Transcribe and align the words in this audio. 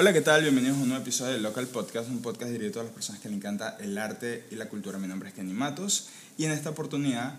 Hola, 0.00 0.14
¿qué 0.14 0.22
tal? 0.22 0.40
Bienvenidos 0.40 0.78
a 0.78 0.80
un 0.80 0.88
nuevo 0.88 1.02
episodio 1.02 1.34
de 1.34 1.40
Local 1.40 1.66
Podcast, 1.66 2.08
un 2.08 2.22
podcast 2.22 2.50
dirigido 2.50 2.80
a 2.80 2.84
las 2.84 2.92
personas 2.94 3.20
que 3.20 3.28
le 3.28 3.34
encanta 3.34 3.76
el 3.80 3.98
arte 3.98 4.46
y 4.50 4.54
la 4.54 4.66
cultura. 4.66 4.96
Mi 4.98 5.06
nombre 5.06 5.28
es 5.28 5.34
Kenny 5.34 5.52
Matos 5.52 6.08
y 6.38 6.46
en 6.46 6.52
esta 6.52 6.70
oportunidad 6.70 7.34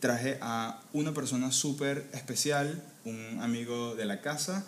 traje 0.00 0.36
a 0.42 0.82
una 0.92 1.14
persona 1.14 1.50
súper 1.50 2.06
especial, 2.12 2.84
un 3.06 3.38
amigo 3.40 3.94
de 3.94 4.04
la 4.04 4.20
casa. 4.20 4.66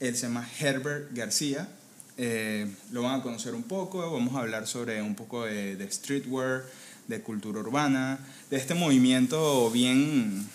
Él 0.00 0.16
se 0.16 0.22
llama 0.26 0.44
Herbert 0.58 1.12
García. 1.12 1.68
Eh, 2.16 2.68
lo 2.90 3.02
van 3.02 3.20
a 3.20 3.22
conocer 3.22 3.54
un 3.54 3.62
poco, 3.62 3.98
vamos 4.10 4.34
a 4.34 4.40
hablar 4.40 4.66
sobre 4.66 5.00
un 5.02 5.14
poco 5.14 5.44
de, 5.44 5.76
de 5.76 5.88
streetwear, 5.88 6.64
de 7.06 7.22
cultura 7.22 7.60
urbana, 7.60 8.18
de 8.50 8.56
este 8.56 8.74
movimiento 8.74 9.70
bien, 9.70 10.48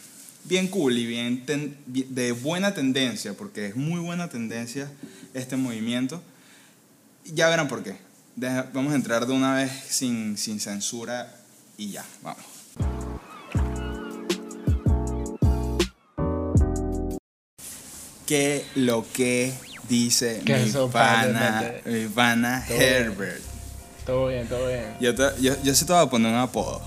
bien 0.48 0.68
cool 0.68 0.98
y 0.98 1.06
bien 1.06 1.46
ten- 1.46 1.78
de 1.88 2.32
buena 2.32 2.74
tendencia, 2.74 3.34
porque 3.34 3.68
es 3.68 3.76
muy 3.76 4.00
buena 4.00 4.30
tendencia 4.30 4.90
este 5.34 5.56
movimiento. 5.58 6.22
Ya 7.26 7.50
verán 7.50 7.68
por 7.68 7.84
qué. 7.84 7.96
Deja- 8.36 8.70
vamos 8.74 8.94
a 8.94 8.96
entrar 8.96 9.26
de 9.26 9.34
una 9.34 9.54
vez 9.56 9.72
sin, 9.90 10.38
sin 10.38 10.60
censura 10.60 11.36
y 11.78 11.92
ya, 11.92 12.06
vamos. 12.22 12.44
¿Qué 18.26 18.66
lo 18.76 19.06
que 19.14 19.54
dice 19.88 20.42
¿Qué 20.46 20.54
mi 20.54 20.60
es 20.64 20.70
eso, 20.70 20.90
pana, 20.90 21.62
padre? 21.84 22.02
mi 22.04 22.08
pana 22.08 22.66
Todo 22.68 22.78
bien. 22.78 22.92
Herbert? 22.94 23.42
Todo 24.06 24.28
bien, 24.28 24.48
todo 24.48 24.68
bien. 24.68 24.86
Yo, 25.00 25.16
te, 25.16 25.24
yo, 25.42 25.54
yo 25.64 25.76
sí 25.76 25.86
te 25.86 25.94
voy 25.94 26.04
a 26.06 26.10
poner 26.10 26.32
un 26.34 26.40
apodo. 26.40 26.82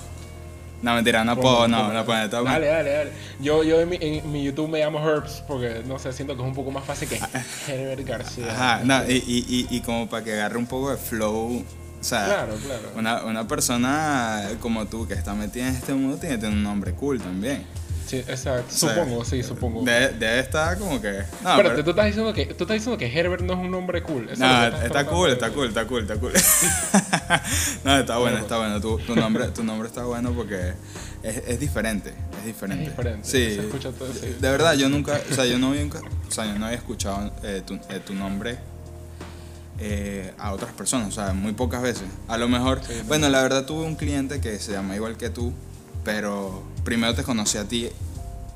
No, 0.83 0.95
mentira, 0.95 1.23
un 1.23 1.29
apodo, 1.29 1.69
no, 1.69 1.93
no, 1.93 2.05
pues, 2.05 2.31
te 2.31 2.37
voy 2.37 2.47
a 2.49 2.53
Dale, 2.53 2.67
dale, 2.67 2.91
dale. 2.91 3.11
Yo, 3.41 3.63
yo 3.63 3.81
en, 3.81 3.89
mi, 3.89 3.99
en 4.01 4.33
mi 4.33 4.43
YouTube 4.45 4.69
me 4.71 4.79
llamo 4.79 4.99
Herbs 5.07 5.43
porque, 5.47 5.83
no 5.87 5.99
sé, 5.99 6.13
siento 6.13 6.35
que 6.37 6.43
es 6.43 6.49
un 6.49 6.55
poco 6.55 6.71
más 6.71 6.85
fácil 6.85 7.09
que 7.09 7.21
Herbert 7.69 8.07
García. 8.07 8.51
Ajá, 8.51 8.81
no, 8.85 9.03
y, 9.09 9.17
y, 9.27 9.67
y, 9.71 9.77
y 9.77 9.81
como 9.83 10.09
para 10.09 10.25
que 10.25 10.33
agarre 10.33 10.57
un 10.59 10.67
poco 10.67 10.91
de 10.91 10.97
flow. 10.97 11.65
O 12.01 12.05
sea, 12.05 12.25
Claro, 12.25 12.55
claro. 12.65 12.93
una, 12.97 13.25
una 13.25 13.47
persona 13.47 14.49
como 14.61 14.87
tú 14.87 15.07
que 15.07 15.13
está 15.13 15.35
metida 15.35 15.69
en 15.69 15.75
este 15.77 15.93
mundo 15.93 16.17
tiene 16.17 16.37
que 16.37 16.41
tener 16.43 16.57
un 16.57 16.63
nombre 16.63 16.93
cool 16.93 17.21
también. 17.21 17.67
Sí, 18.11 18.17
exacto. 18.17 18.75
Supongo, 18.75 19.25
sí, 19.25 19.43
supongo. 19.45 19.83
Debe, 19.85 20.09
debe 20.19 20.41
estar 20.41 20.77
como 20.79 21.01
que. 21.01 21.11
No, 21.13 21.51
Espérate, 21.51 21.63
pero- 21.63 21.85
tú 21.85 21.91
estás 21.91 22.07
diciendo 22.07 22.33
que 22.33 22.47
tú 22.47 22.65
estás 22.65 22.75
diciendo 22.75 22.99
que 22.99 23.07
Herbert 23.07 23.43
no 23.43 23.53
es 23.53 23.59
un 23.61 23.71
nombre 23.71 24.03
cool. 24.03 24.29
Eso 24.31 24.43
no, 24.45 24.67
está 24.67 25.07
cool, 25.07 25.29
de 25.29 25.35
está 25.35 25.51
cool, 25.51 25.69
está 25.69 25.87
cool, 25.87 26.03
está 26.03 26.17
cool. 26.17 26.33
no, 27.85 27.99
está 27.99 28.19
bueno, 28.19 28.39
está 28.39 28.59
bueno. 28.59 28.81
Tu, 28.81 28.99
tu, 28.99 29.15
nombre, 29.15 29.47
tu 29.49 29.63
nombre 29.63 29.87
está 29.89 30.05
bueno 30.05 30.33
porque 30.33 30.73
es, 31.23 31.37
es 31.47 31.61
diferente. 31.61 32.13
Es 32.41 32.47
diferente. 32.47 32.85
Es 32.85 32.91
diferente, 32.91 33.29
Sí. 33.29 33.55
se 33.55 33.61
escucha 33.61 33.93
todo, 33.93 34.13
sí. 34.13 34.37
De 34.41 34.51
verdad, 34.51 34.75
yo 34.75 34.89
nunca. 34.89 35.21
O 35.31 35.35
sea, 35.35 35.45
yo 35.47 35.59
no, 35.61 35.73
nunca, 35.73 36.01
o 36.29 36.31
sea, 36.33 36.47
yo 36.47 36.59
no 36.59 36.67
había 36.67 36.79
escuchado 36.79 37.33
eh, 37.45 37.63
tu, 37.65 37.75
eh, 37.75 38.01
tu 38.05 38.15
nombre 38.15 38.59
eh, 39.79 40.33
a 40.39 40.53
otras 40.53 40.73
personas. 40.73 41.09
O 41.09 41.13
sea, 41.13 41.33
muy 41.33 41.53
pocas 41.53 41.81
veces. 41.83 42.05
A 42.29 42.37
lo 42.39 42.49
mejor. 42.49 42.81
Sí, 42.87 42.95
bueno, 43.07 43.29
la 43.29 43.41
verdad, 43.43 43.65
tuve 43.67 43.85
un 43.85 43.95
cliente 43.95 44.41
que 44.41 44.59
se 44.59 44.73
llama 44.73 44.97
igual 44.97 45.17
que 45.17 45.31
tú, 45.31 45.53
pero 46.05 46.65
primero 46.85 47.15
te 47.15 47.23
conocí 47.23 47.59
a 47.59 47.65
ti 47.65 47.89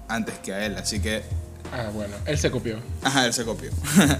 antes 0.08 0.38
que 0.38 0.52
a 0.52 0.64
él. 0.66 0.76
Así 0.76 1.00
que 1.00 1.22
Ah, 1.72 1.90
bueno, 1.92 2.14
él 2.26 2.38
se 2.38 2.50
copió. 2.50 2.78
Ajá, 3.02 3.26
él 3.26 3.32
se 3.32 3.44
copió. 3.44 3.70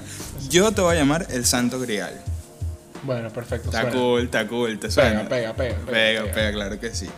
Yo 0.51 0.73
te 0.73 0.81
voy 0.81 0.97
a 0.97 0.99
llamar 0.99 1.27
el 1.31 1.45
Santo 1.45 1.79
Grial. 1.79 2.21
Bueno, 3.05 3.31
perfecto. 3.31 3.69
Está 3.69 3.83
suena. 3.83 3.97
cool, 3.97 4.25
está 4.25 4.49
cool, 4.49 4.79
te 4.81 4.91
suena. 4.91 5.29
Pega, 5.29 5.55
pega, 5.55 5.77
pega. 5.77 5.93
Pega, 5.93 6.33
pega, 6.33 6.53
claro 6.53 6.81
que 6.81 6.95
sí. 6.95 7.09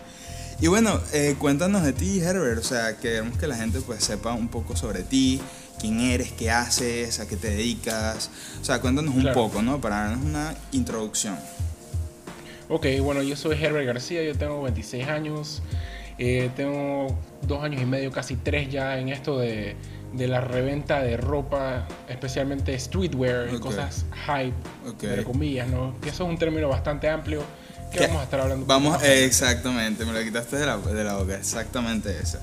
Y 0.61 0.67
bueno, 0.67 1.01
eh, 1.13 1.37
cuéntanos 1.39 1.85
de 1.85 1.93
ti, 1.93 2.21
Herbert. 2.21 2.59
O 2.59 2.65
sea, 2.65 2.97
queremos 2.97 3.39
que 3.39 3.47
la 3.47 3.57
gente 3.57 3.81
pues 3.81 4.03
sepa 4.05 4.33
un 4.33 4.49
poco 4.49 4.77
sobre 4.77 5.03
ti, 5.03 5.41
quién 5.81 6.01
eres, 6.01 6.33
qué 6.33 6.51
haces, 6.51 7.21
a 7.21 7.29
qué 7.29 7.37
te 7.37 7.51
dedicas. 7.51 8.31
O 8.61 8.65
sea, 8.65 8.81
cuéntanos 8.81 9.15
un 9.15 9.33
poco, 9.33 9.63
¿no? 9.63 9.81
Para 9.81 9.97
darnos 10.09 10.25
una 10.25 10.55
introducción. 10.73 11.39
Ok, 12.69 12.87
bueno, 13.01 13.23
yo 13.23 13.37
soy 13.37 13.57
Herbert 13.63 13.87
García, 13.87 14.23
yo 14.25 14.35
tengo 14.37 14.61
26 14.63 15.07
años, 15.07 15.63
eh, 16.19 16.51
tengo 16.57 17.09
dos 17.43 17.63
años 17.63 17.81
y 17.83 17.87
medio, 17.87 18.11
casi 18.11 18.37
tres 18.37 18.71
ya 18.71 18.99
en 18.99 19.09
esto 19.09 19.39
de, 19.39 19.77
de 20.13 20.29
la 20.29 20.41
reventa 20.41 21.01
de 21.01 21.17
ropa, 21.17 21.87
especialmente 22.09 22.79
streetwear, 22.79 23.49
y 23.53 23.57
Ok. 23.57 23.61
cosas 23.63 24.07
hype, 24.27 24.55
Ok. 24.89 25.03
entre 25.05 25.25
comillas, 25.25 25.69
¿no? 25.69 25.95
Que 26.01 26.09
eso 26.11 26.25
es 26.25 26.31
un 26.31 26.39
término 26.39 26.69
bastante 26.69 27.09
amplio 27.09 27.43
que 27.93 27.99
¿Qué? 27.99 28.07
vamos 28.07 28.21
a 28.21 28.25
estar 28.25 28.41
hablando. 28.41 28.67
Vamos, 28.67 29.03
exactamente, 29.03 30.05
me 30.05 30.13
lo 30.13 30.23
quitaste 30.23 30.57
de 30.57 30.67
la, 30.67 30.77
de 30.79 31.05
la 31.05 31.17
boca, 31.17 31.37
exactamente 31.37 32.17
esa. 32.19 32.41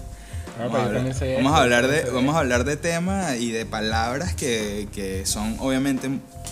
Ah, 0.59 0.67
Vamos, 0.67 0.77
a 0.77 0.83
hablar, 0.85 1.05
a 1.47 1.57
hablar 1.61 1.87
de, 1.87 2.11
vamos 2.11 2.35
a 2.35 2.39
hablar 2.39 2.63
de 2.63 2.77
temas 2.77 3.37
y 3.39 3.51
de 3.51 3.65
palabras 3.65 4.35
que, 4.35 4.87
que 4.93 5.25
son 5.25 5.55
obviamente 5.59 6.09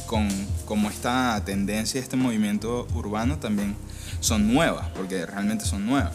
con 0.07 0.27
como 0.65 0.89
esta 0.89 1.39
tendencia, 1.45 2.01
este 2.01 2.17
movimiento 2.17 2.87
urbano 2.95 3.37
también 3.37 3.75
son 4.19 4.51
nuevas, 4.51 4.87
porque 4.95 5.25
realmente 5.27 5.65
son 5.65 5.85
nuevas. 5.85 6.13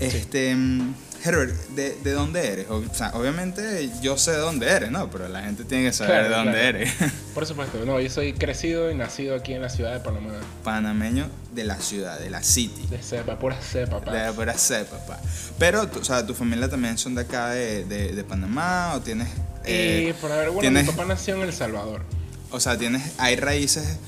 Este, 0.00 0.54
mm, 0.54 0.94
Herbert, 1.22 1.54
¿de, 1.70 1.94
de 2.02 2.12
dónde 2.12 2.46
eres? 2.52 2.66
O 2.70 2.82
sea, 2.94 3.10
obviamente 3.14 3.90
yo 4.00 4.16
sé 4.16 4.30
de 4.32 4.38
dónde 4.38 4.66
eres, 4.70 4.90
¿no? 4.90 5.10
Pero 5.10 5.28
la 5.28 5.42
gente 5.42 5.64
tiene 5.64 5.84
que 5.84 5.92
saber 5.92 6.12
Claro, 6.26 6.28
de 6.30 6.34
dónde 6.36 6.52
claro. 6.60 6.78
eres. 6.78 6.92
Por 7.34 7.44
supuesto, 7.46 7.84
no, 7.84 8.00
yo 8.00 8.08
soy 8.08 8.32
crecido 8.32 8.90
y 8.90 8.94
nacido 8.94 9.34
aquí 9.36 9.52
en 9.52 9.60
la 9.60 9.68
ciudad 9.68 9.92
de 9.92 10.00
Panamá, 10.00 10.32
Panameño 10.64 11.28
de 11.54 11.64
la 11.64 11.76
ciudad, 11.78 12.18
de 12.18 12.30
la 12.30 12.42
city. 12.42 12.86
de 12.88 13.02
cepa, 13.02 13.38
pura 13.38 13.60
cepa, 13.60 13.98
papá. 14.00 14.12
De 14.14 14.32
pura 14.32 14.54
cepa, 14.54 14.96
papá. 14.98 15.20
Pero, 15.58 15.90
o 16.00 16.04
sea, 16.04 16.26
tu 16.26 16.34
familia 16.34 16.68
también 16.70 16.96
son 16.96 17.14
de 17.14 17.20
acá 17.22 17.50
de, 17.50 17.84
de, 17.84 18.12
de 18.14 18.24
Panamá 18.24 18.94
o 18.94 19.00
tienes... 19.00 19.28
eh, 19.64 20.06
y 20.10 20.12
por 20.14 20.32
haber, 20.32 20.46
bueno, 20.48 20.60
tienes- 20.62 20.86
mi 20.86 20.90
papá 20.92 21.04
nació 21.04 21.34
en 21.36 21.42
El 21.42 21.52
Salvador. 21.52 22.02
O 22.50 22.58
sea, 22.60 22.78
tienes, 22.78 23.12
hay 23.18 23.36
raíces 23.36 23.98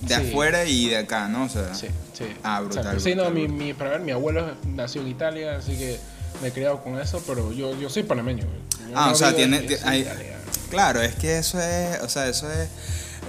de 0.00 0.14
Sí. 0.14 0.14
afuera 0.14 0.64
y 0.64 0.88
de 0.88 0.96
acá, 0.98 1.28
¿no? 1.28 1.44
O 1.44 1.48
sea, 1.48 1.74
Sí, 1.74 1.88
sí. 2.12 2.24
Ah, 2.42 2.60
brutal. 2.60 3.00
Sí, 3.00 3.14
no, 3.14 3.30
brutal, 3.30 3.48
mi, 3.52 3.72
para 3.74 3.90
ver, 3.90 4.00
mi 4.00 4.12
abuelo 4.12 4.54
nació 4.66 5.02
en 5.02 5.08
Italia, 5.08 5.56
así 5.56 5.76
que 5.76 5.98
me 6.42 6.48
he 6.48 6.52
criado 6.52 6.82
con 6.82 6.98
eso, 7.00 7.22
pero 7.26 7.52
yo, 7.52 7.78
yo 7.78 7.88
soy 7.90 8.02
panameño. 8.02 8.44
Yo 8.44 8.94
Ah, 8.96 9.06
no 9.06 9.12
o 9.12 9.14
sea, 9.14 9.34
tiene- 9.34 9.66
hay- 9.84 10.06
claro, 10.70 11.00
es 11.02 11.14
que 11.14 11.38
eso 11.38 11.60
es, 11.60 12.00
o 12.02 12.08
sea, 12.08 12.26
eso 12.28 12.50
es, 12.50 12.68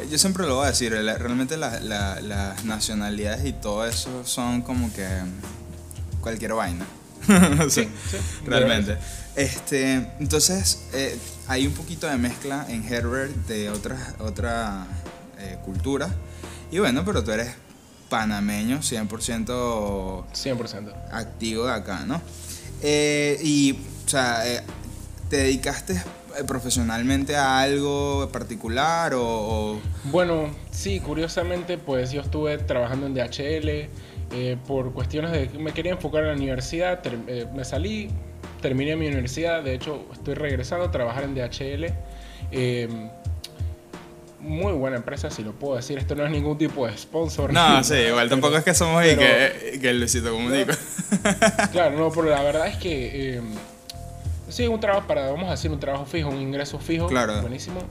yo 0.10 0.18
siempre 0.18 0.46
lo 0.48 0.56
voy 0.56 0.66
a 0.66 0.70
decir, 0.70 0.92
realmente 0.92 1.58
la- 1.58 1.80
la- 1.80 2.20
las 2.22 2.64
nacionalidades 2.66 3.46
y 3.46 3.54
todo 3.54 3.86
eso 3.86 4.26
son 4.26 4.62
como 4.62 4.92
que 4.94 5.08
cualquier 6.22 6.54
vaina. 6.54 6.86
O 7.66 7.70
sea, 7.70 7.84
Sí, 7.84 7.90
sí, 8.10 8.18
de 8.46 8.50
realmente. 8.50 8.98
Este, 9.36 9.94
entonces, 10.20 10.80
eh, 10.94 11.18
hay 11.48 11.66
un 11.68 11.74
poquito 11.74 12.08
de 12.08 12.18
mezcla 12.18 12.66
en 12.68 12.84
Herbert 12.92 13.34
de 13.48 13.70
otras 13.70 14.00
otra, 14.20 14.86
eh, 15.40 15.58
culturas. 15.64 16.12
Y 16.72 16.80
bueno, 16.80 17.04
pero 17.06 17.24
tú 17.24 17.32
eres 17.32 17.54
panameño, 18.10 18.80
100% 18.82 20.26
100%. 20.34 20.94
activo 21.12 21.66
de 21.66 21.72
acá, 21.74 22.04
¿no? 22.06 22.22
Eh, 22.82 23.38
y, 23.44 23.74
o 24.06 24.10
sea, 24.10 24.48
eh, 24.50 24.62
¿te 25.30 25.38
dedicaste 25.38 25.94
eh, 25.94 26.44
profesionalmente 26.48 27.36
a 27.36 27.60
algo 27.62 28.30
particular 28.32 29.14
o...? 29.14 29.22
o- 29.74 29.80
Bueno, 30.06 30.50
sí, 30.72 31.00
curiosamente, 31.00 31.78
pues 31.78 32.12
yo 32.12 32.22
estuve 32.22 32.58
trabajando 32.58 33.06
en 33.06 33.14
DHL 33.14 33.70
eh, 34.34 34.58
por 34.68 34.94
cuestiones 34.94 35.32
de 35.32 35.50
me 35.60 35.74
quería 35.74 35.92
enfocar 35.92 36.24
en 36.24 36.30
la 36.30 36.36
universidad, 36.36 37.02
ter- 37.02 37.18
me 37.54 37.64
salí, 37.66 38.10
terminé 38.62 38.96
mi 38.96 39.08
universidad, 39.08 39.62
de 39.64 39.74
hecho 39.74 40.06
estoy 40.14 40.34
regresando 40.36 40.86
a 40.86 40.92
trabajar 40.92 41.24
en 41.26 41.36
DHL. 41.36 41.94
Muy 44.42 44.74
buena 44.74 44.98
empresa, 44.98 45.30
si 45.32 45.44
lo 45.44 45.54
puedo 45.54 45.76
decir. 45.76 45.98
Esto 45.98 46.16
no 46.16 46.26
es 46.26 46.32
ningún 46.32 46.58
tipo 46.58 46.86
de 46.88 46.98
sponsor. 46.98 47.54
No, 47.54 47.84
sí, 47.86 47.96
igual 47.96 48.30
tampoco 48.30 48.58
es 48.58 48.64
que 48.64 48.74
somos 48.74 49.04
y 49.06 49.16
pero- 49.16 49.20
que, 49.72 49.80
que 49.80 49.94
Luisito 49.94 50.32
Comunico. 50.32 50.74
Claro, 51.72 51.98
no, 51.98 52.10
pero 52.12 52.30
la 52.30 52.42
verdad 52.42 52.68
es 52.68 52.78
que 52.78 53.36
eh, 53.38 53.42
sí, 54.50 54.68
un 54.68 54.80
trabajo 54.80 55.08
para, 55.08 55.30
vamos 55.30 55.48
a 55.48 55.52
decir, 55.52 55.70
un 55.72 55.80
trabajo 55.80 56.06
fijo, 56.06 56.30
un 56.30 56.42
ingreso 56.42 56.80
fijo, 56.80 57.08
Claro. 57.08 57.40
buenísimo. 57.42 57.82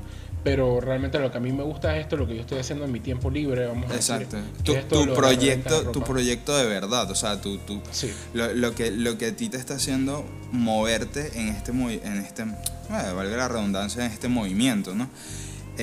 Pero 0.43 0.81
realmente 0.81 1.19
lo 1.19 1.31
que 1.31 1.37
a 1.37 1.41
mí 1.41 1.53
me 1.53 1.63
gusta 1.63 1.95
es 1.99 2.01
esto, 2.05 2.17
lo 2.17 2.27
que 2.27 2.35
yo 2.35 2.41
estoy 2.41 2.59
haciendo 2.61 2.87
en 2.87 2.93
mi 2.93 3.01
tiempo 3.01 3.31
libre, 3.31 3.67
vamos 3.67 3.91
a 3.91 3.95
Exacto. 3.95 4.37
decir. 4.39 4.51
Tu, 4.65 4.73
esto 4.73 5.03
tu 5.03 5.11
de 5.11 5.15
proyecto, 5.15 5.83
tu 5.91 6.03
proyecto 6.03 6.57
de 6.57 6.65
verdad, 6.67 7.11
o 7.11 7.15
sea, 7.15 7.39
tu, 7.43 7.59
tu, 7.59 7.79
Sí, 7.91 8.11
lo, 8.33 8.51
lo 8.55 8.75
que, 8.75 8.91
lo 8.91 9.19
que 9.19 9.27
a 9.27 9.37
ti 9.37 9.51
te 9.51 9.59
está 9.59 9.75
haciendo 9.75 10.25
moverte 10.51 11.39
en 11.39 11.49
este, 11.49 11.73
en 11.73 12.17
este 12.25 12.45
eh, 12.45 13.13
valga 13.15 13.37
la 13.37 13.49
redundancia, 13.49 14.07
en 14.07 14.11
este 14.13 14.29
movimiento, 14.29 14.95
¿no? 14.95 15.11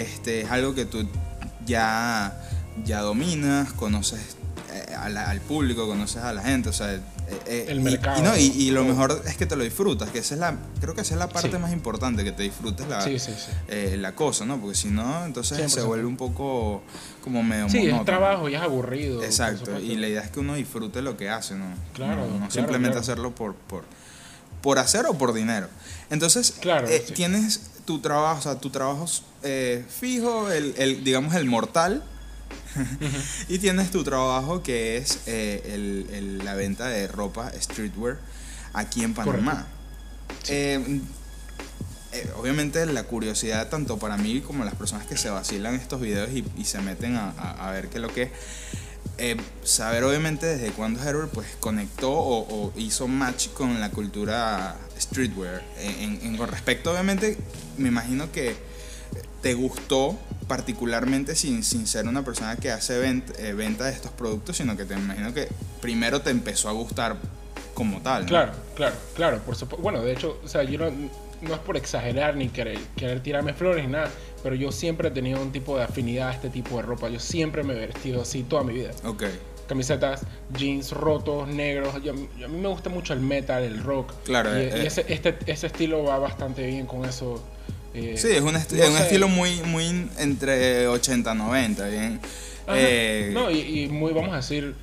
Este, 0.01 0.41
es 0.41 0.51
algo 0.51 0.73
que 0.75 0.85
tú 0.85 1.07
ya, 1.65 2.39
ya 2.85 3.01
dominas, 3.01 3.73
conoces 3.73 4.19
eh, 4.73 4.95
la- 5.09 5.29
al 5.29 5.39
público, 5.41 5.87
conoces 5.87 6.21
a 6.23 6.33
la 6.33 6.41
gente, 6.43 6.69
o 6.69 6.73
sea, 6.73 6.93
eh, 6.93 7.01
eh, 7.45 7.65
El 7.69 7.79
y- 7.79 7.83
mercado. 7.83 8.19
Y, 8.19 8.21
no, 8.23 8.37
y, 8.37 8.45
y 8.67 8.71
lo 8.71 8.83
mejor 8.83 9.21
es 9.25 9.37
que 9.37 9.45
te 9.45 9.55
lo 9.55 9.63
disfrutas, 9.63 10.09
que 10.09 10.19
esa 10.19 10.33
es 10.35 10.39
la, 10.39 10.55
creo 10.81 10.93
que 10.93 11.01
esa 11.01 11.13
es 11.15 11.19
la 11.19 11.29
parte 11.29 11.51
Sí. 11.51 11.57
más 11.57 11.71
importante, 11.71 12.23
que 12.23 12.31
te 12.31 12.43
disfrutes 12.43 12.87
la, 12.87 13.01
sí, 13.01 13.17
sí, 13.17 13.31
sí. 13.33 13.51
eh, 13.69 13.95
la 13.97 14.13
cosa, 14.13 14.45
¿no? 14.45 14.59
Porque 14.59 14.75
si 14.75 14.89
no, 14.89 15.25
entonces 15.25 15.57
se 15.71 15.81
100%. 15.81 15.85
vuelve 15.85 16.05
un 16.05 16.17
poco 16.17 16.83
como 17.23 17.41
medio 17.43 17.69
Sí, 17.69 17.77
monótono. 17.79 17.99
es 18.01 18.05
trabajo 18.05 18.49
y 18.49 18.55
es 18.55 18.61
aburrido. 18.61 19.23
Exacto, 19.23 19.79
y 19.79 19.95
la 19.95 20.07
idea 20.09 20.21
es 20.21 20.29
que 20.31 20.39
uno 20.41 20.55
disfrute 20.55 21.01
lo 21.01 21.15
que 21.17 21.29
hace, 21.29 21.55
¿no? 21.55 21.65
Claro, 21.93 22.17
No, 22.17 22.27
no 22.27 22.37
claro, 22.37 22.51
simplemente 22.51 22.89
claro. 22.93 22.99
hacerlo 23.01 23.33
por, 23.35 23.55
por, 23.55 23.85
por 24.61 24.79
hacer 24.79 25.05
o 25.07 25.13
por 25.17 25.33
dinero. 25.33 25.69
Entonces, 26.09 26.51
Claro, 26.59 26.87
eh, 26.87 27.03
tienes 27.15 27.71
tu 27.87 27.99
trabajo, 27.99 28.37
o 28.39 28.43
sea, 28.43 28.59
tu 28.59 28.69
trabajo 28.69 29.05
eh, 29.43 29.83
fijo, 29.89 30.51
el, 30.51 30.75
el, 30.77 31.03
digamos 31.03 31.33
el 31.33 31.45
mortal, 31.45 32.03
y 33.49 33.57
tienes 33.59 33.89
tu 33.89 34.03
trabajo 34.03 34.61
que 34.61 34.97
es 34.97 35.21
eh, 35.25 35.63
el- 35.73 36.07
el- 36.13 36.45
la 36.45 36.53
venta 36.53 36.87
de 36.87 37.07
ropa 37.07 37.51
streetwear 37.59 38.17
aquí 38.73 39.03
en 39.03 39.13
Panamá. 39.15 39.65
Eh, 40.49 41.01
eh, 42.13 42.29
obviamente 42.37 42.85
la 42.85 43.03
curiosidad 43.03 43.69
tanto 43.69 43.97
para 43.97 44.17
mí 44.17 44.41
como 44.41 44.63
las 44.63 44.75
personas 44.75 45.05
que 45.07 45.17
se 45.17 45.29
vacilan 45.29 45.75
estos 45.75 45.99
videos 46.01 46.29
y, 46.31 46.45
y 46.57 46.65
se 46.65 46.79
meten 46.81 47.15
a, 47.15 47.31
a- 47.31 47.67
a 47.67 47.71
ver 47.71 47.87
qué 47.89 47.95
es 47.97 48.01
lo 48.01 48.13
que 48.13 48.23
es. 48.23 48.31
Eh, 49.17 49.35
saber 49.63 50.03
obviamente 50.03 50.45
desde 50.45 50.71
cuándo 50.71 51.01
Herbert 51.01 51.31
pues 51.31 51.47
conectó 51.59 52.11
o, 52.11 52.39
o 52.67 52.73
hizo 52.77 53.07
match 53.07 53.49
con 53.49 53.79
la 53.79 53.89
cultura 53.91 54.75
streetwear. 54.99 55.63
En, 55.79 56.19
en- 56.23 56.37
con 56.37 56.47
respecto 56.49 56.91
obviamente 56.91 57.37
me 57.77 57.89
imagino 57.89 58.31
que 58.31 58.55
te 59.41 59.53
gustó 59.53 60.17
particularmente 60.47 61.35
sin, 61.35 61.63
sin 61.63 61.87
ser 61.87 62.07
una 62.07 62.23
persona 62.23 62.55
que 62.57 62.71
hace 62.71 63.01
vent- 63.03 63.37
eh, 63.39 63.53
venta 63.53 63.85
de 63.85 63.91
estos 63.91 64.11
productos, 64.11 64.57
sino 64.57 64.75
que 64.77 64.85
te 64.85 64.93
imagino 64.95 65.33
que 65.33 65.47
primero 65.81 66.21
te 66.21 66.29
empezó 66.31 66.69
a 66.69 66.71
gustar 66.71 67.17
como 67.73 68.01
tal. 68.01 68.23
¿no? 68.23 68.27
Claro, 68.29 68.53
claro, 68.75 68.95
claro, 69.15 69.39
por 69.39 69.55
supuesto. 69.55 69.81
Bueno, 69.83 70.01
de 70.03 70.11
hecho, 70.13 70.39
o 70.43 70.47
sea, 70.47 70.63
yo 70.63 70.79
no, 70.79 70.91
no 71.41 71.53
es 71.53 71.59
por 71.59 71.77
exagerar 71.77 72.35
ni 72.35 72.49
querer, 72.49 72.77
querer 72.95 73.21
tirarme 73.21 73.53
flores 73.53 73.85
ni 73.85 73.91
nada, 73.91 74.09
pero 74.43 74.55
yo 74.55 74.71
siempre 74.71 75.09
he 75.09 75.11
tenido 75.11 75.41
un 75.41 75.51
tipo 75.51 75.77
de 75.77 75.83
afinidad 75.83 76.29
a 76.29 76.33
este 76.33 76.49
tipo 76.49 76.77
de 76.77 76.81
ropa. 76.83 77.09
Yo 77.09 77.19
siempre 77.19 77.63
me 77.63 77.73
he 77.73 77.87
vestido 77.87 78.21
así 78.21 78.43
toda 78.43 78.63
mi 78.63 78.73
vida. 78.73 78.91
Ok. 79.03 79.23
Camisetas, 79.67 80.21
jeans 80.57 80.91
rotos, 80.91 81.47
negros. 81.49 81.93
Yo- 82.03 82.13
yo- 82.37 82.45
a 82.45 82.49
mí 82.49 82.57
me 82.57 82.67
gusta 82.69 82.89
mucho 82.89 83.13
el 83.13 83.19
metal, 83.19 83.63
el 83.63 83.83
rock. 83.83 84.13
Claro, 84.23 84.57
Y, 84.57 84.61
eh, 84.63 84.79
y 84.83 84.85
ese, 84.85 85.05
este, 85.09 85.35
ese 85.45 85.67
estilo 85.67 86.03
va 86.03 86.17
bastante 86.19 86.65
bien 86.65 86.85
con 86.85 87.03
eso. 87.05 87.43
eh, 87.93 88.15
Sí, 88.17 88.29
es 88.31 88.41
un, 88.41 88.53
no 88.53 88.59
es 88.59 88.71
un 88.71 88.97
estilo 88.97 89.27
muy, 89.27 89.59
muy 89.63 90.07
entre 90.19 90.87
80 90.87 91.33
y 91.33 91.37
90, 91.37 91.87
bien. 91.87 92.19
Eh, 92.69 93.31
no, 93.33 93.49
y, 93.51 93.83
y 93.83 93.87
muy, 93.87 94.13
vamos 94.13 94.33
a 94.33 94.37
decir, 94.37 94.75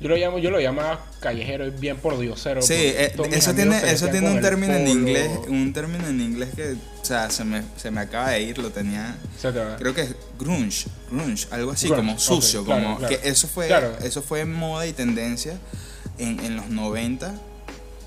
yo 0.00 0.08
lo 0.08 0.16
llamo, 0.16 0.38
yo 0.38 0.50
lo 0.50 0.60
llamaba 0.60 1.04
callejero, 1.20 1.64
es 1.66 1.78
bien 1.80 1.96
por 1.96 2.18
diosero. 2.18 2.60
sí, 2.62 2.74
eh, 2.76 3.14
eso 3.32 3.54
tiene, 3.54 3.80
se 3.80 3.92
eso 3.92 4.08
tiene 4.08 4.30
un 4.30 4.40
término 4.40 4.74
en 4.74 4.88
inglés, 4.88 5.30
un 5.48 5.72
término 5.72 6.06
en 6.08 6.20
inglés 6.20 6.50
que, 6.54 6.72
o 7.00 7.04
sea, 7.04 7.30
se 7.30 7.44
me, 7.44 7.62
se 7.76 7.90
me 7.90 8.00
acaba 8.00 8.30
de 8.30 8.42
ir, 8.42 8.58
lo 8.58 8.70
tenía, 8.70 9.16
etcétera. 9.36 9.76
creo 9.78 9.94
que 9.94 10.02
es 10.02 10.14
grunge, 10.38 10.86
grunge, 11.10 11.46
algo 11.50 11.70
así, 11.70 11.86
Grunge, 11.88 12.02
como 12.06 12.18
sucio, 12.18 12.64
claro, 12.64 12.82
como 12.82 12.98
claro. 12.98 13.16
que 13.20 13.28
eso 13.28 13.46
fue, 13.48 13.66
Claro. 13.68 13.96
eso 14.02 14.20
fue 14.22 14.44
moda 14.44 14.86
y 14.86 14.92
tendencia 14.92 15.56
en, 16.18 16.40
en 16.40 16.56
los 16.56 16.68
90, 16.68 17.26
antes 17.28 17.40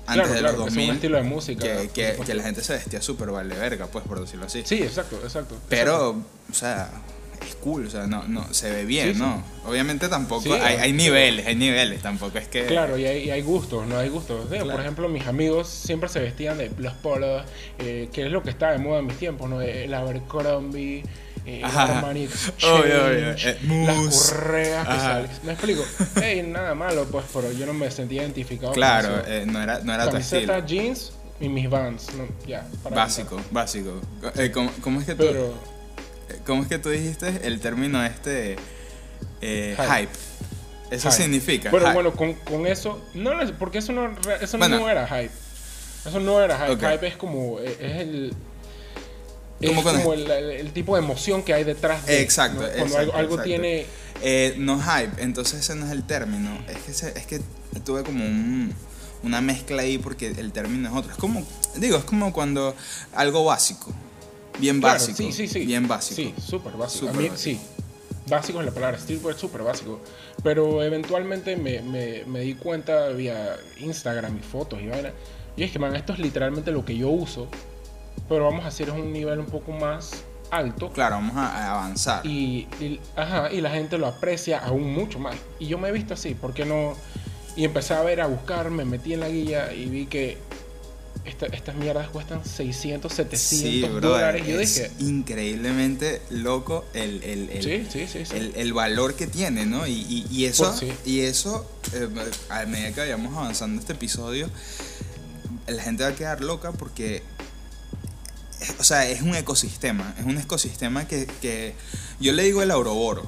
Claro, 0.06 0.32
de 0.32 0.38
claro, 0.40 0.56
los 0.56 0.64
que 0.64 0.68
es 0.70 0.74
2000, 0.74 0.90
un 0.90 0.94
estilo 0.96 1.16
de 1.18 1.22
música. 1.24 1.62
que, 1.64 1.88
que, 1.90 2.16
que 2.24 2.34
la 2.34 2.42
gente 2.42 2.62
se 2.62 2.72
vestía 2.74 3.02
súper 3.02 3.30
vale 3.30 3.54
verga, 3.56 3.86
pues, 3.88 4.04
por 4.06 4.20
decirlo 4.20 4.46
así. 4.46 4.62
Sí, 4.64 4.82
exacto, 4.82 5.18
exacto. 5.22 5.56
Pero, 5.68 6.22
o 6.50 6.54
sea, 6.54 6.90
cool, 7.58 7.86
o 7.86 7.90
sea, 7.90 8.06
no, 8.06 8.24
no, 8.28 8.46
se 8.52 8.70
ve 8.70 8.84
bien, 8.84 9.08
Sí, 9.08 9.14
sí. 9.14 9.20
¿no? 9.20 9.42
Obviamente 9.66 10.08
tampoco, 10.08 10.42
Sí, 10.42 10.52
hay, 10.52 10.76
hay 10.76 10.90
sí. 10.90 10.96
niveles, 10.96 11.46
hay 11.46 11.54
niveles, 11.56 12.00
tampoco 12.02 12.38
es 12.38 12.48
que... 12.48 12.64
Claro, 12.66 12.96
y 12.98 13.04
hay, 13.04 13.24
y 13.24 13.30
hay 13.30 13.42
gustos, 13.42 13.86
no 13.86 13.98
hay 13.98 14.08
gustos. 14.08 14.50
Digo, 14.50 14.64
Claro. 14.64 14.72
Por 14.78 14.80
ejemplo, 14.80 15.08
mis 15.08 15.26
amigos 15.26 15.68
siempre 15.68 16.08
se 16.08 16.20
vestían 16.20 16.58
de 16.58 16.70
los 16.78 16.94
polos, 16.94 17.44
eh, 17.78 18.08
que 18.12 18.26
es 18.26 18.32
lo 18.32 18.42
que 18.42 18.50
estaba 18.50 18.72
de 18.72 18.78
moda 18.78 19.00
en 19.00 19.06
mis 19.06 19.16
tiempos, 19.18 19.48
¿no? 19.50 19.60
El 19.60 19.92
Abercrombie, 19.92 21.04
eh. 21.46 21.62
Armani 21.64 22.26
Obvio, 22.62 23.10
Exchange, 23.30 23.56
obvio. 23.64 23.82
Eh, 23.82 23.86
las 23.86 24.30
correas 24.32 24.86
que 24.88 24.94
salen. 24.94 25.30
Me 25.44 25.52
explico. 25.52 25.82
Hey, 26.20 26.42
nada 26.46 26.74
malo, 26.74 27.06
pues, 27.10 27.24
pero 27.32 27.50
yo 27.52 27.64
no 27.66 27.72
me 27.74 27.90
sentía 27.90 28.22
identificado 28.22 28.72
Claro, 28.72 29.08
con 29.10 29.20
eso. 29.20 29.28
eh, 29.30 29.44
no 29.46 29.62
era, 29.62 29.80
no 29.80 29.94
era 29.94 30.04
tu 30.06 30.12
Camiseta, 30.12 30.58
estilo. 30.58 30.66
jeans 30.66 31.12
y 31.40 31.48
mis 31.48 31.70
vans, 31.70 32.08
¿no? 32.16 32.26
Ya. 32.46 32.66
para 32.82 32.96
Básico, 32.96 33.40
básico. 33.50 34.00
Eh, 34.36 34.50
¿cómo, 34.50 34.70
cómo 34.80 35.00
es 35.00 35.06
que 35.06 35.14
tú, 35.14 35.24
Pero, 35.24 35.46
eh, 35.46 35.52
¿Cómo 36.46 36.62
es 36.62 36.68
que 36.68 36.78
tú 36.78 36.88
dijiste 36.90 37.40
el 37.44 37.60
término 37.60 38.04
este 38.04 38.56
eh, 39.40 39.76
Hype. 39.78 39.88
hype? 40.00 40.12
Eso 40.90 41.10
hype. 41.10 41.22
significa. 41.22 41.70
Bueno, 41.70 41.86
hype. 41.86 41.94
bueno, 41.94 42.12
con, 42.14 42.34
con 42.34 42.66
eso, 42.66 43.02
no, 43.14 43.32
porque 43.58 43.78
eso 43.78 43.92
no, 43.92 44.14
eso 44.40 44.58
Bueno. 44.58 44.78
no 44.80 44.88
era 44.88 45.06
hype. 45.06 45.30
Eso 46.06 46.20
no 46.20 46.40
era 46.40 46.58
hype. 46.66 46.92
Hype 46.92 47.06
es 47.08 47.16
como, 47.16 47.58
eh, 47.60 47.76
es 47.80 47.96
el... 48.00 48.32
Es 49.60 49.68
¿Cómo 49.70 49.82
con 49.82 49.96
como 49.96 50.14
el, 50.14 50.30
el- 50.30 50.50
el 50.52 50.72
tipo 50.72 50.94
de 50.96 51.02
emoción 51.02 51.42
que 51.42 51.52
hay 51.52 51.64
detrás 51.64 52.06
de 52.06 52.22
Exacto, 52.22 52.60
¿no? 52.62 52.68
Cuando 52.68 52.84
exacto, 52.84 52.98
algo, 53.00 53.12
algo 53.14 53.34
exacto. 53.34 53.48
tiene 53.48 53.86
Eh, 54.22 54.54
no 54.56 54.80
hype, 54.80 55.20
entonces 55.22 55.60
ese 55.60 55.74
no 55.74 55.86
es 55.86 55.92
el 55.92 56.04
término. 56.04 56.56
Es 56.68 56.78
que, 56.78 56.92
se- 56.94 57.18
es 57.18 57.26
que 57.26 57.40
tuve 57.84 58.02
como 58.04 58.24
un- 58.24 58.72
una 59.24 59.40
mezcla 59.40 59.82
ahí 59.82 59.98
porque 59.98 60.28
el 60.28 60.52
término 60.52 60.88
es 60.88 60.94
otro. 60.94 61.10
Es 61.10 61.18
como, 61.18 61.44
digo, 61.76 61.98
es 61.98 62.04
como 62.04 62.32
cuando 62.32 62.74
algo 63.14 63.44
básico. 63.44 63.92
Bien 64.58 64.80
Claro, 64.80 64.94
básico. 64.98 65.16
sí, 65.18 65.32
sí, 65.32 65.48
sí. 65.48 65.66
Bien 65.66 65.86
básico. 65.88 66.16
Sí, 66.16 66.34
súper 66.40 66.72
básico. 66.74 67.06
Súper 67.06 67.16
a 67.16 67.22
mí, 67.22 67.28
básico. 67.28 67.60
sí. 67.60 67.66
Básico 68.28 68.60
es 68.60 68.66
la 68.66 68.72
palabra. 68.72 68.98
Streetwear 68.98 69.36
súper 69.36 69.62
básico. 69.62 70.00
Pero 70.42 70.82
eventualmente 70.82 71.56
me, 71.56 71.80
me, 71.82 72.24
me 72.26 72.40
di 72.40 72.54
cuenta 72.54 73.08
vía 73.08 73.56
Instagram 73.80 74.36
y 74.36 74.40
fotos 74.42 74.80
y 74.82 74.86
vaina. 74.88 75.12
Y 75.56 75.62
es 75.62 75.72
que, 75.72 75.78
man, 75.78 75.96
esto 75.96 76.12
es 76.12 76.18
literalmente 76.18 76.70
lo 76.70 76.84
que 76.84 76.96
yo 76.96 77.08
uso. 77.08 77.48
Pero 78.28 78.44
vamos 78.44 78.64
a 78.64 78.68
hacer 78.68 78.90
un 78.90 79.12
nivel 79.12 79.38
un 79.38 79.46
poco 79.46 79.72
más 79.72 80.24
alto. 80.50 80.90
Claro, 80.92 81.16
vamos 81.16 81.36
a, 81.36 81.46
a 81.48 81.70
avanzar. 81.72 82.26
Y, 82.26 82.66
y- 82.80 83.00
ajá, 83.16 83.50
y 83.52 83.60
la 83.60 83.70
gente 83.70 83.96
lo 83.96 84.06
aprecia 84.06 84.58
aún 84.58 84.92
mucho 84.92 85.18
más. 85.18 85.36
Y 85.58 85.66
yo 85.66 85.78
me 85.78 85.88
he 85.88 85.92
visto 85.92 86.14
así, 86.14 86.34
¿por 86.34 86.52
qué 86.52 86.64
no? 86.66 86.94
Y 87.56 87.64
empecé 87.64 87.94
a 87.94 88.02
ver, 88.02 88.20
a 88.20 88.26
buscar, 88.26 88.70
me 88.70 88.84
metí 88.84 89.14
en 89.14 89.20
la 89.20 89.28
guía 89.28 89.72
y 89.72 89.86
vi 89.86 90.06
que 90.06 90.36
esta- 91.28 91.46
estas 91.46 91.76
mierdas 91.76 92.08
cuestan 92.08 92.44
600, 92.44 93.12
700 93.12 93.38
sí, 93.70 93.80
brother, 93.82 94.00
dólares. 94.00 94.46
Yo 94.46 94.60
es 94.60 94.74
dije, 94.74 94.90
increíblemente 94.98 96.22
loco 96.30 96.84
el, 96.94 97.22
el, 97.22 97.50
el, 97.50 97.62
sí, 97.90 98.06
sí, 98.08 98.22
el, 98.34 98.52
el 98.56 98.72
valor 98.72 99.14
que 99.14 99.26
tiene, 99.26 99.66
¿no? 99.66 99.86
Y, 99.86 99.92
y- 99.94 100.26
y 100.30 100.44
eso, 100.46 100.74
Pues 100.78 100.92
y 101.06 101.20
eso 101.20 101.70
eh, 101.92 102.08
a 102.50 102.64
medida 102.66 102.92
que 102.92 103.00
vayamos 103.00 103.36
avanzando 103.36 103.80
este 103.80 103.92
episodio, 103.92 104.48
la 105.66 105.82
gente 105.82 106.02
va 106.02 106.10
a 106.10 106.14
quedar 106.14 106.40
loca 106.42 106.72
porque, 106.72 107.22
o 108.78 108.84
sea, 108.84 109.08
es 109.08 109.22
un 109.22 109.34
ecosistema, 109.34 110.14
es 110.18 110.24
un 110.24 110.38
ecosistema 110.38 111.06
que, 111.06 111.26
que 111.40 111.74
yo 112.20 112.32
le 112.32 112.42
digo 112.44 112.62
el 112.62 112.70
auroboro, 112.70 113.24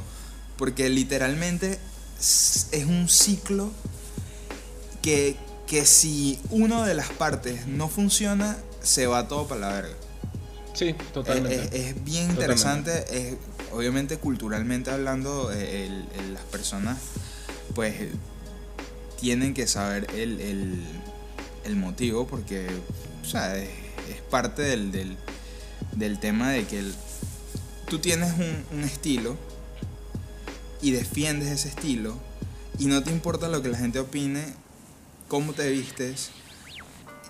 porque 0.57 0.89
literalmente 0.89 1.79
es 2.19 2.85
un 2.87 3.09
ciclo 3.09 3.71
que, 5.03 5.37
que 5.71 5.87
si 5.87 6.41
una 6.51 6.85
de 6.85 6.95
las 6.95 7.11
partes 7.11 7.69
no 7.69 7.89
funciona, 7.89 8.57
se 8.83 9.07
va 9.07 9.29
todo 9.29 9.47
para 9.47 9.61
la 9.61 9.69
verga. 9.73 9.95
Sí, 10.75 10.97
totalmente. 11.13 11.65
Es, 11.79 11.87
es- 11.97 12.05
bien 12.05 12.29
interesante, 12.31 13.05
es, 13.11 13.37
obviamente 13.73 14.17
culturalmente 14.17 14.91
hablando, 14.91 15.53
eh, 15.53 15.87
el- 15.87 16.09
el- 16.19 16.35
las 16.35 16.43
personas 16.43 16.99
pues 17.77 17.95
tienen 19.21 19.55
que 19.55 19.69
saber 19.69 20.09
el, 20.13 20.41
el- 20.41 20.85
el 21.65 21.77
motivo 21.77 22.27
porque 22.27 22.67
o 23.23 23.25
sea, 23.25 23.57
es, 23.57 23.69
es 24.11 24.21
parte 24.29 24.63
del, 24.63 24.91
del, 24.91 25.17
del 25.93 26.19
tema 26.19 26.51
de 26.51 26.67
que 26.67 26.81
el- 26.81 26.95
tú 27.89 28.01
tienes 28.01 28.33
un, 28.33 28.65
un 28.77 28.83
estilo 28.85 29.37
y 30.83 30.91
defiendes 30.91 31.49
ese 31.49 31.69
estilo 31.69 32.17
y 32.77 32.87
no 32.87 33.05
te 33.05 33.11
importa 33.13 33.49
lo 33.49 33.63
que 33.63 33.69
la 33.69 33.79
gente 33.79 34.01
opine, 34.01 34.43
cómo 35.31 35.55
te 35.55 35.71
vistes 35.71 36.31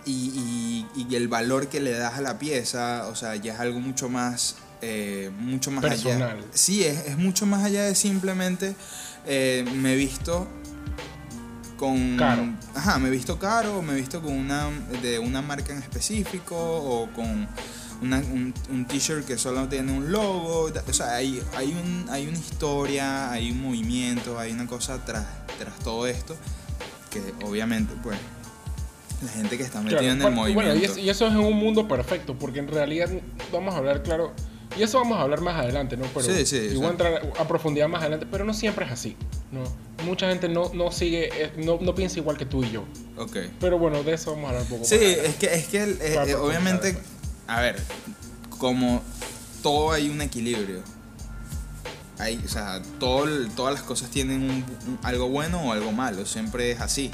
y, 0.06 0.86
y- 0.96 1.06
y 1.08 1.14
el 1.14 1.28
valor 1.28 1.68
que 1.68 1.78
le 1.78 1.92
das 1.92 2.14
a 2.14 2.20
la 2.22 2.38
pieza, 2.40 3.06
o 3.06 3.14
sea, 3.14 3.36
ya 3.36 3.52
es 3.54 3.60
algo 3.60 3.78
mucho 3.78 4.08
más, 4.08 4.56
eh, 4.82 5.30
mucho 5.38 5.70
más 5.70 5.84
allá. 5.84 6.02
Personal. 6.02 6.44
Sí, 6.52 6.82
es, 6.84 7.06
es 7.06 7.16
mucho 7.18 7.44
más 7.46 7.62
allá 7.62 7.84
de 7.84 7.94
simplemente 7.94 8.74
eh, 9.26 9.64
me 9.76 9.92
he 9.92 9.96
visto 9.96 10.48
con... 11.76 12.16
Caro. 12.16 12.44
Ajá, 12.74 12.98
me 12.98 13.08
he 13.08 13.10
visto 13.10 13.38
caro, 13.38 13.82
me 13.82 13.92
he 13.92 13.96
visto 13.96 14.20
con 14.22 14.32
una, 14.32 14.68
de 15.02 15.18
una 15.18 15.42
marca 15.42 15.72
en 15.72 15.78
específico 15.82 16.56
o 16.56 17.10
con 17.12 17.46
una- 18.02 18.18
un, 18.18 18.54
un 18.70 18.86
t-shirt 18.86 19.26
que 19.26 19.36
solo 19.38 19.68
tiene 19.68 19.92
un 19.92 20.10
logo. 20.10 20.70
O 20.88 20.92
sea, 20.92 21.14
hay, 21.16 21.42
hay, 21.56 21.68
un, 21.72 22.06
hay 22.10 22.26
una 22.26 22.38
historia, 22.38 23.30
hay 23.30 23.50
un 23.52 23.60
movimiento, 23.62 24.38
hay 24.38 24.52
una 24.52 24.66
cosa 24.66 25.04
tras, 25.04 25.26
tras 25.58 25.78
todo 25.80 26.06
esto 26.06 26.36
que 27.10 27.20
obviamente, 27.44 27.92
pues, 28.02 28.18
la 29.22 29.28
gente 29.32 29.56
que 29.58 29.64
está 29.64 29.80
metida 29.80 29.98
Claro, 29.98 30.12
en 30.12 30.16
el 30.18 30.22
bueno, 30.22 30.36
movimiento. 30.36 30.64
Bueno, 30.70 30.80
y, 30.80 30.84
es- 30.84 30.96
y 30.98 31.10
eso 31.10 31.26
es 31.26 31.32
en 31.32 31.40
un 31.40 31.56
mundo 31.56 31.86
perfecto, 31.88 32.34
porque 32.38 32.58
en 32.60 32.68
realidad 32.68 33.10
vamos 33.52 33.74
a 33.74 33.78
hablar, 33.78 34.02
claro, 34.02 34.32
y 34.78 34.82
eso 34.82 34.98
vamos 34.98 35.18
a 35.18 35.22
hablar 35.22 35.40
más 35.42 35.56
adelante, 35.56 35.96
¿no? 35.96 36.06
Pero 36.14 36.24
Sí, 36.26 36.46
sí, 36.46 36.68
y 36.72 36.76
voy 36.76 36.86
a 36.86 36.90
entrar 36.90 37.32
a 37.38 37.48
profundidad 37.48 37.88
más 37.88 38.00
adelante, 38.02 38.26
pero 38.30 38.44
no 38.44 38.54
siempre 38.54 38.86
es 38.86 38.92
así, 38.92 39.16
¿no? 39.52 39.64
Mucha 40.06 40.28
gente 40.30 40.48
no, 40.48 40.72
no 40.72 40.90
sigue, 40.92 41.28
eh, 41.34 41.52
no, 41.58 41.78
no 41.80 41.94
piensa 41.94 42.18
igual 42.18 42.38
que 42.38 42.46
tú 42.46 42.64
y 42.64 42.70
yo. 42.70 42.84
Ok. 43.18 43.36
Pero 43.60 43.78
bueno, 43.78 44.02
de 44.02 44.14
eso 44.14 44.30
vamos 44.30 44.46
a 44.46 44.48
hablar 44.50 44.62
un 44.62 44.68
poco 44.68 44.84
Sí, 44.84 44.94
más 44.94 45.02
es 45.04 45.34
que, 45.36 45.54
es 45.54 45.66
que 45.66 45.82
el- 45.82 45.98
eh, 46.00 46.16
eh, 46.28 46.34
obviamente, 46.36 46.96
a 47.46 47.60
ver, 47.60 47.76
como 48.58 49.02
todo 49.62 49.92
hay 49.92 50.08
un 50.08 50.22
equilibrio. 50.22 50.82
Hay, 52.20 52.40
o 52.44 52.48
sea, 52.48 52.82
todo, 52.98 53.26
todas 53.56 53.74
las 53.74 53.82
cosas 53.82 54.10
tienen 54.10 54.42
un- 54.42 54.64
un- 54.86 54.98
algo 55.02 55.28
bueno 55.28 55.60
o 55.62 55.72
algo 55.72 55.90
malo, 55.92 56.26
siempre 56.26 56.70
es 56.72 56.80
así. 56.80 57.10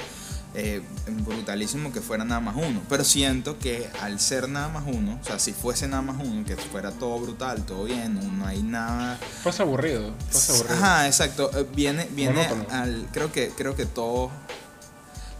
eh, 0.58 0.80
brutalísimo 1.26 1.92
que 1.92 2.00
fuera 2.00 2.24
nada 2.24 2.40
más 2.40 2.56
uno. 2.56 2.80
Pero 2.88 3.04
siento 3.04 3.58
que 3.58 3.90
al 4.00 4.18
ser 4.18 4.48
nada 4.48 4.68
más 4.68 4.84
uno, 4.86 5.18
o 5.22 5.26
sea, 5.26 5.38
si 5.38 5.52
fuese 5.52 5.86
nada 5.86 6.00
más 6.00 6.16
uno, 6.18 6.46
que 6.46 6.56
fuera 6.56 6.92
todo 6.92 7.18
brutal, 7.18 7.66
todo 7.66 7.84
bien, 7.84 8.38
no, 8.38 8.46
hay 8.46 8.62
nada. 8.62 9.18
Fuese 9.42 9.60
aburrido, 9.62 10.14
aburrido. 10.32 10.74
Ajá, 10.74 11.06
exacto. 11.08 11.50
Eh, 11.58 11.66
viene, 11.74 12.08
viene 12.12 12.40
al. 12.70 13.06
Creo 13.12 13.30
que, 13.32 13.50
creo 13.50 13.76
que 13.76 13.84
todo. 13.84 14.30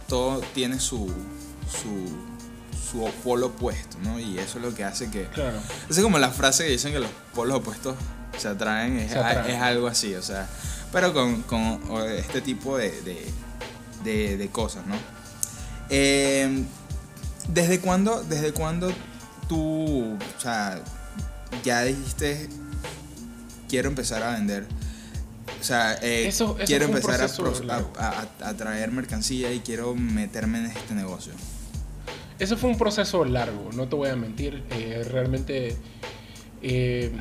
Todo 0.07 0.39
tiene 0.53 0.79
su. 0.79 1.11
su 1.71 2.27
su 2.91 3.03
polo 3.21 3.47
opuesto, 3.47 3.97
¿no? 4.01 4.17
Y 4.17 4.37
eso 4.39 4.59
es 4.59 4.63
lo 4.63 4.73
que 4.73 4.85
hace 4.85 5.11
que... 5.11 5.25
Claro. 5.25 5.57
Es 5.89 5.99
como 5.99 6.19
la 6.19 6.29
frase 6.31 6.63
que 6.63 6.69
dicen 6.69 6.93
que 6.93 6.99
los 6.99 7.09
polos 7.35 7.57
opuestos 7.57 7.95
se 8.37 8.47
atraen, 8.47 8.97
es, 8.99 9.15
algo 9.15 9.87
así, 9.87 10.15
o 10.15 10.21
sea, 10.21 10.47
pero 10.91 11.13
con, 11.13 11.41
con 11.43 11.79
este 12.11 12.41
tipo 12.41 12.77
de, 12.77 12.91
de, 14.03 14.49
cosas, 14.51 14.85
¿no? 14.85 14.95
Em, 15.89 16.65
¿desde, 17.49 17.79
cuándo, 17.79 18.23
¿Desde 18.23 18.53
cuándo 18.53 18.91
tú, 19.47 20.15
o 20.15 20.41
sea, 20.41 20.81
ya 21.63 21.83
dijiste, 21.83 22.49
quiero 23.67 23.89
empezar 23.89 24.23
a 24.23 24.33
vender? 24.33 24.65
O 25.59 25.63
sea, 25.63 25.97
eh, 26.01 26.31
quiero 26.65 26.85
empezar 26.85 27.19
a, 27.21 28.47
a, 28.47 28.53
traer 28.53 28.91
mercancía 28.91 29.51
y 29.51 29.59
quiero 29.59 29.95
meterme 29.95 30.59
en 30.59 30.65
este 30.67 30.93
negocio. 30.93 31.33
Eso 32.39 32.55
fue 32.57 32.69
un 32.69 32.77
proceso 32.77 33.25
largo, 33.25 33.71
no 33.73 33.87
te 33.87 33.95
voy 33.95 34.09
a 34.09 34.15
mentir. 34.15 34.63
Eh, 34.69 35.03
realmente 35.09 35.75
eh, 36.61 37.11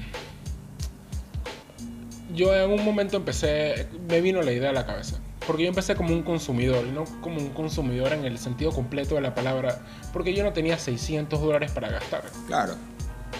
yo 2.36 2.54
en 2.54 2.70
un 2.70 2.84
momento 2.84 3.16
empecé, 3.16 3.88
me 4.08 4.20
vino 4.20 4.42
la 4.42 4.52
idea 4.52 4.70
a 4.70 4.72
la 4.72 4.86
cabeza. 4.86 5.18
Porque 5.46 5.62
yo 5.62 5.68
empecé 5.68 5.96
como 5.96 6.12
un 6.12 6.22
consumidor, 6.22 6.84
y 6.86 6.90
no 6.90 7.04
como 7.20 7.38
un 7.38 7.50
consumidor 7.50 8.12
en 8.12 8.24
el 8.24 8.38
sentido 8.38 8.72
completo 8.72 9.14
de 9.14 9.22
la 9.22 9.34
palabra, 9.34 9.80
porque 10.12 10.34
yo 10.34 10.44
no 10.44 10.52
tenía 10.52 10.78
600 10.78 11.40
dólares 11.40 11.70
para 11.72 11.88
gastar. 11.88 12.24
Claro. 12.46 12.74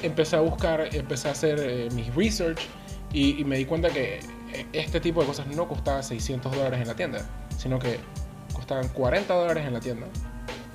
Empecé 0.03 0.37
a 0.37 0.41
buscar, 0.41 0.89
empecé 0.95 1.29
a 1.29 1.33
hacer 1.33 1.59
eh, 1.61 1.89
mis 1.93 2.15
research 2.15 2.61
y, 3.13 3.45
me 3.45 3.57
di 3.57 3.67
cuenta 3.67 3.91
que 3.91 4.21
este 4.73 5.01
tipo 5.01 5.21
de 5.21 5.27
cosas 5.27 5.47
no 5.49 5.69
costaba 5.69 6.03
600 6.03 6.53
dólares 6.53 6.81
en 6.81 6.89
la 6.89 6.95
tienda, 6.95 7.21
sino 7.59 7.79
que 7.79 7.99
costaban 8.53 8.89
40 8.89 9.35
dólares 9.35 9.67
en 9.67 9.75
la 9.75 9.81
tienda 9.81 10.07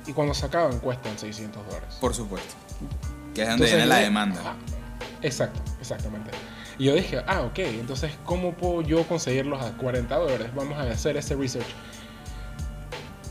y 0.05 0.13
cuando 0.13 0.33
se 0.33 0.45
acaban 0.45 0.79
cuestan 0.79 1.17
600 1.17 1.65
dólares. 1.65 1.97
Por 1.99 2.13
supuesto. 2.13 2.55
Que 3.33 3.43
es 3.43 3.49
donde 3.49 3.65
viene 3.65 3.85
la 3.85 3.97
demanda. 3.97 4.55
exacto, 5.21 5.61
exactamente. 5.79 6.31
Y 6.81 6.85
yo 6.85 6.95
dije, 6.95 7.21
ah, 7.27 7.41
ok, 7.41 7.59
entonces, 7.59 8.11
¿cómo 8.25 8.55
puedo 8.55 8.81
yo 8.81 9.03
conseguirlos 9.03 9.61
a 9.61 9.71
40 9.77 10.15
dólares? 10.15 10.47
Vamos 10.55 10.79
a 10.79 10.81
hacer 10.89 11.15
ese 11.15 11.35
research. 11.35 11.67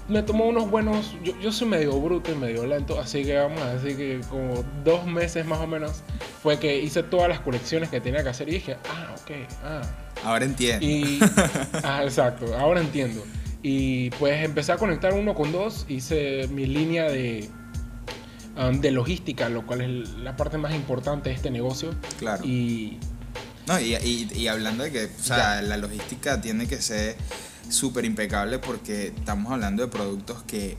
Me 0.06 0.22
tomó 0.22 0.44
unos 0.44 0.70
buenos, 0.70 1.16
yo, 1.24 1.36
yo 1.40 1.50
soy 1.50 1.66
medio 1.66 2.00
bruto 2.00 2.30
y 2.30 2.36
medio 2.36 2.64
lento, 2.64 3.00
así 3.00 3.24
que 3.24 3.36
vamos 3.36 3.60
a 3.60 3.74
decir 3.74 3.96
que 3.96 4.20
como 4.28 4.64
dos 4.84 5.04
meses 5.04 5.44
más 5.46 5.58
o 5.58 5.66
menos 5.66 6.04
fue 6.40 6.60
que 6.60 6.78
hice 6.78 7.02
todas 7.02 7.28
las 7.28 7.40
colecciones 7.40 7.88
que 7.88 8.00
tenía 8.00 8.22
que 8.22 8.28
hacer 8.28 8.48
y 8.48 8.52
dije, 8.52 8.76
ah, 8.88 9.16
ok, 9.20 9.30
ah. 9.64 9.82
Ahora 10.22 10.44
entiendo. 10.44 10.86
Y, 10.86 11.18
ah, 11.82 12.04
exacto, 12.04 12.56
ahora 12.56 12.80
entiendo. 12.80 13.20
Y 13.64 14.10
pues 14.10 14.44
empecé 14.44 14.70
a 14.70 14.76
conectar 14.76 15.12
uno 15.12 15.34
con 15.34 15.50
dos, 15.50 15.86
hice 15.88 16.46
mi 16.52 16.66
línea 16.66 17.10
de, 17.10 17.48
um, 18.56 18.80
de 18.80 18.92
logística, 18.92 19.48
lo 19.48 19.66
cual 19.66 19.80
es 19.80 20.10
la 20.18 20.36
parte 20.36 20.56
más 20.56 20.72
importante 20.72 21.30
de 21.30 21.34
este 21.34 21.50
negocio. 21.50 21.90
Claro. 22.20 22.44
Y, 22.44 23.00
no, 23.70 23.80
y, 23.80 24.28
y, 24.34 24.48
hablando 24.48 24.84
de 24.84 24.92
que 24.92 25.04
o 25.04 25.22
sea, 25.22 25.62
la 25.62 25.76
logística 25.76 26.40
tiene 26.40 26.66
que 26.66 26.80
ser 26.80 27.16
súper 27.68 28.04
impecable 28.04 28.58
porque 28.58 29.08
estamos 29.16 29.52
hablando 29.52 29.82
de 29.82 29.88
productos 29.88 30.42
que 30.42 30.76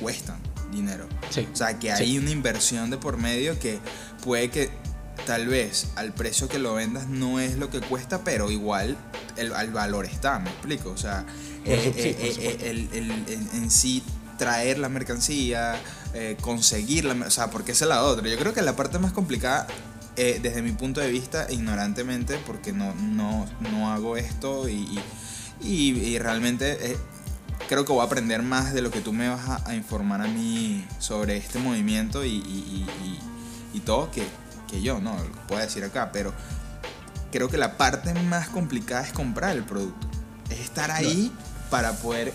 cuestan 0.00 0.38
dinero. 0.72 1.06
Sí. 1.30 1.46
O 1.52 1.56
sea, 1.56 1.78
que 1.78 1.92
hay 1.92 2.18
una 2.18 2.30
inversión 2.30 2.90
de 2.90 2.96
por 2.96 3.16
medio 3.16 3.58
que 3.58 3.78
puede 4.22 4.50
que 4.50 4.70
tal 5.26 5.46
vez 5.46 5.88
al 5.96 6.12
precio 6.12 6.48
que 6.48 6.58
lo 6.58 6.74
vendas 6.74 7.08
no 7.08 7.40
es 7.40 7.56
lo 7.56 7.70
que 7.70 7.80
cuesta, 7.80 8.24
pero 8.24 8.50
igual 8.50 8.96
el, 9.36 9.50
valor 9.70 10.04
está, 10.04 10.38
me 10.38 10.50
explico. 10.50 10.90
O 10.90 10.96
sea, 10.96 11.24
eh, 11.64 11.92
eh, 11.96 12.16
eh, 12.60 12.88
el, 12.92 13.10
en 13.52 13.70
sí 13.70 14.02
traer 14.38 14.78
la 14.78 14.88
mercancía, 14.88 15.76
conseguirla, 16.40 17.26
o 17.26 17.30
sea, 17.30 17.50
porque 17.50 17.72
esa 17.72 17.84
es 17.84 17.88
la 17.88 18.02
otra. 18.02 18.28
Yo 18.28 18.36
creo 18.36 18.52
que 18.52 18.62
la 18.62 18.76
parte 18.76 18.98
más 18.98 19.12
complicada, 19.12 19.66
desde 20.16 20.62
mi 20.62 20.72
punto 20.72 21.00
de 21.00 21.10
vista, 21.10 21.46
ignorantemente, 21.50 22.38
porque 22.46 22.72
no, 22.72 22.94
no, 22.94 23.46
no 23.72 23.92
hago 23.92 24.16
esto 24.16 24.68
y, 24.68 25.00
y, 25.62 26.18
realmente 26.18 26.96
creo 27.68 27.84
que 27.84 27.92
voy 27.92 28.02
a 28.02 28.04
aprender 28.04 28.42
más 28.42 28.74
de 28.74 28.82
lo 28.82 28.90
que 28.90 29.00
tú 29.00 29.12
me 29.12 29.28
vas 29.28 29.62
a, 29.66 29.74
informar 29.74 30.20
a 30.20 30.26
mí 30.26 30.86
sobre 30.98 31.36
este 31.36 31.58
movimiento 31.58 32.24
y, 32.24 32.86
y 33.74 33.80
todo, 33.80 34.10
que, 34.10 34.22
que 34.70 34.80
yo, 34.80 35.00
no, 35.00 35.16
lo 35.18 35.46
puedo 35.46 35.60
decir 35.60 35.84
acá, 35.84 36.10
pero 36.12 36.32
creo 37.30 37.48
que 37.48 37.58
la 37.58 37.76
parte 37.76 38.14
más 38.14 38.48
complicada 38.48 39.02
es 39.02 39.12
comprar 39.12 39.56
el 39.56 39.64
producto. 39.64 40.08
Es 40.50 40.60
estar 40.60 40.90
ahí 40.90 41.32
para 41.68 41.92
poder 41.94 42.32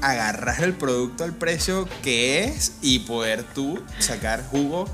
agarrar 0.00 0.64
el 0.64 0.74
producto 0.74 1.24
al 1.24 1.32
precio 1.32 1.88
que 2.02 2.44
es 2.44 2.72
y 2.82 3.00
poder 3.00 3.44
tú 3.44 3.82
sacar 4.00 4.44
jugo 4.50 4.86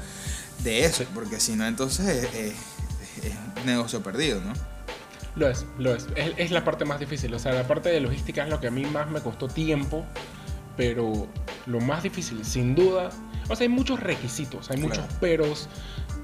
de 0.63 0.85
eso, 0.85 1.05
porque 1.15 1.41
si 1.41 1.55
no 1.55 1.67
entonces 1.67 2.29
es, 2.35 2.55
negocio 3.65 4.03
perdido, 4.03 4.41
¿no? 4.41 4.53
Lo 5.35 5.49
es, 5.49 5.67
lo 5.79 5.95
es. 5.95 6.07
es. 6.15 6.33
es. 6.37 6.51
la 6.51 6.65
parte 6.65 6.85
más 6.85 7.01
difícil. 7.01 7.35
O 7.35 7.39
sea, 7.39 7.53
la 7.53 7.67
parte 7.67 7.89
de 7.89 8.01
logística 8.01 8.45
es 8.45 8.51
lo 8.51 8.61
que 8.61 8.69
a 8.69 8.71
mí 8.71 8.85
más 8.87 9.11
me 9.11 9.21
costó 9.21 9.49
tiempo, 9.49 10.05
pero 10.77 11.27
lo 11.67 11.81
más 11.81 12.03
difícil, 12.03 12.45
sin 12.45 12.75
duda. 12.75 13.11
O 13.49 13.57
sea, 13.57 13.65
hay 13.65 13.69
muchos 13.69 14.01
requisitos, 14.01 14.71
hay 14.71 14.79
muchos 14.79 15.05
peros, 15.21 15.69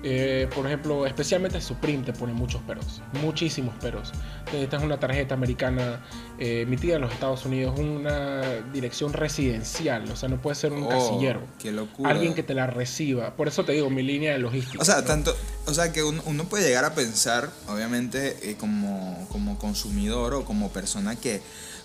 eh, 0.04 0.48
por 0.54 0.66
ejemplo, 0.66 1.06
especialmente 1.06 1.60
Supreme 1.60 2.02
te 2.04 2.12
pone 2.12 2.32
muchos 2.32 2.60
peros, 2.62 3.00
muchísimos 3.20 3.74
peros. 3.76 4.12
Necesitas 4.46 4.82
una 4.82 4.98
tarjeta 4.98 5.34
americana 5.34 6.04
eh, 6.38 6.62
emitida 6.62 6.96
en 6.96 7.02
los 7.02 7.12
Estados 7.12 7.44
Unidos, 7.46 7.78
una 7.78 8.42
dirección 8.72 9.12
residencial, 9.12 10.10
o 10.10 10.16
sea, 10.16 10.28
no 10.28 10.40
puede 10.42 10.56
ser 10.56 10.72
un 10.72 10.84
oh, 10.84 10.88
casillero. 10.88 11.40
Qué 11.58 11.70
locura. 11.70 12.10
Alguien 12.10 12.34
que 12.34 12.42
te 12.42 12.54
la 12.54 12.66
reciba. 12.66 13.36
Por 13.36 13.46
eso 13.46 13.64
te 13.64 13.72
digo, 13.72 13.90
mi 13.90 14.02
línea 14.02 14.32
de 14.32 14.38
logística. 14.38 14.82
O 14.82 14.84
sea, 14.84 15.04
tanto, 15.04 15.36
o 15.66 15.74
sea 15.74 15.92
que 15.92 16.02
uno, 16.02 16.44
puede 16.44 16.66
llegar 16.66 16.84
a 16.84 16.94
pensar, 16.94 17.50
obviamente, 17.68 18.50
eh, 18.50 18.56
como, 18.58 19.26
como 19.30 19.56
consumidor 19.58 20.34
o 20.34 20.44
como 20.44 20.70
persona 20.70 21.14
que 21.14 21.42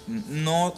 no 0.07 0.74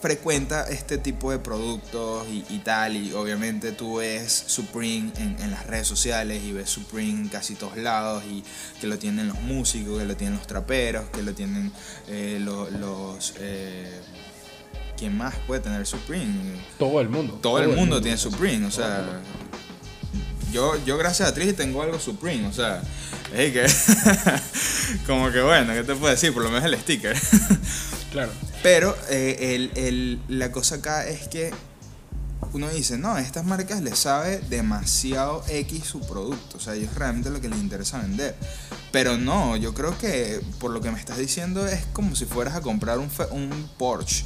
frecuenta 0.00 0.64
este 0.68 0.98
tipo 0.98 1.30
de 1.30 1.38
productos 1.38 2.26
y, 2.28 2.58
tal, 2.58 2.96
y 2.96 3.12
obviamente 3.12 3.72
tú 3.72 3.96
ves 3.96 4.44
Supreme 4.46 5.12
en, 5.18 5.50
las 5.50 5.66
redes 5.66 5.86
sociales 5.86 6.42
y 6.44 6.52
ves 6.52 6.70
Supreme 6.70 7.10
en 7.10 7.28
casi 7.28 7.54
todos 7.54 7.76
lados, 7.76 8.22
y 8.24 8.44
que 8.80 8.86
lo 8.86 8.98
tienen 8.98 9.28
los 9.28 9.40
músicos, 9.40 9.98
que 9.98 10.04
lo 10.04 10.16
tienen 10.16 10.36
los 10.36 10.46
traperos, 10.46 11.08
que 11.10 11.22
lo 11.22 11.32
tienen 11.32 11.72
eh, 12.08 12.38
los... 12.40 13.34
Eh, 13.38 14.00
¿Quién 14.96 15.16
más 15.16 15.34
puede 15.46 15.60
tener 15.60 15.86
Supreme? 15.86 16.32
Todo 16.78 17.02
el 17.02 17.10
mundo. 17.10 17.38
Todo, 17.42 17.58
el, 17.58 17.68
mundo 17.68 18.00
tiene 18.00 18.16
Supreme, 18.16 18.66
o 18.66 18.70
sea... 18.70 19.20
Yo, 20.52 20.82
yo 20.86 20.96
gracias 20.96 21.28
a 21.28 21.34
Tris 21.34 21.54
tengo 21.54 21.82
algo 21.82 21.98
Supreme, 21.98 22.46
o 22.46 22.52
sea, 22.52 22.80
es 23.34 23.52
que 23.52 23.66
como 25.06 25.30
que 25.30 25.42
bueno, 25.42 25.74
¿qué 25.74 25.82
te 25.82 25.94
puedo 25.94 26.10
decir? 26.10 26.32
Por 26.32 26.44
lo 26.44 26.50
menos 26.50 26.64
el 26.64 26.78
sticker. 26.78 27.16
claro. 28.12 28.32
Pero 28.66 28.96
eh, 29.10 30.18
la 30.26 30.50
cosa 30.50 30.74
acá 30.74 31.06
es 31.06 31.28
que 31.28 31.52
uno 32.52 32.68
dice, 32.68 32.98
no, 32.98 33.14
a 33.14 33.20
estas 33.20 33.44
marcas 33.44 33.80
les 33.80 33.96
sabe 33.96 34.38
demasiado 34.38 35.44
X 35.48 35.84
su 35.84 36.00
producto. 36.00 36.56
O 36.56 36.60
sea, 36.60 36.74
ellos 36.74 36.92
realmente 36.96 37.30
lo 37.30 37.40
que 37.40 37.48
les 37.48 37.60
interesa 37.60 38.00
vender. 38.00 38.34
Pero 38.90 39.18
no, 39.18 39.56
yo 39.56 39.72
creo 39.72 39.96
que 39.96 40.40
por 40.58 40.72
lo 40.72 40.80
que 40.80 40.90
me 40.90 40.98
estás 40.98 41.16
diciendo 41.16 41.64
es 41.64 41.84
como 41.92 42.16
si 42.16 42.24
fueras 42.24 42.56
a 42.56 42.60
comprar 42.60 42.98
un, 42.98 43.08
un 43.30 43.70
Porsche. 43.78 44.24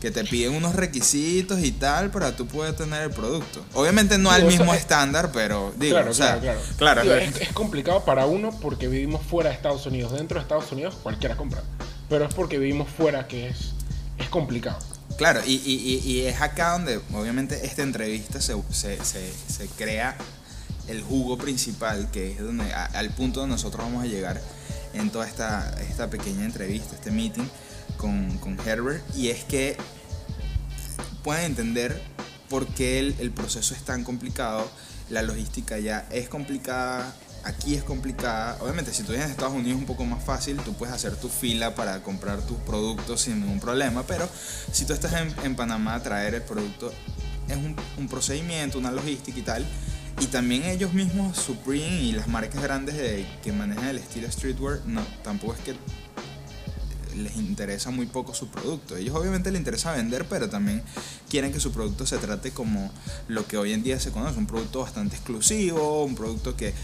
Que 0.00 0.10
te 0.10 0.24
piden 0.24 0.54
unos 0.54 0.74
requisitos 0.74 1.62
y 1.62 1.70
tal 1.70 2.10
para 2.10 2.34
tú 2.34 2.46
poder 2.46 2.74
tener 2.74 3.02
el 3.02 3.10
producto. 3.10 3.62
Obviamente 3.74 4.16
no 4.16 4.30
al 4.30 4.46
mismo 4.46 4.72
estándar, 4.72 5.32
pero 5.34 5.74
digo, 5.76 5.96
claro, 5.96 6.12
o 6.12 6.14
sea, 6.14 6.40
claro, 6.40 6.60
claro. 6.78 7.14
es, 7.14 7.42
es, 7.42 7.52
complicado 7.52 8.06
para 8.06 8.24
uno 8.24 8.58
porque 8.62 8.88
vivimos 8.88 9.20
fuera 9.26 9.50
de 9.50 9.56
Estados 9.56 9.84
Unidos. 9.84 10.12
Dentro 10.12 10.36
de 10.36 10.42
Estados 10.44 10.72
Unidos 10.72 10.96
cualquiera 11.02 11.36
compra 11.36 11.62
pero 12.08 12.24
es 12.24 12.34
porque 12.34 12.58
vivimos 12.58 12.88
fuera 12.88 13.26
que 13.26 13.48
es, 13.48 13.72
es 14.18 14.28
complicado. 14.28 14.78
Claro, 15.16 15.40
y, 15.46 15.54
y, 15.54 16.02
y, 16.04 16.26
es 16.26 16.42
acá 16.42 16.72
donde 16.72 17.00
obviamente 17.14 17.64
esta 17.64 17.82
entrevista 17.82 18.40
se, 18.40 18.54
se, 18.70 19.02
se, 19.02 19.66
crea 19.78 20.14
el 20.88 21.02
jugo 21.02 21.38
principal, 21.38 22.10
que 22.10 22.32
es 22.32 22.40
donde, 22.40 22.70
al 22.72 23.10
punto 23.10 23.40
donde 23.40 23.54
nosotros 23.54 23.86
vamos 23.86 24.04
a 24.04 24.06
llegar 24.06 24.40
en 24.92 25.08
toda 25.08 25.26
esta, 25.26 25.74
esta 25.88 26.10
pequeña 26.10 26.44
entrevista, 26.44 26.94
este 26.94 27.10
meeting 27.10 27.48
con, 27.96 28.36
con 28.38 28.58
Herbert, 28.60 29.02
y 29.16 29.30
es 29.30 29.44
que 29.44 29.78
puedan 31.24 31.44
entender 31.44 31.98
por 32.50 32.66
qué 32.66 32.98
el, 32.98 33.16
el 33.18 33.30
proceso 33.30 33.74
es 33.74 33.82
tan 33.84 34.04
complicado, 34.04 34.68
la 35.08 35.22
logística 35.22 35.78
ya 35.78 36.06
es 36.10 36.28
complicada, 36.28 37.14
aquí 37.46 37.74
es 37.74 37.84
complicada. 37.84 38.58
Obviamente, 38.60 38.92
si 38.92 39.02
tú 39.02 39.10
vienes 39.10 39.26
en 39.26 39.32
Estados 39.32 39.54
Unidos 39.54 39.76
es 39.76 39.78
un 39.78 39.86
poco 39.86 40.04
más 40.04 40.22
fácil, 40.22 40.56
tú 40.58 40.74
puedes 40.74 40.94
hacer 40.94 41.16
tu 41.16 41.28
fila 41.28 41.74
para 41.74 42.02
comprar 42.02 42.42
tus 42.42 42.58
productos 42.58 43.22
sin 43.22 43.40
ningún 43.40 43.60
problema, 43.60 44.02
pero 44.02 44.28
si 44.72 44.84
tú 44.84 44.92
estás 44.92 45.12
en, 45.42 45.56
Panamá, 45.56 46.02
traer 46.02 46.34
el 46.34 46.42
producto 46.42 46.92
es 47.48 47.56
un, 47.56 48.08
procedimiento, 48.08 48.78
una 48.78 48.90
logística 48.90 49.38
y 49.38 49.42
tal. 49.42 49.66
Y 50.18 50.26
también 50.26 50.64
ellos 50.64 50.92
mismos, 50.92 51.36
Supreme 51.36 52.02
y 52.02 52.12
las 52.12 52.26
marcas 52.26 52.62
grandes 52.62 52.96
de, 52.96 53.26
que 53.42 53.52
manejan 53.52 53.88
el 53.88 53.98
estilo 53.98 54.30
streetwear, 54.30 54.80
no, 54.86 55.02
tampoco 55.22 55.54
es 55.54 55.60
que 55.60 55.76
les 57.16 57.36
interesa 57.36 57.90
muy 57.90 58.06
poco 58.06 58.34
su 58.34 58.48
producto. 58.48 58.96
Ellos 58.96 59.14
obviamente 59.14 59.50
les 59.50 59.60
interesa 59.60 59.92
vender, 59.92 60.26
pero 60.28 60.48
también 60.48 60.82
quieren 61.30 61.52
que 61.52 61.60
su 61.60 61.70
producto 61.70 62.06
se 62.06 62.18
trate 62.18 62.50
como 62.50 62.90
lo 63.28 63.46
que 63.46 63.56
hoy 63.56 63.72
en 63.72 63.82
día 63.82 64.00
se 64.00 64.10
conoce, 64.10 64.38
un 64.38 64.46
producto 64.46 64.80
bastante 64.80 65.16
exclusivo, 65.16 66.04
un 66.04 66.14
producto 66.14 66.56
que, 66.56 66.74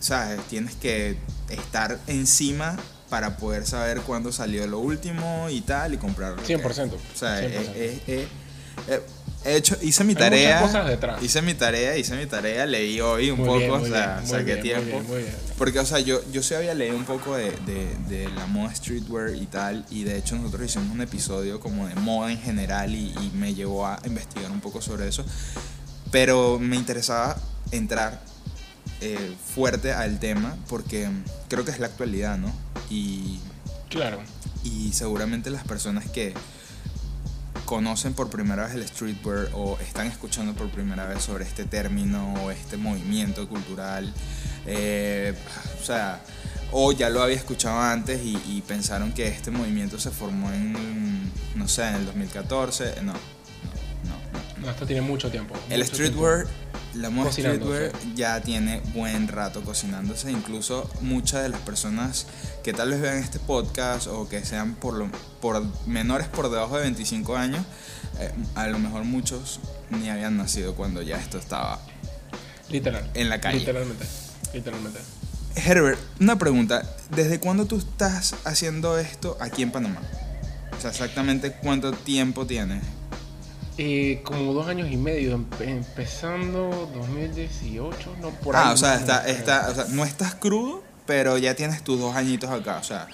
¿sabes? 0.00 0.40
Tienes 0.48 0.74
que 0.74 1.16
estar 1.50 1.98
encima 2.06 2.76
para 3.08 3.36
poder 3.36 3.66
saber 3.66 4.00
cuándo 4.02 4.32
salió 4.32 4.66
lo 4.66 4.78
último 4.80 5.48
y 5.50 5.60
tal 5.62 5.94
y 5.94 5.98
comprarlo. 5.98 6.42
100%. 6.42 6.92
O 6.92 7.18
sea, 7.18 7.40
100%. 7.40 8.28
He 9.44 9.56
hecho, 9.56 9.76
hice 9.82 10.02
mi 10.02 10.14
tarea. 10.14 10.60
Hice 11.22 11.42
mi 11.42 11.54
tarea, 11.54 11.96
hice 11.96 12.16
mi 12.16 12.26
tarea, 12.26 12.66
leí 12.66 13.00
hoy 13.00 13.30
un 13.30 13.38
poco, 13.38 13.74
o 13.74 13.86
sea, 13.86 14.20
saqué 14.26 14.56
tiempo. 14.56 15.00
Porque, 15.56 15.78
o 15.78 15.86
sea, 15.86 16.00
yo, 16.00 16.20
yo 16.32 16.42
sí 16.42 16.54
había 16.54 16.74
leído 16.74 16.96
un 16.96 17.04
poco 17.04 17.36
de, 17.36 17.52
de, 17.64 17.96
de, 18.08 18.28
la 18.30 18.46
moda 18.46 18.74
streetwear 18.74 19.34
y 19.36 19.46
tal, 19.46 19.86
y 19.90 20.04
de 20.04 20.18
hecho 20.18 20.36
nosotros 20.36 20.66
hicimos 20.66 20.92
un 20.92 21.00
episodio 21.00 21.60
como 21.60 21.86
de 21.86 21.94
moda 21.94 22.32
en 22.32 22.40
general 22.40 22.94
y, 22.94 23.14
y 23.20 23.30
me 23.34 23.54
llevó 23.54 23.86
a 23.86 24.00
investigar 24.04 24.50
un 24.50 24.60
poco 24.60 24.82
sobre 24.82 25.08
eso. 25.08 25.24
Pero 26.10 26.58
me 26.58 26.76
interesaba 26.76 27.36
entrar 27.70 28.20
eh, 29.00 29.34
fuerte 29.54 29.92
al 29.92 30.18
tema 30.18 30.56
porque 30.68 31.08
creo 31.48 31.64
que 31.64 31.70
es 31.70 31.78
la 31.78 31.86
actualidad, 31.86 32.38
¿no? 32.38 32.52
Y. 32.90 33.40
Claro. 33.88 34.20
Y 34.64 34.92
seguramente 34.92 35.50
las 35.50 35.64
personas 35.64 36.08
que 36.10 36.34
conocen 37.64 38.14
por 38.14 38.30
primera 38.30 38.64
vez 38.64 38.74
el 38.74 38.88
streetwear 38.88 39.50
o 39.52 39.78
están 39.80 40.06
escuchando 40.06 40.54
por 40.54 40.70
primera 40.70 41.06
vez 41.06 41.22
sobre 41.22 41.44
este 41.44 41.64
término 41.64 42.34
o 42.42 42.50
este 42.50 42.78
movimiento 42.78 43.46
cultural, 43.46 44.12
eh, 44.66 45.34
o 45.78 45.84
sea, 45.84 46.22
o 46.72 46.92
ya 46.92 47.10
lo 47.10 47.22
había 47.22 47.36
escuchado 47.36 47.78
antes 47.78 48.22
y, 48.24 48.38
y, 48.46 48.62
pensaron 48.66 49.12
que 49.12 49.28
este 49.28 49.50
movimiento 49.50 49.98
se 49.98 50.10
formó 50.10 50.50
en, 50.50 51.30
no 51.56 51.68
sé, 51.68 51.86
en 51.88 51.94
el 51.96 52.06
2014, 52.06 53.02
no, 53.02 53.12
no, 53.12 53.12
no. 53.12 54.64
No, 54.64 54.70
esto 54.70 54.86
tiene 54.86 55.02
mucho 55.02 55.30
tiempo. 55.30 55.54
El 55.68 55.84
streetwear, 55.84 56.46
la 56.98 57.10
moda 57.10 57.30
streetwear 57.32 57.92
ya 58.14 58.40
tiene 58.40 58.80
buen 58.92 59.28
rato 59.28 59.62
cocinándose, 59.62 60.30
incluso 60.30 60.90
muchas 61.00 61.42
de 61.42 61.48
las 61.48 61.60
personas 61.60 62.26
que 62.62 62.72
tal 62.72 62.90
vez 62.90 63.00
vean 63.00 63.18
este 63.18 63.38
podcast 63.38 64.08
o 64.08 64.28
que 64.28 64.44
sean 64.44 64.74
por, 64.74 64.94
lo, 64.94 65.08
por 65.40 65.62
menores 65.86 66.26
por 66.28 66.50
debajo 66.50 66.76
de 66.76 66.82
25 66.82 67.36
años, 67.36 67.64
eh, 68.18 68.32
a 68.54 68.66
lo 68.66 68.78
mejor 68.78 69.04
muchos 69.04 69.60
ni 69.90 70.10
habían 70.10 70.36
nacido 70.36 70.74
cuando 70.74 71.02
ya 71.02 71.16
esto 71.16 71.38
estaba 71.38 71.80
Literal. 72.68 73.08
en 73.14 73.28
la 73.28 73.40
calle. 73.40 73.60
Literalmente. 73.60 74.04
Literalmente. 74.52 75.00
Herbert, 75.56 75.98
una 76.20 76.38
pregunta. 76.38 76.82
¿Desde 77.10 77.40
cuándo 77.40 77.66
tú 77.66 77.78
estás 77.78 78.34
haciendo 78.44 78.98
esto 78.98 79.36
aquí 79.40 79.62
en 79.62 79.70
Panamá? 79.70 80.00
O 80.76 80.80
sea, 80.80 80.90
exactamente 80.90 81.52
cuánto 81.52 81.92
tiempo 81.92 82.46
tienes. 82.46 82.82
Eh, 83.78 84.20
como 84.24 84.52
dos 84.52 84.66
años 84.66 84.90
y 84.90 84.96
medio, 84.96 85.40
empezando 85.60 86.90
2018, 86.94 88.16
no 88.20 88.30
por 88.30 88.56
ahí. 88.56 88.62
Ah, 88.66 88.72
o 88.72 88.76
sea, 88.76 88.96
está, 88.96 89.26
está, 89.28 89.68
o 89.70 89.74
sea, 89.74 89.84
no 89.90 90.04
estás 90.04 90.34
crudo, 90.34 90.82
pero 91.06 91.38
ya 91.38 91.54
tienes 91.54 91.82
tus 91.82 91.98
dos 92.00 92.14
añitos 92.16 92.50
acá, 92.50 92.78
o 92.78 92.84
sea. 92.84 93.06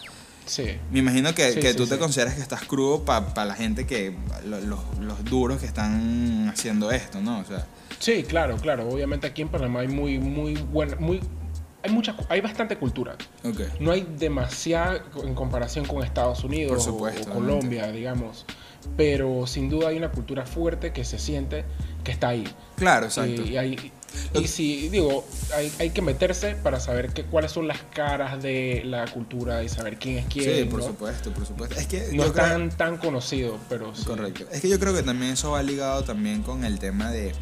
Sí. 0.46 0.78
Me 0.90 0.98
imagino 0.98 1.34
que, 1.34 1.52
Sí, 1.52 1.60
que 1.60 1.70
sí, 1.72 1.76
tú 1.76 1.86
te 1.86 1.98
consideras 1.98 2.34
que 2.34 2.40
estás 2.42 2.62
crudo 2.64 3.04
para 3.04 3.32
pa 3.34 3.44
la 3.44 3.54
gente 3.54 3.86
que. 3.86 4.14
lo- 4.46 4.60
Los, 4.60 4.80
los 5.00 5.24
duros 5.24 5.60
que 5.60 5.66
están 5.66 6.48
haciendo 6.48 6.90
esto, 6.90 7.20
¿no? 7.20 7.40
O 7.40 7.44
sea. 7.44 7.66
Sí, 7.98 8.22
claro, 8.24 8.56
claro. 8.56 8.88
Obviamente 8.88 9.26
aquí 9.26 9.42
en 9.42 9.48
Panamá 9.48 9.80
hay 9.80 9.88
muy, 9.88 10.18
muy 10.18 10.54
buena, 10.54 10.96
muy, 10.96 11.20
hay 11.82 11.90
mucha, 11.90 12.14
hay 12.28 12.40
bastante 12.42 12.76
cultura. 12.76 13.16
Ok. 13.42 13.60
No 13.80 13.92
hay 13.92 14.06
demasiada 14.18 15.02
en 15.22 15.34
comparación 15.34 15.86
con 15.86 16.02
Estados 16.04 16.44
Unidos 16.44 16.70
Por 16.72 16.78
o- 16.78 16.80
supuesto, 16.82 17.30
o, 17.30 17.34
Colombia, 17.34 17.90
digamos. 17.92 18.44
Pero 18.96 19.46
sin 19.46 19.68
duda 19.70 19.88
hay 19.88 19.96
una 19.96 20.10
cultura 20.10 20.46
fuerte 20.46 20.92
que 20.92 21.04
se 21.04 21.18
siente 21.18 21.64
que 22.04 22.12
está 22.12 22.28
ahí. 22.28 22.44
Claro, 22.76 23.06
exacto. 23.06 23.42
Y, 23.42 23.56
hay- 23.56 23.92
y 24.34 24.46
si, 24.46 24.88
digo, 24.90 25.26
hay, 25.56 25.72
hay 25.80 25.90
que 25.90 26.00
meterse 26.02 26.54
para 26.54 26.78
saber 26.78 27.12
que, 27.12 27.24
cuáles 27.24 27.50
son 27.50 27.66
las 27.66 27.78
caras 27.94 28.40
de 28.42 28.82
la 28.84 29.06
cultura 29.06 29.62
y 29.64 29.68
saber 29.68 29.98
quién 29.98 30.18
es 30.18 30.26
quién. 30.26 30.44
sí, 30.56 30.64
por 30.70 30.80
¿no? 30.80 30.86
supuesto, 30.86 31.32
por 31.32 31.46
supuesto. 31.46 31.74
Es 31.80 31.86
que 31.86 32.10
No 32.12 32.24
es 32.24 32.30
creo- 32.32 32.44
tan, 32.46 32.70
tan 32.70 32.96
conocido, 32.98 33.58
pero 33.68 33.94
sí. 33.94 34.04
Correcto. 34.04 34.46
Es 34.52 34.60
que 34.60 34.68
yo 34.68 34.78
creo 34.78 34.94
que 34.94 35.02
también 35.02 35.32
eso 35.32 35.50
va 35.52 35.62
ligado 35.62 36.04
también 36.04 36.42
con 36.42 36.64
el 36.64 36.78
tema 36.78 37.10
de, 37.10 37.32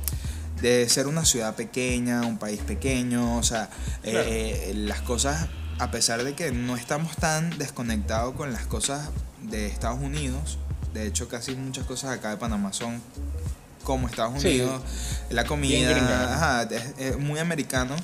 de 0.63 0.89
ser 0.89 1.09
una 1.09 1.25
ciudad 1.27 1.57
pequeña, 1.57 2.23
un 2.23 2.39
país 2.39 2.61
pequeño, 2.61 3.37
o 3.37 3.43
sea, 3.43 3.69
Claro. 4.03 4.25
eh, 4.29 4.73
las 4.75 5.03
cosas, 5.03 5.49
a 5.79 5.91
pesar 5.91 6.23
de 6.25 6.35
que 6.35 6.53
no 6.53 6.77
estamos 6.77 7.17
tan 7.17 7.51
desconectados 7.59 8.35
con 8.37 8.53
las 8.53 8.65
cosas 8.67 9.11
de 9.43 9.67
Estados 9.67 10.01
Unidos, 10.01 10.57
de 10.93 11.07
hecho 11.07 11.29
casi 11.29 11.55
muchas 11.55 11.85
cosas 11.87 12.11
acá 12.11 12.31
de 12.31 12.37
Panamá 12.37 12.73
son 12.73 13.01
como 13.85 14.09
Estados 14.09 14.41
Sí. 14.41 14.49
Unidos, 14.61 14.81
la 15.31 15.45
comida, 15.45 16.35
ajá, 16.35 16.63
es, 16.63 16.83
es 16.99 17.19
muy 17.19 17.39
americano. 17.41 17.97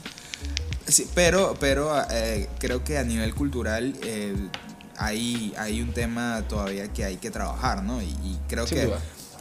Sí, 0.87 1.07
pero, 1.14 1.55
pero 1.61 1.94
eh, 2.11 2.48
creo 2.59 2.83
que 2.83 2.98
a 2.98 3.05
nivel 3.05 3.35
cultural 3.35 3.94
eh, 4.03 4.35
hay, 4.96 5.55
hay 5.59 5.83
un 5.83 5.92
tema 5.92 6.42
todavía 6.48 6.88
que 6.92 7.05
hay 7.05 7.18
que 7.18 7.31
trabajar, 7.31 7.83
¿no? 7.83 8.01
Y, 8.03 8.07
y 8.07 8.40
creo 8.48 8.66
Sin 8.66 8.79
que 8.79 8.85
duda. 8.87 8.98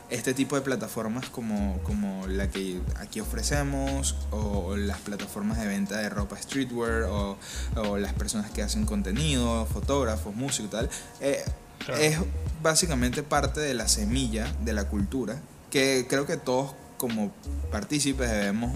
este 0.10 0.34
tipo 0.34 0.56
de 0.58 0.62
plataformas 0.62 1.30
como, 1.30 1.80
como 1.84 2.28
la 2.28 2.50
que 2.50 2.82
aquí 2.98 3.22
ofrecemos, 3.22 4.16
o 4.32 4.76
las 4.76 5.00
plataformas 5.00 5.58
de 5.60 5.68
venta 5.68 5.98
de 5.98 6.10
ropa 6.10 6.38
streetwear, 6.38 7.04
o, 7.04 7.38
o 7.78 7.98
las 7.98 8.14
personas 8.14 8.52
que 8.52 8.62
hacen 8.62 8.86
contenido, 8.86 9.66
fotógrafos, 9.66 10.36
músicos 10.36 10.66
y 10.68 10.70
tal, 10.72 10.90
eh, 11.22 11.44
Claro. 11.86 12.02
es 12.02 12.18
básicamente 12.62 13.24
parte 13.24 13.60
de 13.60 13.74
la 13.74 13.88
semilla 13.88 14.52
de 14.64 14.74
la 14.74 14.86
cultura 14.86 15.38
que 15.72 16.06
creo 16.10 16.26
que 16.26 16.38
todos 16.38 16.74
como 16.98 17.32
partícipes 17.72 18.30
debemos 18.30 18.72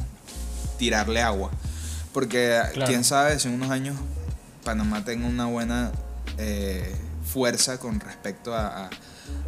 tirarle 0.78 1.22
agua. 1.22 1.52
Porque 2.14 2.60
Claro. 2.74 2.88
quién 2.90 3.04
sabe 3.04 3.40
si 3.40 3.48
en 3.48 3.56
unos 3.56 3.72
años 3.72 3.96
Panamá 4.64 5.04
tenga 5.04 5.28
una 5.28 5.46
buena 5.48 5.92
eh, 6.38 6.96
fuerza 7.26 7.80
con 7.80 8.00
respecto 8.00 8.54
a, 8.56 8.86
a- 8.86 8.90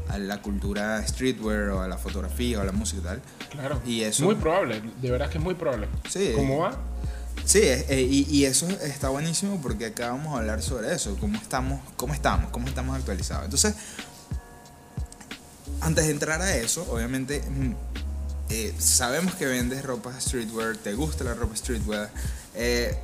a 0.10 0.18
la 0.18 0.42
cultura 0.42 1.06
streetwear 1.08 1.70
o 1.70 1.82
a 1.82 1.88
la 1.88 1.98
fotografía 1.98 2.60
o 2.60 2.62
a 2.62 2.66
la 2.66 2.72
música 2.72 3.00
y 3.02 3.04
tal. 3.06 3.22
Claro. 3.52 3.82
Y 3.86 4.02
eso- 4.02 4.26
Muy 4.26 4.36
probable, 4.36 4.82
de 5.02 5.12
verdad 5.12 5.30
que 5.30 5.38
es 5.38 5.44
muy 5.44 5.56
probable. 5.56 5.88
Sí. 6.10 6.32
¿Cómo 6.36 6.60
va? 6.60 6.78
Sí, 7.46 7.60
eh, 7.62 8.08
y, 8.10 8.26
y 8.30 8.46
eso 8.46 8.68
está 8.70 9.10
buenísimo 9.10 9.60
porque 9.62 9.88
acá 9.88 10.12
vamos 10.12 10.34
a 10.34 10.40
hablar 10.40 10.62
sobre 10.62 10.94
eso, 10.94 11.18
cómo 11.20 11.38
estamos, 11.38 11.82
cómo 11.98 12.14
estamos, 12.14 12.52
cómo 12.52 12.68
estamos 12.68 12.96
actualizados. 12.96 13.46
Entonces, 13.46 13.76
antes 15.82 16.06
de 16.06 16.12
entrar 16.12 16.42
a 16.42 16.56
eso, 16.56 16.88
obviamente 16.90 17.42
mm, 17.42 17.74
eh, 18.50 18.74
sabemos 18.78 19.36
que 19.36 19.46
vendes 19.46 19.84
ropa 19.84 20.20
streetwear, 20.20 20.78
te 20.78 20.94
gusta 20.94 21.24
la 21.24 21.34
ropa 21.34 21.56
streetwear, 21.56 22.10
eh, 22.56 22.98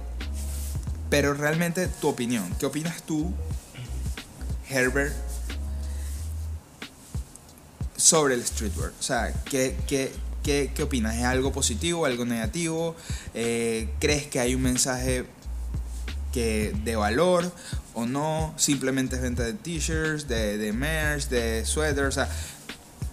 pero 1.10 1.34
realmente 1.34 1.88
tu 1.88 2.08
opinión, 2.08 2.56
¿qué 2.58 2.66
opinas 2.66 3.02
tú, 3.04 3.34
Herbert, 4.70 5.14
sobre 7.98 8.36
el 8.36 8.46
streetwear? 8.46 8.92
O 8.98 9.04
sea, 9.04 9.34
¿qué, 9.44 9.76
qué, 9.88 10.14
qué, 10.44 10.72
qué 10.74 10.84
opinas? 10.84 11.16
¿Es 11.16 11.24
algo 11.24 11.52
positivo, 11.52 12.06
algo 12.06 12.26
negativo? 12.26 12.96
Eh, 13.34 13.90
¿Crees 14.00 14.28
que 14.28 14.40
hay 14.40 14.56
un 14.56 14.62
mensaje 14.62 15.26
que 16.32 16.74
de 16.84 16.96
valor 16.96 17.52
o 17.94 18.06
no? 18.06 18.54
Simplemente 18.58 19.16
es 19.16 19.22
venta 19.22 19.44
de 19.44 19.54
t-shirts, 19.54 20.28
de, 20.28 20.58
de 20.58 20.74
merch, 20.74 21.30
de 21.30 21.66
suéteres, 21.66 22.10
o 22.10 22.12
sea, 22.12 22.30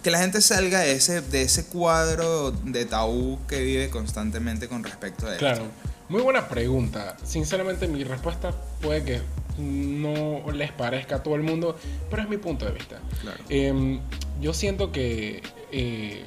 que 0.03 0.11
la 0.11 0.19
gente 0.19 0.41
salga 0.41 0.79
de 0.79 0.93
ese, 0.93 1.21
de 1.21 1.41
ese 1.41 1.65
cuadro 1.65 2.51
de 2.51 2.85
tabú 2.85 3.39
que 3.47 3.61
vive 3.61 3.89
constantemente 3.89 4.67
con 4.67 4.83
respecto 4.83 5.27
a 5.27 5.33
esto. 5.33 5.39
Claro. 5.39 5.63
Muy 6.09 6.21
buena 6.21 6.47
pregunta. 6.47 7.17
Sinceramente, 7.25 7.87
mi 7.87 8.03
respuesta 8.05 8.53
puede 8.81 9.03
que 9.03 9.21
no 9.57 10.49
les 10.53 10.71
parezca 10.71 11.17
a 11.17 11.23
todo 11.23 11.35
el 11.35 11.43
mundo, 11.43 11.77
pero 12.09 12.21
es 12.21 12.29
mi 12.29 12.37
punto 12.37 12.65
de 12.65 12.71
vista. 12.71 12.99
Claro. 13.21 13.43
Em, 13.49 13.99
yo 14.39 14.53
siento 14.53 14.91
que 14.91 15.43
eh, 15.71 16.23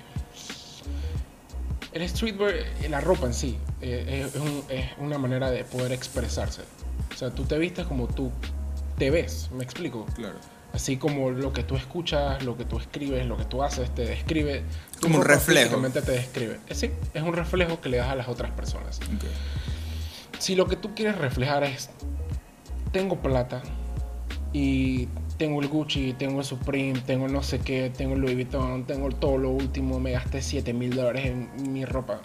el 1.92 2.08
streetwear, 2.08 2.54
la 2.88 3.00
ropa 3.00 3.26
en 3.26 3.34
sí, 3.34 3.58
eh, 3.80 4.24
es, 4.28 4.36
un- 4.40 4.64
es 4.68 4.90
una 4.98 5.18
manera 5.18 5.50
de 5.50 5.64
poder 5.64 5.92
expresarse. 5.92 6.62
O 7.12 7.16
sea, 7.16 7.30
tú 7.30 7.44
te 7.44 7.58
vistes 7.58 7.86
como 7.86 8.06
tú 8.06 8.30
te 8.98 9.10
ves, 9.10 9.50
me 9.56 9.64
explico. 9.64 10.06
Claro. 10.14 10.36
Así 10.72 10.96
como 10.98 11.30
lo 11.30 11.52
que 11.52 11.64
tú 11.64 11.74
escuchas, 11.76 12.44
lo 12.44 12.56
que 12.56 12.64
tú 12.64 12.78
escribes, 12.78 13.26
lo 13.26 13.36
que 13.36 13.44
tú 13.44 13.62
haces, 13.64 13.92
te 13.92 14.04
describe. 14.04 14.62
Como 15.00 15.18
un 15.18 15.24
reflejo. 15.24 15.76
te 15.90 16.00
describe. 16.12 16.60
Eh, 16.68 16.74
Sí, 16.76 16.90
es 17.12 17.22
un 17.22 17.32
reflejo 17.32 17.80
que 17.80 17.88
le 17.88 17.96
das 17.96 18.08
a 18.08 18.14
las 18.14 18.28
otras 18.28 18.52
personas. 18.52 19.00
Ok. 19.00 19.24
si 20.38 20.54
lo 20.54 20.66
que 20.68 20.76
tú 20.76 20.94
quieres 20.94 21.18
reflejar 21.18 21.64
es, 21.64 21.90
tengo 22.92 23.16
plata 23.20 23.60
y 24.52 25.08
tengo 25.40 25.62
el 25.62 25.68
Gucci, 25.68 26.12
tengo 26.18 26.40
el 26.40 26.44
Supreme, 26.44 27.00
tengo 27.00 27.24
el 27.24 27.32
no 27.32 27.42
sé 27.42 27.60
qué, 27.60 27.90
tengo 27.96 28.12
el 28.12 28.20
Louis 28.20 28.34
Vuitton, 28.34 28.84
tengo 28.84 29.08
todo 29.08 29.38
lo 29.38 29.48
último, 29.48 29.98
me 29.98 30.12
gasté 30.12 30.42
7 30.42 30.74
mil 30.74 30.94
dólares 30.94 31.24
en 31.24 31.72
mi 31.72 31.86
ropa. 31.86 32.20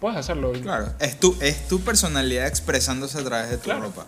Puedes 0.00 0.18
hacerlo. 0.18 0.52
Claro, 0.52 0.86
es 1.00 1.18
tu, 1.18 1.36
es 1.40 1.66
tu 1.66 1.80
personalidad 1.80 2.46
expresándose 2.46 3.18
a 3.18 3.24
través 3.24 3.50
de 3.50 3.58
tu 3.58 3.72
ropa. 3.72 4.06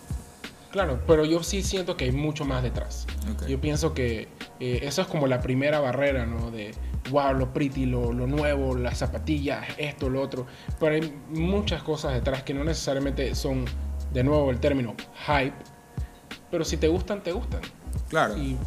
Claro, 0.71 1.01
pero 1.05 1.25
yo 1.25 1.43
sí 1.43 1.61
siento 1.61 1.97
que 1.97 2.05
hay 2.05 2.13
mucho 2.13 2.45
más 2.45 2.63
detrás. 2.63 3.05
Yo 3.49 3.59
pienso 3.59 3.93
que 3.93 4.29
eh, 4.61 4.79
eso 4.83 5.01
es 5.01 5.09
como 5.09 5.27
la 5.27 5.41
primera 5.41 5.81
barrera, 5.81 6.25
¿no? 6.25 6.51
De, 6.51 6.73
wow, 7.09 7.33
lo 7.33 7.51
pretty, 7.51 7.85
lo, 7.85 8.13
lo, 8.13 8.27
nuevo, 8.27 8.77
las 8.77 8.99
zapatillas, 8.99 9.67
esto, 9.77 10.09
lo 10.09 10.21
otro. 10.21 10.47
Pero 10.79 10.95
hay 10.95 11.13
muchas 11.31 11.83
cosas 11.83 12.13
detrás 12.13 12.43
que 12.43 12.53
no 12.53 12.63
necesariamente 12.63 13.35
son, 13.35 13.65
de 14.13 14.23
nuevo, 14.23 14.51
el 14.51 14.61
término 14.61 14.95
hype. 15.27 15.57
Pero 16.49 16.63
si 16.63 16.77
te 16.77 16.87
gustan, 16.87 17.21
te 17.21 17.33
gustan. 17.33 17.59
Claro. 18.09 18.37
Y, 18.37 18.57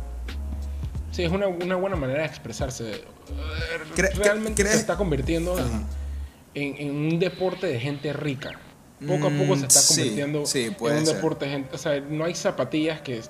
sí, 1.10 1.22
es 1.22 1.32
una, 1.32 1.46
una 1.48 1.76
buena 1.76 1.96
manera 1.96 2.20
de 2.20 2.26
expresarse. 2.26 3.04
Realmente 3.96 4.64
se 4.66 4.76
está 4.76 4.96
convirtiendo 4.96 5.56
en, 6.54 6.76
en, 6.78 6.90
un 6.90 7.18
deporte 7.18 7.66
de 7.66 7.80
gente 7.80 8.12
rica 8.12 8.58
poco 9.06 9.26
a 9.26 9.30
poco 9.30 9.56
se 9.56 9.66
está 9.66 9.80
mm, 9.80 9.86
convirtiendo 9.88 10.44
en 10.56 10.96
un 10.98 11.04
deporte. 11.04 11.64
O 11.72 11.78
sea, 11.78 12.00
no 12.00 12.24
hay 12.24 12.34
zapatillas 12.34 13.00
que. 13.00 13.22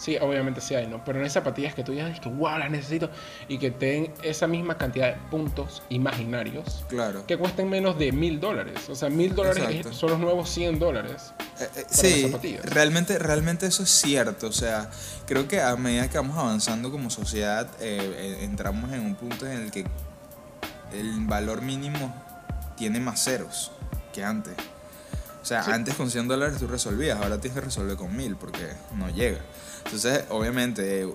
Sí, 0.00 0.16
obviamente 0.18 0.62
sí 0.62 0.74
hay, 0.74 0.86
¿no? 0.86 1.04
Pero 1.04 1.18
no 1.18 1.24
hay 1.24 1.30
zapatillas 1.30 1.74
que 1.74 1.84
tú 1.84 1.92
digas 1.92 2.18
que, 2.20 2.30
wow, 2.30 2.56
las 2.56 2.70
necesito. 2.70 3.10
Y 3.48 3.58
que 3.58 3.70
te 3.70 3.86
den 3.86 4.14
esa 4.22 4.46
misma 4.46 4.78
cantidad 4.78 5.08
de 5.14 5.20
puntos 5.30 5.82
imaginarios. 5.90 6.86
Claro. 6.88 7.26
Que 7.26 7.36
cuesten 7.36 7.68
menos 7.68 7.98
de 7.98 8.10
mil 8.10 8.40
dólares. 8.40 8.88
O 8.88 8.94
sea, 8.94 9.10
mil 9.10 9.34
dólares 9.34 9.86
son 9.90 10.12
los 10.12 10.18
nuevos 10.18 10.48
100 10.48 10.78
dólares. 10.78 11.34
Eh, 11.60 11.68
eh, 11.76 11.84
sí, 11.90 12.56
realmente, 12.64 13.18
realmente 13.18 13.66
eso 13.66 13.82
es 13.82 13.90
cierto. 13.90 14.46
O 14.46 14.52
sea, 14.52 14.88
creo 15.26 15.46
que 15.46 15.60
a 15.60 15.76
medida 15.76 16.08
que 16.08 16.16
vamos 16.16 16.38
avanzando 16.38 16.90
como 16.90 17.10
sociedad, 17.10 17.68
eh, 17.78 18.38
entramos 18.40 18.90
en 18.94 19.00
un 19.00 19.16
punto 19.16 19.46
en 19.46 19.64
el 19.64 19.70
que 19.70 19.84
el 20.94 21.26
valor 21.26 21.60
mínimo 21.60 22.14
tiene 22.78 23.00
más 23.00 23.22
ceros 23.22 23.70
que 24.14 24.24
antes. 24.24 24.54
O 25.42 25.44
sea, 25.44 25.62
antes 25.62 25.94
con 25.94 26.10
100 26.10 26.28
dólares 26.28 26.58
tú 26.58 26.66
resolvías, 26.66 27.18
ahora 27.20 27.38
tienes 27.38 27.58
que 27.58 27.64
resolver 27.64 27.96
con 27.96 28.14
1000 28.14 28.36
porque 28.36 28.66
no 28.94 29.08
llega. 29.08 29.40
Entonces, 29.84 30.24
obviamente, 30.28 31.08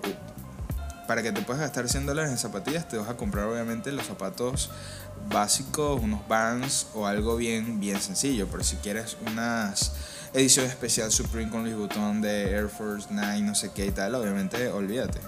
para 1.06 1.22
que 1.22 1.32
te 1.32 1.42
puedas 1.42 1.60
gastar 1.60 1.88
100 1.88 2.06
dólares 2.06 2.30
en 2.30 2.38
zapatillas, 2.38 2.88
te 2.88 2.98
vas 2.98 3.08
a 3.08 3.16
comprar 3.16 3.46
obviamente 3.46 3.92
los 3.92 4.06
zapatos 4.06 4.70
básicos, 5.28 6.00
unos 6.02 6.26
Vans 6.28 6.88
o 6.94 7.06
algo 7.06 7.36
bien, 7.36 7.80
bien 7.80 8.00
sencillo. 8.00 8.48
Pero 8.50 8.64
si 8.64 8.76
quieres 8.76 9.16
unas 9.26 9.92
edición 10.32 10.66
especial 10.66 11.10
Supreme 11.10 11.50
con 11.50 11.62
Louis 11.62 11.76
Vuitton 11.76 12.20
de 12.20 12.50
Air 12.50 12.68
Force 12.68 13.08
9, 13.10 13.40
no 13.40 13.54
sé 13.54 13.70
qué 13.72 13.86
y 13.86 13.90
tal, 13.90 14.14
obviamente 14.14 14.68
olvídate. 14.68 15.20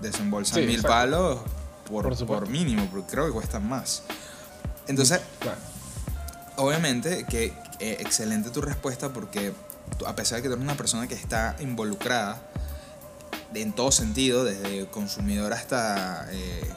Desembolsan 0.00 0.66
mil 0.66 0.82
palos 0.82 1.40
por, 1.88 2.26
por, 2.26 2.48
mínimo, 2.48 2.88
porque 2.90 3.12
creo 3.12 3.26
que 3.26 3.32
cuestan 3.32 3.68
más. 3.68 4.02
Entonces, 4.86 5.20
obviamente 6.56 7.24
que 7.24 7.52
eh, 7.80 7.98
excelente 8.00 8.50
tu 8.50 8.60
respuesta 8.60 9.10
porque 9.10 9.52
a 10.06 10.14
pesar 10.14 10.36
de 10.36 10.42
que 10.42 10.48
tú 10.48 10.54
eres 10.54 10.64
una 10.64 10.76
persona 10.76 11.06
que 11.06 11.14
está 11.14 11.56
involucrada 11.60 12.38
en 13.54 13.72
todo 13.72 13.92
sentido, 13.92 14.44
desde 14.44 14.86
consumidor 14.86 15.52
hasta... 15.52 16.26
Eh, 16.32 16.70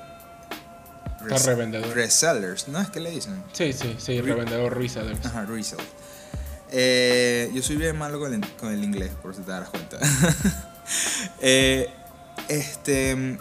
revendedor. 1.45 1.95
Resellers, 1.95 2.67
¿no 2.67 2.79
es 2.79 2.89
que 2.89 2.99
le 2.99 3.11
dicen? 3.11 3.43
Sí, 3.53 3.73
sí, 3.73 3.95
sí, 3.97 4.21
revendedor, 4.21 4.77
resellers. 4.77 5.25
Ajá, 5.25 5.45
resell. 5.45 5.79
Eh, 6.71 7.51
yo 7.53 7.61
soy 7.61 7.77
bien 7.77 7.97
malo 7.97 8.19
con 8.19 8.33
el, 8.33 8.47
con 8.55 8.71
el, 8.71 8.83
inglés, 8.83 9.11
por 9.21 9.35
si 9.35 9.41
te 9.41 9.51
das 9.51 9.69
cuenta. 9.69 9.97
Eh, 11.41 11.89
este, 12.47 13.37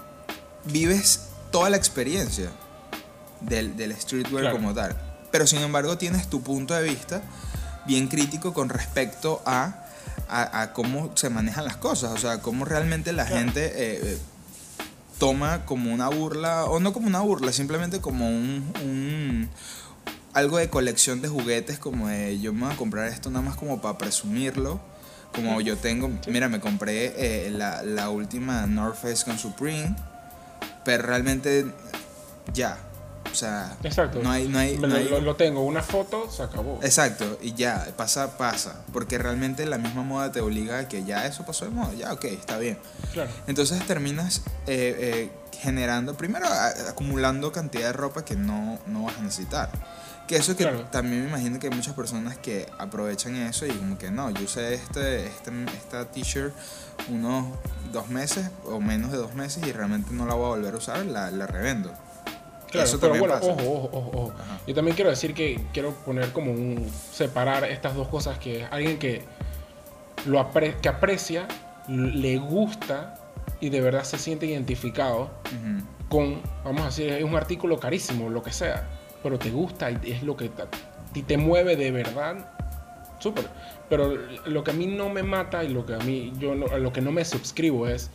vives 0.65 1.29
toda 1.53 1.71
la 1.71 1.77
experiencia 1.77 2.51
del, 3.41 3.77
del 3.77 3.95
streetwear 3.95 4.51
como 4.51 4.75
tal 4.75 4.97
pero 5.37 5.47
sin 5.47 5.61
embargo 5.61 5.99
tienes 5.99 6.29
tu 6.29 6.43
punto 6.43 6.73
de 6.73 6.83
vista 6.83 7.21
bien 7.85 8.09
crítico 8.09 8.55
con 8.55 8.71
respecto 8.71 9.43
a, 9.45 9.86
a, 10.29 10.73
cómo 10.73 11.13
se 11.17 11.31
manejan 11.31 11.65
las 11.65 11.77
cosas, 11.77 12.13
o 12.13 12.19
sea, 12.19 12.41
cómo 12.41 12.65
realmente 12.65 13.13
la 13.13 13.27
gente 13.27 13.65
eh, 13.67 14.01
eh, 14.03 14.19
toma 15.19 15.65
como 15.65 15.93
una 15.93 16.09
burla, 16.09 16.65
o 16.65 16.81
no 16.81 16.93
como 16.93 17.07
una 17.07 17.21
burla, 17.21 17.53
simplemente 17.53 18.01
como 18.01 18.29
un, 18.29 19.49
algo 20.33 20.59
de 20.59 20.69
colección 20.69 21.23
de 21.23 21.29
juguetes, 21.29 21.79
como 21.79 22.09
de 22.09 22.39
yo 22.41 22.53
me 22.53 22.65
voy 22.65 22.75
a 22.75 22.77
comprar 22.77 23.09
esto 23.09 23.31
nada 23.31 23.45
más 23.45 23.57
como 23.57 23.81
para 23.81 23.99
presumirlo. 23.99 24.81
Como 25.35 25.61
yo 25.61 25.77
tengo, 25.77 26.11
mira, 26.29 26.49
me 26.49 26.61
compré 26.61 27.13
eh, 27.17 27.51
la, 27.51 27.83
la 27.83 28.09
última 28.09 28.67
North 28.67 28.97
Face 28.97 29.23
con 29.23 29.39
Supreme, 29.39 29.95
pero 30.83 31.03
realmente 31.03 31.67
ya, 32.55 32.79
sea, 33.37 33.77
Exacto. 33.83 34.21
no 34.23 34.31
hay... 34.31 34.49
No 34.49 34.59
hay, 34.59 34.77
lo, 34.77 35.37
tengo, 35.37 35.65
una 35.65 35.83
foto, 35.83 36.31
se 36.31 36.43
acabó. 36.43 36.79
Exacto, 36.83 37.39
y 37.41 37.55
ya, 37.55 37.87
pasa, 37.97 38.37
pasa. 38.37 38.85
Porque 38.93 39.19
realmente 39.19 39.67
la 39.67 39.79
misma 39.79 40.03
moda 40.03 40.33
te 40.33 40.41
obliga 40.41 40.81
a 40.81 40.89
que 40.89 41.05
ya 41.05 41.27
eso 41.27 41.45
pasó 41.45 41.65
de 41.65 41.71
moda, 41.71 41.93
ya, 41.95 42.13
ok, 42.13 42.25
está 42.25 42.59
bien. 42.59 42.79
Claro. 43.13 43.31
Entonces 43.47 43.85
terminas 43.87 44.43
eh, 44.67 44.97
eh, 44.99 45.31
generando, 45.61 46.17
primero 46.17 46.47
acumulando 46.89 47.53
cantidad 47.53 47.87
de 47.89 47.93
ropa 47.93 48.25
que 48.25 48.37
no, 48.37 48.79
no 48.87 49.05
vas 49.05 49.19
a 49.19 49.23
necesitar. 49.23 49.71
Que 50.27 50.37
eso 50.37 50.57
que 50.57 50.65
también 50.91 51.23
me 51.23 51.29
imagino 51.29 51.61
que 51.61 51.69
hay 51.69 51.75
muchas 51.75 51.95
personas 51.95 52.37
que 52.37 52.67
aprovechan 52.79 53.37
eso 53.37 53.65
y 53.65 53.71
como 53.71 53.97
que 53.97 54.11
no, 54.11 54.29
yo 54.31 54.45
usé 54.45 54.75
este, 54.75 55.27
este, 55.27 55.53
esta 55.77 56.05
t-shirt 56.11 56.53
unos 57.09 57.47
dos 57.93 58.09
meses 58.09 58.51
o 58.65 58.81
menos 58.81 59.13
de 59.13 59.19
dos 59.19 59.35
meses 59.35 59.65
y 59.65 59.71
realmente 59.71 60.13
no 60.13 60.27
la 60.27 60.35
voy 60.35 60.47
a 60.47 60.49
volver 60.49 60.75
a 60.75 60.79
usar, 60.79 61.07
la, 61.07 61.31
la 61.31 61.47
revendo. 61.47 61.93
Claro, 62.85 62.99
pero 63.01 63.19
bueno, 63.19 63.35
ojo, 63.35 63.91
ojo, 63.93 64.11
ojo. 64.15 64.33
Yo 64.67 64.75
también 64.75 64.95
quiero 64.95 65.11
decir 65.11 65.35
que 65.35 65.61
quiero 65.73 65.93
poner 66.05 66.33
como 66.33 66.53
un. 66.53 66.91
separar 67.13 67.65
estas 67.65 67.95
dos 67.95 68.09
cosas: 68.09 68.39
que 68.39 68.65
alguien 68.71 68.99
que, 68.99 69.23
lo 70.27 70.51
que 70.81 70.89
aprecia, 70.89 71.47
le 71.89 72.39
gusta 72.39 73.15
y 73.61 73.71
de 73.71 73.81
verdad 73.81 74.05
se 74.05 74.19
siente 74.19 74.47
identificado 74.47 75.31
con, 76.09 76.41
vamos 76.65 76.83
a 76.83 76.87
decir, 76.87 77.13
es 77.13 77.25
un 77.25 77.35
artículo 77.35 77.79
carísimo, 77.79 78.29
lo 78.29 78.43
que 78.43 78.53
sea, 78.53 78.89
pero 79.23 79.39
te 79.39 79.51
gusta 79.51 79.91
y 79.91 80.13
es 80.13 80.23
lo 80.23 80.37
que 80.37 80.51
te, 80.51 81.23
te 81.23 81.37
mueve 81.37 81.77
de 81.77 81.91
verdad, 81.91 82.51
súper. 83.19 83.49
Pero 83.89 84.15
lo 84.47 84.65
que 84.65 84.71
a 84.73 84.75
mí 84.75 84.87
no 84.87 85.09
me 85.09 85.23
mata 85.23 85.65
y 85.65 85.69
lo 85.69 85.87
que 85.87 85.95
a 85.95 85.99
mí, 85.99 86.33
yo 86.39 86.53
a 86.53 86.79
lo 86.79 86.93
que 86.93 87.01
no 87.01 87.13
me 87.13 87.25
suscribo 87.25 87.87
es 87.87 88.11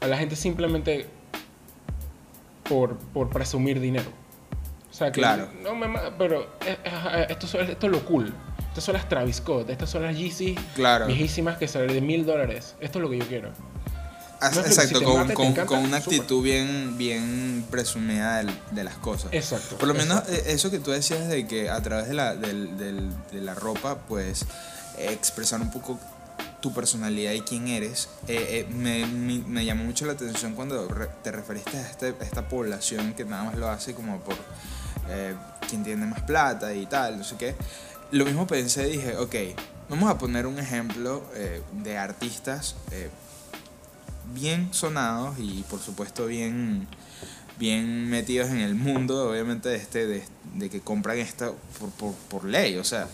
a 0.00 0.06
la 0.06 0.16
gente 0.16 0.36
simplemente 0.36 1.06
por, 2.68 2.96
por 2.98 3.30
presumir 3.30 3.80
dinero. 3.80 4.10
O 4.90 4.94
sea, 4.94 5.10
que 5.10 5.20
claro. 5.20 5.48
no 5.62 5.74
me 5.74 5.88
pero 6.16 6.56
eh, 6.64 7.26
esto, 7.28 7.60
esto 7.60 7.86
es 7.86 7.92
lo 7.92 8.04
cool. 8.04 8.32
Estas 8.68 8.84
son 8.84 8.94
las 8.94 9.08
Travis 9.08 9.36
Scott, 9.36 9.70
estas 9.70 9.90
son 9.90 10.02
las 10.02 10.16
Yeezy 10.16 10.56
claro. 10.74 11.06
viejísimas 11.06 11.58
que 11.58 11.68
salen 11.68 11.92
de 11.92 12.00
mil 12.00 12.24
dólares. 12.24 12.76
Esto 12.80 12.98
es 12.98 13.02
lo 13.02 13.10
que 13.10 13.18
yo 13.18 13.26
quiero. 13.26 13.52
Exacto, 14.42 15.02
con, 15.02 15.28
con, 15.32 15.54
con, 15.54 15.78
una 15.78 15.98
actitud 15.98 16.42
bien, 16.42 16.98
bien 16.98 17.64
presumida 17.70 18.42
de, 18.42 18.52
de, 18.72 18.84
las 18.84 18.96
cosas. 18.96 19.32
Exacto. 19.32 19.76
Por 19.78 19.88
lo 19.88 19.94
menos 19.94 20.28
eh, 20.28 20.44
eso 20.48 20.70
que 20.70 20.78
tú 20.78 20.90
decías 20.90 21.28
de 21.28 21.46
que 21.46 21.70
a 21.70 21.80
través 21.82 22.08
de 22.08 22.14
la, 22.14 22.34
de 22.34 23.40
la 23.40 23.54
ropa, 23.54 23.98
pues 24.06 24.44
expresar 24.98 25.60
un 25.60 25.70
poco 25.70 25.98
tu 26.64 26.72
personalidad 26.72 27.32
y 27.32 27.42
quién 27.42 27.68
eres, 27.68 28.08
eh, 28.26 28.64
eh, 28.66 28.66
me, 28.72 29.04
me, 29.04 29.66
llamó 29.66 29.84
mucho 29.84 30.06
la 30.06 30.14
atención 30.14 30.54
cuando 30.54 30.88
te 31.22 31.30
referiste 31.30 31.76
a, 31.76 31.90
este, 31.90 32.14
esta 32.22 32.48
población 32.48 33.12
que 33.12 33.26
nada 33.26 33.44
más 33.44 33.56
lo 33.56 33.68
hace 33.68 33.92
como 33.92 34.18
por 34.20 34.34
eh, 35.10 35.34
quien 35.68 35.84
tiene 35.84 36.06
más 36.06 36.22
plata 36.22 36.74
y 36.74 36.86
tal, 36.86 37.18
no 37.18 37.24
sé 37.24 37.36
qué. 37.36 37.54
Lo 38.12 38.24
mismo 38.24 38.46
pensé, 38.46 38.86
dije, 38.86 39.14
ok, 39.18 39.34
vamos 39.90 40.08
a 40.08 40.16
poner 40.16 40.46
un 40.46 40.58
ejemplo 40.58 41.22
de 41.82 41.98
artistas 41.98 42.76
bien 44.32 44.72
sonados 44.72 45.38
y 45.38 45.66
por 45.68 45.80
supuesto 45.80 46.24
bien, 46.24 46.88
bien 47.58 48.08
metidos 48.08 48.48
en 48.48 48.60
el 48.60 48.74
mundo, 48.74 49.28
obviamente, 49.28 49.68
de, 49.68 49.76
este, 49.76 50.06
de, 50.06 50.70
que 50.70 50.80
compran 50.80 51.18
esto 51.18 51.58
por 52.30 52.44
ley, 52.46 52.78
o 52.78 52.84
sea. 52.84 53.06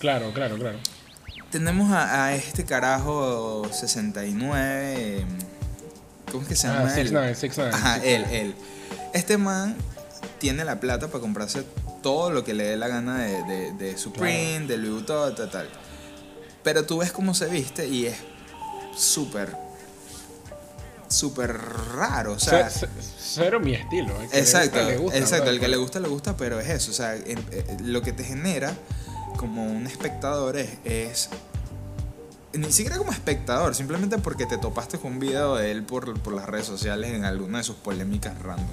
Claro, 0.00 0.32
claro, 0.32 0.56
claro 0.58 0.78
tenemos 1.50 1.90
a, 1.92 2.34
este 2.34 2.64
carajo 2.64 3.68
69. 3.72 5.24
¿Cómo 6.30 6.42
es 6.42 6.48
que 6.48 6.56
se 6.56 6.68
ah, 6.68 6.74
llama? 6.74 6.90
69, 6.90 7.72
Ajá, 7.72 7.96
él, 8.04 8.24
él. 8.30 8.54
Este 9.12 9.36
man 9.36 9.76
tiene 10.38 10.64
la 10.64 10.78
plata 10.80 11.08
para 11.08 11.20
comprarse 11.20 11.64
todo 12.02 12.30
lo 12.30 12.44
que 12.44 12.54
le 12.54 12.64
dé 12.64 12.76
la 12.76 12.88
gana 12.88 13.18
de, 13.18 13.72
de, 13.72 13.98
Supreme, 13.98 14.66
de 14.66 14.76
Louis 14.76 14.92
Vuitton, 14.94 15.34
tal, 15.34 15.50
tal. 15.50 15.68
Pero 16.62 16.84
tú 16.84 16.98
ves 16.98 17.12
cómo 17.12 17.34
se 17.34 17.46
viste 17.46 17.86
y 17.88 18.06
es 18.06 18.16
súper, 18.96 19.56
súper 21.08 21.56
raro. 21.94 22.34
O 22.34 22.38
sea, 22.38 22.70
cero 22.70 23.60
mi 23.60 23.74
estilo. 23.74 24.14
exacto, 24.32 24.78
exacto. 25.12 25.50
El 25.50 25.58
que 25.58 25.68
le 25.68 25.76
gusta, 25.76 25.98
le 26.00 26.08
gusta, 26.08 26.36
pero 26.36 26.60
es 26.60 26.68
eso. 26.68 26.90
O 26.92 26.94
sea, 26.94 27.16
eh, 27.16 27.36
lo 27.82 28.02
que 28.02 28.12
te 28.12 28.24
genera 28.24 28.72
como 29.36 29.64
un 29.64 29.86
espectador 29.86 30.56
es, 30.56 30.78
es 30.84 31.30
ni 32.52 32.72
siquiera 32.72 32.98
como 32.98 33.12
espectador, 33.12 33.74
simplemente 33.74 34.18
porque 34.18 34.46
te 34.46 34.58
topaste 34.58 34.98
con 34.98 35.12
un 35.12 35.20
video 35.20 35.56
de 35.56 35.70
él 35.70 35.84
por, 35.84 36.18
por 36.20 36.32
las 36.32 36.46
redes 36.46 36.66
sociales 36.66 37.12
en 37.12 37.24
alguna 37.24 37.58
de 37.58 37.64
sus 37.64 37.76
polémicas 37.76 38.40
random. 38.42 38.66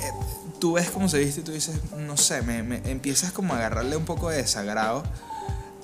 Eh, 0.00 0.10
tú 0.58 0.72
ves 0.74 0.90
cómo 0.90 1.08
se 1.08 1.18
viste 1.18 1.40
y 1.40 1.44
tú 1.44 1.52
dices, 1.52 1.76
no 1.96 2.16
sé, 2.16 2.42
me, 2.42 2.62
me 2.62 2.78
empiezas 2.90 3.32
como 3.32 3.54
a 3.54 3.58
agarrarle 3.58 3.96
un 3.96 4.04
poco 4.04 4.30
de 4.30 4.38
desagrado 4.38 5.04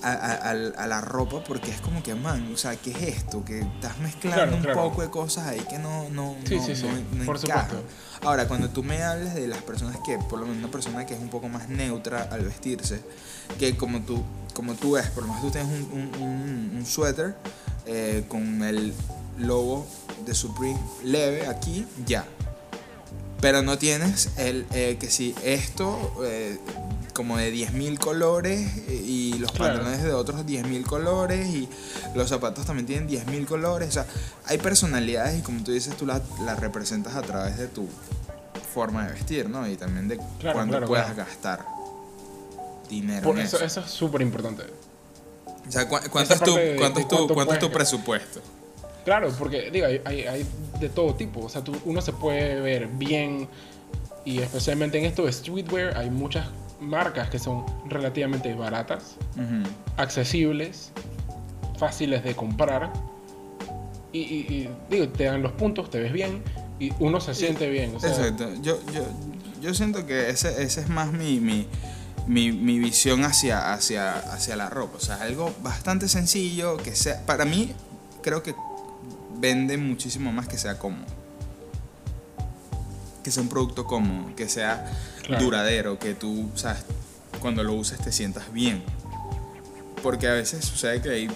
a, 0.01 0.11
a- 0.13 0.51
a 0.51 0.87
la 0.87 1.01
ropa 1.01 1.43
porque 1.43 1.71
es 1.71 1.81
como 1.81 2.01
que, 2.03 2.15
man, 2.15 2.51
o 2.53 2.57
sea, 2.57 2.75
¿qué 2.75 2.91
es 2.91 3.17
esto? 3.17 3.43
Que 3.43 3.59
estás 3.59 3.97
mezclando 3.99 4.35
Claro, 4.43 4.55
un 4.57 4.61
claro. 4.63 4.83
poco 4.89 5.01
de 5.01 5.09
cosas 5.09 5.47
ahí 5.47 5.59
que 5.69 5.77
no, 5.79 6.09
no, 6.09 6.35
Sí, 6.45 6.55
no, 6.55 6.65
sí, 6.65 6.75
sí, 6.75 6.83
no- 6.83 7.17
no 7.19 7.25
por 7.25 7.37
encajan. 7.37 7.69
supuesto. 7.69 7.83
Ahora, 8.27 8.47
cuando 8.47 8.69
tú 8.69 8.83
me 8.83 9.01
hables 9.03 9.33
de 9.35 9.47
las 9.47 9.61
personas 9.61 9.97
que, 10.05 10.17
por 10.17 10.39
lo 10.39 10.45
menos 10.45 10.59
una 10.63 10.71
persona 10.71 11.05
que 11.05 11.13
es 11.15 11.19
un 11.19 11.29
poco 11.29 11.49
más 11.49 11.69
neutra 11.69 12.27
al 12.31 12.41
vestirse, 12.45 13.01
que 13.57 13.75
como 13.77 14.01
tú, 14.01 14.23
como 14.53 14.73
tú 14.75 14.91
ves, 14.93 15.07
por 15.11 15.23
lo 15.23 15.29
menos 15.29 15.41
tú 15.43 15.51
tienes 15.51 15.71
un, 15.71 15.91
un, 15.91 16.21
un- 16.21 16.71
un 16.77 16.85
suéter 16.85 17.35
eh, 17.85 18.25
con 18.27 18.63
el 18.63 18.93
logo 19.37 19.85
de 20.25 20.33
Supreme 20.35 20.79
leve 21.03 21.47
aquí, 21.47 21.85
ya. 22.05 22.25
Pero 23.41 23.61
no 23.61 23.77
tienes 23.77 24.31
el 24.37 24.65
eh, 24.73 24.97
que 24.99 25.09
si 25.09 25.33
esto 25.45 26.13
eh, 26.25 26.59
como 27.13 27.37
de 27.37 27.51
10.000 27.53 27.97
colores 27.99 28.59
eh, 28.87 28.93
y 29.05 29.33
los 29.39 29.51
Claro. 29.51 29.73
pantalones 29.75 30.03
de 30.03 30.13
otros 30.13 30.45
10.000 30.45 30.83
colores 30.85 31.47
y 31.49 31.67
los 32.15 32.29
zapatos 32.29 32.65
también 32.65 32.85
tienen 32.85 33.07
10.000 33.07 33.45
colores. 33.45 33.89
O 33.89 33.91
sea, 33.91 34.05
hay 34.45 34.57
personalidades 34.57 35.39
y 35.39 35.41
como 35.41 35.63
tú 35.63 35.71
dices, 35.71 35.95
tú 35.97 36.05
las 36.05 36.21
representas 36.59 37.15
a 37.15 37.21
través 37.21 37.57
de 37.57 37.67
tu 37.67 37.87
forma 38.73 39.05
de 39.07 39.13
vestir, 39.13 39.49
¿no? 39.49 39.67
Y 39.67 39.75
también 39.75 40.07
de 40.07 40.17
Claro, 40.39 40.53
cuánto 40.57 40.71
claro, 40.73 40.87
puedas 40.87 41.15
gastar 41.15 41.65
dinero. 42.89 43.21
Por 43.23 43.37
en 43.39 43.45
eso, 43.45 43.57
eso. 43.57 43.65
eso 43.65 43.79
es 43.81 43.91
súper 43.91 44.21
importante. 44.21 44.63
O 45.67 45.71
sea, 45.71 45.87
¿cu- 45.87 45.97
¿cuánto, 46.11 46.33
es 46.33 46.39
tu, 46.39 46.45
parte 46.53 46.65
de- 46.65 46.75
cuánto 46.77 46.95
de 46.99 47.01
es 47.01 47.07
tu- 47.07 47.15
cuánto 47.15 47.33
cuánto 47.35 47.53
es 47.53 47.59
tu 47.59 47.65
puedes- 47.67 47.75
presupuesto? 47.89 48.41
Claro, 49.05 49.31
porque 49.37 49.69
digo, 49.71 49.85
hay, 49.85 50.01
hay, 50.05 50.21
hay 50.23 50.45
de 50.79 50.89
todo 50.89 51.15
tipo. 51.15 51.41
O 51.41 51.49
sea, 51.49 51.63
tú- 51.63 51.75
uno 51.85 52.01
se 52.01 52.13
puede 52.13 52.59
ver 52.61 52.87
bien 52.87 53.47
y 54.25 54.39
especialmente 54.39 54.97
en 54.97 55.05
esto 55.05 55.25
de 55.25 55.31
streetwear 55.31 55.97
hay 55.97 56.09
muchas 56.09 56.47
marcas 56.81 57.29
que 57.29 57.39
son 57.39 57.65
relativamente 57.87 58.53
baratas, 58.53 59.15
accesibles, 59.97 60.91
fáciles 61.77 62.23
de 62.23 62.35
comprar 62.35 62.91
y, 64.11 64.19
y- 64.19 64.23
y, 64.49 64.69
digo, 64.89 65.09
te 65.09 65.25
dan 65.25 65.41
los 65.41 65.51
puntos, 65.53 65.89
te 65.89 65.99
ves 65.99 66.11
bien 66.13 66.43
y 66.79 66.91
uno 66.99 67.19
se 67.19 67.33
siente 67.35 67.69
bien. 67.69 67.95
O 67.95 67.99
sea, 67.99 68.09
Exacto. 68.09 68.49
Yo, 68.61 68.79
yo, 68.93 69.03
yo 69.61 69.73
siento 69.73 70.05
que 70.05 70.29
ese, 70.29 70.63
ese 70.63 70.81
es 70.81 70.89
más 70.89 71.11
mi, 71.11 71.39
mi, 71.39 71.67
mi, 72.27 72.51
mi 72.51 72.79
visión 72.79 73.23
hacia, 73.25 73.73
hacia, 73.73 74.17
hacia 74.17 74.55
la 74.55 74.69
ropa. 74.69 74.97
O 74.97 75.01
sea, 75.01 75.15
algo 75.21 75.53
bastante 75.61 76.07
sencillo 76.07 76.77
que 76.77 76.95
sea. 76.95 77.25
Para 77.25 77.45
mí, 77.45 77.73
creo 78.21 78.41
que 78.41 78.55
vende 79.37 79.77
muchísimo 79.77 80.31
más 80.31 80.47
que 80.47 80.57
sea 80.57 80.77
cómodo. 80.79 81.05
Que 83.23 83.31
sea 83.31 83.43
un 83.43 83.49
producto 83.49 83.85
cómodo, 83.85 84.33
que 84.35 84.47
sea 84.47 84.89
Claro. 85.29 85.43
duradero, 85.45 85.99
que 85.99 86.13
tú, 86.15 86.49
sabes, 86.55 86.83
cuando 87.41 87.63
lo 87.63 87.73
uses 87.73 87.99
te 87.99 88.11
sientas 88.11 88.51
bien. 88.51 88.83
Porque 90.03 90.27
a 90.27 90.33
veces 90.33 90.65
sucede 90.65 91.01
que 91.01 91.09
hay 91.09 91.29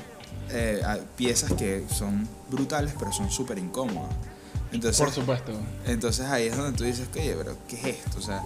eh, 0.52 0.82
piezas 1.16 1.54
que 1.54 1.86
son 1.90 2.28
brutales, 2.50 2.94
pero 3.00 3.12
son 3.12 3.30
súper 3.32 3.58
incómodas. 3.60 4.12
Entonces, 4.72 5.00
por 5.00 5.12
supuesto. 5.14 5.52
entonces 5.86 6.26
ahí 6.28 6.48
es 6.48 6.58
donde 6.58 6.76
tú 6.78 6.84
dices, 6.84 7.08
oye, 7.14 7.36
pero 7.38 7.56
¿qué 7.68 7.76
es 7.76 7.86
esto? 7.98 8.18
O 8.20 8.22
sea, 8.22 8.42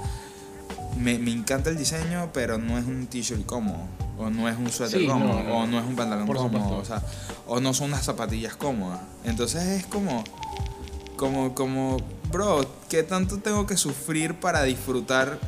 me, 0.99 1.17
me 1.19 1.31
encanta 1.31 1.69
el 1.69 1.77
diseño, 1.77 2.29
pero 2.33 2.57
no 2.57 2.77
es 2.77 2.86
un 2.86 3.07
t-shirt 3.07 3.45
cómodo. 3.45 3.79
O 4.19 4.29
no 4.29 4.49
es 4.49 4.57
un 4.57 4.69
suéter 4.71 4.99
Sí, 4.99 5.07
cómodo. 5.07 5.41
no, 5.43 5.57
o 5.60 5.67
no 5.67 5.79
es 5.79 5.86
un 5.86 5.95
pantalón 5.95 6.25
por 6.25 6.38
cómodo. 6.38 6.60
supuesto. 6.60 6.77
O 6.77 6.86
sea, 6.86 7.03
o 7.47 7.60
no 7.62 7.73
son 7.73 7.89
unas 7.89 8.03
zapatillas 8.03 8.55
cómodas. 8.55 8.99
Entonces 9.23 9.63
es 9.63 9.86
como, 9.86 10.23
como, 11.15 11.53
como, 11.55 11.97
bro, 12.29 12.69
¿qué 12.89 13.03
tanto 13.03 13.37
tengo 13.37 13.65
que 13.67 13.77
sufrir 13.77 14.35
para 14.35 14.63
disfrutar 14.63 15.39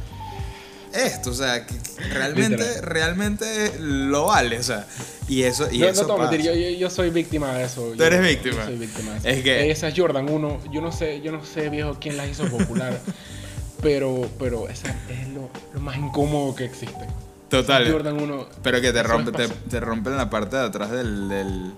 esto? 0.93 1.31
O 1.31 1.33
sea, 1.33 1.65
que 1.65 1.75
realmente, 2.13 2.57
Literal. 2.57 2.83
realmente 2.83 3.73
lo 3.79 4.25
vale. 4.25 4.59
O 4.59 4.63
sea, 4.63 4.85
y 5.27 5.43
eso, 5.43 5.67
y 5.71 5.79
no, 5.79 5.87
eso 5.87 6.01
no 6.01 6.07
te 6.07 6.13
voy 6.13 6.21
a 6.27 6.29
mentir, 6.31 6.45
yo, 6.47 6.53
yo, 6.55 6.69
yo 6.77 6.89
soy 6.89 7.09
víctima 7.11 7.53
de 7.53 7.65
eso. 7.65 7.81
Tú 7.91 7.95
Yo- 7.95 8.05
eres 8.05 8.21
víctima. 8.21 8.65
Soy 8.65 8.77
víctima 8.77 9.11
de 9.13 9.17
eso. 9.19 9.27
Es 9.29 9.43
que- 9.43 9.71
Esa 9.71 9.87
es 9.89 9.93
Jordan 9.97 10.29
1, 10.29 10.61
yo 10.71 10.81
no 10.81 10.91
sé, 10.91 11.21
yo 11.21 11.31
no 11.31 11.45
sé 11.45 11.69
viejo 11.69 11.97
quién 11.99 12.17
las 12.17 12.29
hizo 12.29 12.45
popular, 12.49 12.99
pero, 13.81 14.27
pero 14.39 14.67
esa 14.69 14.89
es 15.09 15.27
lo, 15.29 15.49
lo 15.73 15.79
más 15.79 15.97
incómodo 15.97 16.55
que 16.55 16.65
existe. 16.65 17.05
Total. 17.49 17.91
Jordan 17.91 18.21
1, 18.21 18.47
Pero 18.61 18.79
que 18.79 18.91
te, 18.93 19.01
rompe, 19.01 19.31
te, 19.31 19.47
te 19.47 19.79
rompen 19.79 20.15
la 20.17 20.29
parte 20.29 20.55
de 20.55 20.63
atrás 20.65 20.91
del, 20.91 21.27
del, 21.29 21.73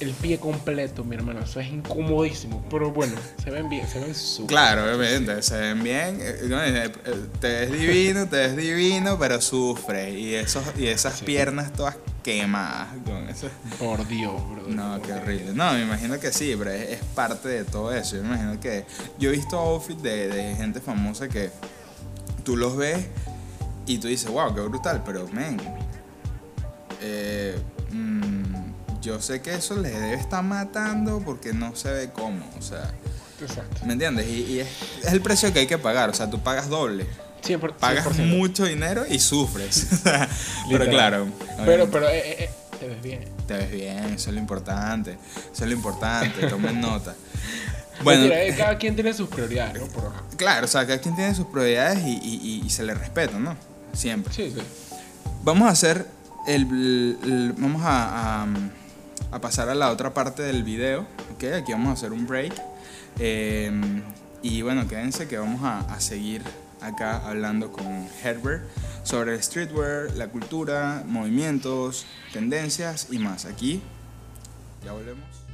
el 0.00 0.10
pie 0.10 0.38
completo, 0.38 1.04
mi 1.04 1.16
hermano, 1.16 1.40
eso 1.40 1.58
es 1.58 1.68
incomodísimo, 1.68 2.62
pero 2.70 2.90
bueno, 2.90 3.14
se 3.42 3.50
ven 3.50 3.68
bien, 3.68 3.88
se 3.88 3.98
ven 3.98 4.14
súper. 4.14 4.48
Claro, 4.48 4.84
obviamente, 4.84 5.40
se 5.42 5.58
ven 5.58 5.82
bien, 5.82 6.18
eh, 6.20 6.36
eh, 6.42 6.92
eh, 7.06 7.14
te 7.40 7.48
ves 7.48 7.72
divino, 7.72 8.28
te 8.28 8.36
ves 8.36 8.56
divino, 8.56 9.18
pero 9.18 9.40
sufre 9.40 10.10
y 10.10 10.34
esos 10.34 10.62
y 10.76 10.86
esas 10.88 11.18
Sí. 11.20 11.24
piernas 11.24 11.72
todas 11.72 11.96
quemadas 12.22 12.88
con 13.04 13.28
eso. 13.28 13.48
Por 13.78 14.06
Dios, 14.06 14.34
bro. 14.50 14.64
No, 14.68 15.00
qué 15.00 15.12
horrible. 15.14 15.52
No, 15.54 15.72
me 15.72 15.82
imagino 15.82 16.18
que 16.20 16.30
sí, 16.32 16.54
pero 16.58 16.72
es, 16.72 16.90
es 16.90 17.00
parte 17.14 17.48
de 17.48 17.64
todo 17.64 17.94
eso. 17.94 18.16
Yo 18.16 18.22
me 18.22 18.28
imagino 18.34 18.60
que 18.60 18.84
yo 19.18 19.30
he 19.30 19.32
visto 19.32 19.56
outfits 19.58 20.02
de, 20.02 20.28
de 20.28 20.56
gente 20.56 20.80
famosa 20.80 21.28
que 21.28 21.50
tú 22.44 22.56
los 22.56 22.76
ves 22.76 23.06
y 23.86 23.98
tú 23.98 24.08
dices, 24.08 24.28
wow, 24.30 24.54
qué 24.54 24.60
brutal, 24.60 25.02
pero 25.06 25.26
men, 25.28 25.56
eh, 27.00 27.56
yo 29.06 29.20
sé 29.22 29.40
que 29.40 29.54
eso 29.54 29.76
les 29.76 29.92
debe 29.94 30.14
estar 30.14 30.42
matando 30.42 31.20
porque 31.24 31.52
no 31.52 31.74
se 31.76 31.90
ve 31.92 32.10
cómodo, 32.10 32.44
o 32.58 32.62
sea, 32.62 32.90
Exacto. 33.40 33.86
¿me 33.86 33.92
entiendes? 33.92 34.26
Y, 34.28 34.42
y 34.42 34.60
es, 34.60 34.68
es 35.04 35.12
el 35.12 35.20
precio 35.22 35.52
que 35.52 35.60
hay 35.60 35.66
que 35.66 35.78
pagar, 35.78 36.10
o 36.10 36.14
sea, 36.14 36.28
tú 36.28 36.40
pagas 36.42 36.68
doble, 36.68 37.06
100%. 37.44 37.74
pagas 37.74 38.04
100%. 38.06 38.26
mucho 38.36 38.64
dinero 38.64 39.04
y 39.08 39.18
sufres. 39.20 39.86
pero 40.68 40.86
claro, 40.90 41.28
Pero, 41.64 41.88
pero, 41.90 42.08
eh, 42.08 42.18
eh, 42.18 42.36
eh, 42.44 42.50
te 42.80 42.88
ves 42.88 43.02
bien. 43.02 43.24
te 43.46 43.54
ves 43.54 43.70
bien, 43.70 44.04
eso 44.14 44.30
es 44.30 44.34
lo 44.34 44.40
importante, 44.40 45.12
eso 45.52 45.64
es 45.64 45.70
lo 45.70 45.72
importante, 45.76 46.46
tomen 46.50 46.80
nota. 46.80 47.14
Bueno, 48.02 48.22
Mentira, 48.22 48.42
eh, 48.42 48.54
cada 48.56 48.76
quien 48.76 48.94
tiene 48.94 49.14
sus 49.14 49.28
prioridades, 49.28 49.80
¿no? 49.80 49.88
Claro, 50.36 50.66
o 50.66 50.68
sea, 50.68 50.86
cada 50.86 50.98
quien 51.00 51.14
tiene 51.14 51.34
sus 51.34 51.46
prioridades 51.46 51.98
y, 52.04 52.10
y- 52.10 52.40
y- 52.42 52.62
y 52.66 52.70
se 52.70 52.82
le 52.82 52.92
respeta, 52.94 53.38
¿no? 53.38 53.56
Siempre. 53.94 54.32
sí, 54.34 54.52
sí. 54.54 54.60
Vamos 55.44 55.68
a 55.68 55.70
hacer 55.70 56.06
el, 56.46 57.16
el- 57.22 57.54
vamos 57.56 57.82
a, 57.84 58.42
a- 58.42 58.46
a 59.30 59.40
pasar 59.40 59.68
a 59.68 59.74
la 59.74 59.90
otra 59.90 60.14
parte 60.14 60.42
del 60.42 60.62
video, 60.62 61.06
¿ok? 61.34 61.44
Aquí 61.54 61.72
vamos 61.72 61.88
a 61.88 61.92
hacer 61.92 62.12
un 62.12 62.26
break. 62.26 62.52
Eh, 63.18 63.70
y 64.42 64.62
bueno, 64.62 64.86
quédense 64.86 65.26
que 65.26 65.38
vamos 65.38 65.60
a, 65.64 65.98
seguir 66.00 66.42
acá 66.80 67.26
hablando 67.26 67.72
con 67.72 68.06
Herbert 68.22 68.64
sobre 69.02 69.42
streetwear, 69.42 70.12
la 70.16 70.28
cultura, 70.28 71.02
movimientos, 71.06 72.06
tendencias 72.32 73.08
y 73.10 73.18
más. 73.18 73.44
Aquí 73.44 73.82
ya 74.84 74.92
volvemos. 74.92 75.45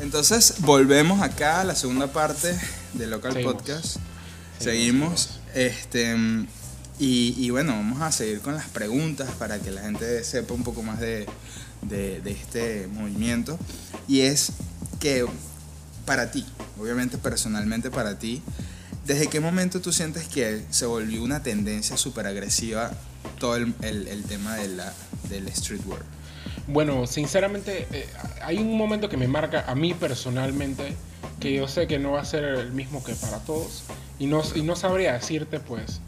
Entonces 0.00 0.54
volvemos 0.60 1.22
acá 1.22 1.60
a 1.60 1.64
la 1.64 1.74
segunda 1.74 2.12
parte 2.12 2.56
de 2.94 3.06
Local 3.06 3.32
Seguimos. 3.32 3.54
Podcast. 3.54 3.96
Seguimos, 4.58 5.20
Seguimos. 5.20 5.40
Este, 5.54 6.16
y, 6.98 7.34
y 7.36 7.50
bueno, 7.50 7.72
vamos 7.72 8.00
a 8.02 8.12
seguir 8.12 8.40
con 8.40 8.54
las 8.54 8.66
preguntas 8.68 9.28
para 9.38 9.58
que 9.58 9.70
la 9.70 9.82
gente 9.82 10.22
sepa 10.24 10.54
un 10.54 10.62
poco 10.64 10.82
más 10.82 11.00
de, 11.00 11.26
de- 11.82 12.20
de 12.20 12.30
este 12.30 12.86
movimiento. 12.88 13.58
Y 14.06 14.20
es 14.20 14.52
que 15.00 15.24
para 16.04 16.30
ti, 16.30 16.44
obviamente 16.80 17.18
personalmente 17.18 17.90
para 17.90 18.18
ti, 18.18 18.42
¿desde 19.06 19.28
qué 19.28 19.40
momento 19.40 19.80
tú 19.80 19.92
sientes 19.92 20.26
que 20.28 20.64
se 20.70 20.86
volvió 20.86 21.22
una 21.22 21.42
tendencia 21.42 21.96
súper 21.96 22.26
agresiva 22.26 22.90
todo 23.38 23.56
el, 23.56 23.74
el- 23.82 24.08
el 24.08 24.22
tema 24.24 24.56
de 24.56 24.68
la, 24.68 24.92
del 25.28 25.52
streetwear? 25.54 26.02
Bueno, 26.68 27.06
sinceramente, 27.06 27.86
eh, 27.92 28.06
hay 28.42 28.58
un 28.58 28.76
momento 28.76 29.08
que 29.08 29.16
me 29.16 29.26
marca 29.26 29.64
a 29.66 29.74
mí 29.74 29.94
personalmente, 29.94 30.94
que 31.40 31.54
yo 31.54 31.66
sé 31.66 31.86
que 31.86 31.98
no 31.98 32.12
va 32.12 32.20
a 32.20 32.24
ser 32.26 32.44
el 32.44 32.72
mismo 32.72 33.02
que 33.02 33.14
para 33.14 33.38
todos, 33.38 33.84
y 34.18 34.26
no, 34.26 34.42
y 34.54 34.60
no 34.60 34.76
sabría 34.76 35.14
decirte, 35.14 35.60
pues, 35.60 36.02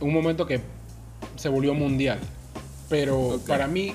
un 0.00 0.12
momento 0.12 0.46
que 0.46 0.60
se 1.36 1.48
volvió 1.48 1.72
mundial. 1.74 2.18
Pero 2.88 3.40
para 3.46 3.68
mí, 3.68 3.94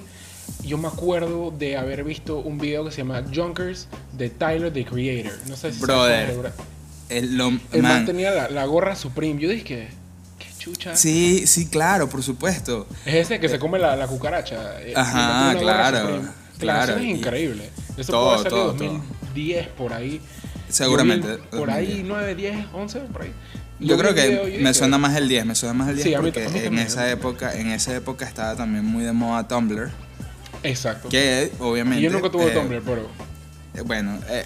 yo 0.64 0.78
me 0.78 0.88
acuerdo 0.88 1.52
de 1.52 1.76
haber 1.76 2.06
visto 2.06 2.40
un 2.40 2.58
video 2.58 2.86
que 2.86 2.92
se 2.92 3.00
llama 3.00 3.24
Junkers 3.34 3.90
de 4.14 4.30
Tyler, 4.30 4.72
the 4.72 4.86
Creator. 4.86 5.34
No 5.48 5.58
sé 5.58 5.74
si 5.74 5.82
Brother. 5.82 6.54
El, 7.10 7.38
lo, 7.38 7.50
El 7.50 7.84
man 7.84 7.84
man, 7.84 8.06
tenía 8.06 8.32
la, 8.32 8.50
la 8.50 8.66
gorra 8.66 8.96
Supreme. 8.96 9.42
Yo 9.42 9.50
dije, 9.50 9.64
¿qué 9.64 9.88
chucha. 10.68 10.96
Sí, 10.96 11.46
sí, 11.48 11.68
claro, 11.68 12.08
por 12.10 12.24
supuesto. 12.24 12.88
Es 13.06 13.16
ese 13.16 13.40
que 13.40 13.50
se 13.50 13.60
come 13.60 13.80
la, 13.80 13.96
la 13.96 14.08
cucaracha. 14.08 14.82
eh, 14.82 14.94
Ajá, 14.96 15.56
claro, 15.60 16.22
claro, 16.60 16.86
canción 16.94 17.00
es 17.00 17.18
increíble. 17.18 17.70
Eso 17.98 18.12
todo, 18.12 18.30
puede 18.30 18.42
ser 18.44 18.50
todo, 18.52 18.74
de 18.74 18.86
2010 18.88 19.68
por 19.70 19.94
ahí. 19.94 20.22
Seguramente. 20.70 21.38
Por 21.52 21.70
ahí 21.72 22.02
2010. 22.04 22.06
9, 22.08 22.36
10, 22.36 22.66
11, 22.74 23.00
por 23.02 23.22
ahí. 23.24 23.34
Yo 23.80 23.98
creo 23.98 24.14
que 24.16 24.58
me 24.62 24.74
suena 24.74 24.98
más 24.98 25.16
el 25.16 25.28
10, 25.30 25.46
me 25.46 25.54
suena 25.56 25.74
más 25.74 25.90
el 25.90 25.96
10 25.96 26.08
Sí, 26.08 26.14
a 26.16 26.20
mí- 26.20 26.32
porque 26.32 26.46
a 26.48 26.50
mí 26.50 26.60
en 26.60 26.80
esa 26.80 27.10
época, 27.12 27.54
en 27.54 27.68
esa 27.72 27.96
época 27.96 28.26
estaba 28.26 28.56
también 28.56 28.84
muy 28.84 29.04
de 29.04 29.12
moda 29.14 29.48
Tumblr, 29.48 29.92
Exacto. 30.64 31.10
que 31.10 31.52
obviamente 31.60 32.02
Y 32.02 32.06
yo 32.06 32.10
nunca 32.10 32.32
tuve 32.32 32.48
eh, 32.48 32.52
Tumblr, 32.56 32.82
pero. 32.84 33.08
Eh, 33.76 33.82
Bueno, 33.86 34.18
eh, 34.30 34.46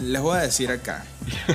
les 0.00 0.20
voy 0.20 0.36
a 0.38 0.40
decir 0.42 0.70
acá. 0.72 1.04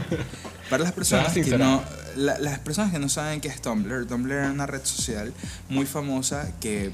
Para 0.70 0.84
las 0.86 0.94
personas 0.94 1.34
que 1.34 1.44
no, 1.58 1.84
la- 2.16 2.38
las 2.40 2.60
personas 2.60 2.92
que 2.92 3.00
no 3.00 3.10
saben 3.10 3.42
qué 3.42 3.48
es 3.48 3.62
Tumblr, 3.62 4.06
Tumblr 4.08 4.32
era 4.34 4.52
una 4.52 4.66
red 4.66 4.84
social 4.84 5.34
muy 5.70 5.86
famosa 5.86 6.52
que 6.60 6.92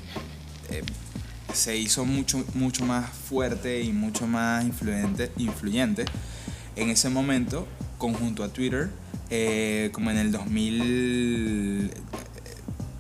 eh, 0.69 0.84
se 1.53 1.77
hizo 1.77 2.05
mucho, 2.05 2.43
mucho 2.53 2.86
más 2.86 3.10
fuerte 3.10 3.82
y 3.82 3.91
mucho 3.93 4.27
más 4.27 4.63
influyente, 4.65 5.32
influyente 5.38 6.05
en 6.75 6.89
ese 6.89 7.10
momento, 7.10 7.67
conjunto 7.97 8.43
a 8.43 8.49
Twitter, 8.49 8.89
eh, 9.29 9.89
como 9.93 10.12
en 10.12 10.17
el 10.17 10.32
2000, 10.32 11.91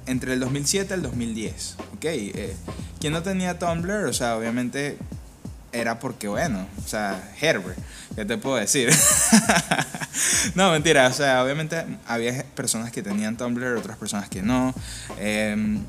entre 0.07 0.33
el 0.33 0.39
2007 0.39 0.93
al 0.95 1.01
2010, 1.03 1.75
¿ok? 1.95 2.05
Eh, 2.05 2.55
quien 2.99 3.13
no 3.13 3.21
tenía 3.23 3.57
Tumblr, 3.59 4.05
o 4.05 4.13
sea, 4.13 4.35
obviamente 4.35 4.97
era 5.71 5.99
porque, 5.99 6.27
bueno, 6.27 6.65
o 6.83 6.87
sea, 6.87 7.21
Herbert, 7.39 7.77
¿qué 8.15 8.25
te 8.25 8.37
puedo 8.37 8.55
decir? 8.55 8.89
no, 10.55 10.71
mentira, 10.71 11.07
o 11.07 11.13
sea, 11.13 11.43
obviamente 11.43 11.85
había 12.07 12.43
personas 12.55 12.91
que 12.91 13.01
tenían 13.01 13.37
Tumblr, 13.37 13.77
otras 13.77 13.97
personas 13.97 14.29
que 14.29 14.41
no. 14.41 14.73
Eh, 15.19 15.79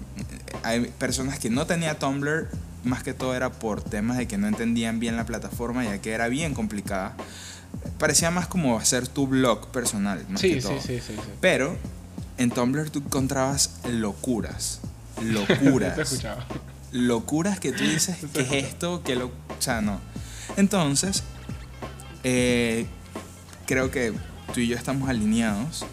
hay 0.62 0.80
personas 0.98 1.38
que 1.38 1.50
no 1.50 1.66
tenían 1.66 1.98
Tumblr, 1.98 2.48
más 2.84 3.02
que 3.02 3.14
todo 3.14 3.34
era 3.34 3.50
por 3.50 3.82
temas 3.82 4.16
de 4.18 4.26
que 4.28 4.38
no 4.38 4.48
entendían 4.48 5.00
bien 5.00 5.16
la 5.16 5.24
plataforma, 5.26 5.84
ya 5.84 5.98
que 5.98 6.12
era 6.12 6.28
bien 6.28 6.54
complicada. 6.54 7.14
Parecía 7.98 8.30
más 8.30 8.46
como 8.46 8.78
hacer 8.78 9.06
tu 9.08 9.26
blog 9.26 9.68
personal, 9.68 10.24
más 10.28 10.40
Sí, 10.40 10.54
que 10.54 10.60
sí, 10.60 10.68
todo. 10.68 10.80
sí, 10.80 11.00
sí. 11.06 11.14
Pero 11.40 11.76
en 12.38 12.50
Tumblr 12.50 12.90
tú 12.90 13.00
encontrabas 13.00 13.80
locuras. 13.90 14.80
Te 15.16 15.24
Locuras. 15.26 15.98
Locuras 16.92 17.60
que 17.60 17.72
tú 17.72 17.84
dices, 17.84 18.16
¿qué 18.32 18.40
es 18.42 18.52
esto? 18.64 19.02
¿Qué 19.04 19.16
lo... 19.16 19.26
O 19.26 19.32
sea, 19.62 19.80
no. 19.80 20.00
Entonces, 20.56 21.22
eh, 22.24 22.86
creo 23.66 23.90
que 23.90 24.12
tú 24.54 24.60
y 24.60 24.66
yo 24.68 24.76
estamos 24.76 25.08
alineados 25.08 25.84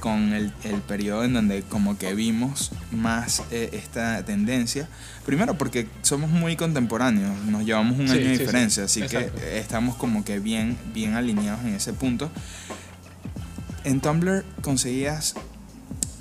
con 0.00 0.32
el, 0.32 0.52
el 0.62 0.80
periodo 0.80 1.24
en 1.24 1.32
donde 1.34 1.62
como 1.62 1.98
que 1.98 2.14
vimos 2.14 2.70
más 2.92 3.42
eh, 3.50 3.70
esta 3.72 4.24
tendencia. 4.24 4.88
Primero 5.26 5.58
porque 5.58 5.88
somos 6.02 6.30
muy 6.30 6.56
contemporáneos, 6.56 7.36
nos 7.46 7.64
llevamos 7.64 7.98
un 7.98 8.06
Sí, 8.08 8.14
año 8.14 8.22
de 8.22 8.30
sí, 8.30 8.36
sí. 8.36 8.40
diferencia, 8.40 8.84
así 8.84 9.02
Exacto. 9.02 9.34
que 9.40 9.58
estamos 9.58 9.96
como 9.96 10.24
que 10.24 10.38
bien, 10.38 10.78
bien 10.94 11.14
alineados 11.16 11.64
en 11.64 11.74
ese 11.74 11.92
punto. 11.92 12.30
En 13.84 14.00
Tumblr 14.00 14.44
conseguías 14.62 15.34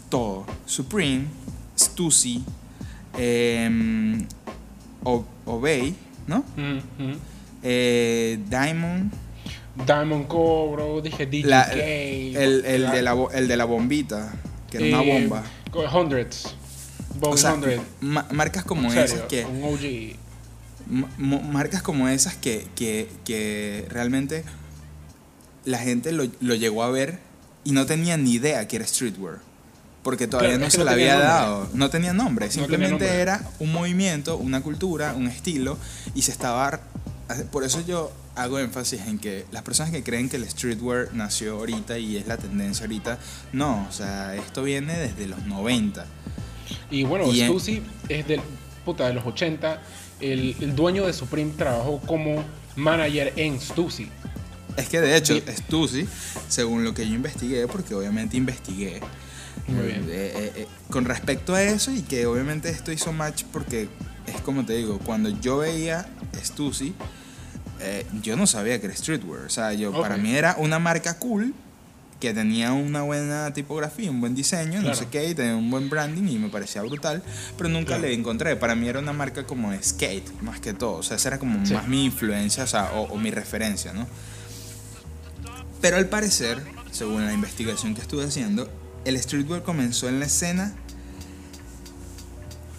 todo. 0.09 0.45
Supreme, 0.65 1.25
Stussy, 1.77 2.43
eh, 3.17 4.17
Obey, 5.45 5.95
¿no? 6.27 6.43
Mm. 6.55 7.13
Eh, 7.63 8.39
Diamond, 8.49 9.11
Diamond 9.85 10.27
Cobro, 10.27 11.01
dije 11.01 11.25
DJK. 11.25 11.45
la- 11.45 11.63
el, 11.63 12.65
el 12.65 12.81
la- 12.83 12.91
de 12.91 13.01
la, 13.01 13.15
el 13.33 13.47
de 13.47 13.57
la 13.57 13.65
bombita, 13.65 14.33
que 14.69 14.77
era 14.77 14.99
una 14.99 15.03
eh, 15.03 15.21
bomba. 15.21 15.43
Hundreds. 15.93 16.55
Bowie 17.19 17.33
O 17.33 17.37
sea, 17.37 17.53
Hundred. 17.53 17.79
ma- 18.01 18.27
marcas 18.31 18.63
como 18.63 18.91
esas 18.91 19.21
que... 19.23 19.45
Un 19.45 19.63
OG. 19.63 20.15
ma- 20.89 21.09
mo- 21.17 21.41
marcas 21.41 21.81
como 21.81 22.07
esas 22.09 22.35
que, 22.35 22.67
que, 22.75 23.09
que 23.25 23.85
realmente 23.89 24.43
la 25.65 25.79
gente 25.79 26.11
lo, 26.11 26.25
lo 26.41 26.55
llegó 26.55 26.83
a 26.83 26.89
ver 26.91 27.19
y 27.63 27.71
no 27.71 27.85
tenía 27.85 28.17
ni 28.17 28.33
idea 28.33 28.67
que 28.67 28.75
era 28.77 28.85
streetwear. 28.87 29.39
Porque 30.07 30.25
todavía 30.25 30.51
Claro, 30.51 30.63
no 30.65 30.71
se 30.71 30.77
no 30.77 30.83
le 30.85 30.91
tenía 30.91 31.13
había 31.13 31.13
nombre. 31.27 31.27
dado. 31.33 31.69
No 31.73 31.89
tenía 31.89 32.13
nombre. 32.13 32.47
tenía 32.47 32.61
Simplemente 32.63 32.91
nombre. 33.05 33.19
era 33.21 33.41
un 33.59 33.73
movimiento, 33.73 34.37
una 34.37 34.61
cultura, 34.61 35.13
un 35.17 35.27
estilo. 35.27 35.77
Y 36.15 36.21
se 36.21 36.31
estaba. 36.31 36.79
Por 37.51 37.65
eso 37.65 37.83
yo 37.85 38.13
hago 38.35 38.57
énfasis 38.59 39.01
en 39.07 39.19
que 39.19 39.43
las 39.51 39.63
personas 39.63 39.91
que 39.91 40.03
creen 40.03 40.29
que 40.29 40.37
el 40.37 40.49
streetwear 40.49 41.09
nació 41.13 41.57
ahorita 41.57 41.99
y 41.99 42.15
es 42.15 42.25
la 42.25 42.37
tendencia 42.37 42.85
ahorita. 42.85 43.19
No, 43.51 43.85
o 43.89 43.91
sea, 43.91 44.33
esto 44.37 44.63
viene 44.63 44.97
desde 44.97 45.27
los 45.27 45.45
90. 45.45 46.05
Y 46.89 47.03
bueno, 47.03 47.29
Y 47.33 47.41
en- 47.41 47.49
Stussy 47.49 47.83
es 48.07 48.25
del, 48.29 48.39
puta, 48.85 49.07
de 49.07 49.13
los 49.13 49.25
80. 49.25 49.81
El, 50.21 50.55
el 50.61 50.73
dueño 50.73 51.05
de 51.05 51.11
Supreme 51.11 51.51
trabajó 51.57 51.99
como 51.99 52.45
manager 52.77 53.33
en 53.35 53.59
Stussy. 53.59 54.09
Es 54.77 54.87
que 54.87 55.01
de 55.01 55.17
hecho, 55.17 55.33
Sí. 55.33 55.43
Stussy, 55.57 56.07
según 56.47 56.85
lo 56.85 56.93
que 56.93 57.05
yo 57.05 57.13
investigué, 57.13 57.67
porque 57.67 57.93
obviamente 57.93 58.37
investigué, 58.37 59.01
Muy 59.67 59.85
bien. 59.87 60.03
eh, 60.09 60.33
eh, 60.35 60.51
eh, 60.55 60.67
con 60.89 61.05
respecto 61.05 61.53
a 61.55 61.63
eso 61.63 61.91
y 61.91 62.01
que 62.01 62.25
obviamente 62.25 62.69
esto 62.69 62.91
hizo 62.91 63.11
match 63.13 63.43
porque 63.51 63.89
es 64.27 64.41
como 64.41 64.65
te 64.65 64.73
digo, 64.73 64.99
cuando 64.99 65.29
yo 65.29 65.57
veía 65.57 66.07
Stussy, 66.43 66.93
eh, 67.79 68.05
yo 68.21 68.35
no 68.35 68.47
sabía 68.47 68.79
que 68.79 68.87
era 68.87 68.95
streetwear. 68.95 69.45
O 69.45 69.49
sea, 69.49 69.73
yo, 69.73 69.91
para 69.99 70.17
mí 70.17 70.33
era 70.35 70.55
una 70.59 70.79
marca 70.79 71.17
cool 71.19 71.53
que 72.19 72.33
tenía 72.33 72.73
una 72.73 73.03
buena 73.03 73.53
tipografía, 73.53 74.09
un 74.09 74.19
buen 74.19 74.33
diseño, 74.33 74.81
no 74.81 74.95
sé 74.95 75.05
qué, 75.11 75.29
y 75.29 75.35
tenía 75.35 75.55
un 75.55 75.69
buen 75.69 75.87
branding 75.87 76.27
y 76.27 76.39
me 76.39 76.49
parecía 76.49 76.81
brutal, 76.81 77.21
pero 77.57 77.69
nunca 77.69 77.89
Claro. 77.89 78.01
le 78.03 78.13
encontré. 78.15 78.55
Para 78.55 78.73
mí 78.73 78.87
era 78.89 78.97
una 78.99 79.13
marca 79.13 79.43
como 79.45 79.71
skate, 79.79 80.27
más 80.41 80.59
que 80.59 80.73
todo. 80.73 80.93
O 80.93 81.03
sea, 81.03 81.17
esa 81.17 81.29
era 81.29 81.37
como 81.39 81.63
Sí. 81.65 81.73
más 81.75 81.87
mi 81.87 82.05
influencia, 82.05 82.63
o 82.63 82.67
sea, 82.67 82.91
o, 82.93 83.03
o 83.03 83.17
mi 83.19 83.29
referencia, 83.29 83.93
¿no? 83.93 84.07
Pero 85.79 85.97
al 85.97 86.07
parecer, 86.07 86.59
según 86.91 87.23
la 87.25 87.33
investigación 87.33 87.93
que 87.93 88.01
estuve 88.01 88.23
haciendo, 88.25 88.67
el 89.05 89.17
streetwear 89.21 89.63
comenzó 89.63 90.07
en 90.09 90.19
la 90.19 90.25
escena 90.25 90.73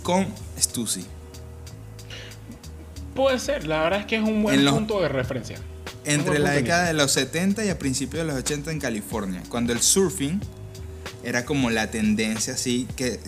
con 0.02 0.26
Stussy. 0.58 1.04
Puede 3.14 3.38
ser, 3.38 3.66
la 3.66 3.82
verdad 3.82 4.00
es 4.00 4.06
que 4.06 4.16
es 4.16 4.22
un 4.22 4.42
buen 4.42 4.58
En 4.58 4.64
los- 4.64 4.74
punto 4.74 5.00
de 5.00 5.08
referencia. 5.08 5.58
Entre 6.04 6.38
la 6.38 6.52
década 6.52 6.86
de 6.86 6.94
los 6.94 7.10
70 7.12 7.64
y 7.64 7.68
a 7.68 7.78
principios 7.78 8.24
de 8.26 8.32
los 8.32 8.40
80 8.40 8.70
en 8.70 8.78
California, 8.80 9.42
cuando 9.50 9.72
el 9.74 9.80
surfing 9.82 10.40
era 11.22 11.44
como 11.44 11.68
la 11.68 11.90
tendencia 11.90 12.54
así, 12.54 12.86
que 12.96 13.20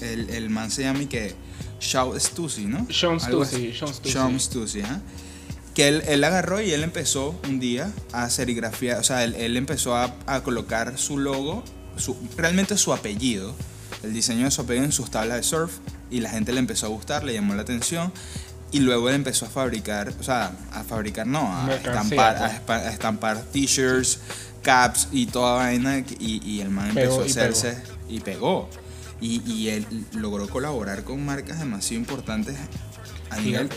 el, 0.00 0.30
el 0.30 0.48
man 0.50 0.70
se 0.70 0.82
llama 0.82 1.02
y 1.02 1.06
que 1.06 1.34
Shaw 1.80 2.18
Stussy, 2.18 2.64
¿no? 2.64 2.86
Sean 2.90 3.20
Stussy. 3.20 3.72
Sean 3.74 3.92
Stussy. 3.92 4.10
Sean 4.12 4.40
Stussy, 4.40 4.80
ajá. 4.80 5.00
Que 5.74 5.88
él, 5.88 6.02
él 6.08 6.24
agarró 6.24 6.60
y 6.62 6.70
él 6.72 6.82
empezó 6.82 7.38
un 7.48 7.60
día 7.60 7.92
a 8.12 8.30
serigrafiar, 8.30 8.98
o 9.00 9.02
sea, 9.04 9.22
él, 9.24 9.34
él 9.34 9.56
empezó 9.56 9.94
a, 9.94 10.14
a 10.26 10.42
colocar 10.42 10.96
su 10.96 11.18
logo, 11.18 11.62
su, 11.98 12.16
realmente 12.36 12.76
su 12.76 12.92
apellido, 12.92 13.54
el 14.02 14.12
diseño 14.12 14.44
de 14.44 14.50
su 14.50 14.62
apellido 14.62 14.84
en 14.84 14.92
sus 14.92 15.10
tablas 15.10 15.38
de 15.38 15.42
surf 15.42 15.78
y 16.10 16.20
la 16.20 16.30
gente 16.30 16.52
le 16.52 16.58
empezó 16.60 16.86
a 16.86 16.88
gustar, 16.88 17.24
le 17.24 17.34
llamó 17.34 17.54
la 17.54 17.62
atención 17.62 18.12
y 18.70 18.80
luego 18.80 19.08
él 19.08 19.14
empezó 19.14 19.46
a 19.46 19.48
fabricar, 19.48 20.12
o 20.20 20.22
sea, 20.22 20.52
a 20.72 20.84
fabricar 20.84 21.26
no, 21.26 21.40
a 21.40 21.64
Mercancía, 21.64 22.02
estampar, 22.02 22.36
a, 22.36 22.62
pues. 22.66 22.86
estampar 22.92 23.42
t-shirts, 23.44 24.20
caps 24.62 25.08
y 25.12 25.26
toda 25.26 25.54
vaina 25.54 25.98
y, 25.98 26.42
y 26.44 26.60
el 26.60 26.70
man 26.70 26.92
Pegó 26.94 27.22
empezó 27.22 27.22
a 27.22 27.26
y 27.26 27.30
hacerse 27.30 27.82
y 28.08 28.20
pegó. 28.20 28.68
Y, 29.20 29.42
y 29.50 29.70
él 29.70 29.86
logró 30.12 30.48
colaborar 30.48 31.02
con 31.02 31.24
marcas 31.24 31.58
demasiado 31.58 32.00
importantes 32.00 32.56
a 33.30 33.40
nivel. 33.40 33.68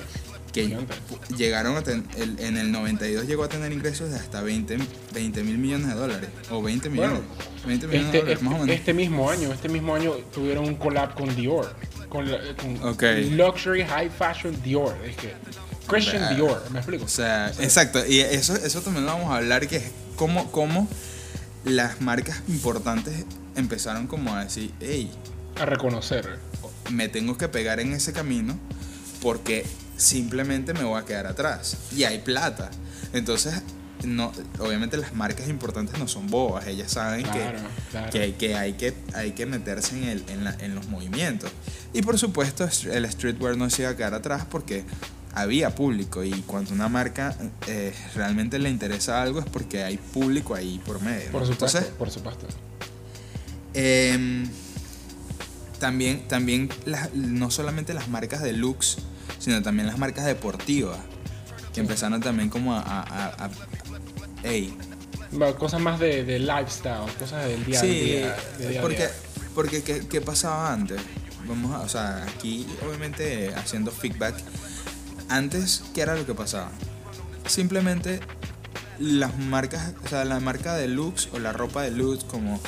Que 0.53 0.65
Gigante. 0.67 0.93
llegaron 1.37 1.77
a 1.77 1.81
tener, 1.83 2.03
en 2.17 2.57
el 2.57 2.71
92 2.71 3.25
llegó 3.27 3.43
a 3.43 3.49
tener 3.49 3.71
ingresos 3.71 4.09
de 4.11 4.17
hasta 4.17 4.41
20 4.41 4.77
mil 5.43 5.57
millones 5.57 5.87
de 5.87 5.93
dólares. 5.93 6.29
O 6.49 6.61
20 6.61 6.89
millones. 6.89 7.19
Bueno, 7.19 7.25
20 7.67 7.87
millones 7.87 8.05
Este, 8.07 8.17
de 8.17 8.21
dólares, 8.23 8.41
más 8.43 8.53
o 8.53 8.55
este, 8.57 8.65
menos. 8.65 8.79
este 8.79 8.93
mismo 8.93 9.29
año, 9.29 9.53
este 9.53 9.69
mismo 9.69 9.95
año 9.95 10.11
tuvieron 10.33 10.65
un 10.65 10.75
collab 10.75 11.13
con 11.15 11.33
Dior. 11.35 11.73
Con. 12.09 12.25
Luxury 13.37 13.83
High 13.85 14.09
Fashion 14.09 14.61
Dior. 14.61 14.95
Es 15.05 15.15
que 15.15 15.33
Christian. 15.87 16.35
Dior, 16.35 16.61
¿me 16.71 16.79
explico? 16.79 17.05
O 17.05 17.07
sea, 17.07 17.49
exacto. 17.59 18.05
Y 18.05 18.19
eso, 18.19 18.55
eso 18.55 18.81
también 18.81 19.05
lo 19.05 19.13
vamos 19.13 19.31
a 19.31 19.37
hablar, 19.37 19.67
que 19.67 19.77
es 19.77 19.91
cómo, 20.15 20.51
cómo 20.51 20.87
las 21.63 22.01
marcas 22.01 22.41
importantes 22.49 23.25
empezaron 23.55 24.07
como 24.07 24.33
a 24.35 24.43
decir, 24.43 24.71
hey, 24.81 25.11
A 25.59 25.65
reconocer. 25.65 26.37
me 26.89 27.07
tengo 27.07 27.37
que 27.37 27.47
pegar 27.47 27.79
en 27.79 27.93
ese 27.93 28.11
camino 28.13 28.57
porque 29.21 29.65
simplemente 30.01 30.73
me 30.73 30.83
voy 30.83 30.99
a 30.99 31.05
quedar 31.05 31.27
atrás. 31.27 31.77
Y 31.95 32.03
hay 32.03 32.19
plata. 32.19 32.71
Entonces, 33.13 33.53
no, 34.03 34.31
obviamente 34.59 34.97
las 34.97 35.13
marcas 35.13 35.47
importantes 35.47 35.99
no 35.99 36.07
son 36.07 36.27
bobas, 36.27 36.65
ellas 36.67 36.91
saben 36.91 37.21
Claro, 37.23 37.59
que, 37.59 37.89
claro. 37.91 38.11
que, 38.11 38.19
hay, 38.21 38.31
que, 38.33 38.55
hay, 38.55 38.73
que 38.73 38.93
hay 39.13 39.31
que 39.33 39.45
meterse 39.45 39.95
en, 39.97 40.03
el, 40.09 40.23
en, 40.29 40.43
la- 40.43 40.55
en 40.59 40.73
los 40.75 40.87
movimientos. 40.87 41.51
Y 41.93 42.01
por 42.01 42.17
supuesto, 42.17 42.63
est- 42.63 42.85
el 42.85 43.09
streetwear 43.11 43.57
no 43.57 43.69
se 43.69 43.83
iba 43.83 43.91
a 43.91 43.95
quedar 43.95 44.13
atrás 44.15 44.45
porque 44.49 44.83
había 45.33 45.75
público 45.75 46.23
y 46.23 46.31
cuando 46.47 46.73
una 46.73 46.89
marca 46.89 47.35
eh, 47.67 47.93
realmente 48.15 48.57
le 48.59 48.69
interesa 48.69 49.21
algo 49.21 49.39
es 49.39 49.45
porque 49.45 49.83
hay 49.83 49.97
público 49.97 50.55
ahí 50.55 50.81
por 50.85 50.99
medio. 51.01 51.31
Por 51.31 51.43
supuesto, 51.45 51.77
Entonces, 51.77 51.93
por 51.97 52.09
supuesto. 52.09 52.47
Em, 53.73 54.49
también, 55.79 56.27
también 56.27 56.69
las- 56.85 57.13
no 57.13 57.49
solamente 57.51 57.93
las 57.93 58.07
marcas 58.09 58.41
de 58.41 58.53
sino 59.41 59.61
también 59.61 59.87
las 59.87 59.97
marcas 59.97 60.25
deportivas, 60.25 60.99
que 61.73 61.81
empezaron 61.81 62.21
también 62.21 62.49
como 62.49 62.75
a... 62.75 62.79
a, 62.81 63.49
Cosas 65.57 65.79
más 65.81 65.99
de, 65.99 66.25
de 66.25 66.39
lifestyle, 66.39 67.09
cosas 67.17 67.45
del 67.45 67.63
día 67.65 67.79
sí, 67.79 67.87
día. 67.87 68.35
de 68.57 68.67
día 68.67 68.81
porque, 68.81 68.97
día. 68.97 69.11
porque 69.55 69.81
¿qué, 69.81 70.05
qué 70.07 70.19
pasaba 70.19 70.73
antes? 70.73 70.99
Vamos 71.47 71.73
a, 71.73 71.79
o 71.79 71.89
sea, 71.89 72.23
aquí 72.23 72.67
obviamente 72.85 73.53
haciendo 73.55 73.91
feedback. 73.91 74.35
Antes, 75.29 75.83
¿qué 75.93 76.01
era 76.01 76.15
lo 76.15 76.25
que 76.25 76.33
pasaba? 76.33 76.69
Simplemente 77.47 78.19
las 78.99 79.37
marcas, 79.37 79.93
o 80.03 80.07
sea, 80.07 80.25
la 80.25 80.39
marca 80.41 80.75
de 80.75 80.87
o 81.31 81.39
la 81.39 81.53
ropa 81.53 81.83
de 81.83 81.91
lux 81.91 82.25
como 82.25 82.59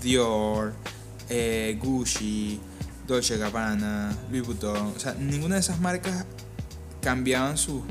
Dior, 0.00 0.72
eh, 1.28 1.76
Gucci, 1.80 2.60
Dolce 3.06 3.36
Gabbana, 3.38 4.16
Louis 4.30 4.44
Vuitton, 4.46 4.94
o 4.96 4.98
sea, 4.98 5.14
ninguna 5.14 5.56
de 5.56 5.60
esas 5.60 5.80
marcas 5.80 6.24
cambiaban 7.00 7.58
su 7.58 7.82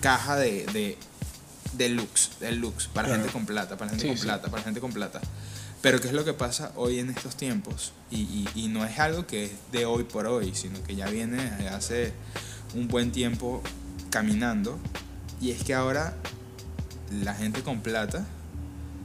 caja 0.00 0.36
de, 0.36 0.66
de, 0.72 0.98
de 1.74 1.88
lux, 1.90 2.30
de 2.40 2.52
lux, 2.52 2.86
para 2.88 3.08
Claro. 3.08 3.22
gente 3.22 3.32
con 3.32 3.46
plata, 3.46 3.76
para 3.76 3.90
gente 3.90 4.02
Sí, 4.02 4.08
con 4.08 4.16
sí. 4.18 4.22
plata, 4.24 4.50
para 4.50 4.62
gente 4.62 4.80
con 4.80 4.92
plata. 4.92 5.20
Pero 5.82 6.00
¿qué 6.00 6.08
es 6.08 6.14
lo 6.14 6.24
que 6.24 6.32
pasa 6.32 6.72
hoy 6.74 6.98
en 6.98 7.10
estos 7.10 7.36
tiempos? 7.36 7.92
Y, 8.10 8.20
y- 8.22 8.48
y 8.54 8.68
no 8.68 8.84
es 8.84 8.98
algo 8.98 9.26
que 9.26 9.44
es 9.44 9.50
de 9.72 9.84
hoy 9.84 10.04
por 10.04 10.26
hoy, 10.26 10.54
sino 10.54 10.82
que 10.82 10.96
ya 10.96 11.06
viene 11.10 11.36
desde 11.42 11.68
hace 11.68 12.12
un 12.74 12.88
buen 12.88 13.12
tiempo 13.12 13.62
caminando. 14.10 14.78
Y 15.40 15.50
es 15.50 15.62
que 15.62 15.74
ahora 15.74 16.16
la 17.22 17.34
gente 17.34 17.62
con 17.62 17.80
plata 17.82 18.24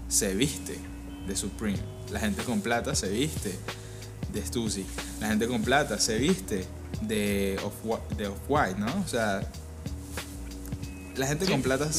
se 0.08 0.34
viste 0.34 0.80
de 1.28 1.36
Supreme. 1.36 1.80
La 2.12 2.20
gente 2.20 2.42
con 2.44 2.62
plata 2.62 2.96
se 2.96 3.10
viste 3.10 3.58
de 4.34 4.46
Stussy. 4.46 4.86
La 5.20 5.28
gente 5.28 5.48
con 5.48 5.62
plata 5.62 6.00
se 6.00 6.18
viste 6.18 6.66
de 7.02 7.60
Off- 7.64 8.16
de 8.18 8.28
Off-White, 8.28 8.80
¿no? 8.80 8.88
O 9.04 9.08
sea, 9.08 9.42
la 11.16 11.28
gente 11.28 11.46
Sí. 11.46 11.52
con 11.52 11.62
plata 11.62 11.90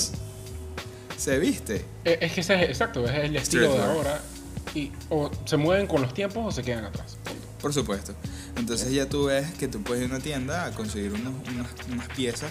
se 1.17 1.39
viste. 1.39 1.85
Es 2.05 2.33
que 2.33 2.41
ese 2.41 2.55
es 2.65 2.71
exacto, 2.71 3.05
es 3.09 3.25
el 3.25 3.37
estilo 3.37 3.73
de 3.75 3.83
ahora. 3.83 4.21
Y 4.75 4.91
o 5.11 5.31
se 5.45 5.57
mueven 5.57 5.87
con 5.87 6.01
los 6.03 6.15
tiempos 6.15 6.45
o 6.47 6.51
se 6.53 6.63
quedan 6.63 6.85
atrás. 6.85 7.17
Por 7.61 7.73
supuesto. 7.73 8.15
Entonces 8.57 8.93
ya 8.93 9.09
tú 9.09 9.25
ves 9.25 9.51
que 9.55 9.67
tú 9.67 9.83
puedes 9.83 10.05
ir 10.05 10.11
a 10.13 10.15
una 10.17 10.23
tienda 10.23 10.67
a 10.67 10.71
conseguir 10.73 11.13
unos- 11.13 11.35
unas, 11.49 11.69
unas 11.91 12.09
piezas 12.11 12.51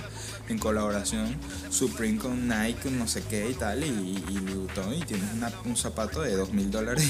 en 0.50 0.58
colaboración 0.58 1.36
Supreme 1.70 2.18
con 2.18 2.48
Nike, 2.48 2.80
con 2.84 2.98
no 3.00 3.08
sé 3.08 3.24
qué 3.30 3.50
y 3.50 3.54
tal, 3.54 3.84
y, 3.84 3.88
y 3.88 4.40
Louis 4.40 4.56
Vuitton, 4.56 4.94
y 4.96 5.02
tienes 5.02 5.32
una- 5.34 5.52
un 5.64 5.78
zapato 5.78 6.22
de 6.22 6.36
dos 6.36 6.52
mil 6.54 6.72
dólares. 6.72 7.08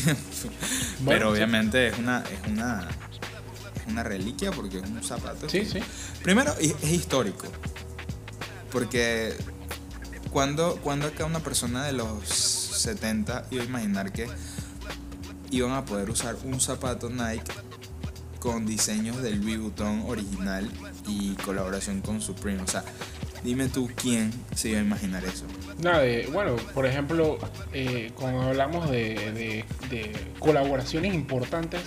Pero 1.05 1.31
obviamente 1.31 1.87
es 1.87 1.97
una, 1.97 2.19
es 2.19 2.51
una 2.51 2.87
es 3.75 3.87
una 3.87 4.03
reliquia 4.03 4.51
porque 4.51 4.77
es 4.79 4.83
un 4.83 5.01
zapato. 5.03 5.49
Sí, 5.49 5.59
que- 5.61 5.65
sí. 5.65 5.79
Primero 6.21 6.53
es, 6.59 6.75
es 6.83 6.91
histórico. 6.91 7.47
Porque 8.71 9.35
cuando, 10.31 10.75
cuando 10.83 11.07
acá 11.07 11.25
una 11.25 11.39
persona 11.39 11.85
de 11.85 11.93
los 11.93 12.27
70 12.27 13.45
iba 13.51 13.63
a 13.63 13.65
imaginar 13.65 14.11
que 14.11 14.27
iban 15.49 15.71
a 15.71 15.83
poder 15.85 16.09
usar 16.09 16.35
un 16.43 16.59
zapato 16.61 17.09
Nike 17.09 17.51
con 18.41 18.65
diseños 18.65 19.21
del 19.21 19.39
Louis 19.39 19.59
Vuitton 19.59 20.01
original 20.07 20.67
y 21.07 21.35
colaboración 21.45 22.01
con 22.01 22.21
Supreme. 22.21 22.59
O 22.63 22.67
sea, 22.67 22.83
dime 23.43 23.67
tú 23.67 23.87
quién 23.95 24.33
se 24.55 24.69
iba 24.69 24.79
a 24.79 24.81
imaginar 24.81 25.23
eso. 25.23 25.45
Nada, 25.81 25.99
de- 25.99 26.27
bueno, 26.33 26.55
por 26.73 26.87
ejemplo, 26.87 27.37
eh, 27.71 28.11
cuando 28.15 28.41
hablamos 28.41 28.89
de, 28.89 29.31
de- 29.31 29.65
de 29.91 30.11
colaboraciones 30.39 31.13
importantes, 31.13 31.81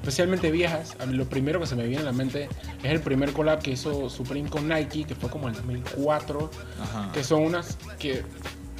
especialmente 0.00 0.50
viejas, 0.50 0.96
a 0.98 1.06
mí 1.06 1.14
lo 1.16 1.26
primero 1.28 1.60
que 1.60 1.66
se 1.68 1.76
me 1.76 1.86
viene 1.86 2.02
a 2.02 2.06
la 2.06 2.12
mente 2.12 2.48
es 2.82 2.90
el 2.90 3.00
primer 3.00 3.32
collab 3.32 3.62
que 3.62 3.70
hizo 3.70 4.10
Supreme 4.10 4.50
con 4.50 4.66
Nike, 4.68 5.04
que 5.04 5.14
fue 5.14 5.30
como 5.30 5.44
en 5.48 5.54
el 5.54 5.60
2004, 5.60 6.50
Ajá. 6.82 7.12
que 7.12 7.22
son 7.22 7.42
unas 7.44 7.78
que 8.00 8.24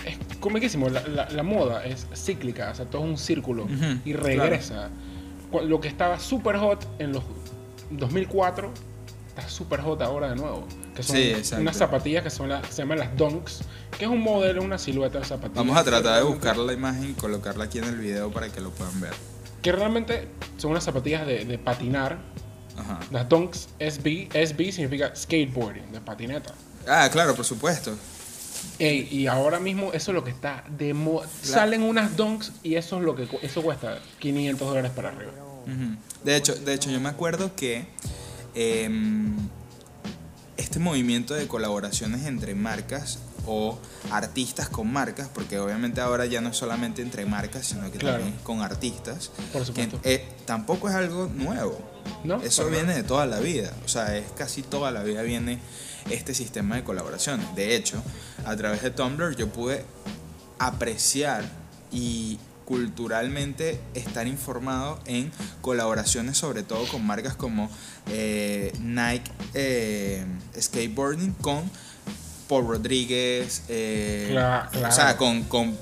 es 0.04 0.18
comiquísimo, 0.40 0.88
la, 0.88 1.06
la- 1.06 1.30
la 1.30 1.42
moda 1.44 1.84
es 1.84 2.08
cíclica, 2.16 2.72
o 2.72 2.74
sea, 2.74 2.86
todo 2.86 3.04
es 3.04 3.10
un 3.10 3.16
círculo 3.18 3.62
Ujú, 3.66 4.00
y 4.04 4.12
regresa. 4.14 4.88
Cu- 4.88 5.11
Lo 5.64 5.80
que 5.80 5.88
estaba 5.88 6.18
super 6.18 6.56
hot 6.56 6.86
en 6.98 7.12
los 7.12 7.22
2004 7.90 8.70
está 9.28 9.48
super 9.48 9.80
hot 9.80 10.00
ahora 10.02 10.30
de 10.30 10.36
nuevo. 10.36 10.66
Que 10.94 11.02
son 11.02 11.16
Sí, 11.16 11.34
unas 11.58 11.76
zapatillas 11.76 12.22
que 12.22 12.30
son 12.30 12.48
las, 12.48 12.66
se 12.68 12.82
llaman 12.82 12.98
las 12.98 13.16
Dunks, 13.16 13.60
que 13.98 14.04
es 14.04 14.10
un 14.10 14.20
modelo, 14.20 14.62
una 14.62 14.78
silueta 14.78 15.18
de 15.18 15.24
zapatillas. 15.24 15.56
Vamos 15.56 15.76
a 15.76 15.84
tratar 15.84 16.18
de 16.18 16.22
buscar 16.24 16.56
la 16.56 16.72
imagen 16.72 17.10
y 17.10 17.12
colocarla 17.14 17.64
aquí 17.64 17.78
en 17.78 17.84
el 17.84 17.96
video 17.96 18.30
para 18.30 18.48
que 18.50 18.60
lo 18.60 18.70
puedan 18.70 19.00
ver. 19.00 19.12
Que 19.62 19.72
realmente 19.72 20.28
son 20.58 20.72
unas 20.72 20.84
zapatillas 20.84 21.26
de, 21.26 21.44
de 21.44 21.58
patinar. 21.58 22.18
Ajá. 22.76 23.00
Las 23.10 23.28
Dunks 23.28 23.68
SB, 23.78 24.28
SB 24.32 24.72
significa 24.72 25.14
skateboarding, 25.14 25.92
de 25.92 26.00
patineta. 26.00 26.52
Ah, 26.88 27.08
claro, 27.12 27.34
por 27.34 27.44
supuesto. 27.44 27.94
Ey, 28.78 29.08
y 29.10 29.26
ahora 29.26 29.60
mismo 29.60 29.92
eso 29.92 30.10
es 30.10 30.14
lo 30.14 30.24
que 30.24 30.30
está 30.30 30.64
de 30.76 30.94
moda. 30.94 31.28
Salen 31.42 31.82
unas 31.82 32.16
Dunks 32.16 32.52
y 32.62 32.74
eso 32.74 32.98
es 32.98 33.04
lo 33.04 33.14
que 33.14 33.28
eso 33.42 33.62
cuesta 33.62 33.98
500 34.18 34.68
dólares 34.68 34.92
para 34.94 35.10
arriba. 35.10 35.32
De 36.24 36.36
hecho, 36.36 36.54
de 36.54 36.74
hecho, 36.74 36.90
yo 36.90 37.00
me 37.00 37.08
acuerdo 37.08 37.54
que 37.54 37.86
em, 38.54 39.36
este 40.56 40.78
movimiento 40.78 41.34
de 41.34 41.46
colaboraciones 41.46 42.26
entre 42.26 42.54
marcas 42.54 43.18
o 43.46 43.78
artistas 44.10 44.68
con 44.68 44.92
marcas, 44.92 45.28
porque 45.32 45.58
obviamente 45.58 46.00
ahora 46.00 46.26
ya 46.26 46.40
no 46.40 46.50
es 46.50 46.56
solamente 46.56 47.02
entre 47.02 47.26
marcas, 47.26 47.66
sino 47.66 47.90
que 47.90 47.98
Claro. 47.98 48.18
también 48.18 48.38
con 48.42 48.60
artistas, 48.62 49.30
Por 49.52 49.62
que, 49.62 49.66
supuesto. 49.66 50.00
eh, 50.04 50.26
tampoco 50.46 50.88
es 50.88 50.94
algo 50.94 51.26
nuevo. 51.34 51.78
¿No? 52.24 52.40
Eso 52.42 52.66
viene 52.68 52.94
de 52.94 53.02
toda 53.02 53.26
la 53.26 53.38
vida, 53.40 53.72
o 53.84 53.88
sea, 53.88 54.16
es 54.16 54.30
casi 54.32 54.62
toda 54.62 54.90
la 54.90 55.02
vida 55.02 55.22
viene 55.22 55.58
este 56.10 56.34
sistema 56.34 56.74
de 56.76 56.84
colaboraciones. 56.84 57.46
De 57.54 57.76
hecho, 57.76 58.02
a 58.44 58.56
través 58.56 58.82
de 58.82 58.90
Tumblr 58.90 59.36
yo 59.36 59.48
pude 59.48 59.84
apreciar 60.58 61.44
y 61.90 62.38
culturalmente 62.64 63.80
estar 63.94 64.26
informado 64.26 64.98
en 65.06 65.30
colaboraciones, 65.60 66.38
sobre 66.38 66.62
todo 66.62 66.86
con 66.88 67.04
marcas 67.04 67.34
como 67.34 67.68
eh, 68.08 68.72
Nike 68.80 69.30
eh, 69.54 70.24
Skateboarding 70.58 71.32
con 71.34 71.68
Paul 72.52 72.66
Rodríguez, 72.68 73.62
eh, 73.68 74.28
Cla- 74.30 74.68
o 74.68 74.70
claro. 74.70 74.94
sea, 74.94 75.16
con, 75.16 75.42
con, 75.44 75.76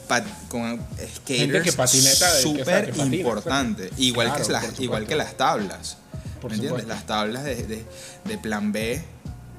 con 0.48 0.80
skaters 1.16 1.64
que 1.64 1.72
sabe 1.72 2.42
súper 2.42 2.94
importante, 3.12 3.90
igual, 3.96 4.28
Claro, 4.28 4.46
que 4.46 4.52
las, 4.52 4.80
igual 4.80 5.06
que 5.06 5.16
las 5.16 5.36
tablas. 5.36 5.96
Por 6.40 6.50
¿Me 6.52 6.56
entiendes? 6.56 6.86
Las 6.86 7.06
tablas 7.06 7.44
de, 7.44 7.56
de, 7.66 7.84
de 8.24 8.38
plan 8.38 8.70
B. 8.72 9.02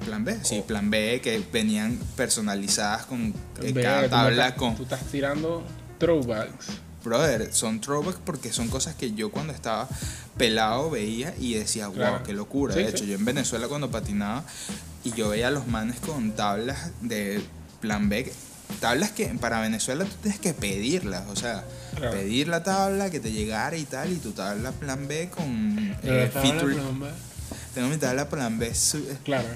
Plan 0.06 0.24
B, 0.24 0.36
sí, 0.42 0.60
Oh. 0.62 0.66
plan 0.66 0.90
B 0.90 1.20
que 1.22 1.44
venían 1.52 1.96
personalizadas 2.16 3.06
con 3.06 3.32
eh, 3.62 3.72
cada 3.74 4.08
tabla 4.08 4.48
estás- 4.48 4.58
con. 4.58 4.74
Tú 4.74 4.82
estás 4.84 5.00
tirando 5.12 5.62
throwbacks. 5.98 6.66
Brother, 7.04 7.52
son 7.52 7.80
throwbacks 7.80 8.18
porque 8.24 8.52
son 8.52 8.68
cosas 8.68 8.94
que 8.94 9.12
yo 9.12 9.30
cuando 9.30 9.52
estaba 9.52 9.88
pelado 10.36 10.88
veía 10.90 11.34
y 11.38 11.54
decía, 11.54 11.88
wow, 11.88 11.96
Claro. 11.96 12.22
qué 12.24 12.32
locura. 12.32 12.74
Sí, 12.74 12.80
de 12.80 12.86
sí. 12.86 12.90
hecho, 12.94 13.04
yo 13.04 13.14
en 13.16 13.24
Venezuela 13.24 13.68
cuando 13.68 13.90
patinaba 13.90 14.44
y 15.04 15.12
yo 15.12 15.28
veía 15.30 15.48
a 15.48 15.50
los 15.50 15.66
manes 15.66 15.98
con 16.00 16.32
tablas 16.32 16.90
de 17.00 17.42
plan 17.80 18.08
B, 18.08 18.32
tablas 18.80 19.10
que 19.10 19.26
para 19.26 19.60
Venezuela 19.60 20.04
tú 20.04 20.12
tienes 20.22 20.40
que 20.40 20.54
pedirlas, 20.54 21.24
o 21.28 21.36
sea, 21.36 21.64
Claro. 21.96 22.12
pedir 22.12 22.48
la 22.48 22.62
tabla 22.62 23.10
que 23.10 23.20
te 23.20 23.32
llegara 23.32 23.76
y 23.76 23.84
tal, 23.84 24.12
y 24.12 24.16
tu 24.16 24.32
tabla 24.32 24.72
plan 24.72 25.06
B 25.08 25.28
con 25.28 25.96
eh, 26.02 26.30
feature. 26.32 26.74
plomba. 26.74 27.10
Tengo 27.74 27.88
mi 27.88 27.96
tabla 27.96 28.28
plan 28.28 28.58
B. 28.58 28.74
su- 28.74 29.02
Claro. 29.24 29.48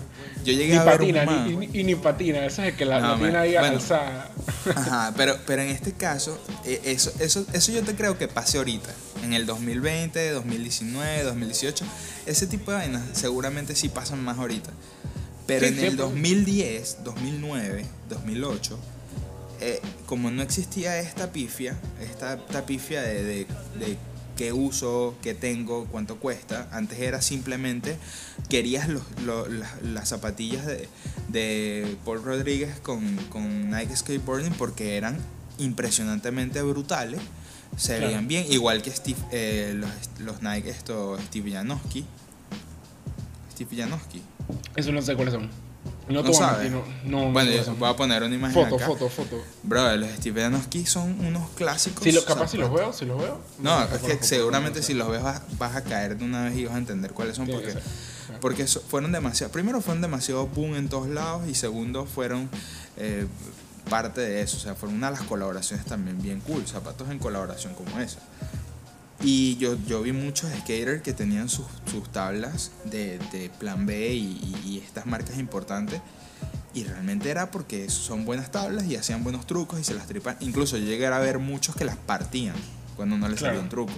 Yo 0.45 0.53
llegué 0.53 0.73
Ni 0.73 0.79
a 0.79 0.85
ver 0.85 0.99
patina, 0.99 1.25
un 1.29 1.61
ni, 1.61 1.67
ni- 1.67 1.81
y 1.81 1.85
ni 1.85 1.95
patina. 1.97 2.45
Ese 2.47 2.63
es 2.67 2.73
el 2.73 2.77
que 2.77 2.85
la, 2.87 2.99
No, 3.01 3.17
man. 3.19 3.37
ahí 3.37 3.53
Bueno. 3.53 3.77
alzada. 3.77 4.31
Ajá, 4.75 5.13
pero, 5.17 5.37
pero 5.47 5.63
en 5.63 5.69
este 5.69 5.93
caso, 5.93 6.39
eh, 6.65 6.81
eso, 6.85 7.13
eso, 7.21 7.45
eso 7.53 7.73
yo 7.73 7.83
te 7.85 7.95
creo 7.95 8.17
que 8.19 8.27
pase 8.29 8.57
ahorita. 8.59 8.91
En 9.23 9.33
el 9.35 9.45
2020, 9.47 10.31
2019, 10.31 11.23
2018. 11.25 11.85
Ese 12.27 12.47
tipo 12.47 12.71
de 12.71 12.79
vainas 12.79 13.03
seguramente 13.13 13.75
sí 13.75 13.89
pasan 13.91 14.23
más 14.25 14.39
ahorita. 14.39 14.71
Pero 15.47 15.61
Sí, 15.61 15.67
en 15.67 15.75
el 15.75 15.81
siempre. 15.81 16.05
2010, 16.05 16.99
2009, 17.05 17.85
2008, 18.09 18.79
eh, 19.61 19.81
como 20.07 20.31
no 20.31 20.43
existía 20.43 20.99
esta 20.99 21.33
pifia, 21.33 21.77
esta, 22.01 22.35
esta 22.35 22.67
pifia 22.67 23.01
de, 23.03 23.23
de, 23.25 23.47
de 23.79 23.97
qué 24.37 24.53
uso, 24.53 25.15
qué 25.23 25.35
tengo, 25.35 25.87
cuánto 25.87 26.17
cuesta, 26.19 26.69
antes 26.73 26.99
era 26.99 27.23
simplemente 27.23 27.97
querías 28.51 28.89
los, 28.89 29.03
lo- 29.25 29.49
las, 29.49 29.81
las 29.83 30.09
zapatillas 30.09 30.67
de, 30.67 30.89
de 31.29 31.97
Paul 32.05 32.23
Rodríguez 32.23 32.79
con, 32.81 33.17
con 33.31 33.71
Nike 33.71 33.97
Skateboarding 33.97 34.53
porque 34.55 34.97
eran 34.97 35.17
impresionantemente 35.59 36.61
brutales, 36.63 37.21
se 37.77 37.93
Claro. 37.97 38.07
veían 38.09 38.29
bien, 38.29 38.47
igual 38.51 38.83
que 38.83 38.91
Steve, 38.91 39.19
eh, 39.33 39.73
los, 39.75 39.91
los 40.19 40.43
Nike, 40.43 40.71
esto, 40.71 41.17
Steve 41.29 41.53
Janowski. 41.53 42.05
Steve 43.53 43.77
Janowski. 43.77 44.21
Eso 44.77 44.93
no 44.93 45.03
sé 45.03 45.15
cuáles 45.17 45.35
son. 45.35 45.49
No, 46.09 46.15
¿No 46.15 46.23
te 46.23 46.29
voy 46.31 46.37
a 46.37 46.49
sabes? 46.51 46.71
no, 46.71 46.83
no, 47.05 47.27
no 47.27 47.33
bueno, 47.33 47.51
yo 47.51 47.75
voy 47.77 47.91
a 47.91 47.97
poner 47.97 48.23
una 48.23 48.35
imagen 48.35 48.63
Foto, 48.63 48.77
acá. 48.77 48.87
foto, 48.87 49.09
foto. 49.09 49.43
Bro, 49.65 49.97
los 49.97 50.09
Steve 50.11 50.45
Aoki 50.45 50.87
son 50.87 51.19
unos 51.25 51.51
clásicos. 51.51 52.05
Si 52.05 52.13
lo, 52.13 52.25
capaz 52.25 52.49
si 52.53 52.57
los 52.59 52.73
veo, 52.73 52.93
si 52.93 53.05
los 53.07 53.19
veo. 53.21 53.41
No, 53.59 53.83
es 53.83 53.99
que 54.03 54.23
seguramente 54.23 54.83
si 54.83 54.95
los 54.95 55.09
ves 55.09 55.23
vas, 55.23 55.43
vas 55.59 55.75
a 55.75 55.83
caer 55.83 56.17
de 56.17 56.25
una 56.25 56.45
vez 56.45 56.57
y 56.57 56.65
vas 56.65 56.77
a 56.77 56.79
entender 56.79 57.13
cuáles 57.13 57.35
son 57.37 57.47
Tiene 57.47 57.61
porque, 57.61 57.81
porque 58.41 58.67
so- 58.69 58.83
fueron 58.89 59.11
demasiado, 59.11 59.53
primero 59.53 59.81
fueron 59.81 60.01
demasiado 60.01 60.47
boom 60.47 60.77
en 60.77 60.89
todos 60.89 61.09
lados 61.09 61.49
y 61.49 61.55
segundo 61.57 62.05
fueron 62.07 62.49
eh, 62.97 63.27
parte 63.91 64.21
de 64.21 64.43
eso, 64.43 64.59
o 64.59 64.61
sea, 64.61 64.77
fueron 64.77 64.97
una 64.99 65.11
de 65.11 65.17
las 65.19 65.27
colaboraciones 65.27 65.87
también 65.87 66.23
bien 66.23 66.39
cool, 66.41 66.67
zapatos 66.69 67.11
en 67.11 67.19
colaboración 67.19 67.75
como 67.75 67.99
esa. 68.01 68.19
Y 69.27 69.57
yo, 69.57 69.77
yo 69.89 70.03
vi 70.03 70.13
muchos 70.13 70.49
skaters 70.61 71.03
que 71.03 71.13
tenían 71.13 71.49
sus, 71.49 71.67
sus 71.91 72.09
tablas 72.13 72.71
de, 72.85 73.19
de 73.33 73.51
plan 73.59 73.85
B 73.85 74.15
y, 74.15 74.81
estas 74.87 75.05
marcas 75.05 75.37
importantes. 75.39 76.01
Y 76.75 76.85
realmente 76.85 77.29
era 77.29 77.51
porque 77.51 77.91
son 77.91 78.25
buenas 78.25 78.53
tablas 78.53 78.85
y 78.85 78.95
hacían 78.95 79.25
buenos 79.25 79.45
trucos 79.45 79.81
y 79.81 79.85
se 79.85 79.95
las 79.95 80.07
tripan. 80.07 80.37
Incluso 80.39 80.77
yo 80.77 80.85
llegué 80.85 81.07
a 81.09 81.19
ver 81.19 81.41
muchos 81.41 81.75
que 81.75 81.85
las 81.85 81.97
partían 81.97 82.55
cuando 82.95 83.19
no 83.19 83.29
les 83.29 83.39
Claro. 83.41 83.55
salía 83.55 83.63
un 83.65 83.69
truco. 83.69 83.93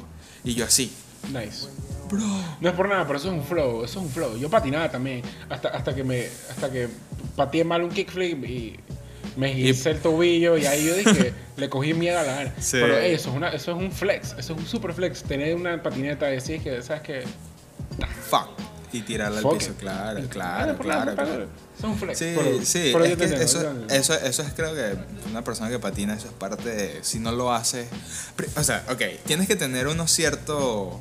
Y 0.44 0.54
yo 0.54 0.64
así, 0.64 0.90
Nice. 1.30 1.66
bro. 2.08 2.20
No 2.62 2.68
es 2.70 2.74
por 2.74 2.88
nada, 2.88 3.06
pero 3.06 3.18
eso 3.18 3.28
es 3.28 3.34
un 3.34 3.44
flow, 3.44 3.84
eso 3.84 3.98
es 4.00 4.06
un 4.06 4.10
flow. 4.10 4.38
Yo 4.38 4.48
patinaba 4.48 4.90
también, 4.90 5.20
hasta, 5.50 5.68
hasta 5.68 5.94
que 5.94 6.04
me, 6.04 6.26
hasta 6.50 6.70
que 6.70 6.88
pateé 7.36 7.64
mal 7.64 7.82
un 7.82 7.90
kickflip 7.90 8.44
y 8.44 8.80
me 9.38 9.52
hice 9.58 9.90
el 9.92 10.00
tobillo 10.00 10.58
y 10.58 10.66
ahí 10.66 10.84
yo 10.84 10.94
dije, 10.94 11.32
le 11.56 11.68
cogí 11.68 11.94
miedo 11.94 12.18
a 12.18 12.24
la 12.24 12.34
gana. 12.34 12.54
Sí. 12.58 12.78
Pero 12.80 12.98
eso 12.98 13.30
es 13.30 13.36
una, 13.36 13.48
eso 13.50 13.70
es 13.70 13.76
un 13.78 13.92
flex, 13.92 14.32
eso 14.36 14.52
es 14.52 14.58
un 14.58 14.66
super 14.66 14.92
flex, 14.92 15.22
tener 15.22 15.54
una 15.54 15.80
patineta 15.82 16.28
y 16.30 16.34
decir 16.34 16.60
que, 16.60 16.82
sabes 16.82 17.02
que 17.02 17.22
Fuck. 18.28 18.48
Y 18.90 19.02
tirarla 19.02 19.38
al 19.40 19.56
piso, 19.58 19.72
it. 19.72 19.78
claro, 19.78 20.26
claro, 20.28 20.78
claro, 20.78 21.14
claro. 21.14 21.46
es 21.76 21.84
un 21.84 21.96
flex. 21.98 22.18
Sí, 22.18 22.32
pero- 22.34 22.64
sí, 22.64 22.90
pero 22.92 23.04
es 23.04 23.16
que 23.16 23.24
eso, 23.44 23.72
eso, 23.90 24.14
eso 24.14 24.42
es 24.42 24.52
creo 24.54 24.74
que 24.74 24.96
una 25.30 25.44
persona 25.44 25.68
que 25.68 25.78
patina, 25.78 26.14
eso 26.14 26.26
es 26.26 26.32
parte 26.32 26.70
de, 26.70 26.98
si 27.04 27.18
no 27.20 27.30
lo 27.30 27.52
hace, 27.52 27.86
o 28.56 28.64
sea, 28.64 28.84
ok, 28.90 29.02
tienes 29.26 29.46
que 29.46 29.56
tener 29.56 29.88
unos 29.88 30.10
ciertos, 30.10 30.94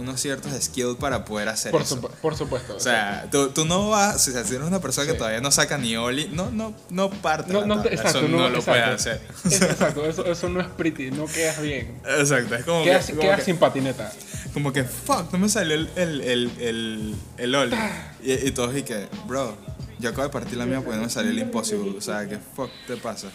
unos 0.00 0.20
ciertos 0.20 0.52
skills 0.60 0.96
para 0.96 1.24
poder 1.24 1.48
hacer 1.48 1.70
por, 1.72 1.82
eso. 1.82 2.00
por 2.00 2.36
supuesto. 2.36 2.76
O 2.76 2.80
sea, 2.80 3.26
tú, 3.30 3.50
tú 3.50 3.64
no 3.64 3.90
vas, 3.90 4.16
o 4.28 4.32
sea, 4.32 4.44
si 4.44 4.54
eres 4.54 4.66
una 4.66 4.80
persona 4.80 5.06
que 5.06 5.12
Sí. 5.12 5.18
todavía 5.18 5.40
no 5.40 5.50
saca 5.50 5.78
ni 5.78 5.96
oli, 5.96 6.28
no, 6.32 6.50
no, 6.50 6.74
no 6.90 7.10
parte 7.10 7.52
no, 7.52 7.60
la 7.62 7.66
no, 7.66 7.76
tabla, 7.76 7.90
exacto, 7.92 8.18
eso 8.18 8.28
no, 8.28 8.38
no, 8.38 8.48
lo 8.50 8.62
puedes 8.62 8.84
hacer. 8.84 9.20
Es- 9.44 9.62
exacto, 9.62 10.04
eso, 10.06 10.24
eso 10.26 10.48
no 10.48 10.60
es 10.60 10.66
pretty, 10.68 11.10
no 11.10 11.26
quedas 11.26 11.60
bien. 11.62 12.00
Exacto, 12.18 12.54
es 12.54 12.64
como 12.64 12.84
Quedas, 12.84 13.06
que, 13.06 13.12
como 13.12 13.22
quedas 13.22 13.38
que- 13.40 13.44
sin 13.44 13.56
patineta. 13.58 14.12
Como 14.52 14.72
que, 14.72 14.82
fuck, 14.84 15.32
no 15.32 15.38
me 15.38 15.48
salió 15.48 15.74
el, 15.76 15.88
el, 15.96 16.20
el, 16.22 16.50
el, 16.60 17.14
el 17.38 17.54
ollie. 17.54 17.78
Y, 18.22 18.32
y 18.32 18.50
todos 18.50 18.76
y 18.76 18.82
que, 18.82 19.06
bro, 19.26 19.56
yo 20.00 20.08
acabo 20.10 20.24
de 20.24 20.30
partir 20.30 20.56
la 20.58 20.66
mía 20.66 20.80
porque 20.80 20.96
no 20.96 21.04
me 21.04 21.10
salió 21.10 21.30
el 21.30 21.38
impossible. 21.38 21.96
O 21.96 22.00
sea, 22.00 22.26
¿qué 22.28 22.38
fuck 22.56 22.70
te 22.86 22.96
pasa? 22.96 23.28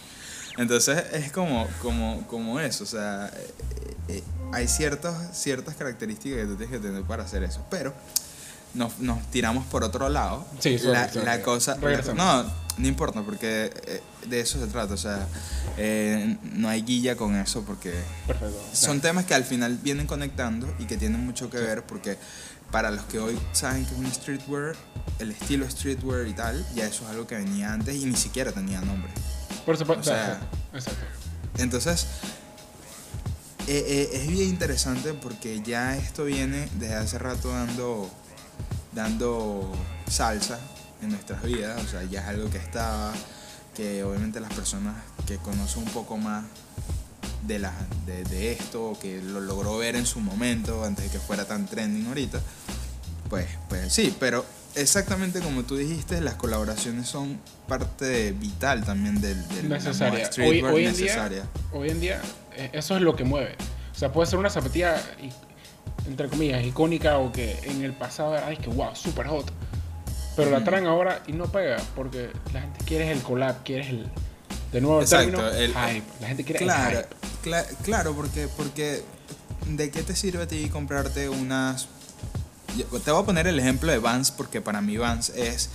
Entonces 0.57 1.03
es 1.13 1.31
como, 1.31 1.67
como, 1.81 2.25
como 2.27 2.59
eso. 2.59 2.83
O 2.83 2.87
sea, 2.87 3.31
eh, 3.33 3.53
eh, 4.07 4.23
hay 4.53 4.67
ciertos, 4.67 5.13
ciertas 5.33 5.75
características 5.75 6.39
que 6.39 6.45
tú 6.45 6.55
tienes 6.55 6.79
que 6.79 6.87
tener 6.87 7.03
para 7.03 7.23
hacer 7.23 7.43
eso. 7.43 7.65
Pero 7.69 7.93
nos, 8.75 8.99
nos 8.99 9.21
tiramos 9.31 9.65
por 9.65 9.83
otro 9.83 10.09
lado. 10.09 10.45
Sí, 10.59 10.77
sorry, 10.77 10.93
la, 11.23 11.41
cosa... 11.41 11.77
No, 12.15 12.43
no 12.77 12.87
importa 12.87 13.21
porque 13.23 13.71
eh, 13.87 14.01
de 14.27 14.39
eso 14.39 14.59
se 14.59 14.67
trata. 14.67 14.93
O 14.93 14.97
sea, 14.97 15.27
eh, 15.77 16.37
no 16.43 16.69
hay 16.69 16.83
guilla 16.83 17.15
con 17.15 17.35
eso 17.35 17.63
porque... 17.63 17.93
Perfecto. 18.27 18.61
Son 18.73 19.01
temas 19.01 19.25
que 19.25 19.33
al 19.33 19.43
final 19.43 19.77
vienen 19.81 20.07
conectando 20.07 20.71
y 20.79 20.85
que 20.85 20.97
tienen 20.97 21.25
mucho 21.25 21.49
que 21.49 21.57
ver 21.57 21.83
porque 21.83 22.17
para 22.71 22.91
los 22.91 23.05
que 23.05 23.19
hoy 23.19 23.37
saben 23.53 23.85
que 23.85 23.93
es 23.93 23.97
un 23.97 24.11
streetwear, 24.11 24.75
el 25.19 25.31
estilo 25.31 25.69
streetwear 25.69 26.27
y 26.27 26.33
tal, 26.33 26.65
ya 26.75 26.85
eso 26.85 27.03
es 27.05 27.09
algo 27.09 27.25
que 27.25 27.35
venía 27.35 27.71
antes 27.71 27.95
y 27.95 28.05
ni 28.05 28.15
siquiera 28.15 28.51
tenía 28.51 28.81
nombre. 28.81 29.11
Por 29.65 29.77
supuesto. 29.77 30.01
o 30.01 30.03
sea, 30.03 30.33
exacto, 30.33 30.57
exacto. 30.73 31.05
Entonces, 31.57 32.05
eh, 33.67 33.83
eh, 33.87 34.09
es 34.13 34.27
bien 34.27 34.49
interesante 34.49 35.13
porque 35.13 35.61
ya 35.61 35.97
esto 35.97 36.25
viene 36.25 36.69
desde 36.77 36.95
hace 36.95 37.17
rato 37.17 37.49
dando, 37.49 38.09
dando 38.93 39.71
salsa 40.07 40.59
en 41.01 41.09
nuestras 41.09 41.41
vidas, 41.41 41.81
o 41.83 41.87
sea, 41.87 42.03
ya 42.03 42.21
es 42.21 42.27
algo 42.27 42.49
que 42.49 42.57
estaba, 42.57 43.13
que 43.73 44.03
obviamente 44.03 44.39
las 44.39 44.53
personas 44.53 44.95
que 45.25 45.37
conocen 45.37 45.83
un 45.83 45.89
poco 45.89 46.17
más 46.17 46.45
de, 47.47 47.59
la, 47.59 47.73
de, 48.05 48.23
de 48.25 48.51
esto, 48.51 48.97
que 49.01 49.21
lo 49.21 49.39
logró 49.39 49.77
ver 49.77 49.95
en 49.95 50.05
su 50.05 50.19
momento, 50.19 50.83
antes 50.83 51.05
de 51.05 51.11
que 51.11 51.19
fuera 51.19 51.45
tan 51.45 51.65
trending 51.65 52.07
ahorita, 52.07 52.39
pues, 53.29 53.47
pues 53.67 53.91
sí, 53.91 54.15
pero 54.19 54.45
exactamente 54.75 55.39
como 55.39 55.63
tú 55.63 55.75
dijiste, 55.77 56.19
las 56.21 56.35
colaboraciones 56.35 57.07
son 57.07 57.39
parte 57.67 58.31
vital 58.33 58.83
también 58.83 59.19
del, 59.21 59.47
del 59.49 59.69
la 59.69 59.77
necesaria. 59.77 60.29
Hoy, 60.43 60.59
en 60.59 60.83
necesaria. 60.85 61.41
día, 61.41 61.49
hoy 61.73 61.89
en 61.89 61.99
día, 62.01 62.21
eh, 62.55 62.69
eso 62.73 62.95
es 62.95 63.01
lo 63.01 63.15
que 63.15 63.23
mueve. 63.23 63.55
O 63.93 63.97
sea, 63.97 64.11
puede 64.11 64.29
ser 64.29 64.39
una 64.39 64.49
zapatilla, 64.49 64.95
entre 66.07 66.27
comillas, 66.27 66.63
icónica 66.65 67.17
o 67.17 67.31
que 67.31 67.57
en 67.63 67.83
el 67.83 67.93
pasado 67.93 68.35
era, 68.35 68.47
ay, 68.47 68.57
que 68.57 68.69
wow, 68.69 68.95
super 68.95 69.27
hot. 69.27 69.51
Pero 70.35 70.51
la 70.51 70.63
traen 70.65 70.85
ahora 70.85 71.23
y 71.27 71.31
no 71.31 71.45
pega 71.49 71.77
porque 71.95 72.29
la 72.53 72.61
gente 72.61 72.83
quiere 72.85 73.09
el 73.11 73.21
collab, 73.21 73.63
quiere 73.63 73.87
el, 73.89 74.09
de 74.73 74.81
nuevo 74.81 74.99
el 74.99 75.05
Exacto, 75.05 75.31
término, 75.37 75.49
el- 75.49 75.73
hype. 75.73 76.05
La 76.19 76.27
gente 76.27 76.43
quiere 76.43 76.59
Claro, 76.59 76.99
el 76.99 77.05
hype. 77.05 77.15
cla- 77.49 77.77
claro, 77.83 78.13
porque, 78.13 78.49
porque 78.57 79.01
¿de 79.67 79.91
qué 79.91 80.03
te 80.03 80.13
sirve 80.13 80.43
a 80.43 80.47
ti 80.47 80.67
comprarte 80.69 81.29
unas... 81.29 81.87
Te 82.83 83.11
voy 83.11 83.21
a 83.23 83.25
poner 83.25 83.47
el 83.47 83.59
ejemplo 83.59 83.91
de 83.91 83.97
Vans 83.99 84.31
porque 84.31 84.61
para 84.61 84.81
mí 84.81 84.97
Vans 84.97 85.29
es... 85.29 85.69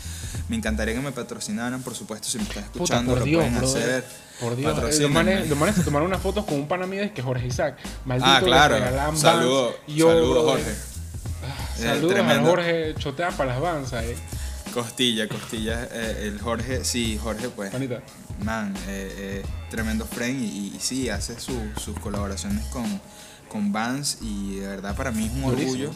Me 0.48 0.56
encantaría 0.56 0.94
que 0.94 1.00
me 1.00 1.12
patrocinaran, 1.12 1.82
por 1.82 1.94
supuesto, 1.94 2.28
si 2.28 2.38
me 2.38 2.44
estás 2.44 2.64
Puta, 2.64 2.72
escuchando 2.84 3.12
por 3.12 3.18
lo 3.20 3.24
Dios, 3.24 3.42
pueden 3.44 3.56
hacer. 3.64 4.04
Por 4.40 4.56
Dios, 4.56 4.98
los 5.00 5.10
manes, 5.10 5.48
los 5.48 5.58
manes 5.58 5.76
se 5.76 5.82
tomaron 5.84 6.08
unas 6.08 6.20
fotos 6.20 6.44
con 6.44 6.54
un 6.54 6.66
pana 6.68 6.86
mío 6.86 7.02
es 7.02 7.12
que 7.12 7.22
Jorge 7.22 7.46
Isaac. 7.46 7.76
Maldito, 8.04 8.28
Ah, 8.30 8.40
claro. 8.42 8.76
Saludos, 9.16 9.74
brother, 9.86 10.24
Jorge. 10.44 10.74
ah, 11.44 11.68
Eh, 11.78 11.82
saludos 11.82 12.18
a. 12.18 12.40
Jorge, 12.40 12.94
chotea 12.98 13.30
para 13.30 13.52
las 13.52 13.60
Vans, 13.60 13.92
eh. 13.92 14.16
Costilla, 14.74 15.28
costilla. 15.28 15.88
eh, 15.92 16.28
el 16.32 16.40
Jorge, 16.40 16.84
sí, 16.84 17.18
Jorge, 17.22 17.48
pues. 17.48 17.70
Panita. 17.70 18.02
Man, 18.42 18.74
eh, 18.88 19.14
eh, 19.18 19.42
tremendo 19.70 20.04
friend 20.06 20.42
y, 20.42 20.74
y 20.76 20.78
sí, 20.80 21.08
hace 21.10 21.38
su- 21.38 21.70
sus 21.76 21.98
colaboraciones 22.00 22.64
con, 22.66 23.00
con 23.48 23.72
Vans 23.72 24.18
y 24.22 24.56
de 24.56 24.66
verdad 24.66 24.96
para 24.96 25.10
mí 25.12 25.26
es 25.26 25.32
un 25.32 25.42
Durísimo. 25.42 25.70
orgullo. 25.72 25.90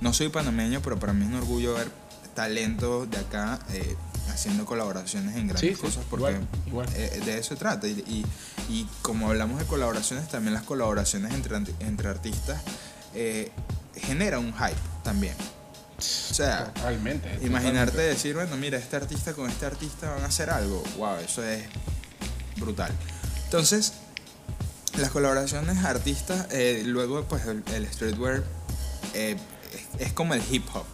No 0.00 0.12
soy 0.12 0.28
panameño, 0.28 0.80
pero 0.82 0.98
para 0.98 1.12
mí 1.12 1.22
es 1.24 1.28
un 1.30 1.36
orgullo 1.36 1.74
ver 1.74 1.90
talento 2.34 3.06
de 3.06 3.16
acá 3.18 3.58
eh, 3.70 3.96
haciendo 4.30 4.66
colaboraciones 4.66 5.36
en 5.36 5.48
grandes 5.48 5.60
Sí, 5.70 5.74
sí, 5.74 5.80
cosas 5.80 6.04
porque 6.10 6.30
igual, 6.32 6.48
igual. 6.66 6.88
eh, 6.94 7.22
de 7.24 7.38
eso 7.38 7.50
se 7.50 7.56
trata. 7.56 7.86
Y, 7.88 7.92
y- 7.92 8.26
y 8.68 8.86
como 9.02 9.28
hablamos 9.28 9.58
de 9.60 9.64
colaboraciones, 9.64 10.28
también 10.28 10.52
las 10.54 10.64
colaboraciones 10.64 11.32
entre, 11.32 11.56
entre 11.80 12.08
artistas 12.08 12.60
eh, 13.14 13.50
genera 13.96 14.38
un 14.38 14.52
hype 14.52 14.76
también. 15.02 15.34
O 15.98 16.02
sea, 16.34 16.72
Totalmente. 16.74 17.28
Imaginarte 17.42 17.92
totalmente. 17.92 18.02
decir, 18.02 18.34
bueno, 18.34 18.56
mira, 18.56 18.76
este 18.76 18.96
artista 18.96 19.32
con 19.32 19.48
este 19.48 19.64
artista 19.64 20.10
van 20.10 20.22
a 20.24 20.26
hacer 20.26 20.50
algo. 20.50 20.82
Wow, 20.98 21.16
eso 21.24 21.42
es 21.42 21.62
brutal. 22.56 22.92
Entonces, 23.44 23.92
las 24.98 25.10
colaboraciones 25.10 25.84
artistas, 25.84 26.48
eh, 26.50 26.82
luego 26.84 27.24
pues 27.24 27.46
el, 27.46 27.62
el 27.72 27.86
streetwear 27.90 28.42
eh, 29.14 29.36
es, 29.72 30.06
es 30.08 30.12
como 30.12 30.34
el 30.34 30.42
hip 30.50 30.64
hop. 30.74 30.84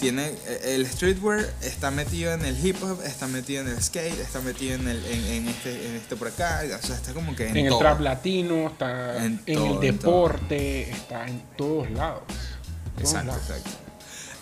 Tiene, 0.00 0.26
eh, 0.46 0.74
el 0.74 0.86
streetwear 0.86 1.48
está 1.62 1.92
metido 1.92 2.32
en 2.32 2.44
el 2.44 2.66
hip 2.66 2.82
hop, 2.82 3.00
está 3.04 3.28
metido 3.28 3.60
en 3.62 3.68
el 3.68 3.80
skate, 3.80 4.18
está 4.18 4.40
metido 4.40 4.74
en, 4.74 4.88
el, 4.88 5.04
en, 5.06 5.24
en 5.26 5.48
este, 5.48 5.86
en 5.86 5.94
este 5.94 6.16
por 6.16 6.26
acá, 6.28 6.62
o 6.82 6.84
sea, 6.86 6.96
está 6.96 7.12
como 7.14 7.36
que 7.36 7.46
en, 7.48 7.56
En, 7.56 7.66
el 7.66 7.78
trap 7.78 8.00
latino, 8.00 8.66
está 8.66 9.24
En 9.24 9.40
en, 9.46 9.54
todo, 9.56 9.74
el 9.74 9.80
deporte, 9.80 10.90
está 10.90 11.26
en 11.28 11.40
todos 11.56 11.88
lados. 11.92 12.22
Todos 12.96 13.10
Exacto, 13.10 13.26
lados. 13.28 13.42
exacto. 13.48 13.70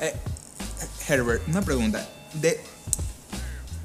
Eh, 0.00 0.14
Herbert, 1.08 1.46
una 1.46 1.60
pregunta. 1.62 2.08
De, 2.32 2.58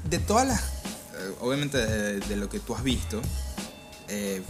de 0.08 0.18
todas 0.18 0.46
las. 0.48 0.60
eh, 0.62 1.34
obviamente, 1.40 1.76
de, 1.76 2.20
de 2.20 2.36
lo 2.36 2.48
que 2.48 2.58
tú 2.58 2.74
has 2.74 2.82
visto, 2.82 3.20
eh, 4.08 4.40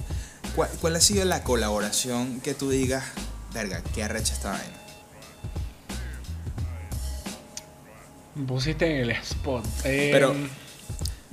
¿cuál, 0.55 0.71
cuál 0.81 0.95
ha 0.95 1.01
sido 1.01 1.25
la 1.25 1.43
colaboración 1.43 2.41
que 2.41 2.55
tú 2.55 2.71
digas, 2.71 3.03
verga, 3.53 3.83
qué 3.95 4.05
arrecha 4.05 4.33
esta 4.33 4.53
vaina? 4.53 4.77
Pusiste 8.47 8.87
en 8.91 8.97
el 9.03 9.11
spot. 9.11 9.65
Eh, 9.85 10.11
Pero- 10.13 10.35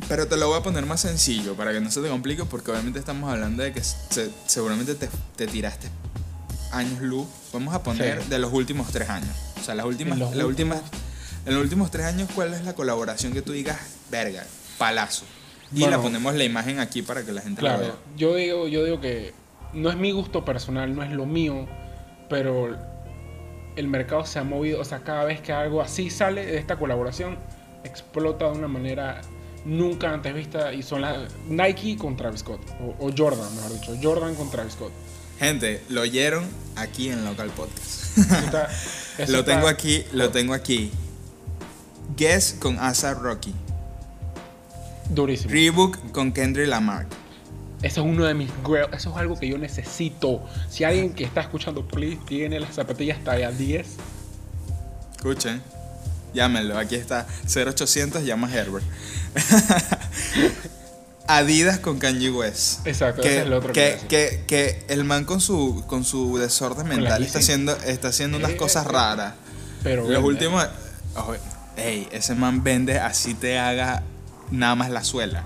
Pero 0.09 0.27
te 0.27 0.35
lo 0.37 0.47
voy 0.49 0.59
a 0.59 0.63
poner 0.63 0.85
más 0.85 1.01
sencillo 1.01 1.55
para 1.55 1.71
que 1.71 1.79
no 1.79 1.89
se 1.89 2.01
te 2.01 2.09
complique, 2.09 2.43
porque 2.45 2.71
obviamente 2.71 2.99
estamos 2.99 3.31
hablando 3.31 3.63
de 3.63 3.71
que 3.71 3.81
se- 3.83 4.31
seguramente 4.47 4.95
te, 4.95 5.07
te 5.35 5.47
tiraste 5.47 5.87
años 6.71 6.99
luz. 7.01 7.27
Vamos 7.53 7.73
a 7.73 7.83
poner 7.83 8.21
Sí. 8.23 8.29
de 8.29 8.39
los 8.39 8.51
últimos 8.51 8.91
tres 8.91 9.09
años. 9.09 9.29
O 9.61 9.63
sea, 9.63 9.75
las 9.75 9.85
últimas, 9.85 10.17
las 10.17 10.29
últimos- 10.29 10.47
últimas, 10.49 10.81
en 11.45 11.53
los 11.53 11.63
últimos 11.63 11.91
tres 11.91 12.05
años, 12.07 12.27
¿cuál 12.35 12.53
es 12.53 12.65
la 12.65 12.73
colaboración 12.73 13.31
que 13.33 13.41
tú 13.41 13.51
digas, 13.53 13.77
verga, 14.11 14.43
palazo? 14.77 15.25
Y 15.71 15.81
Bueno. 15.81 15.97
la 15.97 16.03
ponemos 16.03 16.33
la 16.35 16.43
imagen 16.43 16.79
aquí 16.79 17.01
para 17.01 17.23
que 17.23 17.31
la 17.31 17.41
gente 17.41 17.61
la 17.61 17.77
vea. 17.77 17.79
Claro, 17.91 17.99
yo 18.17 18.35
digo, 18.35 18.67
yo 18.67 18.83
digo 18.83 18.99
que 18.99 19.33
no 19.73 19.89
es 19.89 19.95
mi 19.95 20.11
gusto 20.11 20.43
personal, 20.43 20.93
no 20.95 21.03
es 21.03 21.11
lo 21.11 21.25
mío, 21.25 21.67
pero 22.29 22.75
el 23.75 23.87
mercado 23.87 24.25
se 24.25 24.39
ha 24.39 24.43
movido, 24.43 24.79
o 24.81 24.85
sea, 24.85 24.99
cada 24.99 25.23
vez 25.25 25.41
que 25.41 25.51
algo 25.51 25.81
así 25.81 26.09
sale 26.09 26.45
de 26.45 26.57
esta 26.57 26.77
colaboración, 26.77 27.37
explota 27.83 28.45
de 28.51 28.57
una 28.57 28.67
manera 28.67 29.21
nunca 29.65 30.13
antes 30.13 30.33
vista 30.33 30.73
y 30.73 30.83
son 30.83 31.01
las 31.01 31.17
Nike 31.47 31.97
con 31.97 32.15
Travis 32.17 32.41
Scott 32.41 32.61
o, 32.81 33.07
o 33.07 33.11
Jordan, 33.17 33.53
mejor 33.55 33.73
dicho, 33.73 33.95
Jordan 34.01 34.35
con 34.35 34.49
Travis 34.51 34.73
Scott. 34.73 34.91
Gente, 35.39 35.81
lo 35.89 36.01
oyeron 36.01 36.45
aquí 36.75 37.09
en 37.09 37.25
Local 37.25 37.49
Podcast. 37.49 38.17
Está- 38.17 38.69
lo 39.27 39.39
está- 39.39 39.43
tengo 39.45 39.67
aquí, 39.67 40.03
lo 40.13 40.29
tengo 40.29 40.53
aquí. 40.53 40.91
Guess 42.17 42.57
con 42.59 42.77
Asa 42.79 43.13
Rocky. 43.13 43.53
durísimo. 45.09 45.51
Reebok 45.53 46.11
con 46.11 46.31
Kendrick 46.31 46.67
Lamar. 46.67 47.07
Eso 47.83 48.01
es 48.01 48.07
uno 48.07 48.23
de 48.25 48.33
mis 48.33 48.49
girl- 48.65 48.89
eso 48.93 49.11
es 49.11 49.17
algo 49.17 49.37
que 49.37 49.47
yo 49.47 49.57
necesito. 49.57 50.41
Si 50.69 50.83
alguien 50.83 51.13
que 51.13 51.23
está 51.25 51.41
escuchando, 51.41 51.85
please, 51.87 52.17
tiene 52.25 52.59
las 52.59 52.73
zapatillas 52.75 53.23
talla 53.23 53.51
10, 53.51 53.85
Escuchen. 55.17 55.61
Llámenlo, 56.33 56.77
aquí 56.79 56.95
está. 56.95 57.27
0800 57.47 58.23
llama 58.25 58.49
Herbert. 58.51 58.83
Adidas 61.27 61.79
con 61.79 61.99
Kanye 61.99 62.29
West. 62.31 62.85
Exacto, 62.85 63.21
que, 63.21 63.27
ese 63.29 63.37
es 63.39 63.45
el 63.45 63.53
otro 63.53 63.71
que 63.71 63.97
que, 64.01 64.07
que, 64.07 64.43
que 64.47 64.85
el 64.93 65.05
man 65.05 65.23
con 65.23 65.39
su, 65.39 65.83
con 65.87 66.03
su 66.03 66.37
desorden 66.37 66.87
mental 66.87 67.23
está 67.23 67.39
haciendo, 67.39 67.75
está 67.85 68.09
haciendo 68.09 68.37
unas 68.37 68.51
Eh, 68.51 68.57
cosas 68.57 68.85
raras. 68.85 69.33
pero 69.83 70.01
Los 70.01 70.09
vende. 70.09 70.27
últimos. 70.27 70.67
ojo, 71.15 71.35
ey, 71.77 72.07
ese 72.11 72.35
man 72.35 72.61
vende 72.63 72.99
así 72.99 73.33
te 73.35 73.57
haga 73.57 74.03
nada 74.51 74.75
más 74.75 74.89
la 74.89 75.03
suela. 75.03 75.45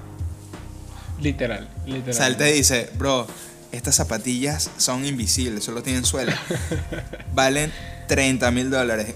Literal, 1.21 1.67
literal. 1.85 2.09
O 2.09 2.13
sea, 2.13 2.27
él 2.27 2.37
te 2.37 2.45
dice, 2.45 2.89
bro, 2.97 3.27
estas 3.71 3.95
zapatillas 3.95 4.69
son 4.77 5.05
invisibles, 5.05 5.63
solo 5.63 5.81
tienen 5.83 6.05
suela. 6.05 6.37
Valen 7.33 7.71
30 8.07 8.49
mil 8.51 8.69
dólares, 8.69 9.13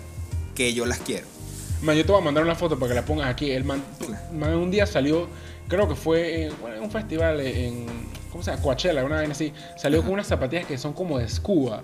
que 0.55 0.73
yo 0.73 0.85
las 0.85 0.99
quiero. 0.99 1.25
Man, 1.81 1.95
yo 1.95 2.05
te 2.05 2.11
voy 2.11 2.21
a 2.21 2.25
mandar 2.25 2.43
una 2.43 2.55
foto 2.55 2.77
para 2.77 2.89
que 2.89 2.95
la 2.95 3.05
pongas 3.05 3.27
aquí. 3.27 3.51
El 3.51 3.63
man, 3.63 3.81
un 4.33 4.69
día 4.71 4.85
salió, 4.85 5.27
creo 5.67 5.87
que 5.87 5.95
fue 5.95 6.43
en, 6.43 6.53
bueno, 6.61 6.81
un 6.83 6.91
festival 6.91 7.39
en, 7.39 7.85
¿cómo 8.31 8.43
se 8.43 8.51
llama? 8.51 8.61
Coachella, 8.61 9.03
una 9.03 9.19
vez 9.21 9.31
así. 9.31 9.51
Salió 9.77 10.03
con 10.03 10.11
unas 10.13 10.27
zapatillas 10.27 10.65
que 10.65 10.77
son 10.77 10.93
como 10.93 11.17
de 11.17 11.27
scuba. 11.27 11.81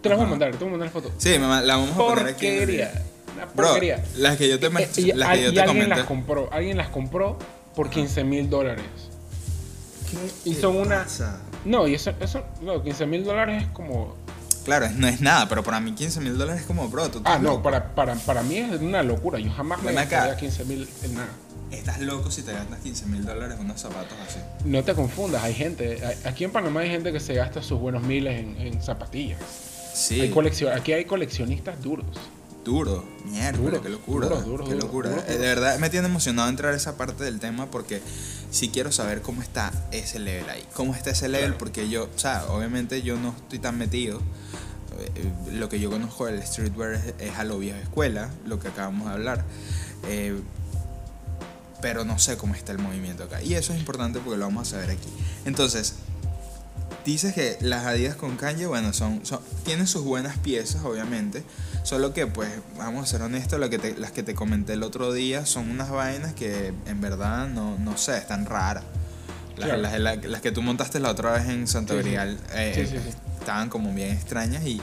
Te 0.00 0.08
las 0.08 0.16
voy 0.18 0.26
a 0.26 0.30
mandar, 0.30 0.52
te 0.52 0.58
voy 0.58 0.68
a 0.68 0.70
mandar 0.70 0.86
la 0.88 0.92
foto. 0.92 1.12
Sí, 1.18 1.38
mamá, 1.38 1.60
la 1.62 1.76
vamos 1.76 1.90
a 1.94 1.96
poner 1.98 2.26
aquí. 2.28 2.46
Porquería. 2.46 2.92
Una 3.34 3.44
Bro, 3.46 3.66
porquería. 3.66 4.02
las 4.16 4.36
que 4.38 4.48
yo 4.48 4.58
te, 4.58 4.66
Eh, 4.68 4.88
y 4.96 5.12
las 5.12 5.30
que 5.30 5.42
yo 5.42 5.50
y 5.50 5.54
te 5.54 5.60
alguien 5.60 5.66
comenté. 5.66 5.88
las 5.96 6.04
compró, 6.06 6.48
alguien 6.52 6.76
las 6.78 6.88
compró 6.88 7.38
por 7.76 7.88
15 7.90 8.24
mil 8.24 8.50
dólares. 8.50 8.84
¿Qué 10.10 10.50
y 10.50 10.54
te 10.54 10.60
son 10.60 10.76
una- 10.76 11.04
pasa? 11.04 11.38
No, 11.64 11.86
y 11.86 11.94
eso, 11.94 12.12
eso 12.20 12.42
no, 12.62 12.82
15 12.82 13.06
mil 13.06 13.22
dólares 13.24 13.62
es 13.64 13.68
como... 13.70 14.16
Claro, 14.64 14.88
no 14.96 15.06
es 15.06 15.20
nada, 15.20 15.48
pero 15.48 15.62
para 15.62 15.78
mí 15.78 15.92
15 15.92 16.20
mil 16.20 16.36
dólares 16.36 16.62
es 16.62 16.66
como, 16.66 16.88
bro, 16.88 17.08
tú 17.08 17.18
estás 17.18 17.36
Ah, 17.36 17.38
no, 17.38 17.62
para, 17.62 17.94
para, 17.94 18.14
para 18.16 18.42
mí 18.42 18.56
es 18.56 18.80
una 18.80 19.02
locura. 19.04 19.38
Yo 19.38 19.52
jamás 19.52 19.80
me 19.82 19.88
Ven 19.90 19.98
acá. 19.98 20.26
gastaría 20.26 20.36
15 20.38 20.64
mil 20.64 20.88
en 21.04 21.14
nada. 21.14 21.28
Estás 21.70 22.00
loco 22.00 22.30
si 22.30 22.42
te 22.42 22.52
gastas 22.52 22.78
15 22.80 23.06
mil 23.06 23.24
dólares 23.24 23.56
en 23.58 23.64
unos 23.64 23.80
zapatos 23.80 24.16
así. 24.26 24.38
No 24.64 24.82
te 24.84 24.94
confundas, 24.94 25.42
hay 25.42 25.54
gente, 25.54 26.00
aquí 26.24 26.44
en 26.44 26.52
Panamá 26.52 26.80
hay 26.80 26.90
gente 26.90 27.12
que 27.12 27.20
se 27.20 27.34
gasta 27.34 27.62
sus 27.62 27.78
buenos 27.80 28.02
miles 28.02 28.38
en, 28.40 28.56
en 28.56 28.80
zapatillas. 28.82 29.40
Sí, 29.92 30.20
Hay 30.20 30.32
aquí 30.74 30.92
hay 30.92 31.04
coleccionistas 31.04 31.80
duros. 31.82 32.06
Duro. 32.66 33.04
Mierda, 33.24 33.58
Duro, 33.58 33.80
qué 33.80 33.88
locura. 33.88 34.28
duro, 34.28 34.42
duro, 34.42 34.64
qué 34.66 34.74
locura. 34.74 35.24
Eh. 35.28 35.38
De 35.38 35.46
verdad 35.46 35.78
me 35.78 35.88
tiene 35.88 36.08
emocionado 36.08 36.48
entrar 36.50 36.74
a 36.74 36.76
esa 36.76 36.96
parte 36.96 37.24
del 37.24 37.38
tema 37.40 37.70
porque 37.70 38.02
sí 38.50 38.68
quiero 38.70 38.90
saber 38.92 39.22
cómo 39.22 39.40
está 39.40 39.72
ese 39.92 40.18
level 40.18 40.48
ahí. 40.50 40.66
Cómo 40.74 40.94
está 40.94 41.10
ese 41.10 41.28
level 41.28 41.46
Claro. 41.50 41.58
porque 41.58 41.88
yo, 41.88 42.04
o 42.14 42.18
sea, 42.18 42.44
obviamente 42.48 43.00
yo 43.02 43.16
no 43.16 43.30
estoy 43.30 43.60
tan 43.60 43.78
metido. 43.78 44.18
Eh, 44.98 45.10
eh, 45.14 45.32
Lo 45.52 45.68
que 45.68 45.78
yo 45.80 45.90
conozco 45.90 46.26
del 46.26 46.42
streetwear 46.44 46.94
es, 46.94 47.14
es 47.20 47.36
a 47.38 47.44
lo 47.44 47.58
vieja 47.58 47.78
escuela, 47.78 48.30
lo 48.44 48.58
que 48.58 48.68
acabamos 48.68 49.06
de 49.08 49.12
hablar. 49.14 49.44
Eh, 50.08 50.38
pero 51.80 52.04
no 52.04 52.18
sé 52.18 52.36
cómo 52.36 52.54
está 52.54 52.72
el 52.72 52.78
movimiento 52.78 53.22
acá. 53.24 53.42
Y 53.42 53.54
eso 53.54 53.72
es 53.72 53.78
importante 53.78 54.18
porque 54.18 54.38
lo 54.38 54.46
vamos 54.46 54.66
a 54.68 54.70
saber 54.72 54.90
aquí. 54.90 55.08
Entonces, 55.44 55.94
dices 57.04 57.34
que 57.34 57.58
las 57.60 57.84
Adidas 57.86 58.16
con 58.16 58.36
Kanye, 58.36 58.66
bueno, 58.66 58.92
son, 58.92 59.24
son 59.24 59.40
tienen 59.64 59.86
sus 59.86 60.02
buenas 60.02 60.38
piezas, 60.38 60.82
obviamente. 60.84 61.44
Solo 61.86 62.12
que, 62.12 62.26
pues, 62.26 62.50
vamos 62.76 63.04
a 63.04 63.06
ser 63.06 63.22
honestos, 63.22 63.60
lo 63.60 63.70
que 63.70 63.78
te- 63.78 63.94
las 63.96 64.10
que 64.10 64.24
te 64.24 64.34
comenté 64.34 64.72
el 64.72 64.82
otro 64.82 65.12
día 65.12 65.46
son 65.46 65.70
unas 65.70 65.88
vainas 65.88 66.34
que 66.34 66.72
en 66.86 67.00
verdad 67.00 67.46
no, 67.46 67.78
no 67.78 67.96
sé, 67.96 68.18
están 68.18 68.44
raras. 68.44 68.82
Las, 69.56 69.66
Claro. 69.68 69.82
las- 69.82 70.00
las- 70.00 70.24
las 70.24 70.40
que 70.40 70.50
tú 70.50 70.62
montaste 70.62 70.98
la 70.98 71.10
otra 71.12 71.30
vez 71.30 71.46
en 71.48 71.68
Santa 71.68 71.94
Sí. 71.94 72.00
Grial 72.00 72.40
eh, 72.54 72.72
Sí, 72.74 72.86
sí, 72.92 73.00
sí. 73.02 73.10
estaban 73.38 73.68
como 73.68 73.94
bien 73.94 74.10
extrañas 74.10 74.64
y, 74.66 74.80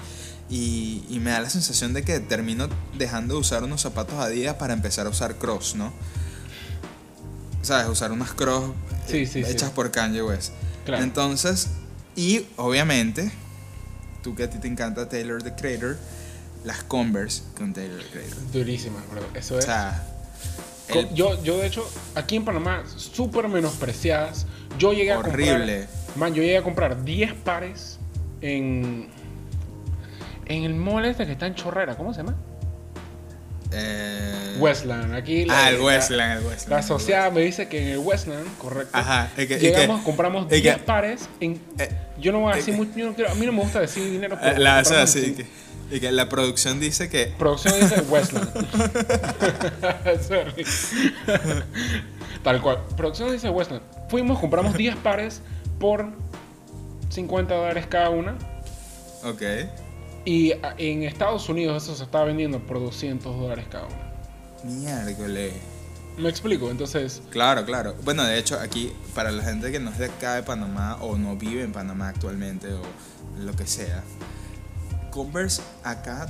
y, 0.50 1.04
y 1.10 1.20
me 1.20 1.32
da 1.32 1.42
la 1.42 1.50
sensación 1.50 1.92
de 1.94 2.04
que 2.04 2.22
termino 2.22 2.70
dejando 2.98 3.34
de 3.34 3.42
usar 3.42 3.66
unos 3.66 3.82
zapatos 3.82 4.16
Adidas 4.20 4.56
para 4.56 4.72
empezar 4.74 5.06
a 5.06 5.10
usar 5.10 5.36
cross, 5.36 5.76
¿no? 5.76 5.92
¿Sabes? 7.64 7.88
Usar 7.90 8.14
unas 8.14 8.32
cross 8.32 8.72
eh, 9.10 9.12
Sí, 9.12 9.26
sí, 9.26 9.44
sí. 9.44 9.52
hechas 9.52 9.72
por 9.72 9.92
Kanye 9.92 10.24
West. 10.24 10.54
Claro. 10.86 11.04
Entonces, 11.04 11.68
y 12.16 12.46
obviamente, 12.56 13.30
tú 14.22 14.36
que 14.36 14.44
a 14.44 14.50
ti 14.50 14.58
te 14.60 14.70
encanta 14.70 15.10
Taylor 15.10 15.44
the 15.44 15.54
Creator, 15.54 15.98
las 16.64 16.84
Converse 16.84 17.44
con 17.58 17.74
Taylor 17.74 18.02
Creator. 18.12 18.52
Durísimas, 18.52 19.02
bro. 19.12 19.22
Eso 19.34 19.56
O 19.56 19.60
es. 19.60 19.66
sea, 19.66 20.08
Co- 20.92 21.00
el- 21.00 21.14
Yo, 21.14 21.42
yo, 21.44 21.58
de 21.58 21.68
hecho, 21.68 21.90
aquí 22.16 22.36
en 22.36 22.46
Panamá, 22.46 22.84
súper 22.96 23.48
menospreciadas. 23.48 24.46
Yo 24.78 24.92
llegué 24.94 25.12
a 25.14 25.20
Horrible. 25.20 25.88
comprar. 25.88 26.18
Man, 26.18 26.34
yo 26.34 26.42
llegué 26.44 26.58
a 26.58 26.62
comprar 26.64 27.04
10 27.04 27.34
pares 27.34 28.00
en. 28.42 29.08
En 30.46 30.64
el 30.66 30.74
mall 30.76 31.06
este 31.06 31.26
que 31.26 31.32
está 31.32 31.48
en 31.48 31.56
Chorrera, 31.56 31.96
¿cómo 31.96 32.14
se 32.14 32.18
llama? 32.22 32.36
eh, 33.76 34.56
Westland. 34.60 35.16
Aquí 35.16 35.48
Ah, 35.50 35.70
el 35.70 35.80
la- 35.80 35.84
Westland, 35.86 36.40
el 36.40 36.46
Westland. 36.46 36.70
La 36.70 36.78
asociada 36.78 37.32
me 37.32 37.42
dice 37.42 37.68
que 37.68 37.82
en 37.82 37.88
el 37.90 37.98
Westland, 38.00 38.46
correcto. 38.60 38.96
Ajá, 38.96 39.32
es 39.36 39.48
que- 39.48 39.56
es 39.56 39.62
llegamos, 39.62 40.00
que- 40.00 40.06
compramos 40.06 40.46
es 40.52 40.62
10 40.62 40.76
que- 40.78 40.84
pares 40.84 41.28
en. 41.40 41.60
eh, 41.80 41.90
yo 42.20 42.32
no 42.32 42.42
voy 42.42 42.54
a 42.54 42.58
es 42.58 42.66
decir 42.66 42.76
mucho, 42.76 42.92
yo 42.96 43.08
no 43.08 43.16
quiero- 43.16 43.32
a 43.32 43.36
mí 43.36 43.46
no 43.48 43.52
me 43.52 43.62
gusta 43.62 43.80
decir 43.80 44.04
dinero. 44.12 44.36
Eh, 44.36 44.40
pero 44.44 44.60
La 44.60 44.80
en- 44.80 44.84
que- 45.36 45.46
y 45.92 46.00
que 46.00 46.12
la 46.12 46.30
producción 46.30 46.80
dice 46.80 47.10
que 47.10 47.34
Producción 47.38 47.80
dice 47.80 48.02
Westland. 48.02 48.52
Tal 52.44 52.62
cual. 52.62 52.80
Producción 52.98 53.32
dice 53.32 53.50
Westland. 53.50 53.82
Fuimos, 54.10 54.40
compramos 54.40 54.76
10 54.76 54.96
pares 54.98 55.42
por 55.80 56.08
50 57.10 57.56
dólares 57.56 57.86
cada 57.88 58.10
una. 58.10 58.36
Ok. 59.24 59.42
Y 60.26 60.54
en 60.78 61.04
Estados 61.04 61.50
Unidos 61.50 61.84
eso 61.84 61.96
se 61.96 62.04
estaba 62.04 62.26
vendiendo 62.26 62.60
por 62.60 62.80
200 62.80 63.38
dólares 63.38 63.66
cada 63.70 63.88
una. 63.88 64.14
Miércoles. 64.64 65.54
¿Me 66.18 66.30
explico? 66.30 66.70
Entonces, 66.70 67.22
Claro, 67.32 67.66
claro. 67.66 67.96
Bueno, 68.04 68.24
de 68.24 68.38
hecho, 68.38 68.60
aquí, 68.60 68.94
para 69.16 69.32
la 69.32 69.44
gente 69.44 69.72
que 69.72 69.80
no 69.80 69.90
es 69.90 69.98
de 69.98 70.06
acá 70.06 70.36
de 70.36 70.44
Panamá 70.44 70.98
o 71.02 71.18
no 71.18 71.36
vive 71.36 71.64
en 71.64 71.72
Panamá 71.72 72.10
actualmente 72.10 72.68
o 72.72 72.82
lo 73.44 73.56
que 73.56 73.66
sea, 73.66 74.04
Converse 75.14 75.62
acá. 75.84 76.28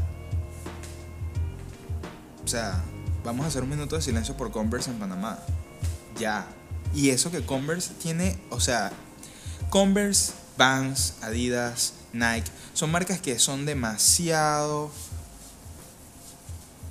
O 2.43 2.47
sea, 2.47 2.81
vamos 3.23 3.45
a 3.45 3.47
hacer 3.47 3.63
un 3.63 3.69
minuto 3.69 3.95
de 3.95 4.01
silencio 4.01 4.35
por 4.35 4.51
Converse 4.51 4.91
en 4.91 4.99
Panamá. 4.99 5.39
Ya. 6.19 6.45
Y 6.93 7.09
eso 7.09 7.31
que 7.31 7.45
Converse 7.45 7.93
tiene, 7.95 8.37
o 8.49 8.59
sea, 8.59 8.91
Converse, 9.69 10.33
Vans, 10.57 11.13
Adidas, 11.21 11.93
Nike, 12.11 12.51
son 12.73 12.91
marcas 12.91 13.19
que 13.21 13.39
son 13.39 13.65
demasiado 13.65 14.91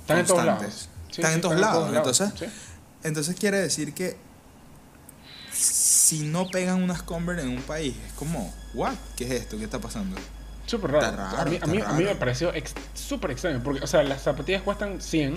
están 0.01 0.17
en 0.19 0.25
todos 0.25 0.45
lados. 0.45 0.89
Sí, 1.11 1.21
Están 1.21 1.31
sí, 1.31 1.35
en 1.35 1.41
todos 1.41 1.59
lados, 1.59 1.95
entonces- 1.95 2.31
Sí. 2.37 2.45
Entonces 3.03 3.35
quiere 3.37 3.59
decir 3.61 3.93
que 3.93 4.17
si 5.53 6.21
no 6.21 6.47
pegan 6.49 6.81
unas 6.81 7.03
Converse 7.03 7.43
en 7.43 7.49
un 7.49 7.61
país, 7.61 7.95
es 8.07 8.13
como, 8.13 8.51
¿what? 8.73 8.95
¿Qué 9.15 9.25
es 9.25 9.31
esto? 9.43 9.57
¿Qué 9.57 9.63
está 9.65 9.79
pasando? 9.79 10.17
Súper 10.65 10.91
raro. 10.91 11.07
A, 11.37 11.45
mí, 11.45 11.59
a, 11.61 11.65
mí, 11.67 11.79
a 11.85 11.93
mí 11.93 12.03
me 12.05 12.15
pareció 12.15 12.53
ex- 12.53 12.73
súper 12.93 13.31
extraño. 13.31 13.61
Porque, 13.63 13.83
o 13.83 13.87
sea, 13.87 14.03
las 14.03 14.21
zapatillas 14.23 14.61
cuestan 14.61 15.01
100. 15.01 15.35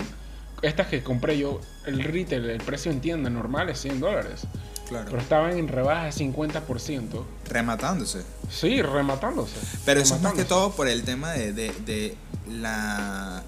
Estas 0.63 0.87
que 0.87 1.03
compré 1.03 1.37
yo, 1.37 1.61
el 1.85 2.03
retail, 2.03 2.49
el 2.49 2.57
precio 2.63 2.91
en 2.91 2.99
tienda 2.99 3.29
normal 3.29 3.69
es 3.69 3.79
100 3.81 3.99
dólares. 3.99 4.41
Claro. 4.89 5.05
Pero 5.09 5.21
estaban 5.21 5.57
en 5.57 5.67
rebaja 5.67 6.05
de 6.05 6.11
50%. 6.11 7.23
Rematándose. 7.49 8.23
Sí, 8.49 8.81
rematándose. 8.81 9.57
Pero 9.85 9.99
eso 9.99 10.15
es 10.15 10.21
más 10.21 10.33
que 10.33 10.45
todo 10.45 10.71
por 10.71 10.87
el 10.87 11.03
tema 11.03 11.31
de, 11.33 11.51
de- 11.53 11.73
de 11.85 12.17
la 12.49 13.43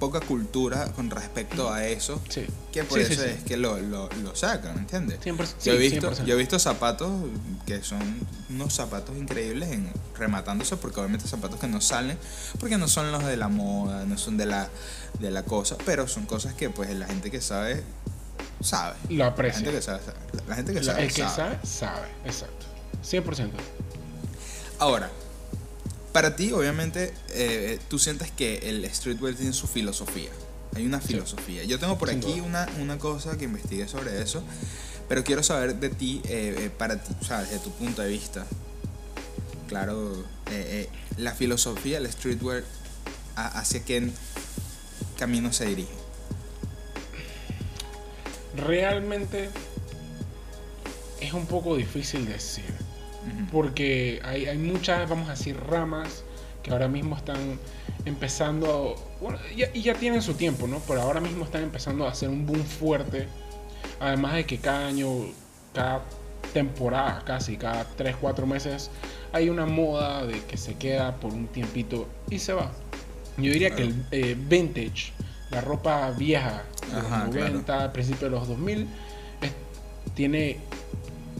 poca 0.00 0.18
cultura 0.20 0.86
con 0.96 1.10
respecto 1.10 1.72
a 1.72 1.86
eso. 1.86 2.20
Sí. 2.28 2.46
Que 2.72 2.82
por 2.82 2.98
Sí, 2.98 3.12
eso 3.12 3.22
sí. 3.22 3.28
es 3.28 3.44
que 3.44 3.56
lo, 3.56 3.78
lo, 3.78 4.08
lo 4.24 4.34
sacan, 4.34 4.76
¿entiendes? 4.78 5.20
100%, 5.20 5.62
yo, 5.62 5.72
he 5.74 5.78
visto, 5.78 6.10
100%. 6.10 6.24
yo 6.24 6.34
he 6.34 6.38
visto 6.38 6.58
zapatos 6.58 7.10
que 7.66 7.82
son 7.84 8.00
unos 8.48 8.72
zapatos 8.74 9.16
increíbles 9.16 9.70
en 9.70 9.92
rematándose, 10.18 10.76
porque 10.76 10.98
obviamente 11.00 11.28
zapatos 11.28 11.60
que 11.60 11.68
no 11.68 11.80
salen, 11.80 12.18
porque 12.58 12.78
no 12.78 12.88
son 12.88 13.12
los 13.12 13.24
de 13.24 13.36
la 13.36 13.48
moda, 13.48 14.04
no 14.06 14.18
son 14.18 14.36
de 14.36 14.46
la, 14.46 14.68
de 15.20 15.30
la 15.30 15.44
cosa, 15.44 15.76
pero 15.86 16.08
son 16.08 16.26
cosas 16.26 16.54
que 16.54 16.70
pues 16.70 16.90
la 16.96 17.06
gente 17.06 17.30
que 17.30 17.40
sabe, 17.40 17.84
sabe. 18.60 18.96
Lo 19.10 19.18
La 19.18 19.26
aprecia. 19.28 19.60
gente 19.60 19.72
que 19.76 19.82
sabe, 19.82 20.00
sabe. 20.02 20.18
La 20.48 20.54
gente 20.56 20.72
que 20.72 20.80
La- 20.80 20.92
sabe, 20.92 21.04
el 21.06 21.12
que 21.12 21.22
sabe. 21.22 21.34
sabe, 21.34 21.58
sabe. 21.64 22.08
Exacto. 22.24 22.66
100%. 23.04 23.50
Ahora, 24.78 25.10
para 26.12 26.36
ti, 26.36 26.52
obviamente, 26.52 27.12
eh, 27.30 27.78
tú 27.88 27.98
sientes 27.98 28.30
que 28.30 28.68
el 28.70 28.84
streetwear 28.92 29.34
tiene 29.34 29.52
su 29.52 29.66
filosofía. 29.66 30.30
hay 30.74 30.86
una 30.86 31.00
filosofía. 31.00 31.64
Yo 31.64 31.78
tengo 31.80 31.98
por 31.98 32.08
Sin 32.10 32.18
aquí 32.18 32.40
una, 32.40 32.68
una 32.80 32.96
cosa 32.98 33.36
que 33.36 33.44
investigué 33.46 33.88
sobre 33.88 34.22
eso, 34.22 34.42
pero 35.08 35.24
quiero 35.24 35.42
saber 35.42 35.74
de 35.76 35.88
ti, 35.90 36.20
eh, 36.24 36.54
eh, 36.58 36.70
para 36.70 37.02
ti, 37.02 37.12
o 37.20 37.24
sea, 37.24 37.40
desde 37.42 37.58
tu 37.58 37.70
punto 37.72 38.02
de 38.02 38.08
vista. 38.08 38.46
Claro, 39.68 40.14
eh, 40.50 40.88
eh, 40.88 40.88
la 41.16 41.32
filosofía 41.34 42.00
del 42.00 42.10
streetwear, 42.12 42.62
a- 43.36 43.58
¿hacia 43.58 43.84
qué 43.84 44.10
camino 45.18 45.52
se 45.52 45.66
dirige? 45.66 45.90
Realmente 48.56 49.50
es 51.20 51.32
un 51.32 51.46
poco 51.46 51.76
difícil 51.76 52.26
decir. 52.26 52.64
Porque 53.52 54.20
hay, 54.24 54.46
hay 54.46 54.58
muchas, 54.58 55.08
vamos 55.08 55.28
a 55.28 55.32
decir, 55.32 55.56
ramas 55.68 56.24
que 56.62 56.70
ahora 56.70 56.88
mismo 56.88 57.16
están 57.16 57.58
empezando, 58.04 58.96
a- 58.98 59.20
bueno, 59.22 59.38
ya, 59.56 59.68
y 59.74 59.82
ya 59.82 59.94
tienen 59.94 60.22
su 60.22 60.34
tiempo, 60.34 60.66
¿no? 60.66 60.80
Pero 60.86 61.02
ahora 61.02 61.20
mismo 61.20 61.44
están 61.44 61.62
empezando 61.62 62.06
a 62.06 62.10
hacer 62.10 62.28
un 62.28 62.46
boom 62.46 62.64
fuerte. 62.64 63.28
Además 63.98 64.34
de 64.34 64.46
que 64.46 64.58
cada 64.58 64.86
año, 64.86 65.08
cada 65.74 66.02
temporada, 66.52 67.22
casi 67.24 67.56
cada 67.56 67.84
3, 67.96 68.16
4 68.20 68.46
meses, 68.46 68.90
hay 69.32 69.48
una 69.50 69.66
moda 69.66 70.26
de 70.26 70.42
que 70.44 70.56
se 70.56 70.74
queda 70.74 71.16
por 71.16 71.32
un 71.32 71.46
tiempito 71.48 72.08
y 72.30 72.38
se 72.38 72.52
va. 72.52 72.72
Yo 73.36 73.52
diría 73.52 73.74
que 73.74 73.82
el 73.82 74.04
eh, 74.10 74.36
vintage, 74.38 75.12
la 75.50 75.60
ropa 75.60 76.10
vieja 76.12 76.62
de 76.90 76.96
Ajá, 76.98 77.24
los 77.26 77.34
90, 77.34 77.92
principios 77.92 78.22
de 78.22 78.30
los 78.30 78.48
2000, 78.48 78.86
es- 79.42 79.52
tiene 80.14 80.58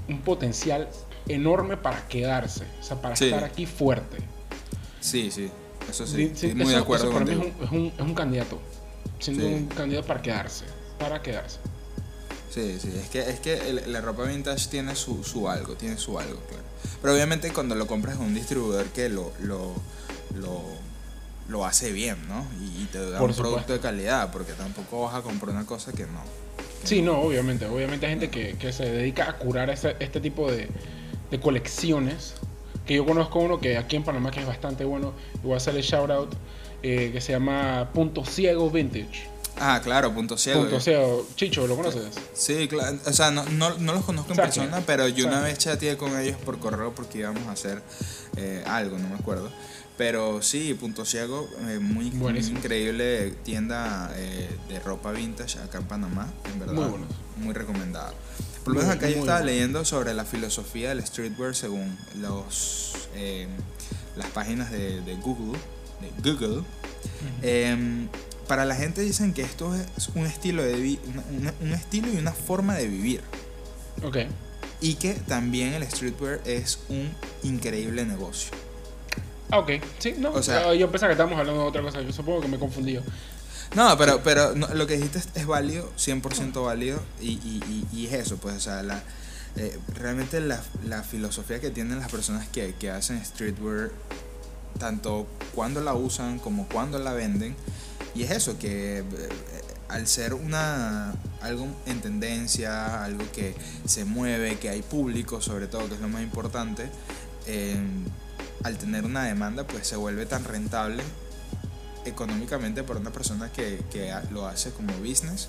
un 0.08 0.18
potencial 0.20 0.88
enorme 1.28 1.76
para 1.76 2.06
quedarse, 2.08 2.64
o 2.80 2.82
sea, 2.82 3.00
para 3.00 3.16
Sí. 3.16 3.26
estar 3.26 3.44
aquí 3.44 3.66
fuerte. 3.66 4.18
Sí, 5.00 5.30
sí, 5.30 5.50
eso 5.88 6.06
sí, 6.06 6.12
Sí, 6.12 6.16
sí, 6.34 6.46
estoy 6.46 6.54
muy 6.54 6.62
eso- 6.66 6.72
de 6.72 6.78
acuerdo 6.78 7.04
eso 7.04 7.12
para 7.12 7.24
mí 7.24 7.32
es 7.32 7.38
un, 7.38 7.64
es, 7.64 7.70
un, 7.70 7.86
es 7.96 8.00
un 8.00 8.14
candidato, 8.14 8.60
siendo 9.18 9.46
Sí. 9.46 9.54
un 9.54 9.66
candidato 9.68 10.06
para 10.06 10.22
quedarse, 10.22 10.64
para 10.98 11.22
quedarse. 11.22 11.58
Sí, 12.50 12.78
sí, 12.80 12.92
es 13.00 13.08
que, 13.08 13.20
es 13.20 13.38
que 13.40 13.70
el- 13.70 13.92
la 13.92 14.00
ropa 14.00 14.24
vintage 14.24 14.68
tiene 14.68 14.96
su, 14.96 15.22
su 15.22 15.48
algo, 15.48 15.74
tiene 15.74 15.96
su 15.98 16.18
algo, 16.18 16.40
claro. 16.48 16.64
Pero 17.00 17.14
obviamente 17.14 17.52
cuando 17.52 17.74
lo 17.76 17.86
compras 17.86 18.18
de 18.18 18.24
un 18.24 18.34
distribuidor 18.34 18.86
que 18.86 19.08
lo, 19.08 19.32
lo, 19.40 19.72
lo, 20.34 20.62
lo 21.48 21.64
hace 21.64 21.92
bien, 21.92 22.16
¿no? 22.28 22.44
Y, 22.60 22.82
y 22.82 22.88
te 22.90 22.98
da 22.98 23.18
Por 23.18 23.30
un 23.30 23.34
supuesto. 23.36 23.42
producto 23.42 23.72
de 23.74 23.80
calidad, 23.80 24.30
porque 24.32 24.52
tampoco 24.54 25.02
vas 25.02 25.14
a 25.14 25.22
comprar 25.22 25.54
una 25.54 25.64
cosa 25.64 25.92
que 25.92 26.02
no. 26.06 26.22
Sí, 26.84 27.02
no, 27.02 27.20
obviamente, 27.20 27.66
obviamente 27.66 28.06
hay 28.06 28.12
gente 28.12 28.30
que, 28.30 28.56
que 28.56 28.72
se 28.72 28.84
dedica 28.90 29.28
a 29.28 29.36
curar 29.36 29.70
ese- 29.70 29.96
este 30.00 30.20
tipo 30.20 30.50
de, 30.50 30.68
de 31.30 31.40
colecciones, 31.40 32.34
que 32.86 32.94
yo 32.96 33.04
conozco 33.04 33.38
uno 33.40 33.60
que 33.60 33.76
aquí 33.78 33.96
en 33.96 34.04
Panamá 34.04 34.30
que 34.30 34.40
es 34.40 34.46
bastante 34.46 34.84
bueno, 34.84 35.12
y 35.34 35.38
voy 35.46 35.54
a 35.54 35.56
hacerle 35.58 35.82
shout 35.82 36.10
out, 36.10 36.34
eh, 36.82 37.10
que 37.12 37.20
se 37.20 37.32
llama 37.32 37.90
Punto 37.92 38.24
Ciego 38.24 38.70
Vintage. 38.70 39.28
Ah, 39.62 39.78
claro, 39.84 40.14
punto 40.14 40.38
ciego. 40.38 40.60
Punto 40.62 40.80
Ciego, 40.80 41.26
Chicho, 41.36 41.66
¿lo 41.66 41.76
conoces? 41.76 42.04
Sí, 42.32 42.66
claro. 42.66 42.96
O 43.04 43.12
sea, 43.12 43.30
no, 43.30 43.44
no, 43.44 43.76
no 43.76 43.92
los 43.92 44.04
conozco 44.06 44.30
en 44.32 44.36
¿Sabes 44.36 44.54
persona, 44.56 44.82
pero 44.86 45.06
yo 45.06 45.26
una 45.26 45.40
vez 45.42 45.58
chateé 45.58 45.98
con 45.98 46.18
ellos 46.18 46.38
por 46.46 46.58
correo 46.58 46.94
porque 46.94 47.18
íbamos 47.18 47.46
a 47.46 47.52
hacer 47.52 47.82
eh, 48.38 48.64
algo, 48.66 48.96
no 48.96 49.06
me 49.08 49.16
acuerdo. 49.16 49.50
Pero 50.00 50.40
sí, 50.40 50.72
Punto 50.72 51.04
Ciego, 51.04 51.46
eh, 51.68 51.78
muy, 51.78 52.10
muy 52.10 52.38
increíble 52.38 53.32
tienda 53.44 54.10
eh, 54.16 54.48
de 54.70 54.80
ropa 54.80 55.12
vintage 55.12 55.58
acá 55.58 55.76
en 55.76 55.84
Panamá, 55.84 56.26
en 56.50 56.58
verdad. 56.58 56.72
Muy 56.74 56.84
buenos. 56.88 57.08
Muy 57.36 57.52
recomendada. 57.52 58.14
Por 58.64 58.72
lo 58.74 58.80
menos 58.80 58.96
acá 58.96 59.10
yo 59.10 59.18
estaba 59.18 59.40
bueno. 59.40 59.52
leyendo 59.52 59.84
sobre 59.84 60.14
la 60.14 60.24
filosofía 60.24 60.88
del 60.88 61.06
streetwear 61.06 61.54
según 61.54 61.98
los 62.18 62.92
eh, 63.14 63.46
las 64.16 64.28
páginas 64.28 64.70
de, 64.70 65.02
de 65.02 65.16
Google. 65.16 65.58
De 66.22 66.32
Google. 66.32 66.62
Em, 67.42 68.08
para 68.48 68.64
la 68.64 68.76
gente 68.76 69.02
dicen 69.02 69.34
que 69.34 69.42
esto 69.42 69.74
es 69.74 70.08
un 70.14 70.24
estilo, 70.24 70.62
de 70.62 70.98
una- 71.12 71.24
una- 71.38 71.54
un 71.60 71.72
estilo 71.74 72.08
y 72.10 72.16
una 72.16 72.32
forma 72.32 72.74
de 72.74 72.88
vivir. 72.88 73.20
Ok. 74.02 74.16
Y 74.80 74.94
que 74.94 75.12
también 75.12 75.74
el 75.74 75.82
streetwear 75.84 76.40
es 76.46 76.78
un 76.88 77.10
increíble 77.42 78.06
negocio. 78.06 78.50
Ah, 79.50 79.58
ok. 79.58 79.70
Sí, 79.98 80.14
no. 80.18 80.32
O 80.32 80.42
sea- 80.42 80.74
yo 80.74 80.90
pensaba 80.90 81.08
que 81.10 81.14
estábamos 81.14 81.38
hablando 81.38 81.62
de 81.62 81.68
otra 81.68 81.82
cosa. 81.82 82.00
Yo 82.02 82.12
supongo 82.12 82.40
que 82.40 82.48
me 82.48 82.58
confundí. 82.58 82.92
yo. 82.94 83.02
No, 83.74 83.96
pero, 83.96 84.20
pero 84.24 84.54
no, 84.56 84.66
lo 84.74 84.86
que 84.86 84.96
dijiste 84.96 85.18
es, 85.18 85.28
es 85.34 85.46
válido, 85.46 85.90
100% 85.96 86.64
válido. 86.64 87.00
Y, 87.20 87.32
y, 87.32 87.86
y, 87.92 87.96
y 88.00 88.06
es 88.06 88.14
eso, 88.14 88.36
pues, 88.38 88.56
o 88.56 88.60
sea, 88.60 88.82
la, 88.82 89.00
eh, 89.56 89.78
realmente 89.94 90.40
la, 90.40 90.60
la 90.88 91.02
filosofía 91.04 91.60
que 91.60 91.70
tienen 91.70 91.98
las 92.00 92.10
personas 92.10 92.48
que, 92.48 92.74
que 92.74 92.90
hacen 92.90 93.24
streetwear, 93.24 93.90
tanto 94.78 95.26
cuando 95.54 95.80
la 95.80 95.94
usan 95.94 96.38
como 96.40 96.66
cuando 96.68 96.98
la 96.98 97.12
venden, 97.12 97.54
y 98.14 98.24
es 98.24 98.32
eso, 98.32 98.58
que 98.58 98.98
eh, 98.98 99.04
al 99.88 100.06
ser 100.08 100.34
una 100.34 101.14
algo 101.40 101.66
en 101.86 102.00
tendencia, 102.00 103.04
algo 103.04 103.24
que 103.32 103.54
se 103.86 104.04
mueve, 104.04 104.58
que 104.58 104.68
hay 104.68 104.82
público 104.82 105.40
sobre 105.40 105.68
todo, 105.68 105.86
que 105.88 105.94
es 105.94 106.00
lo 106.00 106.08
más 106.08 106.22
importante, 106.22 106.88
eh, 107.46 107.76
al 108.64 108.76
tener 108.78 109.04
una 109.04 109.24
demanda, 109.24 109.66
pues 109.66 109.86
se 109.86 109.96
vuelve 109.96 110.26
tan 110.26 110.44
rentable 110.44 111.02
económicamente 112.04 112.82
para 112.82 112.98
una 113.00 113.10
persona 113.12 113.50
que, 113.52 113.82
que 113.90 114.12
lo 114.30 114.46
hace 114.46 114.70
como 114.72 114.92
business, 114.98 115.48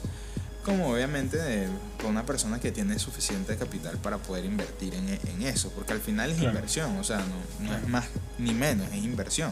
como 0.66 0.92
obviamente 0.94 1.68
para 1.98 2.10
una 2.10 2.26
persona 2.26 2.60
que 2.60 2.72
tiene 2.72 3.00
suficiente 3.00 3.56
capital 3.58 3.98
para 3.98 4.18
poder 4.18 4.46
invertir 4.46 4.94
en, 4.94 5.08
en 5.10 5.42
eso, 5.44 5.70
porque 5.72 5.94
al 5.94 6.02
final 6.02 6.30
es 6.32 6.38
Claro. 6.38 6.52
inversión, 6.56 6.98
o 6.98 7.04
sea, 7.04 7.18
no, 7.20 7.68
no 7.70 7.76
es 7.78 7.88
más 7.88 8.06
ni 8.38 8.54
menos, 8.54 8.88
es 8.92 9.04
inversión. 9.04 9.52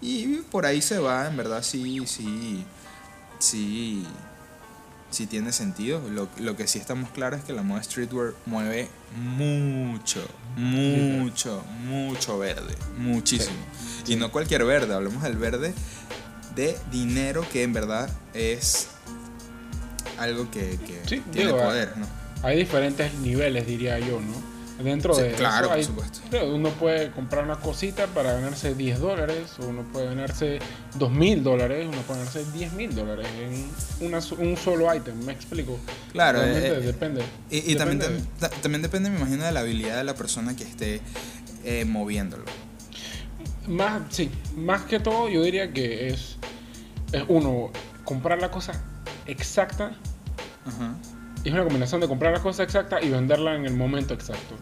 Y 0.00 0.36
por 0.50 0.64
ahí 0.64 0.80
se 0.80 0.98
va, 0.98 1.26
en 1.26 1.36
verdad 1.36 1.62
sí, 1.62 2.04
sí, 2.06 2.64
sí, 3.40 4.06
sí 5.10 5.26
tiene 5.26 5.52
sentido. 5.52 6.02
Lo, 6.10 6.28
lo 6.38 6.56
que 6.56 6.66
sí 6.66 6.78
estamos 6.78 7.10
claros 7.10 7.40
es 7.40 7.46
que 7.46 7.52
la 7.52 7.62
moda 7.62 7.82
streetwear 7.82 8.34
mueve 8.46 8.88
mucho, 9.16 10.26
mucho, 10.56 11.64
mucho 11.84 12.38
verde, 12.38 12.74
muchísimo. 12.98 13.56
Sí. 14.04 14.12
Y 14.12 14.16
no 14.16 14.30
cualquier 14.30 14.64
verde, 14.64 14.94
hablamos 14.94 15.22
del 15.22 15.36
verde 15.36 15.74
de 16.54 16.76
dinero 16.90 17.46
que 17.52 17.62
en 17.62 17.72
verdad 17.72 18.10
es 18.34 18.88
algo 20.18 20.50
que, 20.50 20.78
que 20.86 21.00
Sí, 21.06 21.22
tiene 21.30 21.52
digo, 21.52 21.58
poder, 21.62 21.96
¿no? 21.96 22.06
Hay 22.42 22.58
diferentes 22.58 23.14
niveles, 23.14 23.66
diría 23.66 23.98
yo, 23.98 24.20
¿no? 24.20 24.57
Dentro 24.78 25.12
Sí, 25.12 25.22
de 25.22 25.32
claro, 25.32 25.74
eso 25.74 25.92
por 25.92 26.04
supuesto. 26.04 26.46
uno 26.54 26.68
puede 26.70 27.10
comprar 27.10 27.42
una 27.44 27.56
cosita 27.56 28.06
para 28.06 28.34
ganarse 28.34 28.74
10 28.76 29.00
dólares, 29.00 29.50
o 29.58 29.66
uno 29.66 29.82
puede 29.92 30.06
ganarse 30.06 30.60
2 30.94 31.10
mil 31.10 31.42
dólares, 31.42 31.84
uno 31.90 32.00
puede 32.02 32.20
ganarse 32.20 32.44
10 32.52 32.72
mil 32.74 32.94
dólares 32.94 33.26
en 33.40 34.06
una 34.06 34.20
un 34.38 34.56
solo 34.56 34.94
ítem, 34.94 35.18
¿me 35.24 35.32
explico? 35.32 35.78
Claro, 36.12 36.42
eh, 36.44 36.68
eh, 36.68 36.80
depende. 36.80 37.22
Y, 37.50 37.72
y 37.72 37.74
también, 37.74 37.98
Depende. 37.98 38.24
ta- 38.38 38.50
también 38.50 38.82
depende, 38.82 39.10
me 39.10 39.16
imagino, 39.16 39.44
de 39.44 39.50
la 39.52 39.60
habilidad 39.60 39.96
de 39.96 40.04
la 40.04 40.14
persona 40.14 40.54
que 40.54 40.62
esté 40.62 41.00
eh, 41.64 41.84
moviéndolo. 41.84 42.44
Más, 43.66 44.02
sí, 44.10 44.30
más 44.56 44.82
que 44.82 45.00
todo 45.00 45.28
yo 45.28 45.42
diría 45.42 45.72
que 45.72 46.08
es, 46.08 46.36
es 47.12 47.24
uno, 47.28 47.70
comprar 48.04 48.40
la 48.40 48.50
cosa 48.52 48.80
exacta, 49.26 49.92
Ajá. 50.64 50.94
Es 51.44 51.52
una 51.52 51.64
combinación 51.64 52.00
de 52.00 52.08
comprar 52.08 52.32
la 52.32 52.40
cosa 52.42 52.62
exacta 52.62 53.00
y 53.02 53.08
venderla 53.10 53.54
en 53.54 53.64
el 53.66 53.74
momento 53.74 54.14
exacto. 54.14 54.54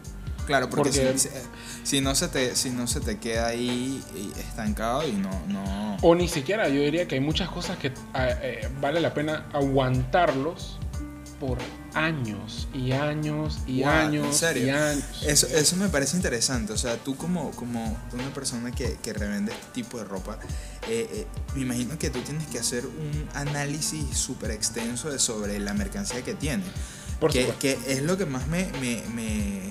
Claro, 0.45 0.69
porque, 0.69 0.89
Porque- 0.91 1.17
si, 1.19 1.27
si- 1.27 1.35
si 1.83 2.01
no 2.01 2.15
se 2.15 2.29
te, 2.29 2.55
si 2.55 2.69
no 2.69 2.87
se 2.87 3.01
te 3.01 3.17
queda 3.17 3.47
ahí 3.47 4.01
eh, 4.15 4.39
estancado 4.39 5.05
y 5.07 5.11
no, 5.11 5.29
no. 5.47 5.97
O 6.01 6.15
ni 6.15 6.27
siquiera, 6.29 6.69
yo 6.69 6.81
diría 6.81 7.05
que 7.07 7.15
hay 7.15 7.21
muchas 7.21 7.49
cosas 7.49 7.77
que 7.77 7.91
ah, 8.13 8.29
eh, 8.41 8.69
vale 8.79 9.01
la 9.01 9.13
pena 9.13 9.45
aguantarlos 9.53 10.79
por 11.39 11.57
años 11.93 12.67
y 12.73 12.91
años 12.91 13.59
y 13.67 13.81
Wow, 13.83 13.91
¿en 13.91 13.97
años 13.97 14.35
serio? 14.37 14.67
y 14.67 14.69
años. 14.71 15.03
Eso, 15.25 15.47
eso 15.47 15.75
me 15.75 15.87
parece 15.89 16.15
interesante. 16.17 16.73
O 16.73 16.77
sea, 16.77 16.97
tú 16.97 17.15
como, 17.15 17.51
como 17.51 17.97
una 18.13 18.33
persona 18.33 18.71
que, 18.71 18.97
que 19.03 19.13
revende 19.13 19.51
este 19.51 19.67
tipo 19.73 19.97
de 19.99 20.05
ropa, 20.05 20.39
eh, 20.87 21.07
eh, 21.11 21.27
me 21.55 21.61
imagino 21.61 21.97
que 21.99 22.09
tú 22.09 22.21
tienes 22.21 22.47
que 22.47 22.59
hacer 22.59 22.85
un 22.85 23.29
análisis 23.33 24.17
súper 24.17 24.51
extenso 24.51 25.09
de 25.11 25.19
sobre 25.19 25.59
la 25.59 25.73
mercancía 25.73 26.21
que 26.23 26.33
tiene. 26.33 26.63
Por 27.19 27.31
que, 27.31 27.53
que 27.59 27.77
es 27.87 28.01
lo 28.03 28.17
que 28.17 28.25
más 28.25 28.47
me, 28.47 28.71
me, 28.81 29.01
me- 29.13 29.69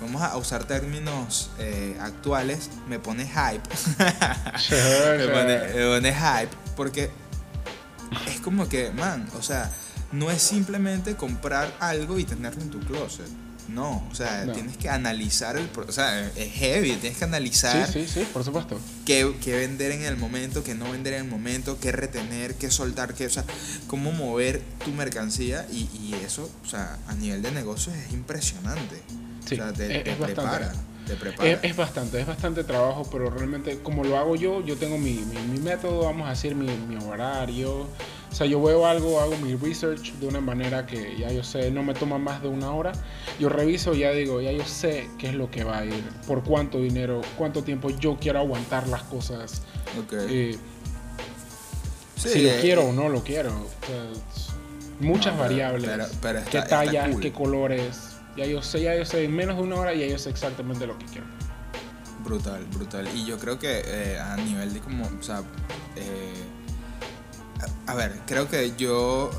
vamos 0.00 0.22
a 0.22 0.36
usar 0.36 0.64
términos 0.64 1.50
eh, 1.58 1.96
actuales, 2.00 2.68
me 2.88 2.98
pone 2.98 3.26
hype. 3.26 3.62
me, 5.18 5.28
pone, 5.28 5.58
me 5.74 5.84
pone 5.86 6.14
hype 6.14 6.50
porque 6.76 7.10
es 8.28 8.40
como 8.40 8.68
que, 8.68 8.90
man, 8.92 9.28
o 9.38 9.42
sea, 9.42 9.70
no 10.16 10.30
es 10.30 10.42
simplemente 10.42 11.14
comprar 11.16 11.74
algo 11.80 12.18
y 12.18 12.24
tenerlo 12.24 12.62
en 12.62 12.70
tu 12.70 12.80
closet. 12.80 13.26
No, 13.68 14.06
o 14.10 14.14
sea, 14.14 14.44
No. 14.44 14.52
tienes 14.52 14.76
que 14.76 14.88
analizar 14.88 15.56
el... 15.56 15.68
O 15.88 15.90
sea, 15.90 16.24
es 16.36 16.52
heavy, 16.52 16.94
tienes 16.96 17.18
que 17.18 17.24
analizar 17.24 17.84
Sí, 17.92 18.04
sí, 18.06 18.20
sí, 18.20 18.26
por 18.32 18.44
supuesto. 18.44 18.78
qué, 19.04 19.34
qué 19.42 19.56
vender 19.56 19.90
en 19.90 20.02
el 20.04 20.16
momento, 20.16 20.62
qué 20.62 20.76
no 20.76 20.88
vender 20.92 21.14
en 21.14 21.24
el 21.24 21.28
momento, 21.30 21.76
qué 21.80 21.90
retener, 21.90 22.54
qué 22.54 22.70
soltar, 22.70 23.12
qué, 23.14 23.26
o 23.26 23.30
sea, 23.30 23.44
cómo 23.88 24.12
mover 24.12 24.62
tu 24.84 24.92
mercancía 24.92 25.66
y, 25.72 25.88
y 25.98 26.14
eso, 26.24 26.48
o 26.64 26.68
sea, 26.68 26.96
a 27.08 27.14
nivel 27.14 27.42
de 27.42 27.50
negocios 27.50 27.96
es 27.96 28.12
impresionante. 28.12 29.02
Sí, 29.44 29.54
o 29.54 29.56
sea, 29.58 29.72
te, 29.72 29.98
es- 29.98 30.04
te 30.04 30.10
es 30.12 30.18
bastante. 30.20 30.34
prepara, 30.58 30.72
te 31.08 31.16
prepara. 31.16 31.50
Es, 31.50 31.58
es 31.64 31.76
bastante, 31.76 32.20
es 32.20 32.26
bastante 32.28 32.62
trabajo, 32.62 33.08
pero 33.10 33.30
realmente 33.30 33.80
como 33.82 34.04
lo 34.04 34.16
hago 34.16 34.36
yo, 34.36 34.64
yo 34.64 34.76
tengo 34.76 34.96
mi, 34.96 35.14
mi, 35.14 35.40
mi 35.40 35.58
método, 35.58 36.04
vamos 36.04 36.28
a 36.28 36.30
decir, 36.30 36.54
mi, 36.54 36.68
mi 36.88 37.04
horario, 37.04 37.88
O 38.30 38.34
sea, 38.34 38.46
yo 38.46 38.62
veo 38.62 38.86
algo, 38.86 39.20
hago 39.20 39.36
mi 39.38 39.54
research 39.54 40.12
de 40.14 40.26
una 40.26 40.40
manera 40.40 40.86
que 40.86 41.16
ya 41.16 41.32
yo 41.32 41.42
sé, 41.42 41.70
no 41.70 41.82
me 41.82 41.94
toma 41.94 42.18
más 42.18 42.42
de 42.42 42.48
una 42.48 42.72
hora. 42.72 42.92
Yo 43.38 43.48
reviso 43.48 43.94
y 43.94 44.00
ya 44.00 44.10
digo, 44.10 44.40
ya 44.40 44.52
yo 44.52 44.64
sé 44.64 45.08
qué 45.18 45.28
es 45.28 45.34
lo 45.34 45.50
que 45.50 45.64
va 45.64 45.78
a 45.78 45.84
ir, 45.86 46.04
por 46.26 46.44
cuánto 46.44 46.78
dinero, 46.78 47.22
cuánto 47.38 47.62
tiempo 47.62 47.90
yo 47.90 48.16
quiero 48.20 48.40
aguantar 48.40 48.88
las 48.88 49.02
cosas. 49.04 49.62
Ok. 49.98 50.14
Sí, 52.16 52.28
si 52.30 52.42
lo 52.42 52.50
eh, 52.50 52.58
quiero 52.60 52.86
o 52.86 52.92
no 52.92 53.08
lo 53.08 53.22
quiero. 53.22 53.52
muchas 55.00 55.38
variables. 55.38 56.08
Pero, 56.20 56.40
qué 56.50 56.62
tallas, 56.62 57.16
qué 57.20 57.32
colores. 57.32 58.16
Ya 58.36 58.44
yo 58.44 58.62
sé, 58.62 58.82
ya 58.82 58.94
yo 58.94 59.04
sé, 59.04 59.24
en 59.24 59.34
menos 59.34 59.56
de 59.56 59.62
una 59.62 59.76
hora 59.76 59.94
ya 59.94 60.06
yo 60.06 60.18
sé 60.18 60.30
exactamente 60.30 60.86
lo 60.86 60.98
que 60.98 61.06
quiero. 61.06 61.26
Brutal, 62.22 62.64
brutal. 62.72 63.08
Y 63.14 63.24
yo 63.24 63.38
creo 63.38 63.58
que 63.58 63.82
eh, 63.84 64.18
a 64.18 64.36
nivel 64.36 64.74
de 64.74 64.80
como, 64.80 65.06
o 65.06 65.22
sea, 65.22 65.42
eh, 65.96 66.32
a, 67.86 67.94
ver, 67.94 68.20
creo 68.26 68.48
que 68.48 68.74
yo, 68.76 69.30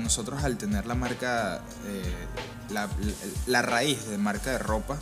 nosotros 0.00 0.42
al 0.44 0.56
tener 0.56 0.86
la 0.86 0.94
marca, 0.94 1.60
la, 2.70 2.88
la, 3.46 3.62
raíz 3.62 4.06
de 4.06 4.18
marca 4.18 4.52
de 4.52 4.58
ropa, 4.58 4.98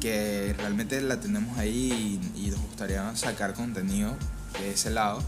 que 0.00 0.54
realmente 0.56 1.00
la 1.00 1.20
tenemos 1.20 1.58
ahí 1.58 2.20
y, 2.34 2.46
y 2.46 2.50
nos 2.50 2.60
gustaría 2.60 3.14
sacar 3.16 3.54
contenido 3.54 4.16
de 4.58 4.72
ese 4.72 4.90
lado, 4.90 5.22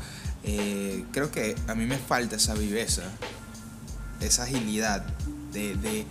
eh, 0.44 1.04
creo 1.12 1.30
que 1.30 1.54
a 1.68 1.74
mí 1.74 1.86
me 1.86 1.98
falta 1.98 2.36
esa 2.36 2.54
viveza, 2.54 3.02
esa 4.20 4.44
agilidad 4.44 5.04
de, 5.52 6.06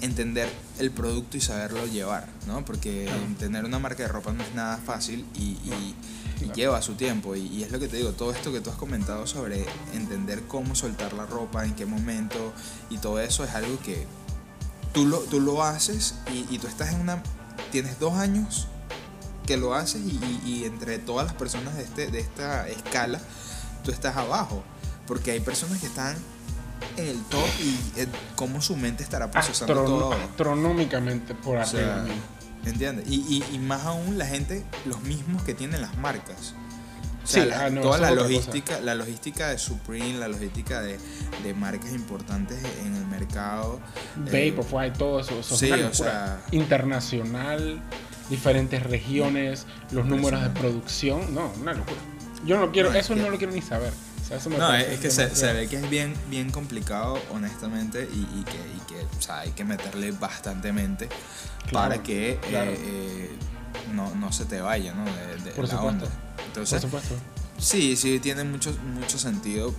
entender 0.00 0.48
el 0.78 0.92
producto 0.92 1.36
y 1.36 1.40
saberlo 1.40 1.84
llevar, 1.86 2.28
¿no? 2.46 2.64
Porque 2.64 3.10
tener 3.40 3.64
una 3.64 3.80
marca 3.80 4.04
de 4.04 4.08
ropa 4.08 4.32
no 4.32 4.44
es 4.44 4.54
nada 4.54 4.76
fácil 4.76 5.26
y, 5.34 5.56
lleva 6.46 6.82
su 6.82 6.94
tiempo. 6.94 7.34
Y, 7.36 7.62
es 7.62 7.70
lo 7.70 7.78
que 7.78 7.88
te 7.88 7.96
digo, 7.96 8.12
todo 8.12 8.32
esto 8.32 8.52
que 8.52 8.60
tú 8.60 8.70
has 8.70 8.76
comentado 8.76 9.26
sobre 9.26 9.66
entender 9.92 10.42
cómo 10.46 10.74
soltar 10.74 11.12
la 11.12 11.26
ropa, 11.26 11.64
en 11.64 11.74
qué 11.74 11.86
momento 11.86 12.52
y 12.90 12.98
todo 12.98 13.20
eso 13.20 13.44
es 13.44 13.54
algo 13.54 13.78
que 13.80 14.06
tú 14.92 15.06
lo, 15.06 15.18
tú 15.20 15.40
lo 15.40 15.62
haces 15.62 16.14
y, 16.32 16.58
tú 16.58 16.66
estás 16.66 16.92
en 16.92 17.00
una... 17.00 17.22
Tienes 17.70 17.98
dos 17.98 18.14
años 18.14 18.68
que 19.46 19.56
lo 19.56 19.74
haces 19.74 20.00
y, 20.44 20.64
entre 20.64 20.98
todas 20.98 21.26
las 21.26 21.34
personas 21.34 21.76
de, 21.76 21.82
este, 21.82 22.10
de 22.10 22.20
esta 22.20 22.68
escala, 22.68 23.20
tú 23.84 23.90
estás 23.90 24.16
abajo. 24.16 24.62
Porque 25.06 25.30
hay 25.30 25.40
personas 25.40 25.80
que 25.80 25.86
están 25.86 26.16
en 26.96 27.06
el 27.06 27.22
top 27.24 27.46
y 27.60 27.78
cómo 28.36 28.60
su 28.60 28.76
mente 28.76 29.02
estará 29.02 29.30
procesando 29.30 29.84
todo. 29.84 30.12
Astronómicamente 30.12 31.34
por 31.34 31.58
arriba. 31.58 32.04
¿Entiendes? 32.68 33.06
Y, 33.08 33.42
y, 33.52 33.58
más 33.58 33.84
aún 33.84 34.18
la 34.18 34.26
gente, 34.26 34.64
los 34.84 35.00
mismos 35.02 35.42
que 35.42 35.54
tienen 35.54 35.80
las 35.80 35.96
marcas. 35.96 36.54
O 37.24 37.26
sea, 37.26 37.66
ah, 37.66 37.70
toda 37.82 37.98
la 37.98 38.10
logística, 38.10 38.80
la 38.80 38.94
logística 38.94 39.48
de 39.48 39.58
Supreme, 39.58 40.18
la 40.18 40.28
logística 40.28 40.80
de, 40.80 40.98
de 41.42 41.54
marcas 41.54 41.92
importantes 41.92 42.58
en 42.84 42.94
el 42.94 43.06
mercado. 43.06 43.80
Vaporfly, 44.16 44.88
eh, 44.88 44.92
todo 44.96 45.20
eso. 45.20 45.42
sí, 45.42 45.70
o 45.70 45.92
sea, 45.92 46.40
internacional, 46.52 47.82
diferentes 48.30 48.82
regiones, 48.82 49.66
los 49.90 50.06
números 50.06 50.42
de 50.42 50.50
producción. 50.50 51.34
No, 51.34 51.52
una 51.60 51.74
locura. 51.74 51.98
Yo 52.46 52.58
no 52.58 52.72
quiero, 52.72 52.94
eso 52.94 53.14
no 53.14 53.28
lo 53.28 53.36
quiero 53.36 53.52
ni 53.52 53.60
saber. 53.60 53.92
No, 54.58 54.74
es 54.74 55.00
que 55.00 55.10
se, 55.10 55.34
se, 55.34 55.52
ve 55.52 55.68
que 55.68 55.76
es 55.76 55.90
bien, 55.90 56.14
bien 56.28 56.50
complicado, 56.50 57.20
honestamente, 57.30 58.08
y, 58.12 58.20
y, 58.38 58.44
que, 58.44 58.56
y 58.56 58.80
que 58.88 59.16
o 59.18 59.22
sea, 59.22 59.40
hay 59.40 59.52
que 59.52 59.64
meterle 59.64 60.12
bastante 60.12 60.72
mente 60.72 61.08
para 61.72 62.02
que 62.02 62.32
eh, 62.32 62.38
eh, 62.52 63.30
no, 63.94 64.14
no, 64.14 64.32
se 64.32 64.44
te 64.44 64.60
vaya 64.60 64.94
¿no? 64.94 65.04
de, 65.04 65.50
Por 65.52 65.64
la 65.64 65.70
supuesto. 65.70 65.86
onda. 66.04 66.06
Entonces, 66.46 66.80
Por 66.82 66.90
supuesto. 66.90 67.14
Sí, 67.58 67.96
sí, 67.96 68.20
tiene 68.20 68.44
mucho, 68.44 68.72
mucho 68.94 69.18
sentido. 69.18 69.74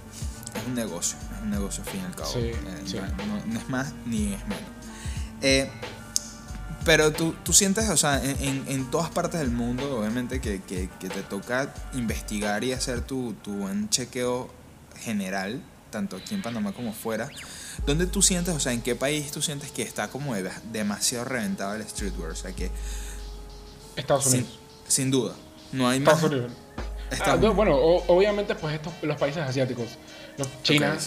Es 0.55 0.65
un 0.67 0.73
negocio, 0.73 1.17
es 1.35 1.41
un 1.43 1.51
negocio 1.51 1.83
al 1.83 1.89
fin 1.89 2.01
y 2.01 2.05
al 2.05 2.15
cabo. 2.15 2.31
Sí, 2.31 2.39
eh, 2.39 2.55
sí. 2.85 2.97
No, 2.97 3.45
no, 3.45 3.59
es 3.59 3.69
más 3.69 3.93
ni 4.05 4.33
es 4.33 4.43
menos. 4.47 4.69
Eh, 5.41 5.69
pero 6.89 7.13
tú, 7.13 7.35
tú 7.43 7.53
sientes, 7.53 7.87
o 7.87 7.97
sea, 7.97 8.19
en, 8.23 8.65
en, 8.67 8.89
todas 8.89 9.11
partes 9.11 9.39
del 9.39 9.51
mundo, 9.51 9.99
obviamente, 9.99 10.41
que, 10.41 10.59
que, 10.63 10.89
que, 10.99 11.07
te 11.07 11.21
toca 11.21 11.71
investigar 11.93 12.63
y 12.63 12.73
hacer 12.73 13.01
tu, 13.01 13.33
tu 13.43 13.53
buen 13.53 13.89
chequeo 13.89 14.49
general, 14.97 15.61
tanto 15.91 16.15
aquí 16.15 16.33
en 16.33 16.41
Panamá 16.41 16.71
como 16.71 16.91
fuera. 16.91 17.29
¿Dónde 17.85 18.07
tú 18.07 18.23
sientes, 18.23 18.55
o 18.55 18.59
sea, 18.59 18.73
en 18.73 18.81
qué 18.81 18.95
país 18.95 19.31
tú 19.31 19.39
sientes 19.39 19.69
que 19.69 19.83
está 19.83 20.07
como 20.07 20.33
demasiado 20.73 21.25
reventado 21.25 21.75
el 21.75 21.87
streetwear? 21.87 22.31
O 22.31 22.35
sea, 22.35 22.53
que... 22.53 22.71
Estados 23.95 24.25
Unidos. 24.25 24.59
Sin, 24.87 25.11
duda. 25.11 25.35
No 25.71 25.87
hay 25.87 25.99
Estados 25.99 26.23
más... 26.23 26.31
Unidos. 26.31 26.51
Ah, 27.23 27.35
bueno, 27.35 27.75
obviamente, 28.07 28.55
pues 28.55 28.73
estos, 28.73 28.93
los 29.03 29.17
países 29.19 29.43
asiáticos. 29.43 29.89
China, 30.63 30.97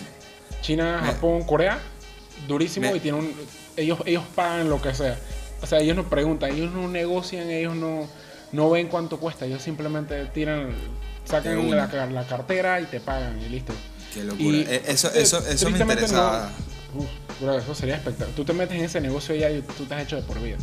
China, 0.61 1.03
Japón, 1.07 1.43
Corea, 1.43 1.81
durísimo 2.47 2.95
y 2.95 3.01
tienen 3.01 3.23
un, 3.23 3.35
ellos, 3.77 3.99
ellos 4.07 4.23
pagan 4.37 4.71
lo 4.71 4.81
que 4.81 4.95
sea. 4.95 5.19
O 5.63 5.67
sea, 5.67 5.81
ellos 5.81 5.97
no 5.97 6.09
preguntan, 6.09 6.53
ellos 6.53 6.73
no 6.73 6.89
negocian, 6.89 7.49
ellos 7.49 7.75
no, 7.77 8.09
no 8.51 8.71
ven 8.71 8.89
cuánto 8.89 9.19
cuesta, 9.19 9.47
ellos 9.47 9.63
simplemente 9.63 10.27
tiran, 10.27 10.75
sacan 11.25 11.71
la, 11.71 12.07
la, 12.07 12.27
cartera 12.27 12.81
y 12.81 12.87
te 12.87 13.01
pagan 13.01 13.41
y 13.41 13.49
listo. 13.49 13.73
Qué 14.13 14.25
locura. 14.25 14.59
Eh, 14.59 14.83
eso, 14.87 15.11
eso, 15.13 15.39
eso 15.47 15.71
me 15.71 15.79
interesaba. 15.79 16.51
eso 17.41 17.75
sería 17.75 17.97
espectacular. 17.97 18.35
Tú 18.35 18.45
te 18.45 18.53
metes 18.53 18.77
en 18.77 18.85
ese 18.85 19.01
negocio 19.01 19.35
ya 19.35 19.51
y 19.51 19.63
tú 19.63 19.85
te 19.87 19.95
has 19.95 20.03
hecho 20.03 20.17
de 20.17 20.23
por 20.23 20.41
vida. 20.41 20.59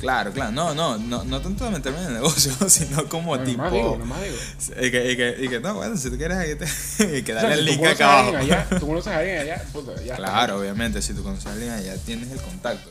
Claro, 0.00 0.32
claro, 0.32 0.50
no, 0.50 0.74
no, 0.74 0.96
no, 0.96 1.24
no 1.24 1.40
tanto 1.42 1.66
de 1.66 1.72
meterme 1.72 2.00
en 2.00 2.06
el 2.06 2.12
negocio, 2.14 2.52
sino 2.68 3.06
como 3.08 3.36
no, 3.36 3.44
tipo. 3.44 3.62
No 3.62 3.70
digo, 3.70 3.98
no 3.98 4.14
digo. 4.20 4.36
Y 4.80 4.90
que, 4.90 5.12
y 5.12 5.16
que, 5.16 5.36
y 5.40 5.48
que 5.48 5.60
no, 5.60 5.74
bueno, 5.74 5.96
si 5.96 6.10
tú 6.10 6.16
quieres, 6.16 6.38
ahí 6.38 6.54
te, 6.54 6.64
y 7.18 7.22
que 7.22 7.34
dale 7.34 7.54
el 7.54 7.64
link 7.66 7.84
acá 7.84 8.20
abajo. 8.20 8.36
Allá, 8.38 8.66
tú 8.78 8.86
conoces 8.86 9.12
a 9.12 9.18
alguien 9.18 9.38
allá, 9.40 9.62
puta, 9.72 9.92
ya. 10.02 10.16
Claro, 10.16 10.58
obviamente, 10.58 11.02
si 11.02 11.12
tú 11.12 11.22
conoces 11.22 11.46
a 11.46 11.52
alguien 11.52 11.70
allá, 11.70 11.96
tienes 11.98 12.30
el 12.30 12.40
contacto. 12.40 12.90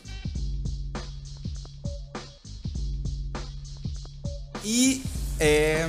Y 4.70 5.02
eh, 5.40 5.88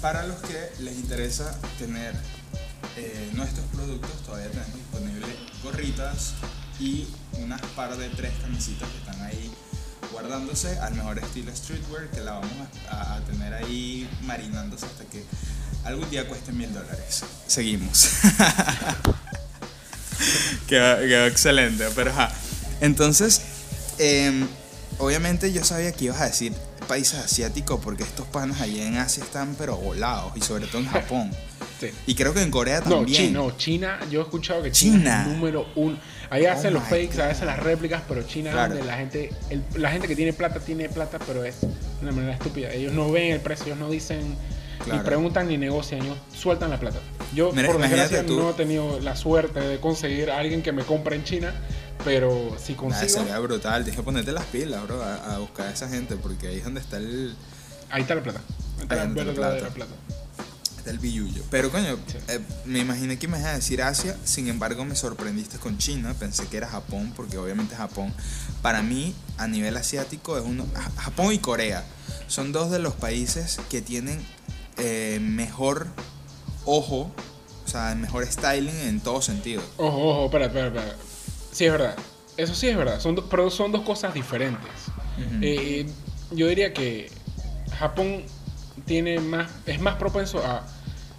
para 0.00 0.26
los 0.26 0.38
que 0.38 0.72
les 0.80 0.96
interesa 0.96 1.56
tener 1.78 2.16
eh, 2.96 3.30
nuestros 3.34 3.64
productos, 3.66 4.10
todavía 4.26 4.50
tenemos 4.50 4.74
disponibles 4.74 5.36
gorritas 5.62 6.32
y 6.80 7.06
unas 7.34 7.60
par 7.76 7.96
de 7.96 8.08
tres 8.08 8.32
camisitas 8.42 8.88
que 8.88 8.98
están 8.98 9.22
ahí 9.22 9.52
guardándose 10.10 10.80
al 10.80 10.96
mejor 10.96 11.20
estilo 11.20 11.54
streetwear 11.54 12.10
que 12.10 12.20
la 12.22 12.32
vamos 12.32 12.50
a, 12.90 13.20
tener 13.20 13.54
ahí 13.54 14.10
marinándose 14.22 14.86
hasta 14.86 15.04
que 15.04 15.22
algún 15.84 16.10
día 16.10 16.26
cueste 16.26 16.50
mil 16.50 16.74
dólares. 16.74 17.22
Seguimos. 17.46 18.08
quedó, 20.66 21.24
excelente, 21.24 21.86
pero 21.94 22.10
ajá. 22.10 22.32
Entonces, 22.80 23.42
em, 23.98 24.48
obviamente 24.98 25.52
yo 25.52 25.62
sabía 25.62 25.92
que 25.92 26.06
ibas 26.06 26.20
a 26.20 26.26
decir 26.26 26.52
países 26.88 27.20
asiáticos 27.20 27.78
porque 27.82 28.02
estos 28.02 28.26
panos 28.26 28.60
allá 28.60 28.86
en 28.86 28.96
Asia 28.96 29.22
están 29.22 29.54
pero 29.56 29.76
volados 29.76 30.32
y 30.36 30.40
sobre 30.40 30.66
todo 30.66 30.78
en 30.78 30.88
Japón. 30.88 31.30
Y 32.06 32.14
creo 32.16 32.34
que 32.34 32.42
en 32.42 32.50
Corea 32.50 32.80
también. 32.80 33.32
No, 33.32 33.56
China, 33.56 34.00
yo 34.10 34.20
he 34.20 34.22
escuchado 34.24 34.62
que 34.62 34.72
China, 34.72 35.22
es 35.22 35.26
el 35.28 35.34
número 35.34 35.66
uno. 35.76 35.96
Ahí 36.30 36.44
oh 36.46 36.52
hacen 36.52 36.74
los 36.74 36.82
fakes, 36.82 37.20
a 37.22 37.28
veces 37.28 37.44
las 37.44 37.58
réplicas, 37.58 38.02
pero 38.08 38.22
China 38.22 38.50
donde 38.52 38.84
la 38.84 38.96
gente, 38.96 39.32
la 39.74 39.90
gente 39.90 40.08
que 40.08 40.16
tiene 40.16 40.32
plata 40.32 40.60
tiene 40.60 40.88
plata, 40.88 41.18
pero 41.26 41.44
es 41.44 41.60
de 41.60 41.68
una 42.02 42.12
manera 42.12 42.34
estúpida. 42.34 42.72
Ellos 42.72 42.92
no 42.92 43.10
ven 43.10 43.32
el 43.32 43.40
precio, 43.40 43.66
ellos 43.66 43.78
no 43.78 43.90
dicen, 43.90 44.36
ni 44.90 44.98
preguntan 44.98 45.48
ni 45.48 45.56
negocian, 45.56 46.02
ellos 46.02 46.18
sueltan 46.34 46.70
la 46.70 46.80
plata. 46.80 46.98
Yo, 47.34 47.50
por 47.50 47.78
desgracia, 47.78 48.22
no 48.24 48.50
he 48.50 48.54
tenido 48.54 49.00
la 49.00 49.16
suerte 49.16 49.60
de 49.60 49.78
conseguir 49.78 50.30
a 50.30 50.38
alguien 50.38 50.62
que 50.62 50.72
me 50.72 50.82
compre 50.82 51.16
en 51.16 51.24
China, 51.24 51.54
pero 52.08 52.56
si 52.58 52.72
consigo... 52.72 53.06
sería 53.06 53.38
brutal, 53.38 53.84
tienes 53.84 53.98
que 53.98 54.02
ponerte 54.02 54.32
las 54.32 54.46
pilas, 54.46 54.82
bro, 54.84 55.02
a, 55.02 55.36
buscar 55.38 55.66
a 55.66 55.72
esa 55.72 55.90
gente, 55.90 56.16
porque 56.16 56.48
ahí 56.48 56.56
es 56.56 56.64
donde 56.64 56.80
está 56.80 56.96
el... 56.96 57.36
Ahí 57.90 58.00
está 58.00 58.14
la 58.14 58.22
plata. 58.22 58.40
Ahí 58.78 58.82
está, 58.84 58.96
la, 58.96 59.34
plata. 59.68 59.92
Está 60.78 60.90
el 60.90 60.98
billullo. 60.98 61.42
Pero 61.50 61.70
coño, 61.70 61.98
eh, 62.28 62.40
me 62.64 62.78
imaginé 62.78 63.18
que 63.18 63.28
me 63.28 63.38
ibas 63.38 63.50
a 63.50 63.54
decir 63.56 63.82
Asia, 63.82 64.16
sin 64.24 64.48
embargo 64.48 64.86
me 64.86 64.96
sorprendiste 64.96 65.58
con 65.58 65.76
China, 65.76 66.14
pensé 66.18 66.46
que 66.46 66.56
era 66.56 66.66
Japón, 66.66 67.12
porque 67.14 67.36
obviamente 67.36 67.76
Japón, 67.76 68.10
para 68.62 68.80
mí, 68.80 69.14
a 69.36 69.46
nivel 69.46 69.76
asiático, 69.76 70.38
es 70.38 70.44
uno... 70.46 70.66
Japón 70.96 71.34
y 71.34 71.38
Corea 71.38 71.84
son 72.26 72.52
dos 72.52 72.70
de 72.70 72.78
los 72.78 72.94
países 72.94 73.60
que 73.68 73.82
tienen 73.82 74.18
eh, 74.78 75.18
mejor 75.20 75.88
ojo, 76.64 77.10
o 77.66 77.68
sea, 77.68 77.94
mejor 77.96 78.24
styling 78.26 78.76
en 78.86 79.00
todo 79.00 79.20
sentido. 79.20 79.62
Ojo, 79.76 80.08
ojo, 80.08 80.24
espera, 80.24 80.46
espera, 80.46 80.66
espera. 80.68 81.07
Sí, 81.58 81.64
es 81.64 81.72
verdad. 81.72 81.96
Eso 82.36 82.54
sí 82.54 82.68
es 82.68 82.76
verdad. 82.76 83.00
Son 83.00 83.16
pero 83.28 83.50
son 83.50 83.72
dos 83.72 83.82
cosas 83.82 84.14
diferentes. 84.14 84.70
Eh, 85.42 85.88
yo 86.30 86.46
diría 86.46 86.72
que 86.72 87.10
Japón 87.80 88.22
tiene 88.84 89.18
más, 89.18 89.50
es 89.66 89.80
más 89.80 89.96
propenso 89.96 90.38
a 90.46 90.64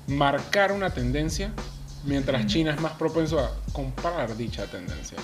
marcar 0.08 0.72
una 0.72 0.92
tendencia, 0.92 1.52
mientras 2.06 2.48
China 2.48 2.74
es 2.74 2.80
más 2.80 2.94
propenso 2.94 3.38
a 3.38 3.52
comprar 3.74 4.38
dicha 4.38 4.66
tendencia. 4.68 5.18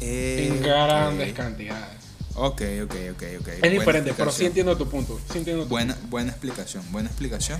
en 0.00 0.60
grandes 0.60 1.32
cantidades. 1.32 2.02
Ok, 2.34 2.60
ok, 2.84 2.94
ok, 3.12 3.22
ok. 3.40 3.48
Es 3.62 3.72
diferente, 3.72 4.12
pero 4.14 4.30
sí 4.30 4.44
entiendo 4.44 4.76
tu 4.76 4.86
punto. 4.86 5.18
Sí 5.32 5.42
buena, 5.66 5.96
buena 6.10 6.30
explicación, 6.30 6.84
buena 6.92 7.08
explicación 7.08 7.58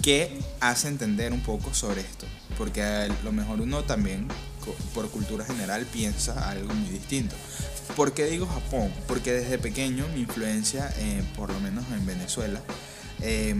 que 0.00 0.40
hace 0.60 0.88
entender 0.88 1.34
un 1.34 1.40
poco 1.40 1.74
sobre 1.74 2.00
esto. 2.00 2.26
porque 2.56 2.82
a 2.82 3.08
lo 3.22 3.32
mejor 3.32 3.60
uno 3.60 3.82
también, 3.82 4.28
por 4.94 5.10
cultura 5.10 5.44
general, 5.44 5.86
piensa 5.86 6.48
algo 6.48 6.72
muy 6.74 6.88
distinto. 6.88 7.34
¿Por 7.96 8.12
qué 8.12 8.26
digo 8.26 8.46
Japón? 8.46 8.92
Porque 9.06 9.32
desde 9.32 9.58
pequeño 9.58 10.06
mi 10.14 10.20
influencia, 10.20 10.92
eh, 10.98 11.22
por 11.36 11.52
lo 11.52 11.60
menos 11.60 11.84
en 11.92 12.06
Venezuela, 12.06 12.60
eh, 13.20 13.54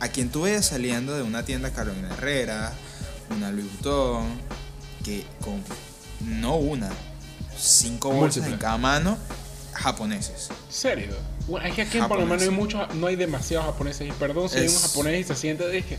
a 0.00 0.08
quien 0.08 0.30
veías 0.32 0.66
saliendo 0.66 1.14
de 1.16 1.22
una 1.22 1.44
tienda 1.44 1.70
Carolina 1.70 2.10
Herrera, 2.12 2.72
una 3.30 3.50
Louis 3.50 3.66
Vuitton, 3.66 4.26
que 5.04 5.24
con 5.40 5.62
no 6.20 6.56
una, 6.56 6.90
cinco 7.56 8.10
bolsas 8.10 8.46
en 8.46 8.56
cada 8.56 8.78
mano, 8.78 9.18
japoneses. 9.72 10.48
¿Serio? 10.68 11.16
Bueno, 11.46 11.66
es 11.66 11.74
que 11.74 11.82
aquí 11.82 11.98
en 11.98 12.08
Panamá 12.08 12.36
no 12.36 12.42
hay 12.42 12.48
Japoneses. 12.48 12.52
muchos, 12.52 12.94
no 12.94 13.06
hay 13.06 13.16
demasiados 13.16 13.66
japoneses. 13.66 14.08
Y 14.08 14.12
perdón 14.12 14.48
si 14.48 14.58
hay 14.58 14.68
un 14.68 14.78
japonés 14.78 15.20
y 15.20 15.24
se 15.24 15.34
siente 15.34 15.66
de 15.66 15.82
que. 15.82 15.98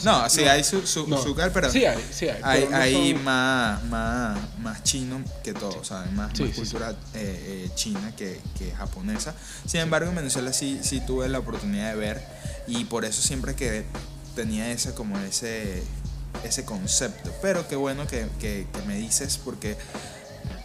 "Ah, 0.00 0.04
yo 0.04 0.10
No, 0.22 0.28
soy-". 0.30 0.42
sí 0.44 0.48
hay 0.48 0.64
su, 0.64 0.86
su, 0.86 1.06
No. 1.06 1.22
su 1.22 1.34
cal, 1.34 1.50
pero 1.52 1.70
Sí 1.70 1.84
hay, 1.84 2.04
sí 2.12 2.28
hay. 2.28 2.40
hay, 2.42 2.68
no 2.68 2.76
hay 2.76 3.12
son- 3.12 3.24
más, 3.24 3.84
más, 3.84 4.38
más 4.58 4.82
chino 4.82 5.22
que 5.44 5.52
todo, 5.52 5.84
¿sabes? 5.84 6.12
Más, 6.12 6.30
Sí, 6.34 6.42
más 6.44 6.52
sí, 6.52 6.56
cultura 6.60 6.90
eh, 7.14 7.66
eh, 7.66 7.70
china 7.74 8.12
que, 8.16 8.40
que 8.58 8.72
japonesa. 8.72 9.34
Sin 9.66 9.80
embargo, 9.80 10.10
en 10.10 10.16
Venezuela 10.16 10.52
sí, 10.52 10.80
sí 10.82 11.00
tuve 11.00 11.28
la 11.28 11.38
oportunidad 11.38 11.90
de 11.90 11.96
ver 11.96 12.22
y 12.66 12.84
por 12.84 13.04
eso 13.04 13.22
siempre 13.22 13.54
que 13.54 13.84
tenía 14.36 14.70
ese, 14.70 14.92
como 14.94 15.18
ese, 15.18 15.82
ese 16.44 16.64
concepto. 16.64 17.32
Pero 17.42 17.66
qué 17.68 17.76
bueno 17.76 18.06
que, 18.06 18.28
que, 18.40 18.66
que 18.72 18.82
me 18.86 18.96
dices 18.96 19.38
porque 19.44 19.76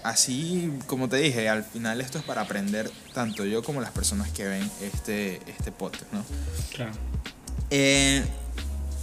así, 0.03 0.71
como 0.87 1.09
te 1.09 1.17
dije, 1.17 1.49
al 1.49 1.63
final 1.63 1.99
esto 2.01 2.17
es 2.19 2.23
para 2.23 2.41
aprender 2.41 2.91
tanto 3.13 3.43
yo 3.45 3.63
como 3.63 3.81
las 3.81 3.91
personas 3.91 4.29
que 4.29 4.45
ven 4.45 4.69
este, 4.81 5.41
este 5.49 5.71
podcast, 5.71 6.11
¿no? 6.13 6.23
Claro. 6.73 6.91
Eh, 7.71 8.23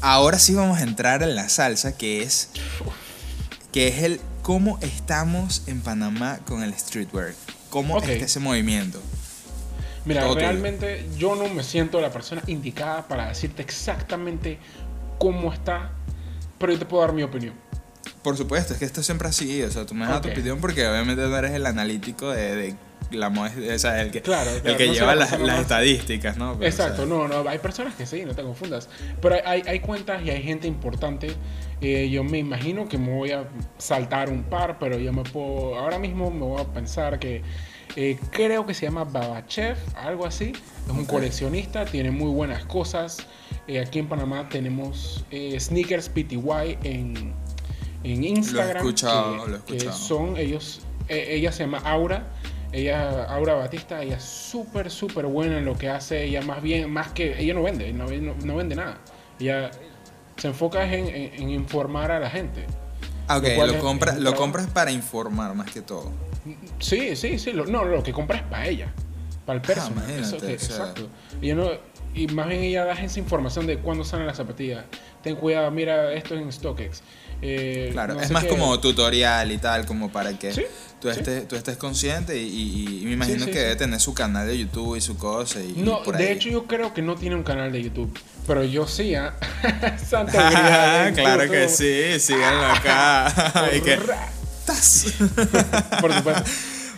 ahora 0.02 0.38
sí 0.38 0.54
vamos 0.54 0.78
a 0.78 0.82
entrar 0.82 1.22
en 1.22 1.34
la 1.34 1.48
salsa, 1.48 1.96
que 1.96 2.22
es, 2.22 2.50
que 3.72 3.88
es 3.88 4.02
el 4.02 4.20
cómo 4.42 4.78
estamos 4.82 5.62
en 5.66 5.80
Panamá 5.80 6.40
con 6.46 6.62
el 6.62 6.74
streetwear. 6.78 7.32
¿Cómo 7.70 7.96
Ok. 7.96 8.04
está 8.08 8.24
ese 8.26 8.40
movimiento? 8.40 9.00
Mira, 10.04 10.22
Todo 10.22 10.34
tuyo. 10.34 10.46
realmente 10.48 11.08
yo 11.16 11.36
no 11.36 11.48
me 11.48 11.62
siento 11.62 12.00
la 12.00 12.10
persona 12.10 12.42
indicada 12.48 13.06
para 13.06 13.28
decirte 13.28 13.62
exactamente 13.62 14.58
cómo 15.18 15.52
está, 15.52 15.92
pero 16.58 16.72
yo 16.72 16.78
te 16.80 16.84
puedo 16.84 17.02
dar 17.04 17.14
mi 17.14 17.22
opinión. 17.22 17.54
Por 18.22 18.36
supuesto, 18.36 18.72
es 18.72 18.78
que 18.80 18.84
esto 18.84 19.02
siempre 19.02 19.28
así, 19.28 19.62
o 19.62 19.70
sea, 19.70 19.86
tú 19.86 19.94
me 19.94 20.04
das 20.06 20.20
tu 20.20 20.28
opinión 20.28 20.60
porque 20.60 20.86
obviamente 20.86 21.24
tú 21.24 21.34
eres 21.34 21.52
el 21.52 21.64
analítico 21.66 22.30
de, 22.30 22.54
de 22.56 22.74
la 23.12 23.28
o 23.28 23.78
sea, 23.78 24.00
el 24.02 24.10
que, 24.10 24.22
Claro, 24.22 24.50
el 24.50 24.62
claro, 24.62 24.76
que 24.78 24.86
no 24.86 24.92
lleva 24.94 25.14
la 25.14 25.24
las, 25.26 25.40
las 25.40 25.60
estadísticas, 25.60 26.36
¿no? 26.36 26.56
Pero, 26.58 26.68
o 26.68 26.72
sea, 26.72 26.86
Exacto, 26.86 27.06
no, 27.06 27.28
no, 27.28 27.48
hay 27.48 27.58
personas 27.58 27.94
que 27.94 28.06
sí, 28.06 28.24
no 28.24 28.34
te 28.34 28.42
confundas. 28.42 28.88
Pero 29.20 29.36
hay, 29.44 29.62
hay, 29.66 29.80
cuentas 29.80 30.22
y 30.24 30.30
hay 30.30 30.42
gente 30.42 30.66
importante. 30.68 31.34
Eh, 31.80 32.08
yo 32.10 32.24
me 32.24 32.38
imagino 32.38 32.88
que 32.88 32.98
me 32.98 33.12
voy 33.14 33.32
a 33.32 33.44
saltar 33.78 34.30
un 34.30 34.42
par, 34.44 34.78
pero 34.78 34.98
yo 34.98 35.12
me 35.12 35.22
puedo. 35.24 35.76
Ahora 35.78 35.98
mismo 35.98 36.30
me 36.30 36.40
voy 36.44 36.60
a 36.60 36.64
pensar 36.64 37.18
que. 37.18 37.42
eh, 37.96 38.18
creo 38.30 38.64
que 38.64 38.72
se 38.74 38.86
llama 38.86 39.04
Babachev, 39.04 39.76
algo 39.96 40.24
así. 40.26 40.52
Es 40.86 40.92
un 40.92 41.00
Ok. 41.00 41.06
coleccionista, 41.10 41.84
tiene 41.84 42.10
muy 42.10 42.30
buenas 42.30 42.64
cosas. 42.64 43.18
Eh, 43.68 43.80
aquí 43.80 43.98
en 43.98 44.08
Panamá 44.08 44.48
tenemos 44.48 45.24
eh, 45.30 45.58
Sneakers 45.60 46.08
PTY 46.08 46.78
en, 46.84 47.34
en 48.04 48.24
Instagram. 48.24 48.78
escuchado, 48.78 49.44
que, 49.44 49.50
lo 49.50 49.56
he 49.56 49.60
que 49.60 49.76
escuchado. 49.76 49.98
son 49.98 50.36
ellos. 50.36 50.80
eh, 51.08 51.26
ella 51.30 51.52
se 51.52 51.64
llama 51.64 51.78
Aura. 51.84 52.26
Ella, 52.72 53.24
Aura 53.24 53.54
Batista, 53.54 54.02
ella 54.02 54.16
es 54.16 54.24
súper, 54.24 54.90
súper 54.90 55.26
buena 55.26 55.58
en 55.58 55.64
lo 55.64 55.76
que 55.76 55.88
hace. 55.90 56.24
Ella 56.24 56.40
más 56.42 56.62
bien, 56.62 56.90
más 56.90 57.08
que, 57.12 57.38
ella 57.38 57.54
no 57.54 57.62
vende, 57.62 57.92
no, 57.92 58.06
no- 58.08 58.34
no 58.42 58.56
vende 58.56 58.74
nada. 58.74 58.98
Ella 59.38 59.70
se 60.36 60.48
enfoca 60.48 60.84
en, 60.84 61.06
en- 61.08 61.34
en 61.34 61.50
informar 61.50 62.10
a 62.10 62.18
la 62.18 62.30
gente. 62.30 62.64
Ah, 63.28 63.36
ok, 63.38 63.44
lo 63.58 63.66
lo, 63.66 63.78
compra- 63.80 64.14
lo 64.18 64.34
compras 64.34 64.66
para 64.68 64.90
informar 64.90 65.54
más 65.54 65.70
que 65.70 65.82
todo. 65.82 66.10
Sí, 66.78 67.14
sí, 67.14 67.38
sí. 67.38 67.52
Lo, 67.52 67.66
no, 67.66 67.84
lo 67.84 68.02
que 68.02 68.12
compra 68.12 68.38
es 68.38 68.42
para 68.44 68.66
ella, 68.66 68.92
para 69.46 69.56
el 69.58 69.62
personal. 69.62 70.04
Ah, 70.06 70.12
imagínate, 70.18 70.36
Eso 70.36 70.46
que- 70.46 70.54
o 70.54 70.58
sea. 70.58 70.76
exacto. 70.76 71.08
Y, 71.40 71.48
yo 71.48 71.56
no- 71.56 71.70
y 72.14 72.26
más 72.28 72.48
bien 72.48 72.62
ella 72.62 72.84
da 72.84 72.94
esa 72.94 73.18
información 73.18 73.66
de 73.66 73.78
cuándo 73.78 74.02
salen 74.04 74.26
las 74.26 74.38
zapatillas. 74.38 74.84
Ten 75.22 75.36
cuidado, 75.36 75.70
mira, 75.70 76.12
esto 76.14 76.34
es 76.34 76.40
en 76.40 76.50
StockX. 76.52 77.02
Eh, 77.42 77.90
Claro, 77.92 78.14
no 78.14 78.20
es 78.20 78.30
más 78.30 78.44
qué. 78.44 78.50
como 78.50 78.78
tutorial 78.80 79.50
y 79.52 79.58
tal, 79.58 79.84
como 79.86 80.10
para 80.10 80.38
que 80.38 80.52
Sí, 80.52 80.62
tú, 81.02 81.10
estés, 81.10 81.46
tú 81.48 81.56
estés 81.56 81.76
consciente 81.76 82.38
y, 82.40 82.46
y- 82.46 83.02
y 83.02 83.04
me 83.04 83.12
imagino 83.12 83.44
que 83.46 83.58
debe 83.58 83.76
tener 83.76 84.00
su 84.00 84.14
canal 84.14 84.46
de 84.46 84.56
YouTube 84.56 84.96
y 84.96 85.00
su 85.02 85.18
cosa. 85.18 85.60
Y, 85.60 85.74
No, 85.76 86.02
por 86.02 86.16
de 86.16 86.28
ahí. 86.28 86.32
hecho 86.32 86.48
yo 86.48 86.64
creo 86.66 86.94
que 86.94 87.02
no 87.02 87.16
tiene 87.16 87.36
un 87.36 87.42
canal 87.42 87.70
de 87.72 87.82
YouTube, 87.82 88.16
pero 88.46 88.64
yo 88.64 88.86
sí, 88.86 89.14
¿ah? 89.14 89.34
Santa 90.08 90.50
grial 90.50 91.08
en 91.08 91.14
claro 91.14 91.50
que 91.50 91.68
sí, 91.68 92.18
síganlo 92.20 92.66
acá. 92.66 93.70
y 93.76 93.80
que. 93.80 93.98
Por 96.00 96.12
supuesto. 96.14 96.44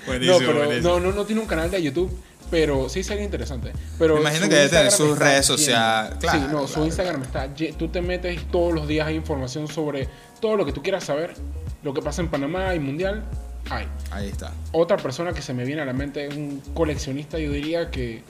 buenísimo, 0.07 0.39
no, 0.41 0.47
pero 0.47 0.65
buenísimo. 0.67 0.89
no, 0.95 1.01
no, 1.01 1.13
no 1.13 1.25
tiene 1.25 1.41
un 1.41 1.47
canal 1.49 1.71
de 1.71 1.83
YouTube, 1.83 2.17
pero 2.51 2.89
sí 2.89 3.03
sería 3.03 3.25
interesante. 3.25 3.73
Pero 3.99 4.15
Me 4.17 4.21
imagino 4.21 4.45
su 4.45 4.51
que 4.51 4.57
debe 4.57 4.69
tener 4.69 4.91
sus 4.93 5.13
está 5.13 5.25
redes 5.25 5.47
sociales, 5.47 6.15
claro, 6.21 6.39
Sí, 6.39 6.47
no, 6.53 6.67
su 6.67 6.73
claro, 6.75 6.87
Instagram 6.87 7.23
está 7.23 7.55
lle- 7.55 7.75
Tú 7.77 7.89
te 7.89 8.01
metes 8.03 8.43
todos 8.51 8.73
los 8.75 8.87
días 8.87 9.07
hay 9.07 9.17
información 9.17 9.67
sobre 9.69 10.09
todo 10.41 10.57
lo 10.57 10.67
que 10.67 10.73
tú 10.73 10.83
quieras 10.83 11.05
saber, 11.05 11.35
lo 11.83 11.95
que 11.95 12.03
pasa 12.03 12.21
en 12.23 12.29
Panamá 12.29 12.75
y 12.75 12.81
mundial, 12.81 13.25
hay. 13.71 13.87
Ahí 14.11 14.29
está. 14.29 14.53
Otra 14.73 14.97
persona 14.97 15.33
que 15.33 15.43
se 15.43 15.53
me 15.55 15.65
viene 15.65 15.83
a 15.83 15.85
la 15.85 15.93
mente 15.93 16.27
es 16.27 16.35
un 16.37 16.61
coleccionista, 16.75 17.39
yo 17.39 17.51
diría 17.53 17.91
que 17.91 18.23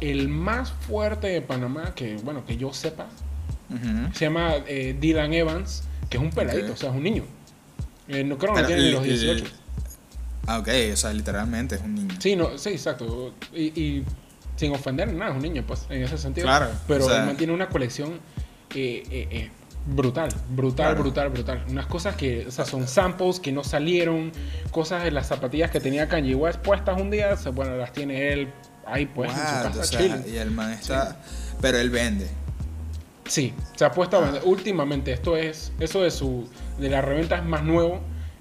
el 0.00 0.28
más 0.28 0.70
fuerte 0.72 1.26
de 1.28 1.42
Panamá, 1.42 1.94
que 1.94 2.16
bueno, 2.24 2.44
que 2.46 2.56
yo 2.56 2.72
sepa, 2.72 3.06
se 4.14 4.24
llama 4.24 4.54
eh, 4.66 4.96
Dylan 4.98 5.34
Evans, 5.34 5.82
que 6.08 6.16
es 6.16 6.22
un 6.22 6.30
peladito, 6.30 6.72
o 6.72 6.76
sea, 6.76 6.90
es 6.90 6.96
un 6.96 7.02
niño. 7.02 7.24
Eh, 8.08 8.24
no 8.24 8.38
creo 8.38 8.54
que 8.54 8.62
no 8.62 8.66
tiene 8.66 8.82
el- 8.82 8.92
los 8.92 9.04
18. 9.04 9.44
el- 9.44 9.50
Ah, 10.46 10.58
ok, 10.60 10.68
o 10.94 10.96
sea, 10.96 11.12
literalmente 11.12 11.74
es 11.74 11.82
un 11.82 11.94
niño. 11.94 12.14
Sí, 12.18 12.34
no, 12.34 12.56
sí, 12.56 12.70
exacto. 12.70 13.34
Y, 13.54 13.64
y 13.78 14.04
sin 14.56 14.72
ofender 14.74 15.12
nada, 15.12 15.32
es 15.32 15.36
un 15.36 15.42
niño, 15.42 15.62
pues, 15.66 15.84
en 15.90 16.02
ese 16.02 16.16
sentido. 16.16 16.46
Claro, 16.46 16.70
Pero 16.86 17.04
o 17.04 17.08
sea- 17.08 17.20
él 17.20 17.26
mantiene 17.26 17.52
una 17.52 17.68
colección 17.68 18.18
eh, 18.74 19.50
brutal, 19.94 20.28
brutal, 20.50 20.86
Claro. 20.88 21.02
brutal, 21.02 21.28
brutal. 21.30 21.64
Unas 21.68 21.86
cosas 21.86 22.14
que, 22.16 22.46
o 22.46 22.50
sea, 22.50 22.64
son 22.64 22.86
samples 22.86 23.40
que 23.40 23.52
no 23.52 23.64
salieron, 23.64 24.32
cosas 24.70 25.02
de 25.04 25.10
las 25.10 25.26
zapatillas 25.28 25.70
que 25.70 25.80
tenía 25.80 26.08
Kanye 26.08 26.34
West 26.34 26.60
puestas 26.60 27.00
un 27.00 27.10
día, 27.10 27.34
bueno, 27.54 27.76
las 27.76 27.92
tiene 27.92 28.32
él 28.32 28.48
ahí 28.86 29.06
pues 29.06 29.30
en 29.30 29.36
su 29.36 29.42
casa 29.42 29.80
O 29.80 29.84
sea, 29.84 30.22
y 30.26 30.36
el 30.36 30.50
man 30.50 30.72
está. 30.72 31.16
Pero 31.60 31.78
él 31.78 31.90
vende. 31.90 32.28
Sí, 33.26 33.52
se 33.76 33.84
ha 33.84 33.92
puesto 33.92 34.16
a 34.16 34.20
Ah. 34.20 34.24
vender. 34.24 34.42
Últimamente, 34.44 35.12
esto 35.12 35.36
es, 35.36 35.72
eso 35.80 36.02
de 36.02 36.10
su, 36.10 36.48
de 36.78 36.88
la 36.88 37.02
reventa 37.02 37.36
es 37.36 37.44
más 37.44 37.62
nuevo 37.62 38.00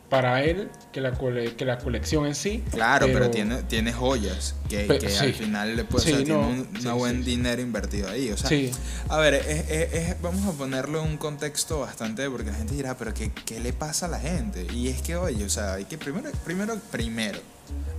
para 0.10 0.41
él 0.43 0.70
que 0.93 1.01
la, 1.01 1.12
cole- 1.14 1.55
que 1.58 1.66
la 1.66 1.78
colección 1.80 2.26
en 2.26 2.34
sí. 2.36 2.64
Claro, 2.72 3.08
pero, 3.12 3.30
tiene, 3.30 3.64
tiene 3.64 3.91
joyas 3.91 4.55
que, 4.70 4.86
Pe- 4.86 4.99
que 4.99 5.10
sí. 5.10 5.18
al 5.18 5.34
final 5.34 5.76
le 5.76 5.84
puede, 5.84 6.03
o 6.03 6.05
Sí, 6.05 6.12
sea, 6.16 6.24
tiene 6.24 6.41
no, 6.41 6.47
un 6.47 6.82
sí, 6.82 6.88
buen 6.89 7.26
dinero 7.26 7.62
invertido 7.62 8.10
ahí. 8.10 8.32
O 8.32 8.38
sea, 8.38 8.47
Sí. 8.47 8.72
a 9.10 9.18
ver, 9.18 9.34
es- 9.34 9.70
es- 9.70 9.93
es- 9.93 10.22
vamos 10.22 10.45
a 10.47 10.58
ponerlo 10.58 11.03
en 11.03 11.10
un 11.12 11.18
contexto 11.18 11.82
bastante, 11.82 12.30
porque 12.30 12.51
la 12.51 12.55
gente 12.58 12.74
dirá, 12.74 12.95
pero 12.97 13.14
¿qué, 13.14 13.34
¿qué 13.45 13.60
le 13.60 13.74
pasa 13.74 14.05
a 14.05 14.10
la 14.10 14.20
gente? 14.20 14.66
Y 14.74 14.88
es 14.88 15.01
que, 15.01 15.18
oye, 15.18 15.43
o 15.43 15.49
sea, 15.49 15.74
hay 15.74 15.84
que 15.86 15.97
primero, 15.97 16.32
primero, 16.45 16.78
primero, 16.91 17.39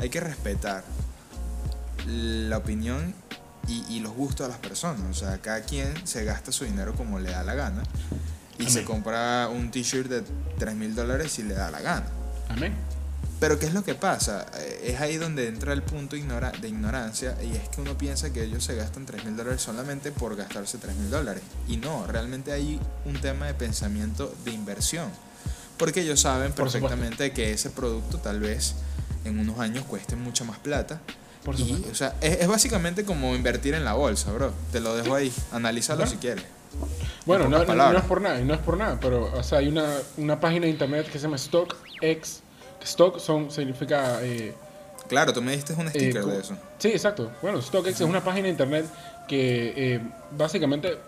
hay 0.00 0.08
que 0.08 0.20
respetar 0.20 0.84
la 2.06 2.56
opinión 2.56 3.14
y, 3.66 3.84
y 3.96 4.00
los 4.00 4.12
gustos 4.14 4.46
de 4.46 4.52
las 4.52 4.60
personas. 4.60 5.02
O 5.10 5.14
sea, 5.14 5.38
cada 5.42 5.60
quien 5.60 6.06
se 6.06 6.24
gasta 6.24 6.52
su 6.52 6.64
dinero 6.64 6.94
como 6.94 7.18
le 7.18 7.30
da 7.30 7.44
la 7.44 7.54
gana 7.54 7.82
y 8.58 8.64
se 8.64 8.78
Amén. 8.80 8.84
compra 8.84 9.48
un 9.48 9.70
t-shirt 9.70 10.08
de 10.08 10.22
3 10.58 10.74
mil 10.74 10.94
dólares 10.94 11.32
si 11.32 11.42
le 11.42 11.54
da 11.54 11.70
la 11.70 11.80
gana. 11.80 12.06
Amén. 12.48 12.74
Pero 13.40 13.56
¿qué 13.58 13.66
es 13.66 13.72
lo 13.74 13.84
que 13.84 13.94
pasa? 13.94 14.46
Eh, 14.56 14.90
Es 14.94 15.00
ahí 15.00 15.16
donde 15.16 15.46
entra 15.46 15.72
el 15.72 15.82
punto 15.82 16.16
ignora- 16.16 16.50
de 16.60 16.68
ignorancia 16.68 17.36
y 17.40 17.54
es 17.54 17.68
que 17.68 17.80
uno 17.80 17.96
piensa 17.96 18.32
que 18.32 18.42
ellos 18.42 18.64
se 18.64 18.74
gastan 18.74 19.06
3 19.06 19.24
mil 19.24 19.36
dólares 19.36 19.62
solamente 19.62 20.10
por 20.10 20.34
gastarse 20.34 20.78
3 20.78 20.96
mil 20.96 21.08
dólares. 21.10 21.42
Y 21.68 21.76
no, 21.76 22.04
realmente 22.08 22.50
hay 22.52 22.80
un 23.04 23.20
tema 23.20 23.46
de 23.46 23.54
pensamiento 23.54 24.34
de 24.44 24.50
inversión. 24.50 25.08
Porque 25.76 26.00
ellos 26.00 26.20
saben 26.20 26.50
Por 26.52 26.68
supuesto. 26.68 26.88
perfectamente 26.88 27.30
que 27.32 27.52
ese 27.52 27.70
producto 27.70 28.18
tal 28.18 28.40
vez 28.40 28.74
en 29.24 29.38
unos 29.38 29.60
años 29.60 29.84
cueste 29.84 30.16
mucha 30.16 30.42
más 30.42 30.58
plata. 30.58 31.00
Por 31.44 31.54
y, 31.60 31.86
o 31.90 31.94
sea, 31.94 32.16
es, 32.20 32.40
es 32.40 32.48
básicamente 32.48 33.04
como 33.04 33.36
invertir 33.36 33.74
en 33.74 33.84
la 33.84 33.92
bolsa, 33.92 34.32
bro. 34.32 34.52
Te 34.72 34.80
lo 34.80 34.96
dejo 34.96 35.14
ahí. 35.14 35.32
Analízalo 35.52 36.04
si 36.08 36.16
quieres. 36.16 36.44
Bueno, 37.26 37.44
En 37.44 37.50
no, 37.50 37.58
no- 37.58 37.92
no 37.92 37.98
es 37.98 38.04
por 38.04 38.20
nada, 38.20 38.38
no 38.40 38.54
es 38.54 38.60
por 38.60 38.76
nada, 38.76 38.98
pero 39.00 39.30
o 39.34 39.42
sea, 39.42 39.58
hay 39.58 39.68
una, 39.68 39.86
una 40.16 40.40
página 40.40 40.64
de 40.66 40.70
internet 40.72 41.06
que 41.06 41.18
se 41.18 41.24
llama 41.24 41.38
StockX. 41.38 42.42
Stock 42.82 43.18
son, 43.18 43.50
significa... 43.50 44.22
eh, 44.22 44.54
Claro, 45.08 45.32
tú 45.32 45.40
me 45.42 45.52
diste 45.52 45.72
un 45.74 45.88
sticker 45.88 46.22
co- 46.22 46.28
de 46.28 46.40
eso. 46.40 46.54
Sí, 46.78 46.88
exacto. 46.88 47.30
Bueno, 47.42 47.60
StockX 47.62 47.88
es 47.94 48.00
una 48.02 48.22
página 48.22 48.44
de 48.44 48.50
internet 48.50 48.86
que 49.26 49.72
eh, 49.94 50.00
básicamente 50.32 50.98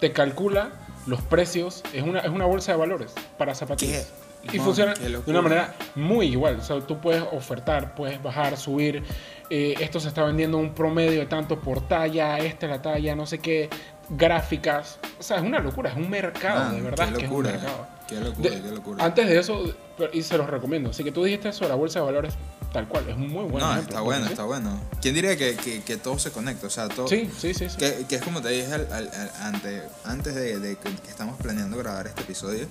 te 0.00 0.12
calcula 0.12 0.70
los 1.06 1.20
precios, 1.22 1.82
es 1.92 2.02
una, 2.02 2.20
es 2.20 2.30
una 2.30 2.46
bolsa 2.46 2.72
de 2.72 2.78
valores 2.78 3.12
para 3.38 3.54
zapatillas. 3.54 4.06
Qué- 4.06 4.22
Y 4.54 4.56
man, 4.58 4.66
funciona 4.66 4.94
de 4.94 5.18
una 5.30 5.40
manera 5.42 5.74
muy 5.94 6.26
igual. 6.26 6.56
O 6.58 6.62
sea, 6.64 6.80
tú 6.80 7.00
puedes 7.00 7.22
ofertar, 7.32 7.94
puedes 7.94 8.20
bajar, 8.22 8.56
subir. 8.56 9.02
eh, 9.50 9.74
esto 9.80 10.00
se 10.00 10.08
está 10.08 10.24
vendiendo 10.24 10.56
un 10.58 10.74
promedio 10.74 11.20
de 11.20 11.26
tanto 11.26 11.60
por 11.60 11.86
talla, 11.86 12.38
esta 12.38 12.66
es 12.66 12.72
la 12.72 12.82
talla, 12.82 13.14
no 13.14 13.26
sé 13.26 13.38
qué, 13.38 13.68
gráficas. 14.08 14.98
O 15.18 15.22
sea, 15.22 15.38
es 15.38 15.42
una 15.42 15.58
locura, 15.60 15.90
es 15.90 15.96
un 15.96 16.08
mercado, 16.10 16.64
Ah, 16.70 16.72
de 16.72 16.80
verdad 16.82 17.08
qué 17.08 17.18
que 17.18 17.24
es 17.24 17.30
un 17.30 17.42
locura, 17.42 17.50
mercado. 17.52 17.86
Qué 18.08 18.20
locura, 18.20 18.50
De- 18.50 18.60
qué 18.62 18.70
locura. 18.70 19.04
Antes 19.04 19.26
de 19.28 19.38
eso, 19.38 19.74
y 20.12 20.22
se 20.22 20.36
los 20.36 20.48
recomiendo. 20.48 20.90
Así 20.90 21.02
que 21.04 21.12
tú 21.12 21.24
dijiste 21.24 21.48
eso, 21.48 21.66
la 21.68 21.74
bolsa 21.74 22.00
de 22.00 22.06
valores, 22.06 22.34
tal 22.72 22.88
cual, 22.88 23.08
es 23.08 23.16
muy 23.16 23.28
buen 23.44 23.58
no, 23.64 23.70
ejemplo, 23.72 23.80
está 23.90 24.00
bueno, 24.00 24.26
está 24.26 24.44
bueno. 24.44 24.80
¿Quién 25.00 25.14
diría 25.14 25.36
que, 25.36 25.56
que, 25.56 25.82
que 25.82 25.96
todo 25.96 26.18
se 26.18 26.30
conecta? 26.30 26.66
O 26.66 26.70
sea, 26.70 26.88
todo... 26.88 27.08
Sí, 27.08 27.30
sí, 27.38 27.54
sí. 27.54 27.68
sí. 27.70 27.76
Que, 27.76 28.04
que 28.08 28.16
es 28.16 28.22
como 28.22 28.42
te 28.42 28.48
dije 28.50 28.72
al- 28.72 28.92
al- 28.92 29.10
al- 29.14 29.30
ante- 29.54 29.82
antes 30.04 30.34
de, 30.34 30.58
de 30.58 30.76
que 30.76 30.88
estamos 31.08 31.36
planeando 31.40 31.76
grabar 31.78 32.06
este 32.06 32.22
episodio, 32.22 32.66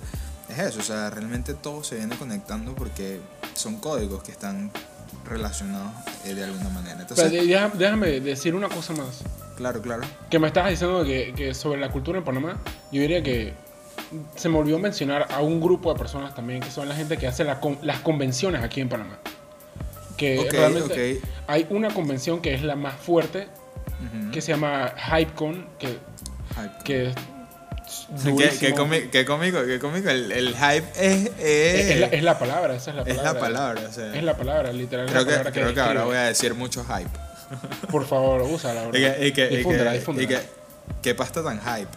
es 0.48 0.58
eso, 0.58 0.80
o 0.80 0.82
sea, 0.82 1.08
realmente 1.10 1.54
todo 1.54 1.82
se 1.82 1.96
viene 1.96 2.14
conectando 2.16 2.74
porque 2.74 3.20
son 3.54 3.76
códigos 3.76 4.22
que 4.22 4.32
están 4.32 4.70
relacionados 5.24 5.90
eh, 6.24 6.34
de 6.34 6.44
alguna 6.44 6.68
manera. 6.70 7.00
Entonces, 7.00 7.30
déjame 7.78 8.20
decir 8.20 8.54
una 8.54 8.68
cosa 8.68 8.92
más. 8.94 9.22
claro, 9.56 9.80
claro. 9.82 10.02
Que 10.30 10.38
me 10.38 10.46
estabas 10.48 10.70
diciendo 10.70 11.04
que, 11.04 11.32
que 11.36 11.54
sobre 11.54 11.80
la 11.80 11.90
cultura 11.90 12.18
en 12.18 12.24
Panamá, 12.24 12.56
yo 12.90 13.00
diría 13.00 13.22
que 13.22 13.54
se 14.36 14.48
me 14.48 14.58
olvidó 14.58 14.78
mencionar 14.78 15.28
a 15.30 15.40
un 15.40 15.60
grupo 15.60 15.92
de 15.92 15.98
personas 15.98 16.34
también, 16.34 16.60
que 16.60 16.70
son 16.70 16.88
la 16.88 16.94
gente 16.94 17.16
que 17.16 17.26
hace 17.26 17.44
la 17.44 17.60
con- 17.60 17.78
las 17.82 18.00
convenciones 18.00 18.62
aquí 18.62 18.80
en 18.80 18.88
Panamá. 18.88 19.18
Que 20.16 20.46
realmente 20.50 21.20
hay 21.46 21.66
una 21.70 21.88
convención 21.92 22.40
que 22.40 22.54
es 22.54 22.62
la 22.62 22.76
más 22.76 22.94
fuerte, 22.94 23.48
que 24.32 24.40
se 24.40 24.52
llama 24.52 24.92
HypeCon, 24.96 25.66
que, 25.78 25.88
Hype. 25.88 26.84
que 26.84 27.14
Qué, 28.38 28.48
qué 28.60 28.74
comi- 28.74 29.10
qué 29.10 29.24
cómico, 29.24 29.64
qué 29.66 29.78
cómico. 29.78 30.08
El, 30.08 30.30
el 30.32 30.54
hype 30.54 30.84
es, 30.96 31.30
Es, 31.38 31.90
es 31.90 32.00
la, 32.00 32.06
es, 32.06 32.12
es 32.14 32.22
la 32.22 32.38
palabra, 32.38 32.74
esa 32.74 32.90
es 32.90 32.96
la 32.96 33.02
es 33.02 33.08
palabra. 33.16 33.32
la 33.34 33.40
palabra. 33.40 33.82
O 33.88 33.92
sea, 33.92 34.14
Es 34.14 34.22
la 34.22 34.36
palabra, 34.36 34.72
literal. 34.72 35.06
es 35.06 35.12
creo 35.12 35.24
que, 35.24 35.30
palabra 35.32 35.52
creo 35.52 35.74
que 35.74 35.80
ahora 35.80 36.04
voy 36.04 36.16
a 36.16 36.22
decir 36.22 36.54
mucho 36.54 36.84
hype. 36.84 37.10
Por 37.90 38.06
favor, 38.06 38.42
úsala, 38.42 38.86
bro. 38.86 38.98
Y 38.98 39.02
que, 39.02 39.26
y 39.26 39.32
que, 39.32 39.52
y 39.52 39.56
Difúndela, 39.58 39.92
que, 39.92 39.98
difúndela. 39.98 40.24
y 40.24 40.34
que, 40.34 40.42
¿qué 41.02 41.14
pasta 41.14 41.42
tan 41.42 41.60
hype? 41.60 41.88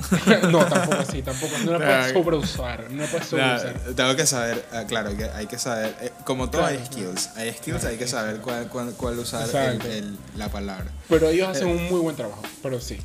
no, 0.50 0.64
tampoco 0.64 1.02
así, 1.02 1.20
tampoco. 1.22 1.52
No 1.64 1.72
la 1.72 1.78
puedes 1.78 2.12
sobreusar. 2.12 2.90
No 2.90 3.02
la 3.02 3.08
puedes 3.10 3.26
sobreusar. 3.26 3.74
tengo 3.96 4.16
que 4.16 4.26
saber, 4.26 4.64
ah, 4.72 4.84
claro, 4.86 5.14
que 5.16 5.24
hay 5.24 5.46
que 5.46 5.58
saber, 5.58 5.94
eh, 6.00 6.10
como 6.24 6.48
todo 6.48 6.64
hay 6.64 6.76
Claro. 6.76 6.92
skills, 6.92 7.30
hay 7.36 7.52
skills, 7.52 7.84
hay 7.84 7.96
que 7.98 8.06
saber 8.06 8.36
cuál, 8.38 8.68
cuál, 8.68 8.92
cuál 8.96 9.18
usar 9.18 9.46
el- 9.54 9.82
el- 9.90 10.18
la 10.36 10.48
palabra. 10.48 10.86
Pero 11.08 11.28
ellos 11.28 11.48
hacen 11.48 11.68
un 11.68 11.82
muy 11.90 12.00
buen 12.00 12.16
trabajo, 12.16 12.42
pero 12.62 12.80
sí. 12.80 12.98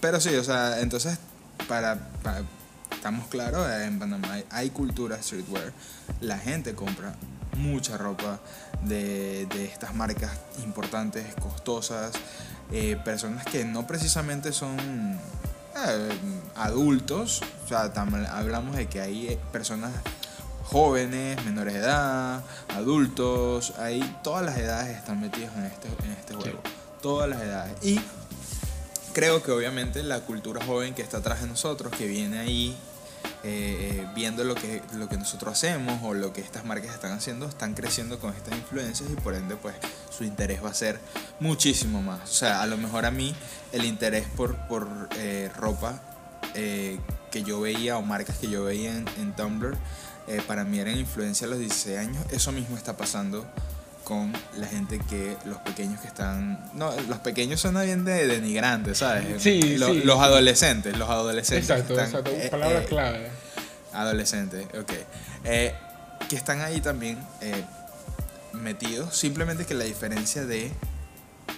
Pero 0.00 0.20
sí, 0.20 0.34
o 0.34 0.44
sea, 0.44 0.80
entonces, 0.80 1.16
para, 1.68 1.96
para- 2.22 2.42
estamos 2.92 3.26
claros, 3.28 3.68
eh, 3.68 3.86
en 3.86 3.98
Panamá 3.98 4.32
hay, 4.34 4.44
hay 4.50 4.70
cultura 4.70 5.20
streetwear, 5.22 5.72
la 6.20 6.38
gente 6.38 6.74
compra 6.74 7.14
mucha 7.56 7.96
ropa 7.98 8.38
de, 8.82 9.46
de 9.46 9.64
estas 9.66 9.94
marcas 9.94 10.30
importantes, 10.64 11.34
costosas, 11.36 12.12
eh, 12.70 12.96
personas 13.04 13.44
que 13.44 13.64
no 13.64 13.86
precisamente 13.86 14.52
son 14.52 14.78
eh, 14.80 16.18
adultos, 16.56 17.42
o 17.64 17.68
sea, 17.68 17.92
tam- 17.92 18.26
hablamos 18.30 18.76
de 18.76 18.86
que 18.88 19.00
hay 19.00 19.38
personas 19.52 19.90
jóvenes, 20.64 21.44
menores 21.44 21.74
de 21.74 21.80
edad, 21.80 22.42
adultos, 22.74 23.74
hay 23.78 24.00
todas 24.22 24.44
las 24.44 24.56
edades 24.56 24.96
están 24.96 25.20
metidas 25.20 25.54
en 25.56 25.64
este, 25.64 25.88
en 26.04 26.12
este 26.12 26.34
juego, 26.34 26.60
todas 27.02 27.28
las 27.28 27.40
edades. 27.42 27.74
Y 27.82 28.00
creo 29.12 29.42
que 29.42 29.50
obviamente 29.50 30.02
la 30.02 30.20
cultura 30.20 30.64
joven 30.64 30.94
que 30.94 31.02
está 31.02 31.18
atrás 31.18 31.42
de 31.42 31.48
nosotros, 31.48 31.92
que 31.96 32.06
viene 32.06 32.38
ahí 32.38 32.76
eh, 33.44 34.02
eh, 34.02 34.06
viendo 34.14 34.44
lo 34.44 34.54
que, 34.54 34.82
lo 34.94 35.08
que 35.08 35.16
nosotros 35.16 35.52
hacemos 35.52 36.00
o 36.02 36.14
lo 36.14 36.32
que 36.32 36.40
estas 36.40 36.64
marcas 36.64 36.94
están 36.94 37.12
haciendo, 37.12 37.46
están 37.46 37.74
creciendo 37.74 38.18
con 38.18 38.34
estas 38.34 38.56
influencias 38.56 39.08
y 39.10 39.14
por 39.14 39.34
ende 39.34 39.56
pues 39.56 39.74
su 40.16 40.24
interés 40.24 40.64
va 40.64 40.70
a 40.70 40.74
ser 40.74 40.98
muchísimo 41.40 42.02
más. 42.02 42.30
O 42.30 42.34
sea, 42.34 42.62
a 42.62 42.66
lo 42.66 42.76
mejor 42.76 43.06
a 43.06 43.10
mí 43.10 43.34
el 43.72 43.84
interés 43.84 44.26
por, 44.36 44.56
por 44.68 45.08
eh, 45.16 45.50
ropa 45.56 46.00
eh, 46.54 46.98
que 47.30 47.42
yo 47.42 47.60
veía 47.60 47.96
o 47.96 48.02
marcas 48.02 48.38
que 48.38 48.48
yo 48.48 48.64
veía 48.64 48.94
en, 48.94 49.08
en 49.18 49.34
Tumblr, 49.34 49.76
eh, 50.28 50.40
para 50.46 50.64
mí 50.64 50.78
eran 50.78 50.98
influencia 50.98 51.46
a 51.46 51.50
los 51.50 51.58
16 51.58 51.98
años. 51.98 52.24
Eso 52.30 52.52
mismo 52.52 52.76
está 52.76 52.96
pasando 52.96 53.46
con 54.04 54.32
la 54.56 54.66
gente 54.66 54.98
que, 55.08 55.36
los 55.44 55.58
pequeños 55.58 56.00
que 56.00 56.08
están... 56.08 56.70
No, 56.74 56.92
los 57.08 57.18
pequeños 57.18 57.60
suena 57.60 57.82
bien 57.82 58.04
de 58.04 58.26
denigrante, 58.26 58.94
¿sabes? 58.94 59.42
Sí, 59.42 59.76
Lo- 59.78 59.88
sí. 59.88 60.02
Los 60.02 60.18
adolescentes, 60.20 60.96
los 60.98 61.08
adolescentes. 61.08 61.70
Exacto, 61.70 61.92
están, 61.94 62.06
exacto. 62.22 62.30
eh, 62.32 62.48
Palabra 62.50 62.82
eh, 62.82 62.86
clave. 62.86 63.28
Adolescentes, 63.92 64.66
ok. 64.78 64.92
Eh, 65.44 65.74
que 66.28 66.36
están 66.36 66.60
ahí 66.62 66.80
también 66.80 67.18
eh, 67.40 67.62
metidos. 68.52 69.16
Simplemente 69.16 69.66
que 69.66 69.74
la 69.74 69.84
diferencia 69.84 70.44
de 70.44 70.72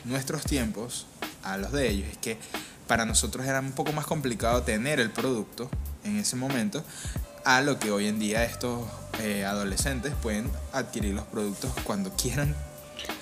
nuestros 0.04 0.42
tiempos 0.44 1.06
a 1.42 1.56
los 1.56 1.72
de 1.72 1.88
ellos 1.88 2.08
es 2.10 2.18
que 2.18 2.38
para 2.86 3.06
nosotros 3.06 3.46
era 3.46 3.60
un 3.60 3.72
poco 3.72 3.92
más 3.92 4.06
complicado 4.06 4.62
tener 4.62 5.00
el 5.00 5.10
producto 5.10 5.70
en 6.04 6.18
ese 6.18 6.36
momento 6.36 6.84
a 7.44 7.60
lo 7.60 7.78
que 7.78 7.90
hoy 7.90 8.06
en 8.08 8.18
día 8.18 8.44
estos 8.44 8.80
eh, 9.20 9.44
adolescentes 9.44 10.12
pueden 10.22 10.50
adquirir 10.72 11.14
los 11.14 11.24
productos 11.24 11.70
cuando 11.84 12.10
quieran 12.10 12.54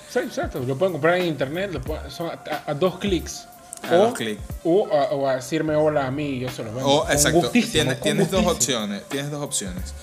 Sí, 0.09 0.19
exacto. 0.19 0.59
Lo 0.59 0.77
pueden 0.77 0.91
comprar 0.93 1.15
en 1.17 1.25
internet, 1.25 1.71
lo 1.73 1.81
pueden- 1.81 2.11
son 2.11 2.29
a, 2.29 2.39
a- 2.67 2.73
dos 2.75 2.99
clics. 2.99 3.47
a 3.81 3.95
dos 3.95 4.13
clics. 4.13 4.41
O 4.63 4.87
a, 4.93 5.05
o 5.11 5.27
a 5.27 5.35
decirme 5.37 5.75
hola 5.75 6.05
a 6.05 6.11
mí 6.11 6.25
y 6.35 6.39
yo 6.41 6.49
se 6.49 6.63
los 6.63 6.71
vendo. 6.73 6.87
O, 6.87 7.09
exacto, 7.09 7.49
tienes, 7.49 7.99
tienes 7.99 8.29
dos 8.29 8.45
opciones, 8.45 9.01
tienes 9.09 9.31
dos 9.31 9.41
opciones. 9.43 9.93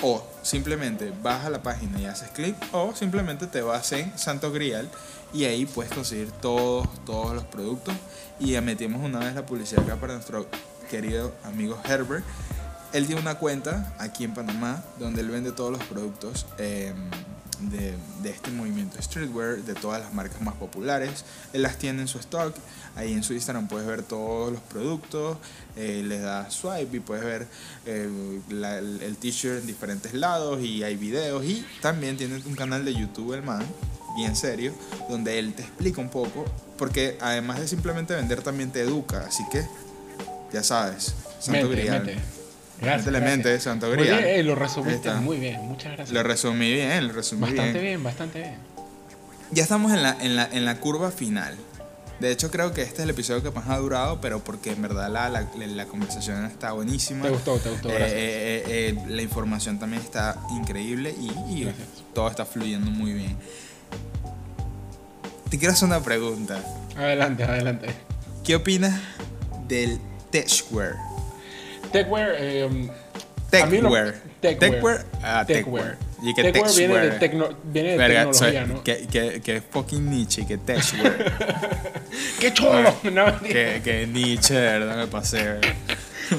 O 0.00 0.24
simplemente 0.42 1.12
vas 1.22 1.44
a 1.44 1.50
la 1.50 1.62
página 1.62 2.00
y 2.00 2.06
haces 2.06 2.30
clic, 2.30 2.56
o 2.72 2.94
simplemente 2.94 3.46
te 3.46 3.60
vas 3.60 3.92
en 3.92 4.16
Santo 4.18 4.50
Grial 4.52 4.88
y 5.34 5.44
ahí 5.44 5.66
puedes 5.66 5.92
conseguir 5.92 6.30
todos, 6.32 6.88
todos 7.04 7.34
los 7.34 7.44
productos. 7.44 7.94
Y 8.40 8.52
ya 8.52 8.62
metimos 8.62 9.04
una 9.04 9.18
vez 9.18 9.34
la 9.34 9.44
publicidad 9.44 9.84
acá 9.84 9.96
para 9.96 10.14
nuestro 10.14 10.46
querido 10.90 11.32
amigo 11.44 11.78
Herbert. 11.84 12.24
Él 12.92 13.06
tiene 13.06 13.20
una 13.20 13.34
cuenta 13.36 13.94
aquí 13.98 14.24
en 14.24 14.34
Panamá 14.34 14.82
donde 14.98 15.20
él 15.20 15.28
vende 15.28 15.52
todos 15.52 15.70
los 15.72 15.82
productos 15.84 16.46
eh, 16.58 16.92
de, 17.60 17.94
de 18.22 18.30
este 18.30 18.50
movimiento 18.50 19.00
streetwear, 19.02 19.58
de 19.58 19.74
todas 19.74 20.00
las 20.00 20.14
marcas 20.14 20.40
más 20.40 20.54
populares. 20.54 21.24
Él 21.52 21.62
las 21.62 21.76
tiene 21.76 22.02
en 22.02 22.08
su 22.08 22.18
stock. 22.18 22.54
Ahí 22.96 23.12
en 23.12 23.22
su 23.22 23.32
Instagram 23.34 23.68
puedes 23.68 23.86
ver 23.86 24.02
todos 24.02 24.52
los 24.52 24.60
productos. 24.62 25.36
eh, 25.76 26.02
les 26.04 26.22
das 26.22 26.52
swipe 26.54 26.96
y 26.96 27.00
puedes 27.00 27.24
ver 27.24 27.46
eh, 27.86 28.08
la- 28.48 28.78
el, 28.78 29.02
el 29.02 29.16
t-shirt 29.16 29.60
en 29.60 29.66
diferentes 29.66 30.14
lados 30.14 30.60
y 30.62 30.82
hay 30.82 30.96
videos. 30.96 31.44
Y 31.44 31.64
también 31.82 32.16
tiene 32.16 32.36
un 32.44 32.54
canal 32.54 32.84
de 32.84 32.94
YouTube, 32.94 33.34
el 33.34 33.42
man, 33.42 33.64
bien 34.16 34.34
serio, 34.34 34.72
donde 35.08 35.38
él 35.38 35.52
te 35.54 35.62
explica 35.62 36.00
un 36.00 36.08
poco. 36.10 36.44
Porque 36.78 37.18
además 37.20 37.60
de 37.60 37.68
simplemente 37.68 38.14
vender, 38.14 38.42
también 38.42 38.70
te 38.72 38.80
educa. 38.80 39.24
Así 39.26 39.44
que, 39.52 39.66
ya 40.52 40.62
sabes, 40.62 41.14
Santo 41.40 41.68
mente. 42.14 42.37
Gracias, 42.80 43.06
Métele 43.06 43.18
gracias. 43.20 43.36
mente, 43.46 43.60
Santo 43.60 43.86
Muy 43.88 43.96
Grial. 43.96 44.22
bien, 44.22 44.28
eh, 44.40 44.42
lo 44.42 44.54
resumiste 44.54 45.10
muy 45.14 45.38
bien. 45.38 45.60
Muchas 45.66 45.92
gracias. 45.94 46.10
Lo 46.10 46.22
resumí 46.22 46.72
bien, 46.72 47.08
lo 47.08 47.12
resumí 47.14 47.42
bastante 47.42 47.72
bien. 47.72 47.82
bien. 47.84 48.02
bastante 48.04 48.38
bien. 48.40 48.54
Ya 49.50 49.62
estamos 49.62 49.92
en 49.92 50.02
la, 50.02 50.16
en, 50.20 50.36
la, 50.36 50.48
en 50.52 50.64
la 50.64 50.76
curva 50.78 51.10
final. 51.10 51.56
De 52.20 52.30
hecho, 52.32 52.50
creo 52.50 52.72
que 52.74 52.82
este 52.82 52.94
es 52.96 53.00
el 53.04 53.10
episodio 53.10 53.42
que 53.44 53.50
más 53.52 53.68
ha 53.68 53.78
durado, 53.78 54.20
pero 54.20 54.42
porque 54.42 54.72
en 54.72 54.82
verdad 54.82 55.08
la, 55.10 55.28
la, 55.28 55.46
la 55.56 55.86
conversación 55.86 56.44
está 56.46 56.72
buenísima. 56.72 57.22
Te 57.22 57.30
gustó, 57.30 57.56
te 57.58 57.70
gustó, 57.70 57.88
Eh, 57.90 57.94
gracias. 57.96 58.12
eh, 58.12 58.62
eh, 58.66 58.88
eh, 58.98 59.04
la 59.08 59.22
información 59.22 59.78
también 59.78 60.02
está 60.02 60.36
increíble 60.50 61.14
y, 61.18 61.26
y 61.62 61.72
todo 62.14 62.28
está 62.28 62.44
fluyendo 62.44 62.90
muy 62.90 63.12
bien. 63.12 63.36
Te 65.48 65.58
quiero 65.58 65.72
hacer 65.74 65.86
una 65.88 66.00
pregunta. 66.02 66.60
Adelante, 66.96 67.44
adelante. 67.44 67.86
¿Qué 68.44 68.56
opinas 68.56 69.00
del 69.68 69.98
techwear? 70.30 70.94
Techwear, 71.92 72.34
eh, 72.38 72.68
Techwear. 73.50 74.14
Techwear. 74.40 74.58
Techwear. 74.58 75.04
Ah, 75.22 75.44
techwear. 75.46 75.96
Y 76.22 76.34
que 76.34 76.42
Techwear 76.52 76.74
viene 76.74 76.98
de, 76.98 77.18
tecno- 77.20 77.54
viene 77.64 77.90
de 77.92 77.96
Verga, 77.96 78.30
tecnología, 78.30 78.64
soy- 78.66 78.74
¿no? 78.74 78.82
que, 78.84 79.06
que, 79.06 79.40
que 79.40 79.60
fucking 79.62 80.10
Nietzsche, 80.10 80.46
que 80.46 80.58
techwear. 80.58 81.16
¡Qué 82.40 82.52
cholo! 82.52 82.94
No, 83.12 83.40
que, 83.40 83.80
que 83.84 84.06
Nietzsche, 84.06 84.54
de 84.54 84.78
verdad 84.78 84.96
me 84.96 85.06
pasé. 85.06 85.58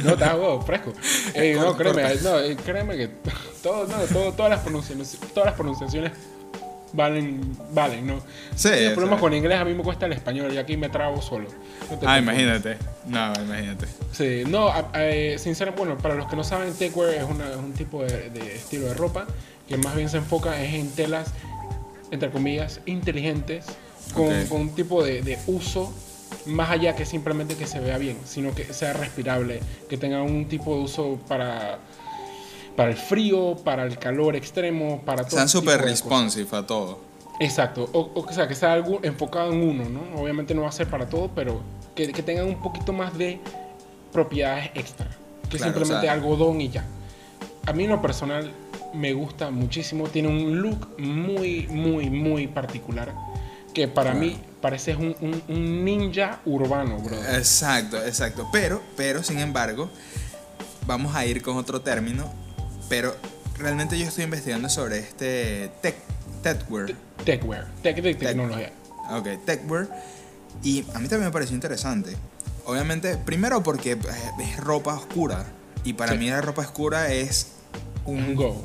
No, 0.04 0.14
está 0.14 0.36
huevo, 0.36 0.62
fresco. 0.62 0.94
Ey, 1.34 1.54
no, 1.56 1.76
Corta, 1.76 1.94
créeme, 1.94 2.16
no, 2.22 2.40
eh, 2.40 2.58
créeme 2.64 2.98
que 2.98 3.10
todo, 3.64 3.88
no, 3.88 3.96
todo- 4.04 4.34
todas, 4.34 4.52
las 4.52 4.60
pronunciaciones, 4.62 5.18
todas 5.34 5.48
las 5.48 5.56
pronunciaciones 5.56 6.12
valen, 6.94 7.42
valen, 7.74 8.08
¿no? 8.08 8.20
Sí, 8.56 8.70
El 8.70 8.94
problema 8.94 9.16
sea. 9.18 9.22
con 9.22 9.34
inglés 9.34 9.60
a 9.60 9.66
mí 9.66 9.74
me 9.74 9.84
cuesta 9.84 10.06
el 10.06 10.14
español 10.14 10.54
y 10.54 10.58
aquí 10.58 10.78
me 10.78 10.90
trabo 10.90 11.22
solo. 11.22 11.48
No 11.90 12.08
Ah, 12.10 12.20
imagínate. 12.20 12.78
No, 13.08 13.34
imagínate. 13.42 13.86
Sí, 14.12 14.44
no, 14.48 14.72
eh, 14.96 15.36
sinceramente, 15.40 15.84
bueno, 15.86 16.02
para 16.02 16.16
los 16.16 16.28
que 16.28 16.36
no 16.36 16.44
saben, 16.44 16.74
techwear 16.74 17.14
es, 17.14 17.24
una- 17.24 17.50
es 17.50 17.58
un 17.58 17.74
tipo 17.74 18.04
de, 18.04 18.30
de 18.30 18.56
estilo 18.56 18.88
de 18.88 18.94
ropa 18.94 19.26
que 19.68 19.78
más 19.78 19.96
bien 19.96 20.10
se 20.10 20.18
enfoca 20.18 20.62
es 20.62 20.74
en 20.74 20.90
telas, 20.92 21.32
entre 22.12 22.32
comillas, 22.32 22.82
inteligentes, 22.86 23.66
con, 24.14 24.28
Ok. 24.28 24.48
con 24.50 24.62
un 24.62 24.70
tipo 24.76 25.04
de, 25.04 25.22
de 25.22 25.38
uso 25.48 25.94
más 26.46 26.70
allá 26.72 26.96
que 26.96 27.06
simplemente 27.06 27.56
que 27.56 27.68
se 27.68 27.80
vea 27.80 27.98
bien, 27.98 28.18
sino 28.26 28.54
que 28.56 28.72
sea 28.74 28.94
respirable, 28.94 29.60
que 29.90 29.98
tenga 29.98 30.22
un 30.24 30.48
tipo 30.48 30.76
de 30.76 30.82
uso 30.84 31.20
para, 31.28 31.80
para 32.80 32.92
el 32.92 32.96
frío, 32.96 33.58
para 33.58 33.84
el 33.84 34.00
calor 34.00 34.38
extremo, 34.38 35.02
para 35.06 35.24
todo. 35.26 35.36
Sean 35.36 35.50
súper 35.50 35.74
de 35.74 35.80
cosas. 35.80 35.90
responsive 36.00 36.48
a 36.58 36.66
todo. 36.66 37.00
Exacto, 37.42 37.90
o, 37.92 38.10
o 38.16 38.32
sea, 38.32 38.48
que 38.48 38.56
sea 38.56 38.72
algo 38.72 39.02
enfocado 39.04 39.52
en 39.52 39.62
uno, 39.62 39.90
¿no? 39.90 40.22
Obviamente 40.22 40.56
no 40.56 40.62
va 40.62 40.70
a 40.70 40.72
ser 40.72 40.88
para 40.88 41.10
todo, 41.10 41.30
pero 41.36 41.60
que, 41.94 42.14
que 42.14 42.24
tengan 42.24 42.46
un 42.48 42.62
poquito 42.62 42.94
más 42.94 43.18
de 43.18 43.42
propiedades 44.14 44.70
extra. 44.76 45.08
Que 45.50 45.58
Claro, 45.58 45.74
simplemente 45.74 45.98
o 45.98 46.02
sea- 46.04 46.14
algodón 46.14 46.62
y 46.62 46.70
ya. 46.70 46.86
A 47.66 47.74
mí 47.74 47.84
en 47.84 47.90
lo 47.90 48.02
personal 48.02 48.50
me 48.94 49.12
gusta 49.12 49.52
muchísimo. 49.52 50.08
Tiene 50.08 50.30
un 50.30 50.62
look 50.62 50.88
muy, 51.00 51.68
muy, 51.68 52.10
muy 52.10 52.48
particular. 52.48 53.14
Que 53.74 53.90
para 53.90 54.12
Claro. 54.12 54.26
mí 54.26 54.38
parece 54.62 54.96
un, 54.96 55.18
un- 55.20 55.44
un 55.50 55.84
ninja 55.84 56.40
urbano, 56.46 56.98
bro. 57.00 57.18
Exacto, 57.36 57.98
exacto. 58.06 58.48
Pero, 58.54 58.82
pero, 58.96 59.22
sin 59.22 59.40
embargo, 59.40 59.90
vamos 60.88 61.14
a 61.14 61.26
ir 61.26 61.42
con 61.42 61.58
otro 61.58 61.82
término. 61.82 62.32
Pero 62.90 63.16
realmente 63.58 63.98
yo 63.98 64.06
estoy 64.08 64.24
investigando 64.26 64.68
sobre 64.70 65.00
este 65.00 65.72
tech, 65.82 65.96
techwear. 66.44 66.94
Techwear. 67.24 67.68
Tech 67.84 68.02
de 68.02 68.16
tecnología. 68.16 68.72
Ok, 69.12 69.28
techwear. 69.46 69.88
Y 70.64 70.82
a 70.94 71.00
mí 71.00 71.08
también 71.08 71.26
me 71.26 71.32
pareció 71.32 71.56
interesante. 71.56 72.16
Obviamente, 72.66 73.18
primero 73.18 73.64
porque 73.64 73.94
eh, 73.94 73.98
es 74.40 74.58
ropa 74.58 74.94
oscura. 74.96 75.46
Y 75.84 75.94
para 75.94 76.14
Sí. 76.14 76.18
mí 76.18 76.30
la 76.30 76.42
ropa 76.42 76.62
oscura 76.64 77.12
es 77.14 77.48
Un 78.06 78.24
un, 78.24 78.36
go. 78.36 78.62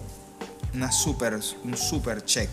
una 0.74 0.90
super, 0.90 1.38
un 1.64 1.76
super 1.76 2.24
check. 2.24 2.50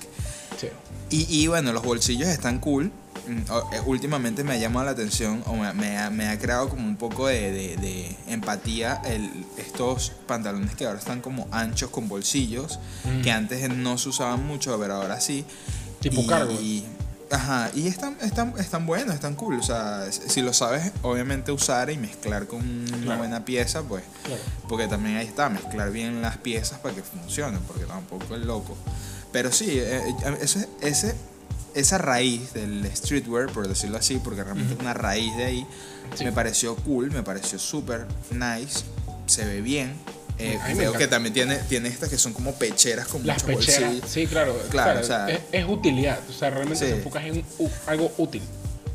Sí. 0.60 0.68
Y, 1.10 1.44
y 1.44 1.48
bueno, 1.48 1.74
los 1.74 1.84
bolsillos 1.84 2.28
están 2.30 2.60
cool. 2.60 2.92
Eh, 3.32 3.82
Últimamente 3.86 4.44
me 4.44 4.54
ha 4.54 4.58
llamado 4.58 4.86
la 4.86 4.92
atención 4.92 5.44
o 5.48 5.56
me, 5.56 5.72
me 5.74 5.98
ha, 5.98 6.10
me 6.10 6.28
ha 6.28 6.38
creado 6.40 6.70
como 6.70 6.88
un 6.88 6.98
poco 6.98 7.28
de, 7.28 7.52
de- 7.52 7.78
de 7.78 8.16
empatía 8.28 9.02
el, 9.06 9.46
estos 9.58 10.12
pantalones 10.28 10.76
que 10.76 10.86
ahora 10.86 11.00
están 11.00 11.22
como 11.22 11.48
anchos 11.52 11.90
con 11.90 12.08
bolsillos, 12.10 12.80
Mm. 13.06 13.22
que 13.22 13.32
antes 13.32 13.70
no 13.70 13.98
se 13.98 14.10
usaban 14.10 14.46
mucho, 14.46 14.78
pero 14.80 14.96
ahora 14.96 15.20
sí. 15.20 15.46
Tipo 16.00 16.22
y, 16.22 16.28
cargo. 16.28 16.52
y- 16.54 16.84
ajá, 17.32 17.72
y 17.74 17.88
están, 17.88 18.18
están, 18.22 18.54
están 18.58 18.86
buenos, 18.86 19.16
están 19.16 19.36
cool. 19.36 19.60
O 19.60 19.64
sea, 19.64 20.06
si 20.12 20.42
lo 20.42 20.52
sabes, 20.54 20.92
obviamente 21.02 21.52
usar 21.52 21.90
y 21.90 21.98
mezclar 21.98 22.48
con 22.48 22.60
una 22.62 22.98
Claro. 22.98 23.18
buena 23.20 23.46
pieza, 23.46 23.82
pues 23.84 24.04
Claro. 24.24 24.42
porque 24.68 24.88
también 24.88 25.18
ahí 25.18 25.28
está, 25.28 25.48
mezclar 25.50 25.92
bien 25.92 26.22
las 26.22 26.38
piezas 26.38 26.80
para 26.80 26.94
que 26.96 27.04
funcionen, 27.04 27.62
porque 27.62 27.86
tampoco 27.86 28.36
es 28.36 28.42
loco. 28.46 28.76
Pero 29.32 29.52
sí, 29.52 29.68
eh, 29.70 30.02
eh, 30.26 30.38
ese, 30.42 30.68
ese, 30.82 31.16
esa 31.76 31.98
raíz 31.98 32.54
del 32.54 32.90
streetwear, 32.96 33.48
por 33.52 33.68
decirlo 33.68 33.98
así, 33.98 34.20
porque 34.24 34.44
realmente 34.44 34.74
es 34.74 34.80
una 34.80 34.94
raíz 34.94 35.36
de 35.38 35.46
ahí, 35.46 35.68
Sí. 36.16 36.26
me 36.26 36.32
pareció 36.32 36.76
cool, 36.78 37.10
me 37.12 37.24
pareció 37.24 37.58
súper 37.60 38.06
nice, 38.32 38.82
se 39.28 39.46
ve 39.46 39.62
bien. 39.62 39.94
Eh, 40.40 40.58
veo 40.76 40.94
que 40.94 41.08
también 41.08 41.34
tiene, 41.34 41.56
tiene 41.70 41.88
estas 41.90 42.10
que 42.10 42.18
son 42.18 42.34
como 42.34 42.54
pecheras 42.56 43.08
con 43.08 43.26
Las 43.28 43.44
muchos 43.46 43.66
pecheras, 43.66 43.82
bolsillos. 43.92 44.10
sí, 44.10 44.26
claro. 44.28 44.60
Claro, 44.72 45.00
o 45.00 45.04
sea, 45.04 45.30
es, 45.30 45.40
es 45.52 45.66
utilidad. 45.68 46.20
O 46.30 46.34
sea, 46.34 46.50
realmente 46.50 46.84
Sí. 46.86 46.92
te 46.92 46.98
enfocas 46.98 47.24
en 47.26 47.46
u- 47.60 47.70
algo 47.86 48.12
útil. 48.18 48.42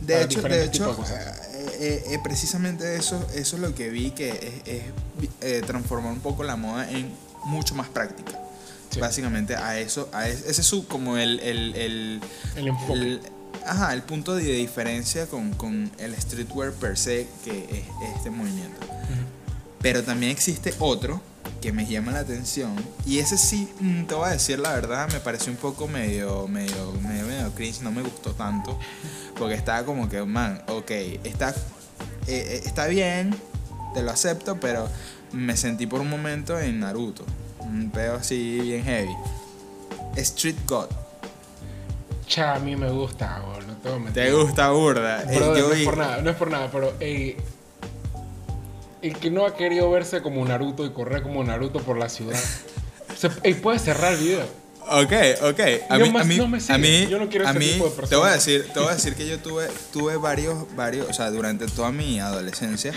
De 0.00 0.22
hecho, 0.22 0.42
de 0.42 0.64
hecho 0.64 0.90
eh, 1.08 1.66
eh, 1.78 2.04
eh, 2.10 2.18
precisamente 2.22 2.96
eso, 2.96 3.24
eso 3.34 3.56
es 3.56 3.62
lo 3.62 3.74
que 3.74 3.88
vi 3.90 4.10
que 4.10 4.30
es, 4.30 4.74
es, 4.74 4.82
eh, 5.40 5.62
transformar 5.66 6.12
un 6.12 6.20
poco 6.20 6.42
la 6.44 6.56
moda 6.56 6.90
en 6.90 7.10
mucho 7.44 7.74
más 7.76 7.88
práctica. 7.88 8.38
Sí. 8.96 9.00
Básicamente 9.00 9.54
a 9.56 9.78
eso, 9.78 10.08
a 10.12 10.28
es- 10.28 10.44
ese 10.46 10.60
es 10.60 10.66
su, 10.66 10.86
como 10.86 11.16
el, 11.16 11.38
el, 11.40 11.74
el, 11.76 12.20
El 12.56 12.68
enfoque. 12.68 12.92
el- 12.92 13.20
ajá, 13.66 13.92
el 13.94 14.02
punto 14.02 14.34
de 14.34 14.42
diferencia 14.44 15.26
con, 15.26 15.52
con 15.54 15.90
el 15.98 16.14
streetwear 16.16 16.72
per 16.72 16.96
se 16.98 17.26
que 17.44 17.60
es 17.70 18.16
este 18.16 18.30
movimiento. 18.30 18.84
Ujú. 18.86 19.22
Pero 19.80 20.02
también 20.02 20.32
existe 20.32 20.74
otro 20.78 21.20
que 21.60 21.72
me 21.72 21.86
llama 21.86 22.12
la 22.12 22.20
atención 22.20 22.74
y 23.06 23.18
ese 23.18 23.38
sí, 23.38 23.68
mm, 23.80 24.04
te 24.04 24.14
voy 24.14 24.28
a 24.28 24.32
decir 24.32 24.58
la 24.58 24.72
verdad, 24.72 25.08
me 25.12 25.20
pareció 25.20 25.50
un 25.52 25.58
poco 25.58 25.86
medio, 25.88 26.46
medio, 26.48 26.92
medio, 27.02 27.26
medio 27.26 27.52
cringe, 27.54 27.80
no 27.82 27.90
me 27.92 28.02
gustó 28.02 28.32
tanto 28.32 28.78
porque 29.38 29.54
estaba 29.54 29.84
como 29.84 30.08
que, 30.08 30.22
man, 30.24 30.62
ok, 30.68 30.90
está, 31.24 31.50
eh, 31.50 31.54
eh, 32.26 32.62
está 32.64 32.86
bien, 32.88 33.34
te 33.94 34.02
lo 34.02 34.10
acepto, 34.10 34.58
pero 34.60 34.88
me 35.32 35.56
sentí 35.56 35.86
por 35.86 36.00
un 36.00 36.10
momento 36.10 36.58
en 36.58 36.80
Naruto, 36.80 37.24
un 37.66 37.90
pedo 37.90 38.14
así 38.14 38.60
bien 38.60 38.84
heavy. 38.84 39.14
Street 40.16 40.56
God, 40.66 40.86
Cha, 42.26 42.56
a 42.56 42.58
mí 42.58 42.74
me 42.74 42.90
gusta, 42.90 43.38
bro, 43.38 43.62
no 43.66 43.76
te 43.76 43.88
voy 43.88 43.98
a 43.98 44.00
mentir. 44.02 44.24
¿te 44.24 44.32
gusta 44.32 44.70
burda? 44.70 45.22
Eh, 45.32 45.38
yo 45.38 45.68
no 45.68 45.72
es 45.72 45.84
por 45.84 45.96
nada, 45.96 46.22
no 46.22 46.30
es 46.30 46.36
por 46.36 46.50
nada, 46.50 46.68
pero 46.72 46.92
ey, 46.98 47.36
el 49.00 49.16
que 49.16 49.30
no 49.30 49.46
ha 49.46 49.54
querido 49.54 49.88
verse 49.90 50.22
como 50.22 50.44
Naruto 50.44 50.84
y 50.84 50.90
correr 50.90 51.22
como 51.22 51.44
Naruto 51.44 51.80
por 51.80 51.96
la 51.96 52.08
ciudad, 52.08 52.38
se, 53.16 53.30
puede 53.30 53.78
cerrar 53.78 54.14
el 54.14 54.18
video. 54.18 54.65
Ok, 54.88 55.12
ok. 55.42 55.60
A 55.88 55.98
mí, 55.98 56.12
a 56.16 56.24
mí, 56.24 56.36
no 56.36 56.46
me 56.48 56.58
a 56.68 56.78
mí, 56.78 57.06
Yo 57.08 57.18
no 57.18 57.28
quiero 57.28 57.46
a 57.46 57.50
ese 57.50 57.58
mí, 57.58 57.66
tipo 57.72 57.88
de 57.90 58.06
te 58.06 58.14
voy 58.16 58.28
a 58.28 58.32
decir, 58.32 58.68
te 58.72 58.78
voy 58.78 58.90
a 58.90 58.94
decir 58.94 59.14
que 59.16 59.26
yo 59.26 59.38
tuve, 59.40 59.68
tuve 59.92 60.16
varios, 60.16 60.64
varios, 60.76 61.08
o 61.08 61.12
sea, 61.12 61.30
durante 61.30 61.66
toda 61.66 61.90
mi 61.90 62.20
adolescencia, 62.20 62.92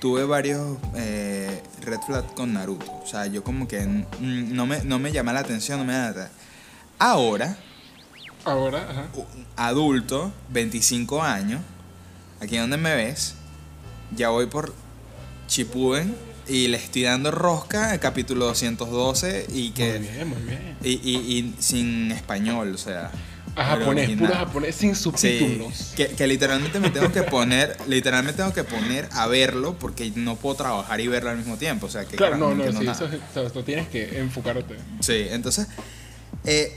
tuve 0.00 0.24
varios 0.24 0.78
eh, 0.96 1.62
red 1.82 1.98
flag 2.06 2.34
con 2.34 2.52
Naruto. 2.54 2.90
O 3.02 3.06
sea, 3.06 3.26
yo 3.26 3.44
como 3.44 3.68
que 3.68 3.86
no 4.20 4.66
me, 4.66 4.82
no 4.82 4.98
me 4.98 5.12
llama 5.12 5.32
la 5.32 5.40
atención, 5.40 5.78
no 5.78 5.84
me 5.84 5.92
da 5.92 6.10
nada. 6.10 6.30
Ahora, 6.98 7.56
Ahora, 8.44 8.86
ajá. 8.90 9.06
adulto, 9.56 10.32
25 10.50 11.22
años, 11.22 11.60
aquí 12.40 12.56
donde 12.56 12.76
me 12.78 12.94
ves, 12.96 13.34
ya 14.16 14.30
voy 14.30 14.46
por 14.46 14.74
Chipuden 15.46 16.16
y 16.48 16.68
le 16.68 16.76
estoy 16.78 17.02
dando 17.02 17.30
rosca 17.30 17.90
al 17.90 18.00
capítulo 18.00 18.46
212 18.46 19.46
y 19.52 19.70
que... 19.70 19.98
Muy 19.98 20.08
bien, 20.08 20.28
muy 20.28 20.42
bien. 20.42 20.76
Y, 20.82 20.90
y, 20.90 21.16
y 21.38 21.54
sin 21.58 22.10
español, 22.12 22.74
o 22.74 22.78
sea. 22.78 23.10
A 23.56 23.74
el 23.74 23.78
japonés, 23.80 24.10
puro 24.16 24.34
japonés, 24.34 24.74
sin 24.76 24.94
Sí, 24.94 25.02
subtítulos. 25.02 25.92
que, 25.96 26.06
que 26.08 26.26
literalmente 26.28 26.78
me 26.78 26.90
tengo 26.90 27.10
que 27.10 27.24
poner, 27.24 27.76
literalmente 27.88 28.36
tengo 28.36 28.52
que 28.52 28.62
poner 28.62 29.08
a 29.12 29.26
verlo 29.26 29.76
porque 29.78 30.12
no 30.14 30.36
puedo 30.36 30.54
trabajar 30.56 31.00
y 31.00 31.08
verlo 31.08 31.30
al 31.30 31.38
mismo 31.38 31.56
tiempo, 31.56 31.86
o 31.86 31.90
sea, 31.90 32.04
que 32.04 32.16
Claro, 32.16 32.36
no, 32.36 32.54
no, 32.54 32.64
entiendo 32.64 32.80
sí, 32.80 32.86
nada. 32.86 33.06
eso, 33.06 33.16
eso, 33.32 33.46
eso 33.48 33.64
tienes 33.64 33.88
que 33.88 34.18
enfocarte. 34.20 34.76
Sí, 35.00 35.26
entonces, 35.30 35.66
eh, 36.44 36.72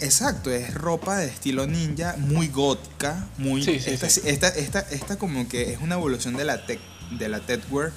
exacto, 0.00 0.50
es 0.50 0.72
ropa 0.72 1.18
de 1.18 1.26
estilo 1.26 1.66
ninja, 1.66 2.16
muy 2.18 2.48
gótica, 2.48 3.26
muy... 3.36 3.62
Sí, 3.62 3.78
sí, 3.78 3.90
esta, 3.90 4.08
sí. 4.08 4.22
Esta, 4.24 4.48
esta, 4.48 4.80
esta 4.80 5.18
como 5.18 5.46
que 5.48 5.72
es 5.74 5.80
una 5.82 5.96
evolución 5.96 6.34
de 6.36 6.44
la 6.46 6.64
tech, 6.64 6.80
de 7.18 7.28
la 7.28 7.40
techwear, 7.40 7.92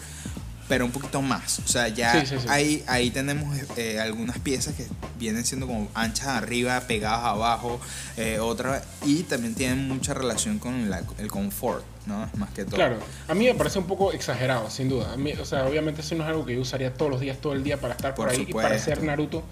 pero 0.69 0.85
un 0.85 0.91
poquito 0.91 1.21
más. 1.21 1.59
O 1.59 1.67
sea, 1.67 1.89
ya 1.89 2.21
Sí, 2.21 2.25
sí, 2.27 2.35
sí. 2.39 2.45
Ahí, 2.47 2.83
ahí 2.87 3.09
tenemos 3.11 3.57
eh, 3.75 3.99
algunas 3.99 4.39
piezas 4.39 4.75
que 4.75 4.85
vienen 5.17 5.43
siendo 5.43 5.67
como 5.67 5.89
anchas 5.95 6.27
arriba, 6.27 6.79
pegadas 6.81 7.25
abajo, 7.25 7.81
eh, 8.15 8.39
otra, 8.39 8.81
y 9.05 9.23
también 9.23 9.55
tienen 9.55 9.87
mucha 9.89 10.13
relación 10.13 10.59
con 10.59 10.89
la- 10.89 11.03
el 11.17 11.27
confort, 11.29 11.83
¿no? 12.05 12.29
Más 12.37 12.51
que 12.51 12.63
todo. 12.63 12.75
Claro, 12.75 12.99
a 13.27 13.33
mí 13.33 13.45
me 13.45 13.55
parece 13.55 13.79
un 13.79 13.85
poco 13.87 14.13
exagerado, 14.13 14.69
sin 14.69 14.87
duda. 14.89 15.11
A 15.11 15.17
mí, 15.17 15.33
o 15.33 15.43
sea, 15.45 15.65
obviamente 15.65 16.01
eso 16.01 16.15
no 16.15 16.23
es 16.23 16.29
algo 16.29 16.45
que 16.45 16.53
yo 16.55 16.61
usaría 16.61 16.93
todos 16.93 17.11
los 17.11 17.19
días, 17.19 17.39
todo 17.39 17.53
el 17.53 17.63
día 17.63 17.81
para 17.81 17.95
estar 17.95 18.13
por, 18.15 18.27
Por 18.27 18.35
ahí 18.35 18.45
y 18.47 18.53
para 18.53 18.77
ser 18.79 19.03
Naruto. 19.03 19.43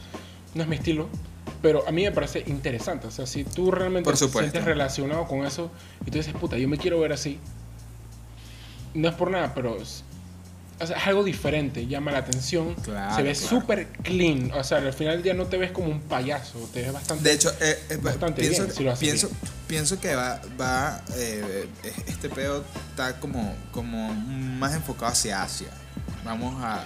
No 0.53 0.61
es 0.63 0.69
mi 0.69 0.75
estilo, 0.75 1.09
pero 1.63 1.83
a 1.87 1.91
mí 1.91 2.03
me 2.03 2.11
parece 2.11 2.43
interesante. 2.45 3.07
O 3.07 3.11
sea, 3.11 3.25
si 3.25 3.43
tú 3.43 3.71
realmente 3.71 4.07
te 4.11 4.17
sientes 4.51 4.63
relacionado 4.65 5.25
con 5.27 5.45
eso 5.47 5.71
y 6.05 6.11
tú 6.11 6.19
dices, 6.19 6.33
puta, 6.35 6.57
yo 6.59 6.69
me 6.69 6.77
quiero 6.77 6.99
ver 6.99 7.11
así, 7.13 7.39
no 8.93 9.09
es 9.09 9.15
por 9.15 9.31
nada, 9.31 9.53
pero 9.55 9.77
o 10.79 10.85
sea, 10.85 10.97
es 10.97 11.07
algo 11.07 11.23
diferente, 11.23 11.87
llama 11.87 12.11
la 12.11 12.19
atención, 12.19 12.75
Claro, 12.75 13.15
se 13.15 13.23
ve 13.23 13.33
claro. 13.33 13.47
súper 13.47 13.87
clean. 14.03 14.51
O 14.53 14.63
sea, 14.63 14.77
al 14.77 14.93
final 14.93 15.15
del 15.15 15.23
día 15.23 15.33
no 15.33 15.45
te 15.47 15.57
ves 15.57 15.71
como 15.71 15.89
un 15.89 16.01
payaso, 16.01 16.59
te 16.73 16.83
ves 16.83 16.93
bastante. 16.93 17.23
De 17.27 17.33
hecho, 17.35 17.51
eh, 17.59 17.79
eh, 17.89 17.97
Bastante 18.01 18.41
pienso, 18.41 18.63
bien, 18.63 18.75
si 18.75 18.83
lo 18.83 18.95
pienso, 18.95 19.27
bien. 19.29 19.39
pienso 19.67 19.99
que 19.99 20.15
va, 20.15 20.39
va 20.59 21.01
eh, 21.15 21.67
este 22.07 22.29
pedo 22.29 22.63
está 22.91 23.19
como, 23.19 23.55
como 23.71 24.13
más 24.13 24.73
enfocado 24.75 25.11
hacia 25.11 25.41
Asia. 25.41 25.69
Vamos 26.23 26.53
a, 26.63 26.83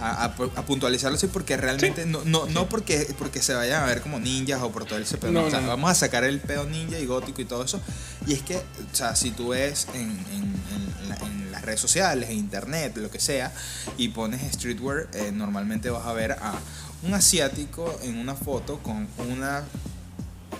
a, 0.00 0.24
a 0.24 0.24
a 0.26 0.32
puntualizarlo 0.66 1.16
así 1.16 1.26
porque 1.28 1.56
realmente 1.56 2.04
no, 2.06 2.22
no, 2.24 2.46
no 2.46 2.68
porque, 2.68 3.14
porque 3.18 3.42
se 3.42 3.54
vayan 3.54 3.82
a 3.82 3.86
ver 3.86 4.02
como 4.02 4.18
ninjas 4.20 4.60
o 4.62 4.70
por 4.70 4.84
todo 4.84 4.98
ese 4.98 5.16
pedo. 5.18 5.32
No, 5.32 5.40
no, 5.42 5.46
o 5.46 5.50
sea, 5.50 5.60
no. 5.60 5.68
Vamos 5.68 5.90
a 5.90 5.94
sacar 5.94 6.24
el 6.24 6.40
pedo 6.40 6.64
ninja 6.66 6.98
y 6.98 7.06
gótico 7.06 7.40
y 7.40 7.44
todo 7.44 7.64
eso. 7.64 7.80
Y 8.26 8.34
es 8.34 8.42
que, 8.42 8.56
o 8.56 8.62
sea, 8.94 9.16
si 9.16 9.30
tú 9.30 9.48
ves 9.48 9.88
en, 9.94 10.02
en- 10.02 10.56
en 11.02 11.08
la- 11.08 11.16
en 11.16 11.52
las 11.52 11.62
redes 11.62 11.80
sociales, 11.80 12.28
en 12.30 12.36
internet, 12.36 12.96
lo 12.96 13.10
que 13.10 13.20
sea, 13.20 13.52
y 13.96 14.08
pones 14.08 14.42
streetwear, 14.52 15.08
eh, 15.14 15.30
normalmente 15.32 15.88
vas 15.90 16.06
a 16.06 16.12
ver 16.12 16.32
a 16.32 16.54
un 17.02 17.14
asiático 17.14 17.98
en 18.02 18.16
una 18.18 18.34
foto 18.34 18.78
con 18.82 19.08
una 19.30 19.62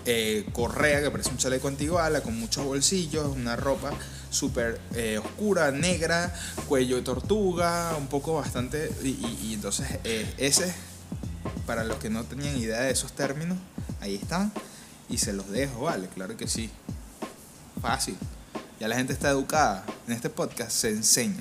eh, 0.05 0.47
correa 0.53 1.01
que 1.03 1.11
parece 1.11 1.31
un 1.31 1.37
chaleco 1.39 1.69
antiguala 1.69 2.21
con 2.23 2.39
muchos 2.39 2.65
bolsillos, 2.65 3.27
una 3.35 3.57
ropa 3.57 3.91
súper 4.31 4.81
eh, 4.95 5.19
oscura, 5.19 5.71
negra, 5.73 6.35
cuello 6.69 6.97
de 6.97 7.03
tortuga, 7.03 7.95
un 7.97 8.07
poco 8.09 8.35
bastante. 8.35 8.91
Y, 9.03 9.09
y- 9.09 9.39
y 9.51 9.55
entonces, 9.55 9.87
eh, 10.05 10.27
ese, 10.39 10.73
para 11.67 11.85
los 11.85 11.97
que 11.99 12.11
no 12.11 12.25
tenían 12.25 12.57
idea 12.57 12.81
de 12.83 12.91
esos 12.93 13.13
términos, 13.13 13.57
ahí 14.01 14.17
están. 14.17 14.53
Y 15.09 15.19
se 15.19 15.33
los 15.33 15.49
dejo, 15.51 15.83
vale, 15.83 16.09
claro 16.09 16.37
que 16.37 16.49
sí. 16.49 16.71
Fácil. 17.81 18.17
Ya 18.81 18.89
la 18.89 18.97
gente 18.97 19.13
está 19.13 19.31
educada. 19.31 19.85
En 20.07 20.13
este 20.13 20.29
podcast 20.31 20.71
se 20.73 20.91
enseña. 20.91 21.41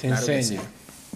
se 0.00 0.06
claro 0.08 0.26
enseña. 0.32 0.60
sí. 0.62 0.66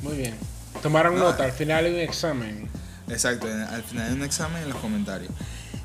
Muy 0.02 0.16
bien. 0.16 0.34
Tomaron 0.82 1.16
nota, 1.18 1.44
al 1.44 1.52
final 1.52 1.84
hay 1.86 1.92
un 1.94 2.00
examen. 2.00 2.68
Exacto, 3.08 3.46
al 3.46 3.82
final 3.84 4.08
de 4.08 4.14
un 4.14 4.24
examen 4.24 4.62
en 4.62 4.68
los 4.70 4.78
comentarios. 4.78 5.32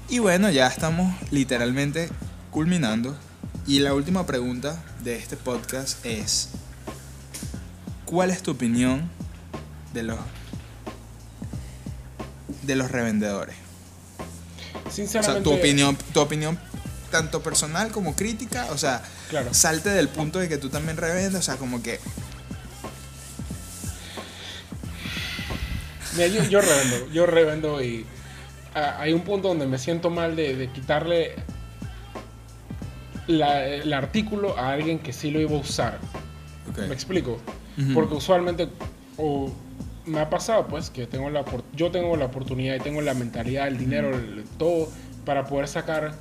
Y 0.10 0.20
bueno, 0.20 0.50
ya 0.50 0.68
estamos 0.68 1.14
literalmente 1.32 2.10
culminando. 2.52 3.16
Y 3.68 3.80
la 3.80 3.94
última 3.94 4.26
pregunta 4.26 4.82
de 5.04 5.16
este 5.16 5.38
podcast 5.38 6.04
es, 6.06 6.50
¿cuál 8.06 8.32
es 8.32 8.42
tu 8.42 8.52
opinión 8.52 9.10
de 9.94 10.04
los 10.04 10.18
de 12.64 12.76
los 12.76 12.90
revendedores? 12.90 13.56
O 14.88 14.92
Sinceramente. 14.92 15.34
sea, 15.34 15.44
tu 15.44 15.54
opinión, 15.54 15.96
tu 16.14 16.20
opinión 16.20 16.60
tanto 17.12 17.42
personal 17.44 17.92
como 17.92 18.16
crítica, 18.16 18.68
o 18.72 18.78
sea, 18.78 19.02
Claro. 19.30 19.54
salte 19.54 19.90
del 19.90 20.10
punto 20.10 20.40
de 20.40 20.50
que 20.50 20.58
tú 20.58 20.70
también 20.70 20.98
revendes, 20.98 21.36
o 21.36 21.42
sea, 21.44 21.58
como 21.58 21.84
que 21.84 22.00
Mira, 26.16 26.28
yo, 26.28 26.44
yo 26.46 26.62
revendo, 26.62 27.12
yo 27.12 27.26
revendo 27.28 27.84
y 27.84 28.06
hay 29.00 29.14
un 29.14 29.22
punto 29.22 29.48
donde 29.50 29.66
me 29.68 29.78
siento 29.78 30.10
mal 30.10 30.36
de, 30.36 30.56
de 30.56 30.68
quitarle 30.70 31.36
la- 33.28 33.66
el 33.66 33.94
artículo 33.94 34.58
a 34.58 34.72
alguien 34.72 35.00
que 35.00 35.14
sí 35.14 35.32
lo 35.32 35.40
iba 35.40 35.56
a 35.56 35.60
usar. 35.60 36.00
Ok. 36.70 36.80
¿Me 36.80 36.94
explico? 36.94 37.38
Porque 37.94 38.14
usualmente 38.16 38.68
o 39.18 39.52
me 40.06 40.20
ha 40.20 40.30
pasado 40.30 40.68
pues 40.68 40.90
que 40.90 41.06
tengo 41.08 41.30
la 41.30 41.46
yo 41.76 41.92
tengo 41.92 42.18
la 42.18 42.26
oportunidad 42.26 42.76
y 42.76 42.80
tengo 42.80 43.02
la 43.02 43.14
mentalidad, 43.14 43.68
el 43.68 43.78
dinero, 43.78 44.10
el- 44.16 44.44
todo 44.58 44.90
para 45.26 45.46
poder 45.46 45.68
sacar 45.68 46.14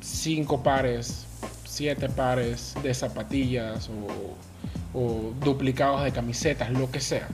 cinco 0.00 0.62
pares, 0.62 1.26
siete 1.64 2.08
pares 2.08 2.74
de 2.82 2.92
zapatillas 2.94 3.88
o, 3.88 4.98
o 4.98 5.32
duplicados 5.44 6.04
de 6.04 6.12
camisetas, 6.12 6.70
lo 6.70 6.90
que 6.90 7.00
sea. 7.00 7.28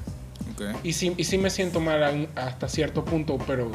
Ok. 0.55 0.63
Y 0.85 0.93
sí, 0.95 1.13
y 1.17 1.25
sí 1.25 1.37
me 1.37 1.51
siento 1.51 1.81
mal 1.81 2.29
hasta 2.37 2.69
cierto 2.69 3.05
punto, 3.05 3.37
pero... 3.47 3.71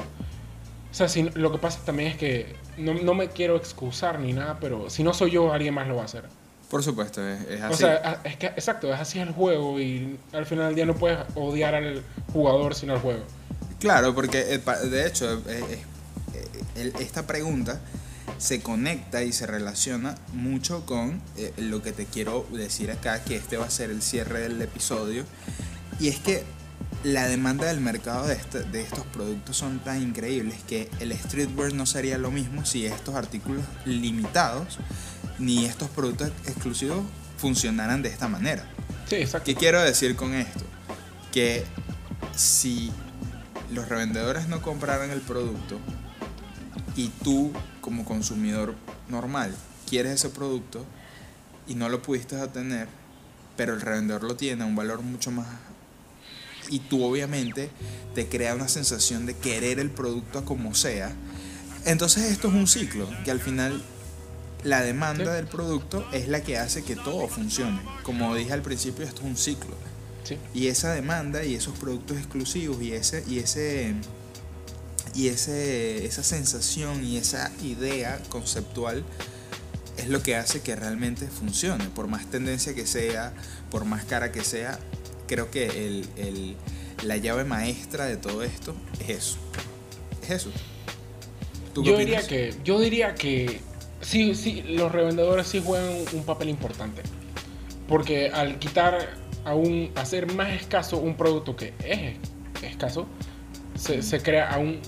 O 0.92 0.94
sea, 0.94 1.08
si- 1.08 1.24
lo 1.36 1.52
que 1.52 1.58
pasa 1.58 1.80
también 1.86 2.10
es 2.12 2.18
que 2.18 2.56
no, 2.78 2.94
no 2.94 3.14
me 3.14 3.30
quiero 3.30 3.56
excusar 3.56 4.20
ni 4.20 4.34
nada, 4.34 4.58
pero 4.60 4.90
si 4.90 5.04
no 5.04 5.14
soy 5.14 5.32
yo, 5.32 5.54
alguien 5.54 5.74
más 5.74 5.88
lo 5.88 5.96
va 5.96 6.02
a 6.02 6.06
hacer. 6.06 6.26
Por 6.70 6.84
supuesto, 6.84 7.26
es, 7.28 7.42
es 7.50 7.62
así. 7.62 7.74
O 7.74 7.78
sea, 7.78 8.22
es 8.24 8.38
que, 8.38 8.48
exacto, 8.48 8.94
es 8.94 9.00
así 9.00 9.20
el 9.20 9.32
juego 9.32 9.80
y 9.80 10.18
al 10.34 10.46
final 10.46 10.68
del 10.68 10.76
día 10.76 10.86
no 10.86 10.96
puedes 10.96 11.18
odiar 11.36 11.76
al 11.76 12.04
jugador 12.32 12.76
sino 12.76 12.94
al 12.94 13.00
juego. 13.00 13.24
Claro, 13.80 14.14
porque 14.14 14.54
eh, 14.56 14.62
de 14.90 15.08
hecho 15.08 15.42
eh, 15.48 15.80
eh, 16.76 16.94
esta 17.00 17.26
pregunta 17.26 17.82
se 18.38 18.62
conecta 18.62 19.24
y 19.24 19.34
se 19.34 19.48
relaciona 19.48 20.16
mucho 20.34 20.86
con 20.86 21.22
lo 21.58 21.82
que 21.82 21.92
te 21.92 22.06
quiero 22.06 22.46
decir 22.52 22.90
acá, 22.92 23.24
que 23.24 23.36
este 23.36 23.58
va 23.58 23.66
a 23.66 23.70
ser 23.70 23.90
el 23.92 24.02
cierre 24.02 24.42
del 24.42 24.62
episodio. 24.62 25.24
Y 26.00 26.08
es 26.08 26.20
que 26.20 26.44
la 27.04 27.28
demanda 27.28 27.66
del 27.68 27.82
mercado 27.82 28.28
de, 28.28 28.36
este- 28.36 28.64
de 28.64 28.82
estos 28.82 29.06
productos 29.08 29.58
son 29.58 29.80
tan 29.80 30.02
increíbles 30.02 30.60
que 30.68 30.90
el 31.00 31.12
streetwear 31.18 31.74
no 31.74 31.86
sería 31.86 32.18
lo 32.18 32.30
mismo 32.32 32.66
si 32.66 32.86
estos 32.86 33.16
artículos 33.16 33.64
limitados 33.86 34.78
ni 35.40 35.66
estos 35.66 35.90
productos 35.90 36.30
exclusivos 36.46 37.04
funcionaran 37.38 38.02
de 38.04 38.10
esta 38.10 38.28
manera. 38.28 38.66
Sí, 39.10 39.16
exacto. 39.16 39.46
¿Qué 39.46 39.56
quiero 39.56 39.82
decir 39.82 40.16
con 40.16 40.34
esto? 40.36 40.64
Que 41.32 41.64
si 42.36 42.92
los 43.74 43.90
revendedores 43.90 44.48
no 44.48 44.62
compraran 44.62 45.10
el 45.10 45.22
producto 45.22 45.80
y 46.96 47.08
tú 47.24 47.52
como 47.82 48.06
consumidor 48.06 48.76
normal 49.10 49.56
quieres 49.90 50.14
ese 50.14 50.30
producto 50.30 50.86
y 51.68 51.74
no 51.76 51.90
lo 51.90 52.02
pudiste 52.02 52.36
obtener, 52.40 52.88
pero 53.58 53.74
el 53.74 53.82
revendedor 53.82 54.24
lo 54.24 54.36
tiene 54.36 54.64
a 54.64 54.66
un 54.68 54.76
valor 54.76 55.02
mucho 55.02 55.32
más 55.32 55.48
y 56.70 56.80
tú 56.80 57.04
obviamente 57.04 57.70
te 58.16 58.28
crea 58.28 58.56
una 58.56 58.68
sensación 58.68 59.26
de 59.26 59.36
querer 59.36 59.80
el 59.80 59.90
producto 59.90 60.40
a 60.40 60.46
como 60.46 60.76
sea, 60.76 61.14
entonces 61.86 62.26
esto 62.26 62.48
es 62.50 62.54
un 62.54 62.68
ciclo 62.68 63.10
que 63.26 63.32
al 63.32 63.40
final 63.40 63.82
la 64.64 64.82
demanda 64.82 65.26
Sí. 65.26 65.32
del 65.32 65.48
producto 65.48 66.06
es 66.14 66.28
la 66.28 66.42
que 66.44 66.58
hace 66.58 66.84
que 66.84 66.96
todo 66.96 67.28
funcione. 67.28 67.82
Como 68.04 68.36
dije 68.36 68.54
al 68.54 68.62
principio, 68.62 69.04
esto 69.06 69.22
es 69.22 69.28
un 69.28 69.38
ciclo. 69.38 69.76
Sí. 70.24 70.38
Y 70.54 70.68
esa 70.68 70.92
demanda 70.94 71.44
y 71.44 71.56
esos 71.56 71.76
productos 71.80 72.18
exclusivos 72.18 72.80
y 72.82 72.94
ese 72.94 73.24
y 73.28 73.40
ese 73.40 73.96
y 75.16 75.30
ese 75.30 76.06
esa 76.06 76.22
sensación 76.24 77.04
y 77.04 77.18
esa 77.18 77.52
idea 77.64 78.22
conceptual 78.30 79.04
es 79.98 80.08
lo 80.10 80.22
que 80.22 80.36
hace 80.36 80.62
que 80.62 80.76
realmente 80.76 81.28
funcione. 81.28 81.86
Por 81.96 82.08
más 82.08 82.28
tendencia 82.30 82.76
que 82.76 82.86
sea, 82.86 83.34
por 83.72 83.86
más 83.86 84.06
cara 84.06 84.32
que 84.32 84.44
sea, 84.44 84.80
creo 85.32 85.50
que 85.50 85.66
el, 85.68 86.06
el- 86.18 86.56
la 87.04 87.16
llave 87.18 87.46
maestra 87.46 88.06
de 88.06 88.18
todo 88.18 88.44
esto 88.44 88.76
es 89.00 89.10
eso. 89.10 89.38
Es 90.22 90.30
eso. 90.30 90.52
¿Tú 91.74 91.82
qué 91.84 91.90
Yo 91.90 91.96
opinas? 91.96 92.28
diría 92.28 92.28
que, 92.28 92.56
yo 92.64 92.80
diría 92.80 93.16
que 93.16 93.62
sí, 94.02 94.36
sí, 94.36 94.62
los 94.64 94.92
revendedores 94.92 95.48
sí 95.48 95.62
juegan 95.66 95.96
un 96.14 96.24
papel 96.26 96.50
importante. 96.50 97.02
Porque 97.88 98.30
al 98.30 98.60
quitar 98.60 99.16
aún, 99.46 99.90
hacer 99.96 100.32
más 100.34 100.50
escaso 100.52 100.98
un 100.98 101.16
producto 101.16 101.56
que 101.56 101.74
es 101.84 102.18
escaso, 102.64 103.08
se, 103.76 104.04
se 104.04 104.22
crea 104.22 104.52
aún 104.54 104.80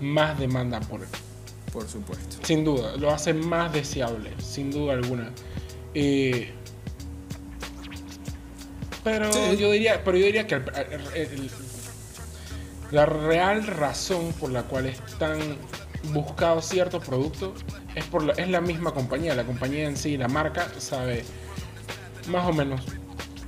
más 0.00 0.38
demanda 0.38 0.80
por 0.80 1.02
él. 1.02 1.08
Por 1.72 1.86
supuesto. 1.88 2.38
Sin 2.42 2.64
duda, 2.64 2.96
lo 2.96 3.10
hace 3.12 3.32
más 3.32 3.72
deseable, 3.72 4.30
sin 4.40 4.70
duda 4.72 4.94
alguna. 4.94 5.30
Eh, 5.94 6.50
pero 9.04 9.32
Sí. 9.32 9.56
yo 9.58 9.70
diría, 9.70 10.02
pero 10.04 10.16
yo 10.18 10.26
diría 10.26 10.46
que 10.46 10.56
el- 10.56 10.64
el- 11.14 11.14
el- 11.32 11.50
la 12.90 13.06
real 13.06 13.66
razón 13.66 14.32
por 14.34 14.50
la 14.50 14.62
cual 14.64 14.86
están 14.86 15.38
buscados 16.12 16.66
ciertos 16.66 17.04
productos 17.04 17.64
es 17.94 18.04
por 18.06 18.22
la, 18.24 18.32
es 18.34 18.48
la 18.48 18.60
misma 18.60 18.92
compañía. 18.92 19.34
La 19.34 19.44
compañía 19.44 19.84
en 19.86 19.96
sí, 19.96 20.16
la 20.16 20.28
marca, 20.28 20.68
sabe 20.78 21.24
más 22.28 22.46
o 22.46 22.52
menos 22.52 22.80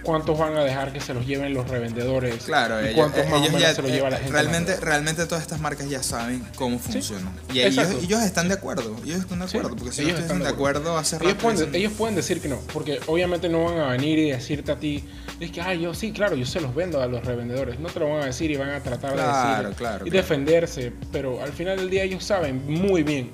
cuántos 0.02 0.38
van 0.38 0.56
a 0.56 0.64
dejar 0.64 0.92
que 0.92 1.00
se 1.00 1.14
los 1.14 1.26
lleven 1.26 1.54
los 1.54 1.68
revendedores 1.68 2.44
Claro, 2.44 2.80
y 2.80 2.86
ellos, 2.86 2.96
cuántos 2.96 3.20
eh, 3.20 3.24
más 3.24 3.32
o 3.32 3.36
ellos 3.36 3.52
menos 3.52 3.60
ya 3.62 3.74
se 3.74 3.82
los 3.82 3.90
eh, 3.90 3.94
lleva 3.94 4.10
la 4.10 4.16
gente. 4.18 4.32
realmente, 4.32 4.76
realmente 4.80 5.26
todas 5.26 5.42
estas 5.42 5.60
marcas 5.60 5.88
ya 5.88 6.02
saben 6.02 6.44
cómo 6.56 6.78
funcionan. 6.78 7.32
y 7.52 7.60
ellos, 7.60 8.22
están 8.22 8.48
de 8.48 8.54
acuerdo, 8.54 8.96
ellos 9.04 9.20
están 9.20 9.38
de 9.40 9.48
Sí, 9.48 9.56
acuerdo, 9.58 9.76
porque 9.76 9.92
si 9.92 10.02
ellos 10.02 10.18
están 10.20 10.40
de 10.40 10.48
acuerdo 10.48 10.96
hace 10.98 11.16
Ellos 11.16 11.32
rato 11.34 11.42
pueden, 11.42 11.74
ellos 11.74 11.92
pueden 11.96 12.16
decir 12.16 12.40
que 12.40 12.48
no, 12.48 12.58
porque 12.72 13.00
obviamente 13.06 13.48
no 13.48 13.64
van 13.64 13.78
a 13.78 13.88
venir 13.88 14.18
y 14.18 14.30
decirte 14.30 14.72
a 14.72 14.76
ti, 14.78 15.04
es 15.40 15.50
que, 15.50 15.60
ay, 15.60 15.80
yo 15.80 15.94
sí, 15.94 16.12
claro, 16.12 16.36
yo 16.36 16.46
se 16.46 16.60
los 16.60 16.74
vendo 16.74 17.00
a 17.00 17.06
los 17.06 17.24
revendedores. 17.24 17.80
No 17.80 17.88
te 17.88 17.98
lo 18.00 18.10
van 18.10 18.22
a 18.22 18.26
decir 18.26 18.50
y 18.50 18.56
van 18.56 18.70
a 18.70 18.80
tratar 18.80 19.12
Claro, 19.14 19.22
de 19.22 19.62
decir 19.68 19.76
claro, 19.76 20.06
y 20.06 20.10
claro. 20.10 20.16
defenderse, 20.22 20.92
pero 21.10 21.42
al 21.42 21.52
final 21.52 21.78
del 21.78 21.90
día 21.90 22.04
ellos 22.04 22.24
saben 22.24 22.64
muy 22.66 23.02
bien 23.02 23.30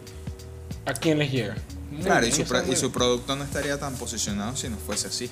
a 0.86 0.95
quién 0.95 1.19
les 1.19 1.31
llega. 1.31 1.55
Muy 1.90 2.03
Claro, 2.03 2.27
y 2.27 2.32
su, 2.32 2.43
y 2.43 2.89
producto 2.89 3.36
no 3.36 3.45
estaría 3.45 3.78
tan 3.78 3.95
posicionado 3.97 4.57
si 4.57 4.69
no 4.69 4.77
fuese 4.77 5.09
así. 5.09 5.31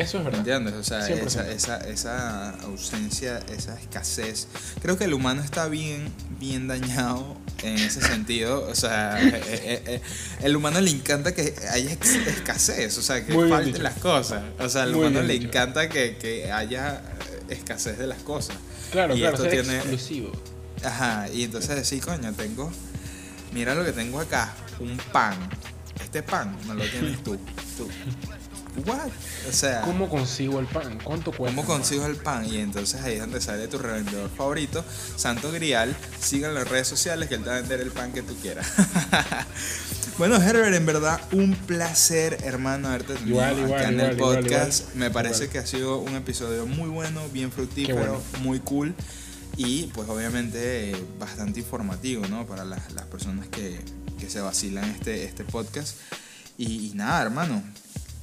Eso 0.00 0.18
es 0.18 0.24
¿Me 0.24 0.30
verdad. 0.30 0.38
entiendes? 0.40 0.74
O 0.74 0.82
sea, 0.84 1.06
100%. 1.06 1.26
esa, 1.26 1.50
esa, 1.50 1.76
esa 1.88 2.50
ausencia, 2.62 3.38
esa 3.54 3.78
escasez. 3.80 4.48
Creo 4.82 4.96
que 4.98 5.04
el 5.04 5.14
humano 5.14 5.42
está 5.42 5.68
bien, 5.68 6.12
bien 6.38 6.66
dañado 6.68 7.36
en 7.62 7.76
ese 7.78 8.00
sentido. 8.00 8.66
O 8.68 8.74
sea, 8.74 9.22
eh, 9.22 9.40
eh, 9.46 9.82
eh, 9.86 10.00
el 10.42 10.56
humano 10.56 10.80
le 10.80 10.90
encanta 10.90 11.34
que 11.34 11.54
haya 11.70 11.90
escasez, 11.92 12.96
o 12.98 13.02
sea, 13.02 13.24
que 13.24 13.32
falten 13.32 13.72
dicho. 13.72 13.82
las 13.82 13.94
cosas. 13.98 14.42
O 14.58 14.68
sea, 14.68 14.82
al 14.84 14.94
humano 14.94 15.22
le 15.22 15.34
dicho. 15.34 15.46
encanta 15.48 15.88
que, 15.88 16.16
que 16.16 16.50
haya 16.50 17.02
eh, 17.48 17.54
escasez 17.54 17.98
de 17.98 18.06
las 18.06 18.22
cosas. 18.22 18.56
Claro, 18.92 19.14
Y 19.14 19.20
claro, 19.20 19.36
esto 19.36 19.48
tiene- 19.48 19.76
exclusivo. 19.76 20.32
Ajá, 20.82 21.28
y 21.32 21.44
entonces 21.44 21.76
decir, 21.76 22.02
coño, 22.02 22.32
tengo. 22.32 22.72
Mira 23.52 23.74
lo 23.74 23.84
que 23.84 23.92
tengo 23.92 24.18
acá, 24.20 24.54
un 24.78 24.96
pan. 25.12 25.34
Este 26.02 26.22
pan 26.22 26.56
no 26.66 26.72
lo 26.74 26.84
tienes 26.84 27.22
tú. 27.22 27.36
tú. 27.76 27.88
What? 28.86 29.10
O 29.48 29.52
sea. 29.52 29.82
¿Cómo 29.82 30.08
consigo 30.08 30.60
el 30.60 30.66
pan? 30.66 30.98
¿Cuánto 31.02 31.32
cuesta? 31.32 31.56
¿Cómo 31.56 31.66
consigo 31.66 32.06
el 32.06 32.16
pan? 32.16 32.46
Y 32.46 32.58
entonces 32.58 33.00
ahí 33.02 33.14
es 33.14 33.20
donde 33.20 33.40
sale 33.40 33.68
tu 33.68 33.78
revendedor 33.78 34.30
favorito, 34.30 34.84
Santo 35.16 35.50
Grial. 35.50 35.96
Sigan 36.20 36.54
las 36.54 36.68
redes 36.68 36.88
sociales 36.88 37.28
que 37.28 37.34
él 37.36 37.42
te 37.42 37.50
va 37.50 37.56
a 37.56 37.60
vender 37.60 37.80
el 37.80 37.90
pan 37.90 38.12
que 38.12 38.22
tú 38.22 38.34
quieras. 38.40 38.66
bueno, 40.18 40.36
Herbert, 40.36 40.74
en 40.74 40.86
verdad, 40.86 41.20
un 41.32 41.54
placer, 41.54 42.38
hermano, 42.44 42.88
haberte 42.88 43.14
tenido 43.14 43.36
Igual, 43.36 43.58
igual, 43.58 43.80
acá 43.80 43.88
en 43.88 43.94
igual, 43.94 44.10
el 44.10 44.16
podcast. 44.16 44.94
Me 44.94 45.10
parece 45.10 45.48
que 45.48 45.58
ha 45.58 45.66
sido 45.66 45.98
un 45.98 46.14
episodio 46.14 46.66
muy 46.66 46.88
bueno, 46.88 47.22
bien 47.32 47.50
fructífero, 47.50 47.96
bueno. 47.96 48.22
muy 48.42 48.60
cool. 48.60 48.94
Y 49.56 49.88
pues 49.88 50.08
obviamente 50.08 50.92
eh, 50.92 51.04
bastante 51.18 51.60
informativo, 51.60 52.26
¿no? 52.28 52.46
Para 52.46 52.64
las, 52.64 52.92
las 52.92 53.04
personas 53.06 53.48
que, 53.48 53.80
que 54.18 54.30
se 54.30 54.40
vacilan 54.40 54.84
este, 54.84 55.24
este 55.24 55.44
podcast. 55.44 55.96
Y, 56.56 56.90
y 56.90 56.92
nada, 56.94 57.20
hermano, 57.22 57.62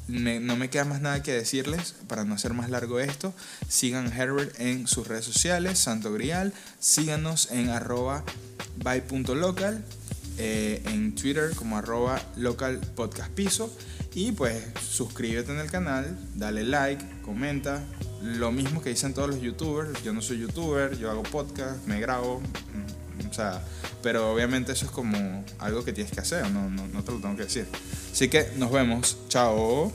no 0.08 0.56
me 0.56 0.70
queda 0.70 0.86
más 0.86 1.02
nada 1.02 1.22
que 1.22 1.34
decirles 1.34 1.96
para 2.08 2.24
no 2.24 2.36
hacer 2.36 2.54
más 2.54 2.70
largo 2.70 3.00
esto. 3.00 3.34
Sigan 3.68 4.12
Herbert 4.12 4.60
en 4.60 4.88
sus 4.88 5.08
redes 5.08 5.26
sociales, 5.26 5.80
Santo 5.80 6.14
Grial. 6.14 6.54
Síganos 6.80 7.52
en 7.52 7.70
arroba 7.70 8.24
by.local, 8.84 9.84
eh, 10.38 10.82
en 10.86 11.16
Twitter 11.16 11.52
como 11.56 11.78
arroba 11.78 12.22
local 12.36 12.80
podcast 12.96 13.32
piso. 13.32 13.76
Y 14.14 14.32
pues 14.32 14.64
suscríbete 14.82 15.52
en 15.52 15.60
el 15.60 15.70
canal, 15.70 16.18
dale 16.36 16.64
like, 16.64 17.06
comenta. 17.22 17.84
Lo 18.24 18.52
mismo 18.52 18.82
que 18.82 18.90
dicen 18.90 19.14
todos 19.14 19.30
los 19.30 19.42
youtubers. 19.42 20.02
Yo 20.04 20.14
no 20.14 20.22
soy 20.22 20.40
youtuber, 20.40 20.98
yo 20.98 21.12
hago 21.12 21.24
podcast, 21.24 21.86
me 21.86 22.00
grabo. 22.00 22.42
O 23.30 23.34
sea, 23.34 23.62
pero 24.02 24.34
obviamente 24.34 24.72
eso 24.72 24.86
es 24.86 24.92
como 24.92 25.44
algo 25.60 25.84
que 25.84 25.94
tienes 25.94 26.12
que 26.12 26.20
hacer, 26.20 26.50
no, 26.52 26.70
no, 26.70 26.88
no 26.88 27.04
te 27.04 27.12
lo 27.12 27.20
tengo 27.20 27.36
que 27.36 27.44
decir. 27.44 27.68
Así 28.12 28.30
que 28.30 28.52
nos 28.58 28.72
vemos. 28.72 29.18
Chao. 29.30 29.92